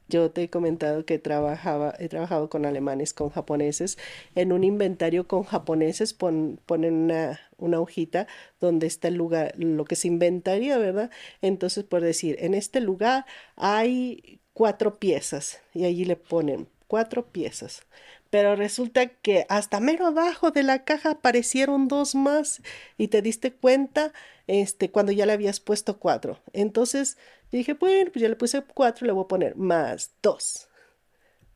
[0.08, 3.98] yo te he comentado que trabajaba, he trabajado con alemanes, con japoneses.
[4.34, 8.26] En un inventario con japoneses ponen una, una hojita
[8.60, 11.10] donde está el lugar, lo que se inventaría, ¿verdad?
[11.42, 17.82] Entonces, por decir, en este lugar hay cuatro piezas y allí le ponen cuatro piezas
[18.30, 22.62] pero resulta que hasta mero abajo de la caja aparecieron dos más
[22.98, 24.12] y te diste cuenta
[24.46, 26.40] este, cuando ya le habías puesto cuatro.
[26.52, 27.16] Entonces
[27.50, 30.68] dije, bueno, pues ya le puse cuatro, le voy a poner más dos.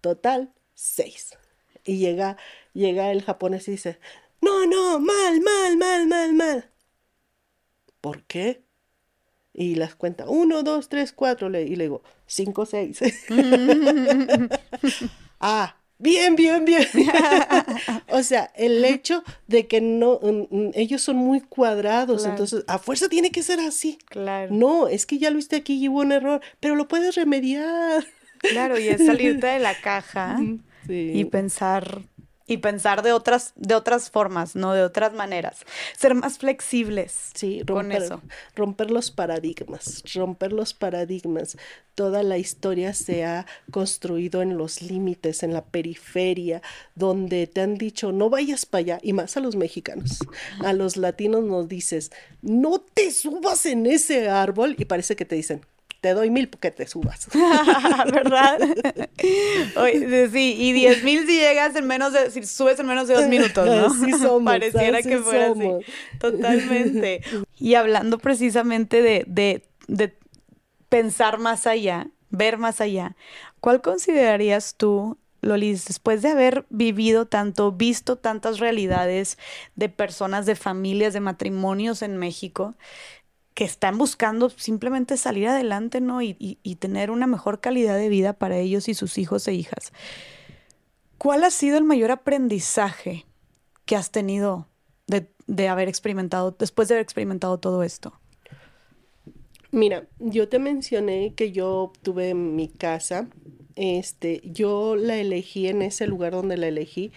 [0.00, 1.36] Total, seis.
[1.84, 2.36] Y llega,
[2.74, 3.98] llega el japonés y dice,
[4.40, 6.70] no, no, mal, mal, mal, mal, mal.
[8.00, 8.64] ¿Por qué?
[9.54, 13.00] Y las cuenta, uno, dos, tres, cuatro, y le digo, cinco, seis.
[15.40, 16.84] ah, Bien, bien, bien.
[18.08, 20.18] o sea, el hecho de que no,
[20.74, 23.98] ellos son muy cuadrados, entonces a fuerza tiene que ser así.
[24.06, 24.52] Claro.
[24.52, 28.04] No, es que ya lo viste aquí y hubo un error, pero lo puedes remediar.
[28.38, 30.36] Claro, y es salirte de la caja
[30.88, 32.02] y pensar
[32.52, 35.64] y pensar de otras, de otras formas, no de otras maneras.
[35.96, 37.30] Ser más flexibles.
[37.34, 38.22] Sí, romper, eso.
[38.54, 41.56] romper los paradigmas, romper los paradigmas.
[41.94, 46.62] Toda la historia se ha construido en los límites, en la periferia,
[46.94, 50.18] donde te han dicho no vayas para allá, y más a los mexicanos.
[50.60, 55.34] A los latinos nos dices, no te subas en ese árbol, y parece que te
[55.34, 55.64] dicen,
[56.02, 57.28] te doy mil porque te subas.
[58.12, 58.58] ¿Verdad?
[60.32, 63.28] sí, y diez mil si llegas en menos de, si subes en menos de dos
[63.28, 63.94] minutos, ¿no?
[63.94, 65.70] Sí somos, Pareciera que fuera así.
[66.18, 67.22] Totalmente.
[67.62, 70.18] Y hablando precisamente de, de, de
[70.88, 73.14] pensar más allá, ver más allá,
[73.60, 79.38] ¿cuál considerarías tú Lolis, después de haber vivido tanto, visto tantas realidades
[79.76, 82.74] de personas, de familias, de matrimonios en México,
[83.54, 86.22] que están buscando simplemente salir adelante, ¿no?
[86.22, 89.92] Y, tener una mejor calidad de vida para ellos y sus hijos e hijas.
[91.18, 93.26] ¿Cuál ha sido el mayor aprendizaje
[93.84, 94.66] que has tenido
[95.06, 98.18] de, haber experimentado, después de haber experimentado todo esto?
[99.70, 103.28] Mira, yo te mencioné que yo tuve mi casa.
[103.76, 107.12] Este, yo la elegí en ese lugar donde la elegí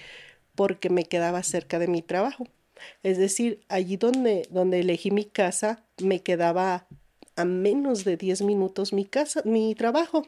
[0.53, 2.45] porque me quedaba cerca de mi trabajo.
[3.03, 6.87] Es decir, allí donde, donde elegí mi casa, me quedaba
[7.35, 10.27] a menos de 10 minutos mi casa, mi trabajo.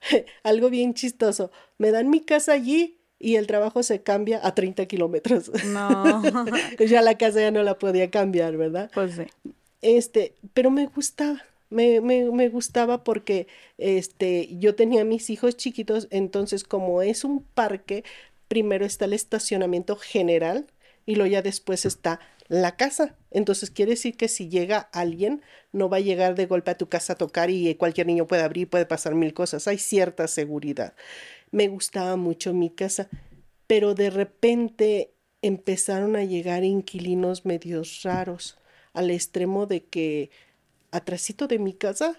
[0.42, 1.50] Algo bien chistoso.
[1.78, 5.50] Me dan mi casa allí y el trabajo se cambia a 30 kilómetros.
[5.66, 6.22] No.
[6.86, 8.90] ya la casa ya no la podía cambiar, ¿verdad?
[8.92, 9.22] Pues sí.
[9.80, 11.42] Este, pero me gustaba.
[11.70, 13.46] Me, me, me, gustaba porque
[13.78, 18.04] este, yo tenía mis hijos chiquitos, entonces como es un parque,
[18.46, 20.66] primero está el estacionamiento general,
[21.06, 22.20] y luego ya después está
[22.52, 23.16] la casa.
[23.30, 25.40] Entonces quiere decir que si llega alguien,
[25.72, 28.42] no va a llegar de golpe a tu casa a tocar y cualquier niño puede
[28.42, 29.66] abrir, puede pasar mil cosas.
[29.68, 30.92] Hay cierta seguridad.
[31.50, 33.08] Me gustaba mucho mi casa,
[33.66, 38.58] pero de repente empezaron a llegar inquilinos medios raros,
[38.92, 40.30] al extremo de que
[40.90, 42.18] atrásito de mi casa,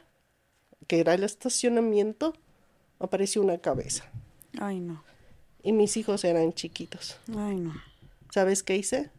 [0.87, 2.33] que era el estacionamiento,
[2.97, 4.11] apareció una cabeza.
[4.59, 5.03] Ay, no.
[5.61, 7.19] Y mis hijos eran chiquitos.
[7.37, 7.75] Ay, no.
[8.31, 9.11] ¿Sabes qué hice?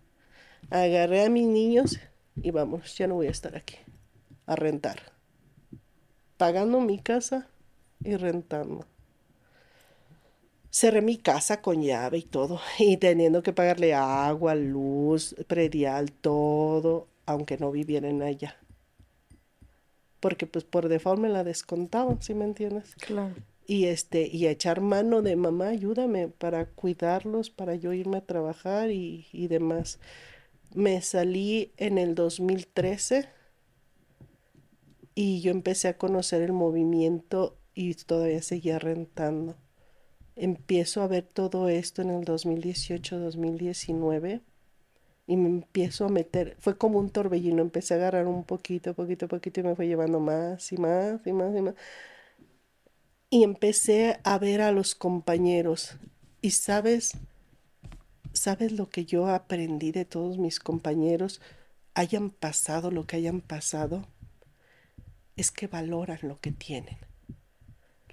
[0.74, 2.00] Agarré a mis niños
[2.34, 3.76] y vamos, ya no voy a estar aquí.
[4.44, 5.12] A rentar.
[6.36, 7.46] Pagando mi casa
[8.02, 8.84] y rentando.
[10.72, 12.60] Cerré mi casa con llave y todo.
[12.80, 18.56] Y teniendo que pagarle agua, luz, predial, todo, aunque no vivieran allá.
[20.18, 22.96] Porque pues por default me la descontaban, ¿sí me entiendes?
[22.96, 23.36] Claro
[23.66, 28.90] y este y echar mano de mamá ayúdame para cuidarlos para yo irme a trabajar
[28.90, 29.98] y, y demás
[30.74, 33.28] me salí en el 2013
[35.14, 39.56] y yo empecé a conocer el movimiento y todavía seguía rentando
[40.36, 44.42] empiezo a ver todo esto en el 2018 2019
[45.26, 49.26] y me empiezo a meter, fue como un torbellino, empecé a agarrar un poquito, poquito,
[49.26, 51.74] poquito y me fue llevando más y más y más y más
[53.30, 55.96] y empecé a ver a los compañeros.
[56.40, 57.16] Y sabes,
[58.34, 61.40] sabes lo que yo aprendí de todos mis compañeros,
[61.94, 64.06] hayan pasado lo que hayan pasado,
[65.36, 66.98] es que valoran lo que tienen,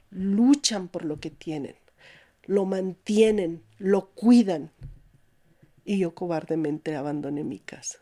[0.10, 1.76] luchan por lo que tienen,
[2.46, 4.72] lo mantienen, lo cuidan.
[5.84, 8.00] Y yo cobardemente abandoné mi casa.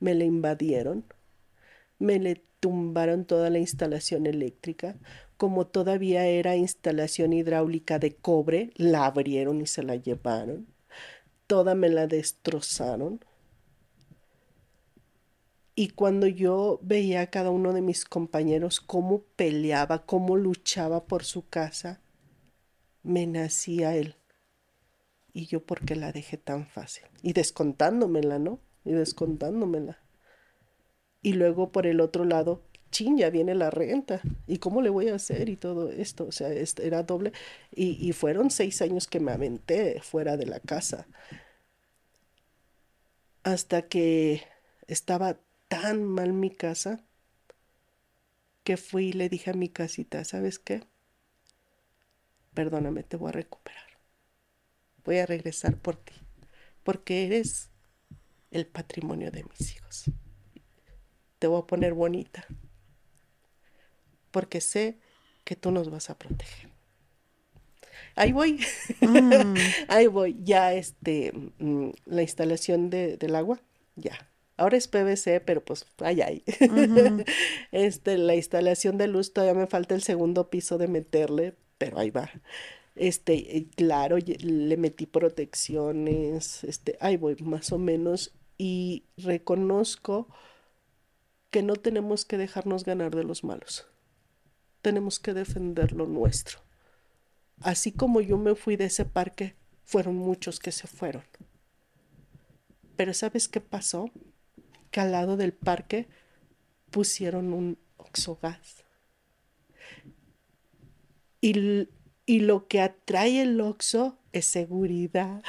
[0.00, 1.04] Me le invadieron,
[1.98, 4.96] me le tumbaron toda la instalación eléctrica,
[5.36, 10.73] como todavía era instalación hidráulica de cobre, la abrieron y se la llevaron.
[11.46, 13.24] Toda me la destrozaron.
[15.74, 21.24] Y cuando yo veía a cada uno de mis compañeros cómo peleaba, cómo luchaba por
[21.24, 22.00] su casa,
[23.02, 24.16] me nacía él.
[25.32, 27.04] Y yo, ¿por qué la dejé tan fácil?
[27.22, 28.60] Y descontándomela, ¿no?
[28.84, 29.98] Y descontándomela.
[31.22, 32.62] Y luego por el otro lado,
[32.94, 35.48] chin, ya viene la renta, ¿y cómo le voy a hacer?
[35.48, 37.32] Y todo esto, o sea, era doble.
[37.72, 41.06] Y, fueron seis años que me aventé fuera de la casa.
[43.42, 44.42] Hasta que
[44.86, 45.36] estaba
[45.68, 47.04] tan mal mi casa
[48.62, 50.84] que fui y le dije a mi casita, ¿sabes qué?
[52.54, 53.98] Perdóname, te voy a recuperar.
[55.04, 56.14] Voy a regresar por ti,
[56.84, 57.70] porque eres
[58.52, 60.04] el patrimonio de mis hijos.
[61.40, 62.46] Te voy a poner bonita
[64.34, 64.98] porque sé
[65.44, 66.68] que tú nos vas a proteger.
[68.16, 68.58] ahí voy,
[69.00, 69.54] mm.
[69.88, 73.60] ahí voy, ya este, mm, la instalación de, del agua,
[73.94, 74.28] ya.
[74.56, 76.42] Ahora es PVC, pero pues ay, ay.
[77.70, 82.10] este, la instalación de luz todavía me falta el segundo piso de meterle, pero ahí
[82.10, 82.28] va.
[82.96, 90.26] Este, claro, le metí protecciones, este, ahí voy, más o menos, y reconozco
[91.52, 93.86] que no tenemos que dejarnos ganar de los malos.
[94.84, 96.58] Tenemos que defender lo nuestro.
[97.62, 101.24] Así como yo me fui de ese parque, fueron muchos que se fueron.
[102.94, 104.10] Pero ¿sabes qué pasó?
[104.90, 106.06] Que al lado del parque
[106.90, 108.84] pusieron un oxogas.
[111.40, 111.88] Y,
[112.26, 115.42] y lo que atrae el oxo es seguridad.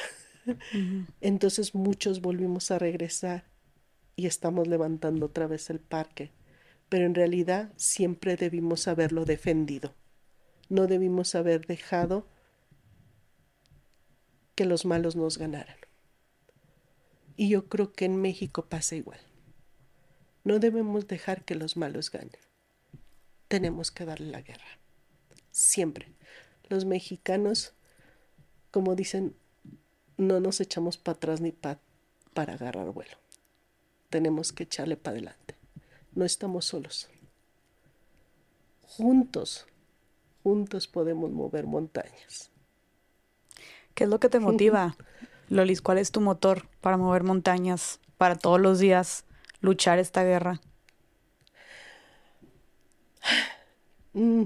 [1.20, 3.44] Entonces muchos volvimos a regresar
[4.16, 6.32] y estamos levantando otra vez el parque.
[6.90, 9.94] Pero en realidad siempre debimos haberlo defendido
[10.70, 12.28] no debimos haber dejado
[14.56, 15.78] que los malos nos ganaran.
[17.36, 19.20] Y yo creo que en México pasa igual.
[20.44, 22.32] No debemos dejar que los malos ganen.
[23.48, 24.80] Tenemos que darle la guerra.
[25.52, 26.08] Siempre.
[26.70, 27.74] Los mexicanos,
[28.72, 29.36] como dicen,
[30.18, 31.80] no nos echamos para atrás ni para
[32.54, 33.18] agarrar vuelo.
[34.10, 35.55] Tenemos que echarle para adelante.
[36.16, 37.10] No estamos solos.
[38.82, 39.68] Juntos
[40.46, 42.52] juntos podemos mover montañas.
[43.96, 44.96] ¿Qué es lo que te motiva,
[45.50, 45.82] Lolis?
[45.82, 49.26] ¿Cuál es tu motor para mover montañas, para todos los días
[49.60, 50.62] luchar esta guerra?
[54.14, 54.44] Mm.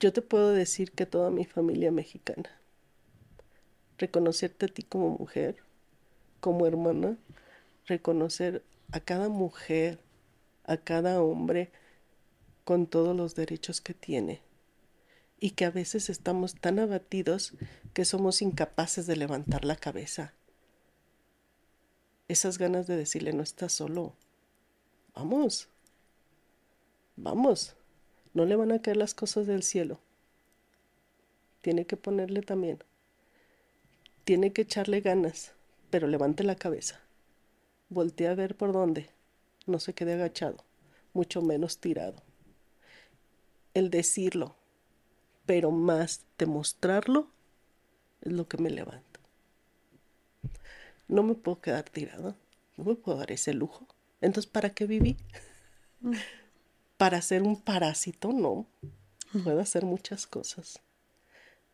[0.00, 2.50] Yo te puedo decir que toda mi familia mexicana,
[3.96, 5.58] reconocerte a ti como mujer,
[6.40, 7.16] como hermana,
[7.86, 10.00] reconocer a cada mujer,
[10.64, 11.70] a cada hombre,
[12.64, 14.42] con todos los derechos que tiene
[15.40, 17.54] y que a veces estamos tan abatidos
[17.94, 20.34] que somos incapaces de levantar la cabeza.
[22.28, 24.14] Esas ganas de decirle no estás solo.
[25.14, 25.68] Vamos.
[27.16, 27.74] Vamos.
[28.34, 29.98] No le van a caer las cosas del cielo.
[31.62, 32.84] Tiene que ponerle también.
[34.24, 35.52] Tiene que echarle ganas,
[35.90, 37.00] pero levante la cabeza.
[37.90, 39.10] Voltee a ver por dónde.
[39.66, 40.64] No se quede agachado,
[41.12, 42.22] mucho menos tirado
[43.74, 44.56] el decirlo,
[45.46, 47.28] pero más demostrarlo
[48.22, 49.20] es lo que me levanta.
[51.08, 52.36] No me puedo quedar tirado,
[52.76, 53.86] no me puedo dar ese lujo.
[54.20, 55.16] Entonces, ¿para qué viví?
[56.00, 56.14] Mm.
[56.96, 58.32] ¿Para ser un parásito?
[58.32, 58.66] No.
[59.44, 60.80] Puedo hacer muchas cosas.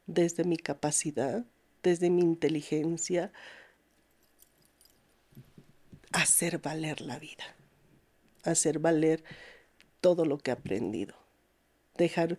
[0.07, 1.45] Desde mi capacidad,
[1.83, 3.33] desde mi inteligencia,
[6.17, 7.45] hacer valer la vida,
[8.45, 9.23] hacer valer
[10.01, 11.27] todo lo que he aprendido
[11.97, 12.39] dejar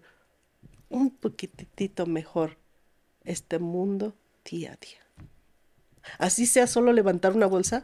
[0.89, 2.57] un poquitito mejor
[3.25, 4.13] este mundo
[4.49, 5.27] día a día.
[6.19, 7.83] Así sea solo levantar una bolsa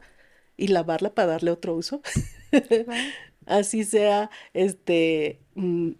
[0.55, 2.01] y lavarla para darle otro uso.
[3.45, 5.91] Así sea, este, mm,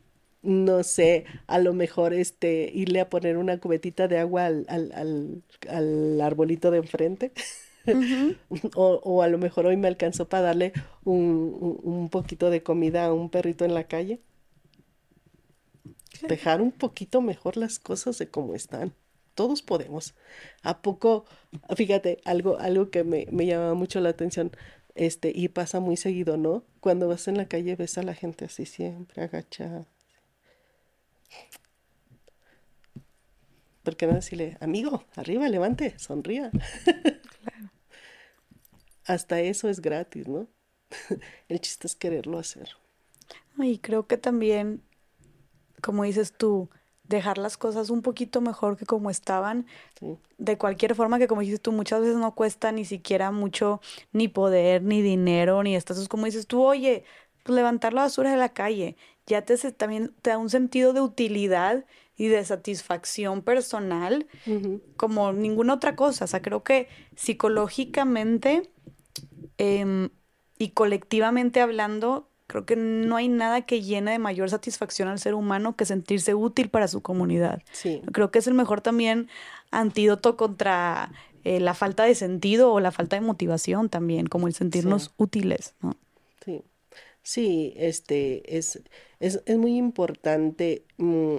[0.44, 5.44] no sé, a lo mejor este, irle a poner una cubetita de agua al, al,
[5.70, 7.34] al, arbolito de enfrente.
[8.76, 13.06] o, o, a lo mejor hoy me alcanzó para darle un, un poquito de comida
[13.06, 14.22] a un perrito en la calle
[16.28, 18.94] dejar un poquito mejor las cosas de cómo están.
[19.36, 20.14] Todos podemos.
[20.62, 21.26] ¿A poco?
[21.76, 24.52] Fíjate, algo, algo que me, me llama mucho la atención,
[24.96, 26.64] este, y pasa muy seguido, ¿no?
[26.80, 29.88] Cuando vas en la calle ves a la gente así siempre agachada.
[33.84, 36.52] ¿Por qué no decirle, amigo, arriba, levante, sonría?
[39.06, 40.48] Hasta eso es gratis, ¿no?
[41.50, 42.70] El chiste es quererlo hacer.
[43.58, 44.82] Y creo que también
[45.84, 46.70] como dices tú,
[47.04, 49.68] dejar las cosas un poquito mejor que como estaban,
[50.38, 53.82] de cualquier forma que como dices tú, muchas veces no cuesta ni siquiera mucho,
[54.14, 57.04] ni poder, ni dinero, ni estas, como dices tú, oye,
[57.44, 58.96] pues levantar la basura de la calle,
[59.28, 64.28] ya te también te da un sentido de utilidad y de satisfacción personal
[64.98, 66.26] como ninguna otra cosa.
[66.26, 68.70] O sea, creo que psicológicamente
[69.58, 70.10] em,
[70.58, 75.34] y colectivamente hablando, Creo que no hay nada que llene de mayor satisfacción al ser
[75.34, 77.64] humano que sentirse útil para su comunidad.
[77.72, 78.02] Sí.
[78.12, 79.30] Creo que es el mejor también
[79.72, 81.12] antídoto contra
[81.46, 85.74] eh, la falta de sentido o la falta de motivación también, como el sentirnos útiles,
[85.82, 85.96] ¿no?
[86.46, 86.62] Sí.
[87.24, 88.82] Sí, este es,
[89.22, 91.38] es, es muy importante mm,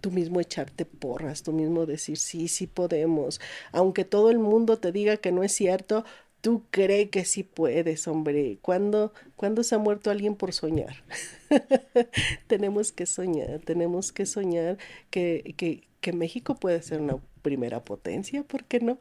[0.00, 3.40] tú mismo echarte porras, tú mismo decir sí, sí podemos.
[3.72, 6.04] Aunque todo el mundo te diga que no es cierto,
[6.40, 8.58] Tú crees que sí puedes, hombre.
[8.62, 11.02] ¿Cuándo, ¿Cuándo se ha muerto alguien por soñar?
[12.46, 14.78] tenemos que soñar, tenemos que soñar
[15.10, 18.98] que, que, que México puede ser una primera potencia, ¿por qué no?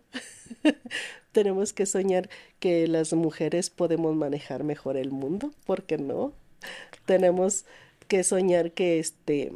[1.31, 6.33] tenemos que soñar que las mujeres podemos manejar mejor el mundo, ¿por qué no?
[7.05, 7.65] Tenemos
[8.07, 9.51] que soñar que este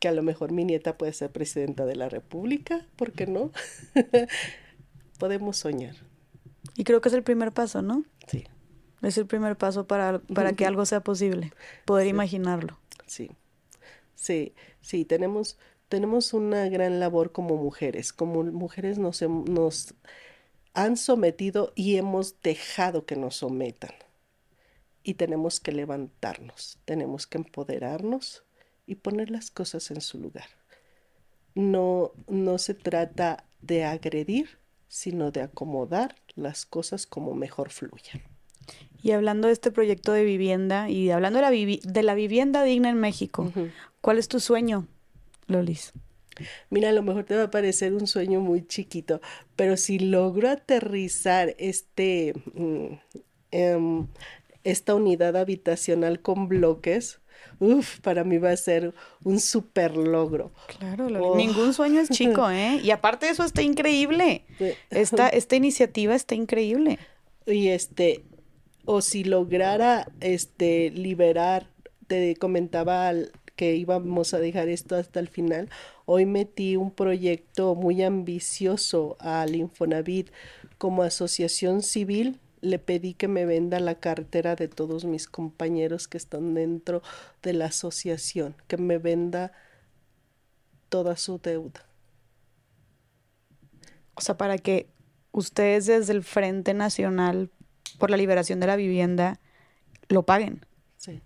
[0.00, 3.52] que a lo mejor mi nieta puede ser presidenta de la República, ¿por qué no?
[5.18, 6.09] podemos soñar.
[6.76, 8.04] Y creo que es el primer paso, ¿no?
[8.26, 8.44] Sí.
[9.02, 11.52] Es el primer paso para, para que algo sea posible,
[11.86, 12.78] poder imaginarlo.
[13.06, 13.30] Sí,
[14.14, 15.58] sí, sí, tenemos,
[15.88, 18.12] tenemos una gran labor como mujeres.
[18.12, 19.94] Como mujeres nos, nos
[20.74, 23.94] han sometido y hemos dejado que nos sometan.
[25.02, 28.44] Y tenemos que levantarnos, tenemos que empoderarnos
[28.86, 30.48] y poner las cosas en su lugar.
[31.54, 34.58] No, no se trata de agredir,
[34.88, 38.22] sino de acomodar las cosas como mejor fluyan.
[39.02, 42.90] Y hablando de este proyecto de vivienda y hablando de la, de la vivienda digna
[42.90, 43.50] en México,
[44.00, 44.86] ¿cuál es tu sueño,
[45.46, 45.92] Lolis?
[46.70, 49.20] Mira, a lo mejor te va a parecer un sueño muy chiquito,
[49.56, 52.94] pero si logro aterrizar este, mm,
[53.50, 54.06] em,
[54.64, 57.19] esta unidad habitacional con bloques,
[57.58, 60.52] Uf, para mí va a ser un super logro.
[60.78, 61.36] Claro, oh.
[61.36, 62.80] ningún sueño es chico, ¿eh?
[62.82, 64.44] Y aparte de eso está increíble.
[64.90, 66.98] Esta, esta iniciativa está increíble.
[67.46, 68.24] Y este,
[68.84, 71.68] o si lograra este liberar,
[72.06, 73.12] te comentaba
[73.56, 75.68] que íbamos a dejar esto hasta el final.
[76.06, 80.30] Hoy metí un proyecto muy ambicioso al Infonavit
[80.78, 86.18] como asociación civil le pedí que me venda la cartera de todos mis compañeros que
[86.18, 87.02] están dentro
[87.42, 89.52] de la asociación, que me venda
[90.88, 91.86] toda su deuda.
[94.14, 94.90] O sea, para que
[95.32, 97.50] ustedes desde el Frente Nacional
[97.98, 99.40] por la Liberación de la Vivienda
[100.08, 100.66] lo paguen.
[100.96, 101.22] Sí.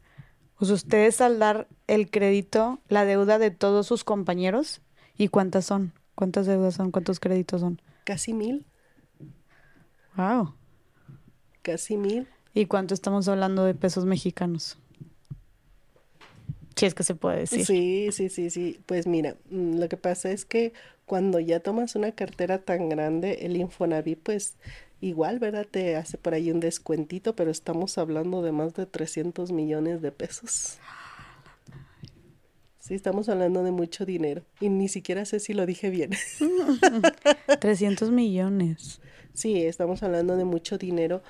[0.60, 4.80] Sea, ustedes al dar el crédito, la deuda de todos sus compañeros,
[5.16, 5.92] ¿y cuántas son?
[6.14, 6.90] ¿Cuántas deudas son?
[6.90, 7.82] ¿Cuántos créditos son?
[8.04, 8.64] Casi mil.
[10.16, 10.54] Wow
[11.64, 12.28] casi mil.
[12.52, 14.78] ¿Y cuánto estamos hablando de pesos mexicanos?
[16.76, 17.64] Si es que se puede decir.
[17.64, 18.80] Sí, sí, sí, sí.
[18.86, 20.72] Pues mira, mm, lo que pasa es que
[21.06, 24.56] cuando ya tomas una cartera tan grande, el Infonavit, pues
[25.00, 25.66] igual, ¿verdad?
[25.68, 30.12] Te hace por ahí un descuentito, pero estamos hablando de más de 300 millones de
[30.12, 30.78] pesos.
[32.78, 34.42] Sí, estamos hablando de mucho dinero.
[34.60, 36.10] Y ni siquiera sé si lo dije bien.
[37.60, 39.00] 300 millones.
[39.32, 41.22] Sí, estamos hablando de mucho dinero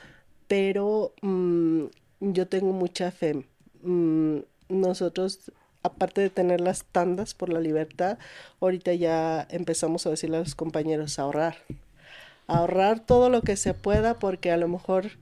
[0.49, 1.85] pero mm,
[2.21, 3.45] yo tengo mucha fe.
[3.83, 8.19] Mm, nosotros, aparte de tener las tandas por la libertad,
[8.61, 11.57] ahorita ya empezamos a decirle a los compañeros ahorrar.
[12.47, 15.13] Ahorrar todo lo que se pueda porque a lo mejor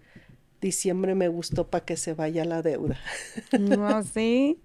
[0.61, 2.99] diciembre me gustó para que se vaya la deuda.
[3.59, 4.61] No, sí.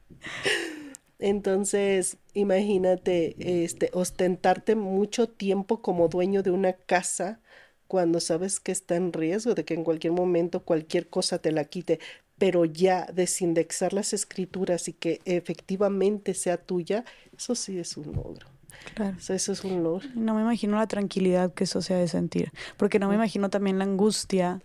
[1.20, 7.40] Entonces, imagínate, este, ostentarte mucho tiempo como dueño de una casa
[7.88, 11.66] cuando sabes que está en riesgo de que en cualquier momento cualquier cosa te la
[11.66, 12.00] quite,
[12.38, 17.04] pero ya desindexar las escrituras y que efectivamente sea tuya,
[17.36, 18.48] eso sí es un logro.
[18.94, 19.18] Claro.
[19.18, 20.08] eso es un logro.
[20.14, 23.50] No me imagino la tranquilidad que eso se ha de sentir, porque no me imagino
[23.50, 24.62] también la angustia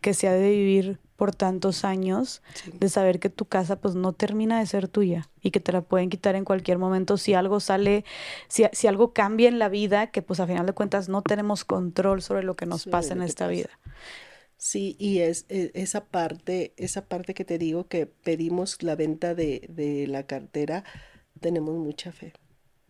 [0.00, 4.12] que se ha de vivir por tantos años de saber que tu casa pues no
[4.12, 7.58] termina de ser tuya y que te la pueden quitar en cualquier momento si algo
[7.60, 8.04] sale,
[8.48, 11.64] si, si algo cambia en la vida, que pues a final de cuentas no tenemos
[11.64, 13.70] control sobre lo que nos pasa en esta vida.
[14.58, 19.34] Sí, y es, e, esa parte, esa parte que te digo que pedimos la venta
[19.34, 20.84] de, de la cartera,
[21.40, 22.32] tenemos mucha fe.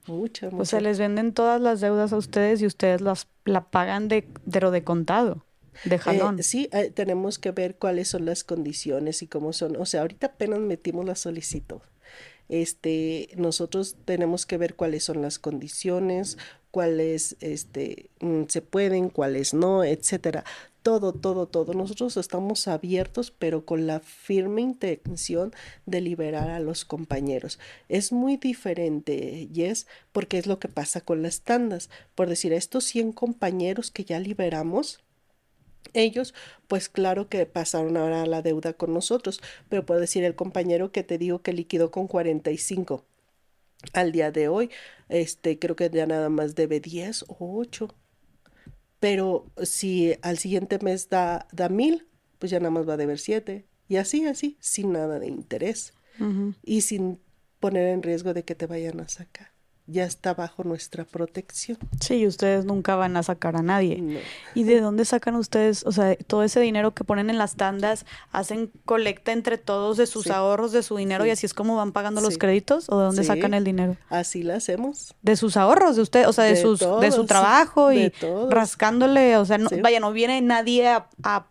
[0.06, 0.62] Mucha, mucha.
[0.62, 4.28] O sea, les venden todas las deudas a ustedes y ustedes las la pagan de,
[4.44, 5.45] de lo de contado.
[5.84, 6.38] De jalón.
[6.38, 9.76] Eh, sí, eh, tenemos que ver cuáles son las condiciones y cómo son.
[9.76, 11.80] O sea, ahorita apenas metimos la solicitud.
[12.48, 16.38] Este, nosotros tenemos que ver cuáles son las condiciones,
[16.70, 20.44] cuáles este, mm, se pueden, cuáles no, etcétera.
[20.82, 21.74] Todo, todo, todo.
[21.74, 25.52] Nosotros estamos abiertos, pero con la firme intención
[25.84, 27.58] de liberar a los compañeros.
[27.88, 31.90] Es muy diferente, Yes, porque es lo que pasa con las tandas.
[32.14, 35.00] Por decir, estos 100 compañeros que ya liberamos,
[35.92, 36.34] ellos,
[36.66, 41.02] pues claro que pasaron ahora la deuda con nosotros, pero puedo decir el compañero que
[41.02, 43.04] te digo que liquidó con 45
[43.92, 44.70] al día de hoy,
[45.08, 47.94] este creo que ya nada más debe 10 o 8.
[48.98, 52.08] Pero si al siguiente mes da, da mil,
[52.38, 53.66] pues ya nada más va a deber 7.
[53.88, 55.94] Y así, así, sin nada de interés.
[56.62, 57.20] Y sin
[57.60, 59.55] poner en riesgo de que te vayan a sacar.
[59.86, 61.78] Ya está bajo nuestra protección.
[62.00, 64.20] Sí, ustedes nunca van a sacar a nadie.
[64.54, 68.04] ¿Y de dónde sacan ustedes, o sea, todo ese dinero que ponen en las tandas,
[68.32, 71.92] hacen colecta entre todos de sus ahorros, de su dinero y así es como van
[71.92, 73.96] pagando los créditos o de dónde sacan el dinero?
[74.08, 75.14] Así lo hacemos.
[75.22, 78.12] De sus ahorros, de usted, o sea, de, sus de su trabajo y
[78.50, 81.46] rascándole, o sea, no, vaya, no viene nadie a, a,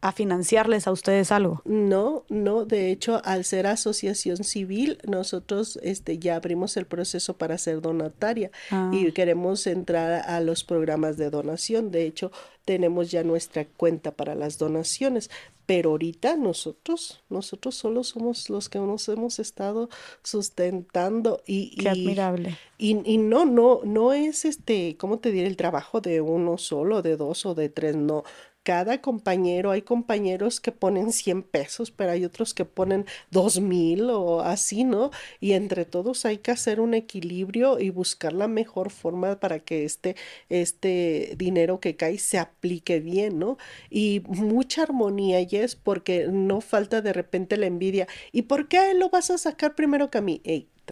[0.00, 1.62] a, financiarles a ustedes algo.
[1.64, 7.58] No, no, de hecho, al ser asociación civil, nosotros este ya abrimos el proceso para
[7.58, 8.50] ser donataria
[8.92, 9.12] y ah.
[9.14, 11.90] queremos entrar a los programas de donación.
[11.90, 12.32] De hecho,
[12.64, 15.30] tenemos ya nuestra cuenta para las donaciones,
[15.66, 19.88] pero ahorita nosotros, nosotros solo somos los que nos hemos estado
[20.22, 21.76] sustentando y...
[21.76, 22.58] Qué admirable.
[22.78, 25.46] Y, y, no, no, no es este, ¿cómo te diré?
[25.46, 28.24] El trabajo de uno solo, de dos o de tres, no
[28.62, 34.40] cada compañero, hay compañeros que ponen 100 pesos, pero hay otros que ponen 2000 o
[34.40, 35.10] así, ¿no?
[35.40, 39.84] Y entre todos hay que hacer un equilibrio y buscar la mejor forma para que
[39.84, 40.16] este,
[40.48, 43.58] este dinero que cae se aplique bien, ¿no?
[43.90, 48.06] Y mucha armonía y es porque no falta de repente la envidia.
[48.32, 50.40] ¿Y por qué lo vas a sacar primero que a mí?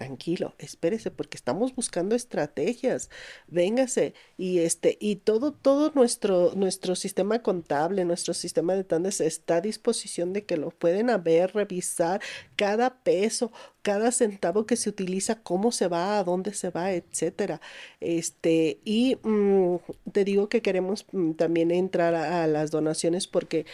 [0.01, 3.11] Tranquilo, espérese, porque estamos buscando estrategias,
[3.49, 9.57] véngase, y este, y todo, todo nuestro, nuestro sistema contable, nuestro sistema de tandas está
[9.57, 12.23] a disposición de que lo pueden ver, revisar
[12.57, 17.61] cada peso, cada centavo que se utiliza, cómo se va, a dónde se va, etcétera.
[18.01, 19.77] Este, y mm,
[20.13, 23.67] te digo que queremos mm, también entrar a, las donaciones porque,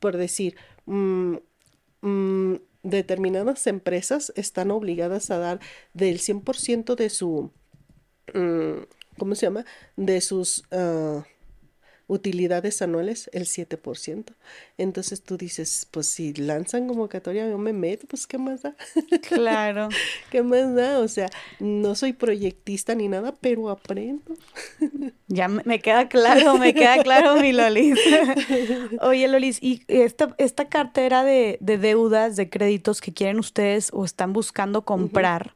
[0.00, 0.56] por decir,
[0.86, 1.36] mm,
[2.90, 5.60] determinadas empresas están obligadas a dar
[5.94, 7.50] del 100% de su,
[8.34, 8.82] mm,
[9.18, 9.64] ¿cómo se llama?
[9.96, 10.64] De sus...
[10.70, 11.24] Ah,
[12.08, 14.24] utilidades anuales el 7%.
[14.78, 18.74] Entonces tú dices, pues si lanzan convocatoria, yo me meto, pues ¿qué más da?
[19.28, 19.88] Claro.
[20.30, 20.98] ¿Qué más da?
[20.98, 21.28] O sea,
[21.60, 24.34] no soy proyectista ni nada, pero aprendo.
[25.30, 27.98] Ya me queda claro, me queda claro, mi Lolis.
[29.02, 34.32] Oye, Lolis, y esta, esta cartera de, deudas, de créditos que quieren ustedes o están
[34.32, 35.52] buscando comprar,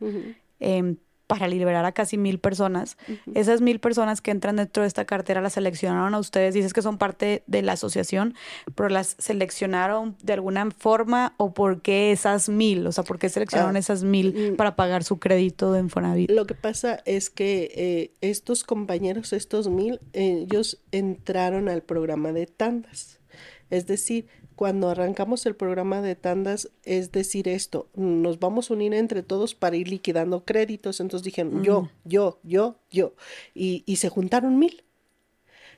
[1.33, 2.99] para liberar a casi mil personas.
[3.35, 6.53] Esas mil personas que entran dentro de esta cartera las seleccionaron a ustedes.
[6.53, 8.35] Dices que son parte de la asociación,
[8.75, 12.87] pero las seleccionaron de alguna forma o por qué esas mil?
[12.87, 14.57] O sea, ¿por qué seleccionaron ah, esas mil mm.
[14.57, 16.31] para pagar su crédito de Infonavit?
[16.31, 22.47] Lo que pasa es que eh, estos compañeros, estos mil, ellos entraron al programa de
[22.47, 23.21] tandas.
[23.71, 24.27] Es decir,
[24.63, 29.57] cuando arrancamos el programa de tandas, es decir esto, nos vamos a unir entre todos
[29.57, 31.01] para ir liquidando créditos.
[31.01, 33.15] Entonces dijeron, yo, yo, yo, yo.
[33.57, 34.85] Y, y se juntaron mil.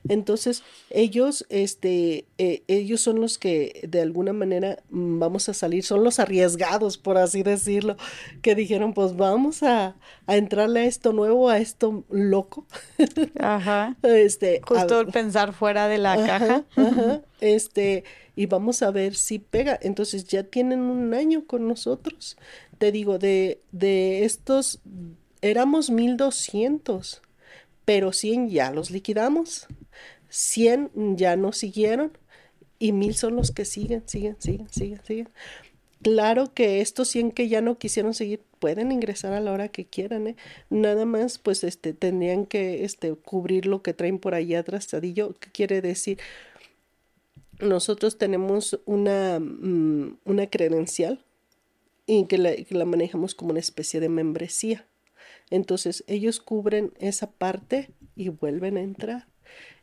[0.07, 5.83] Entonces, ellos, este, eh, ellos son los que de alguna manera mm, vamos a salir,
[5.83, 7.97] son los arriesgados, por así decirlo,
[8.41, 9.95] que dijeron, pues vamos a,
[10.27, 12.65] a entrarle a esto nuevo, a esto loco.
[13.39, 13.95] Ajá.
[14.03, 16.65] Este, Justo pensar fuera de la caja.
[16.75, 17.21] Ajá.
[17.41, 18.03] Este,
[18.35, 19.77] y vamos a ver si pega.
[19.81, 22.37] Entonces ya tienen un año con nosotros.
[22.77, 24.81] Te digo, de, de estos
[25.41, 27.21] éramos 1200,
[27.85, 29.67] pero 100 ya los liquidamos.
[30.35, 32.17] 100 ya no siguieron
[32.79, 35.29] y 1000 son los que siguen, siguen, siguen, siguen, siguen.
[36.01, 39.85] Claro que estos 100 que ya no quisieron seguir pueden ingresar a la hora que
[39.85, 40.35] quieran, ¿eh?
[40.69, 45.33] Nada más, pues, este, tendrían que, este, cubrir lo que traen por ahí atrasadillo.
[45.39, 46.19] ¿Qué quiere decir?
[47.59, 51.23] nosotros tenemos una, mm, una credencial
[52.05, 54.85] y que la, manejamos como una especie de membresía.
[55.49, 59.27] Entonces ellos cubren esa parte y vuelven a entrar.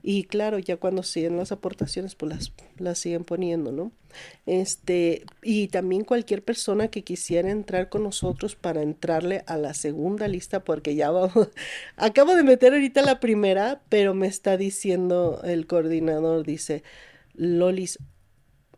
[0.02, 3.92] Y claro, ya cuando siguen las aportaciones, pues las, las siguen poniendo, ¿no?
[4.46, 10.26] Este, y también cualquier persona que quisiera entrar con nosotros para entrarle a la segunda
[10.26, 11.50] lista, porque ya vamos,
[11.96, 16.82] acabo de meter ahorita la primera, pero me está diciendo el coordinador, dice,
[17.34, 17.98] Lolis,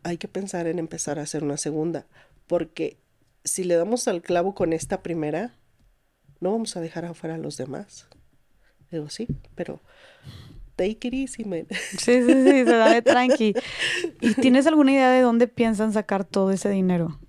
[0.03, 2.05] hay que pensar en empezar a hacer una segunda,
[2.45, 2.97] porque
[3.43, 5.55] si le damos al clavo con esta primera,
[6.39, 8.07] no vamos a dejar afuera a los demás.
[8.91, 9.81] Digo, sí, pero
[10.75, 11.67] take it easy, man.
[11.97, 13.53] Sí, sí, sí, se da de tranqui.
[14.21, 17.19] ¿Y tienes alguna idea de dónde piensan sacar todo ese dinero?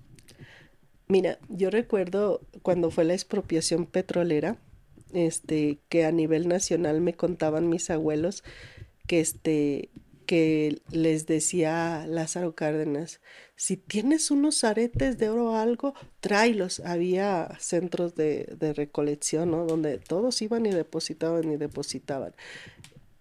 [1.07, 4.57] Mira, yo recuerdo cuando fue la expropiación petrolera,
[5.13, 8.43] este, que a nivel nacional me contaban mis abuelos
[9.07, 9.89] que este
[10.25, 13.21] que les decía Lázaro Cárdenas,
[13.55, 16.81] si tienes unos aretes de oro o algo, tráelos.
[16.81, 19.65] Había centros de, de recolección, ¿no?
[19.65, 22.35] Donde todos iban y depositaban y depositaban.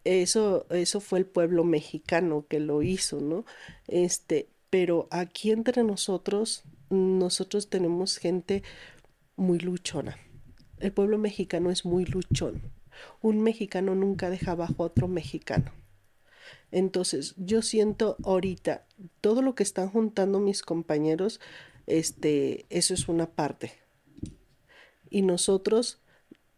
[0.06, 3.44] Eso, eso fue el pueblo mexicano que lo hizo, ¿no?
[3.88, 8.62] Este, pero aquí entre nosotros, nosotros tenemos gente
[9.36, 10.16] muy luchona
[10.78, 12.72] el pueblo mexicano es muy luchón.
[13.20, 15.72] Un mexicano nunca deja abajo a otro mexicano.
[16.70, 18.86] Entonces, yo siento ahorita
[19.20, 21.40] todo lo que están juntando mis compañeros,
[21.86, 23.72] este, eso es una parte.
[25.10, 26.00] Y nosotros,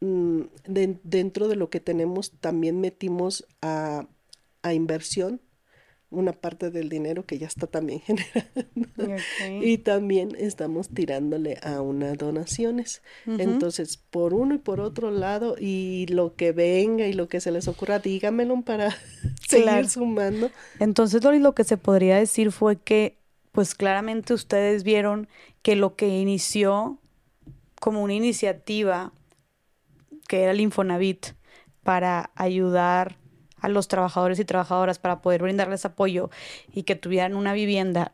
[0.01, 4.07] mm, dentro de lo que tenemos, también metimos a,
[4.63, 5.41] a inversión
[6.11, 9.23] una parte del dinero que ya está también generando.
[9.61, 13.03] Y también estamos tirándole a unas donaciones.
[13.27, 17.51] Entonces, por uno y por otro lado, y lo que venga y lo que se
[17.51, 18.97] les ocurra, dígamelo para
[19.49, 20.51] seguir sumando.
[20.81, 23.19] Entonces, lo que se podría decir fue que,
[23.53, 25.29] pues claramente ustedes vieron
[25.63, 26.99] que lo que inició
[27.81, 29.13] como una iniciativa,
[30.29, 31.35] que era el Infonavit,
[31.83, 33.17] para ayudar
[33.61, 36.31] a los trabajadores y trabajadoras para poder brindarles apoyo
[36.73, 38.13] y que tuvieran una vivienda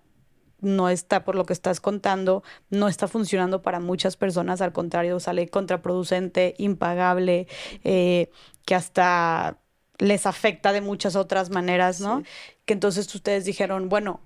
[0.60, 5.20] no está, por lo que estás contando, no está funcionando para muchas personas, al contrario,
[5.20, 7.46] sale contraproducente, impagable,
[7.84, 8.30] eh,
[8.64, 9.58] que hasta
[9.98, 12.22] les afecta de muchas otras maneras, ¿no?
[12.64, 14.20] Que entonces ustedes dijeron, bueno,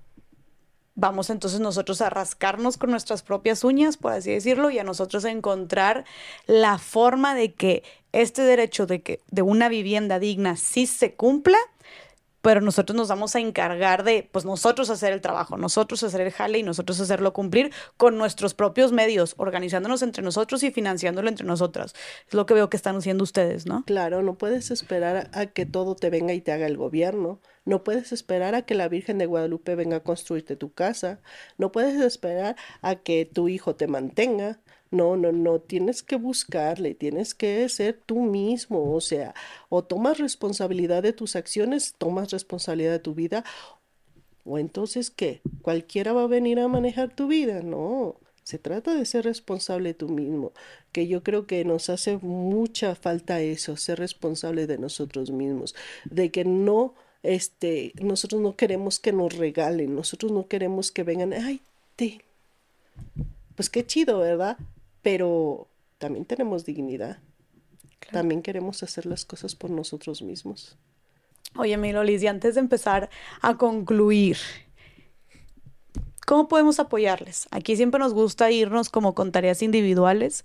[0.99, 5.25] vamos entonces nosotros a rascarnos con nuestras propias uñas, por así decirlo, y a nosotros
[5.25, 6.05] a encontrar
[6.45, 11.57] la forma de que este derecho de que de una vivienda digna sí se cumpla,
[12.41, 16.31] pero nosotros nos vamos a encargar de, pues nosotros hacer el trabajo, nosotros hacer el
[16.31, 21.45] jale y nosotros hacerlo cumplir con nuestros propios medios, organizándonos entre nosotros y financiándolo entre
[21.45, 21.93] nosotras.
[22.27, 23.83] Es lo que veo que están haciendo ustedes, ¿no?
[23.85, 27.39] Claro, no puedes esperar a que todo te venga y te haga el gobierno.
[27.69, 31.19] No puedes esperar a que la Virgen de Guadalupe venga a construirte tu casa.
[31.59, 34.59] No puedes esperar a que tu hijo te mantenga.
[34.89, 39.35] No, no, no, tienes que buscarle, tienes que ser tú mismo, o sea,
[39.69, 43.43] o tomas responsabilidad de tus acciones, tomas responsabilidad de tu vida,
[44.45, 48.15] o entonces qué, cualquiera va a venir a manejar tu vida, no.
[48.41, 50.53] Se trata de ser responsable tú mismo,
[50.91, 55.75] que yo creo que nos hace mucha falta eso, ser responsable de nosotros mismos,
[56.09, 61.33] de que no, este, nosotros no queremos que nos regalen, nosotros no queremos que vengan,
[61.33, 61.61] ay,
[61.95, 62.21] te,
[63.55, 64.57] pues qué chido, ¿verdad?
[65.01, 65.67] pero
[65.97, 67.19] también tenemos dignidad.
[68.11, 70.77] También queremos hacer las cosas por nosotros mismos.
[71.55, 73.09] Oye, Milolis, y antes de empezar
[73.41, 74.37] a concluir,
[76.25, 77.47] ¿cómo podemos apoyarles?
[77.51, 80.43] Aquí siempre nos gusta irnos como con tareas individuales.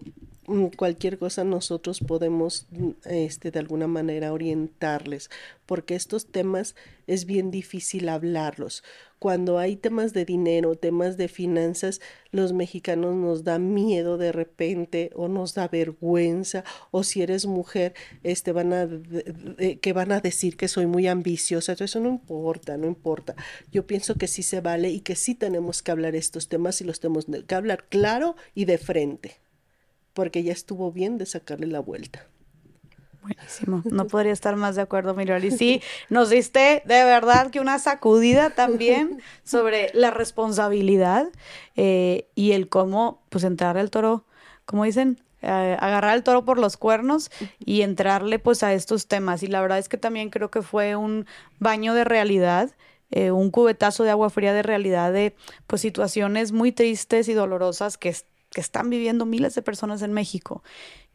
[0.75, 5.29] cualquier cosa nosotros podemos mm, este de alguna manera orientarles
[5.65, 8.83] porque estos temas es bien difícil hablarlos.
[9.19, 15.11] Cuando hay temas de dinero temas de finanzas los mexicanos nos da miedo de repente
[15.15, 18.87] o nos da vergüenza o si eres mujer este van a
[19.81, 21.73] que van a decir que soy muy ambiciosa.
[21.73, 23.35] Eso no importa no importa.
[23.71, 26.85] Yo pienso que sí se vale y que sí tenemos que hablar estos temas y
[26.85, 29.48] los tenemos que hablar claro y de frente
[30.13, 32.27] porque ya estuvo bien de sacarle la vuelta.
[33.21, 35.43] Buenísimo, no podría estar más de acuerdo, Miriam.
[35.43, 41.27] Y sí, nos diste de verdad que una sacudida también sobre la responsabilidad
[41.75, 44.25] eh, y el cómo, pues, entrar al toro,
[44.65, 49.43] como dicen, eh, agarrar al toro por los cuernos y entrarle, pues, a estos temas.
[49.43, 51.25] Y la verdad es que también creo que fue un
[51.59, 52.71] baño de realidad.
[53.11, 57.97] Eh, un cubetazo de agua fría de realidad de pues situaciones muy tristes y dolorosas
[57.97, 58.15] que
[58.51, 60.63] que están viviendo miles de personas en México,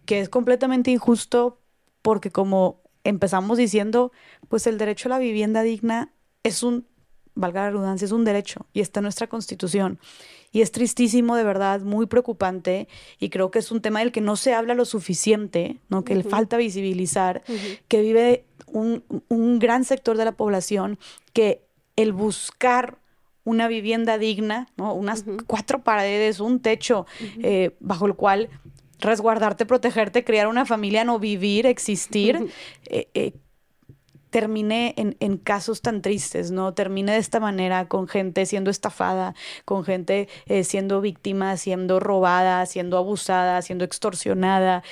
[0.07, 1.61] que es completamente injusto
[2.03, 4.13] porque como empezamos diciendo,
[4.49, 6.87] pues el derecho a la vivienda digna es un,
[7.35, 9.99] valga la redundancia, es un derecho y está en nuestra constitución.
[10.53, 12.89] Y es tristísimo, de verdad, muy preocupante
[13.19, 16.05] y creo que es un tema del que no se habla lo suficiente, ¿no?
[16.05, 17.43] que le falta visibilizar,
[17.89, 20.99] que vive un, un gran sector de la población
[21.33, 22.99] que el buscar
[23.45, 24.95] una vivienda digna, ¿no?
[24.95, 27.07] unas cuatro paredes, un techo
[27.43, 28.49] eh, bajo el cual
[28.99, 32.51] resguardarte, protegerte, crear una familia, no vivir, existir,
[32.87, 33.33] eh, eh,
[34.31, 36.75] termine en, casos tan tristes, ¿no?
[36.75, 40.29] Termine de esta manera con gente siendo estafada, con gente
[40.65, 44.83] siendo víctima, siendo robada, siendo abusada, siendo extorsionada.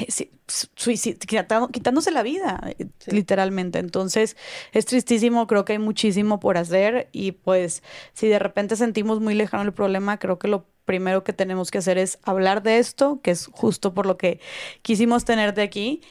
[0.00, 3.78] Em, quitándose la vida, eh, literalmente.
[3.78, 4.36] Entonces,
[4.72, 9.34] es tristísimo, creo que hay muchísimo por hacer y pues si de repente sentimos muy
[9.34, 13.20] lejano el problema, creo que lo primero que tenemos que hacer es hablar de esto,
[13.22, 14.40] que es justo por lo que
[14.82, 16.02] quisimos tenerte aquí.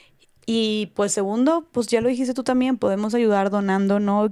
[0.45, 4.30] Y pues segundo, pues ya lo dijiste tú también, podemos ayudar donando, ¿no?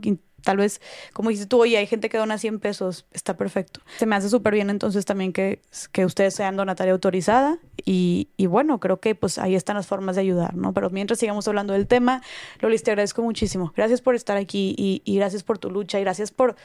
[0.47, 0.79] Tal vez,
[1.11, 3.81] como dices tú, oye, hay gente que dona 100 pesos, está perfecto.
[3.97, 5.61] Se me hace súper bien entonces también que,
[5.91, 10.15] que ustedes sean donataria autorizada y, y, bueno, creo que pues ahí están las formas
[10.15, 10.73] de ayudar, ¿no?
[10.73, 12.21] Pero mientras sigamos hablando del tema,
[12.61, 13.73] Lolis, te agradezco muchísimo.
[13.75, 16.55] Gracias por estar aquí y, y gracias por tu lucha y gracias por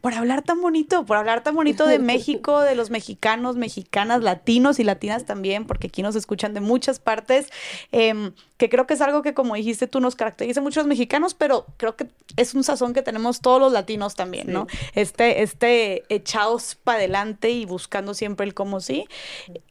[0.00, 4.78] por hablar tan bonito, por hablar tan bonito de México, de los mexicanos, mexicanas, latinos
[4.78, 7.48] y latinas también, porque aquí nos escuchan de muchas partes,
[7.90, 10.88] em, que creo que es algo que, como dijiste tú, nos caracteriza mucho a los
[10.88, 14.66] mexicanos, pero creo que es un sazón que tenemos todos los latinos también, ¿no?
[14.94, 19.06] Este, este echados para adelante y buscando siempre el cómo sí.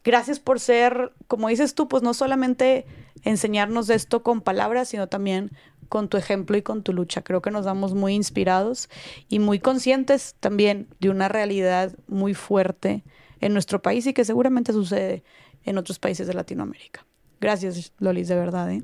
[0.04, 2.86] Gracias por ser, como dices tú, pues no solamente
[3.24, 5.52] enseñarnos esto con palabras, sino también
[5.92, 7.20] con tu ejemplo y con tu lucha.
[7.20, 8.88] Creo que nos damos muy inspirados
[9.28, 13.04] y muy conscientes también de una realidad muy fuerte
[13.42, 15.22] en nuestro país y que seguramente sucede
[15.64, 17.04] en otros países de Latinoamérica.
[17.42, 18.72] Gracias, Lolis, de verdad.
[18.72, 18.82] ¿eh?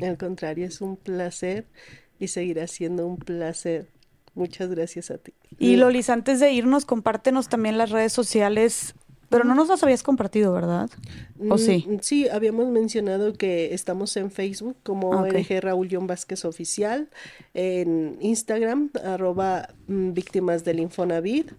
[0.00, 1.66] Al contrario, es un placer
[2.18, 3.90] y seguirá siendo un placer.
[4.34, 5.34] Muchas gracias a ti.
[5.58, 8.94] Y Lolis, antes de irnos, compártenos también las redes sociales
[9.28, 10.90] pero no nos las habías compartido, ¿verdad?
[11.48, 11.84] ¿O sí?
[11.88, 17.08] Mm, sí, habíamos mencionado que estamos en Facebook como ah, RG Raúl John Vázquez Oficial,
[17.54, 21.52] en Instagram, arroba mm, víctimas del Infonavit.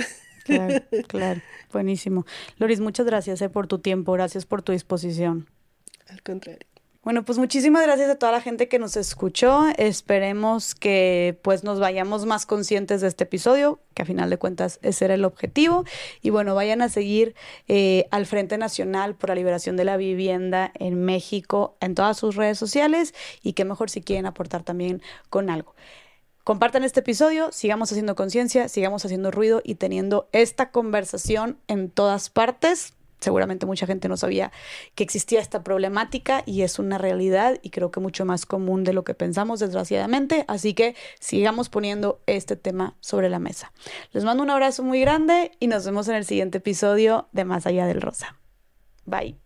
[0.45, 1.41] Claro, claro,
[1.73, 2.25] buenísimo.
[2.59, 5.49] Loris, muchas gracias eh, por tu tiempo, gracias por tu disposición.
[6.09, 6.67] Al contrario.
[7.07, 9.69] Bueno, pues muchísimas gracias a toda la gente que nos escuchó.
[9.79, 14.81] Esperemos que pues nos vayamos más conscientes de este episodio, que a final de cuentas
[14.83, 15.85] ese era el objetivo.
[16.21, 17.37] Y bueno, vayan a seguir
[17.69, 22.35] eh, al Frente Nacional por la Liberación de la Vivienda en México en todas sus
[22.35, 25.77] redes sociales y qué mejor si quieren aportar también con algo.
[26.47, 32.31] Compartan este episodio, sigamos haciendo conciencia, sigamos haciendo ruido y teniendo esta conversación en todas
[32.31, 34.53] partes seguramente mucha gente no sabía
[34.95, 38.93] que existía esta problemática y es una realidad y creo que mucho más común de
[38.93, 43.73] lo que pensamos desgraciadamente, así que sigamos poniendo este tema sobre la mesa.
[44.13, 47.67] Les mando un abrazo muy grande y nos vemos en el siguiente episodio de Más
[47.67, 48.37] allá del rosa.
[49.05, 49.46] Bye.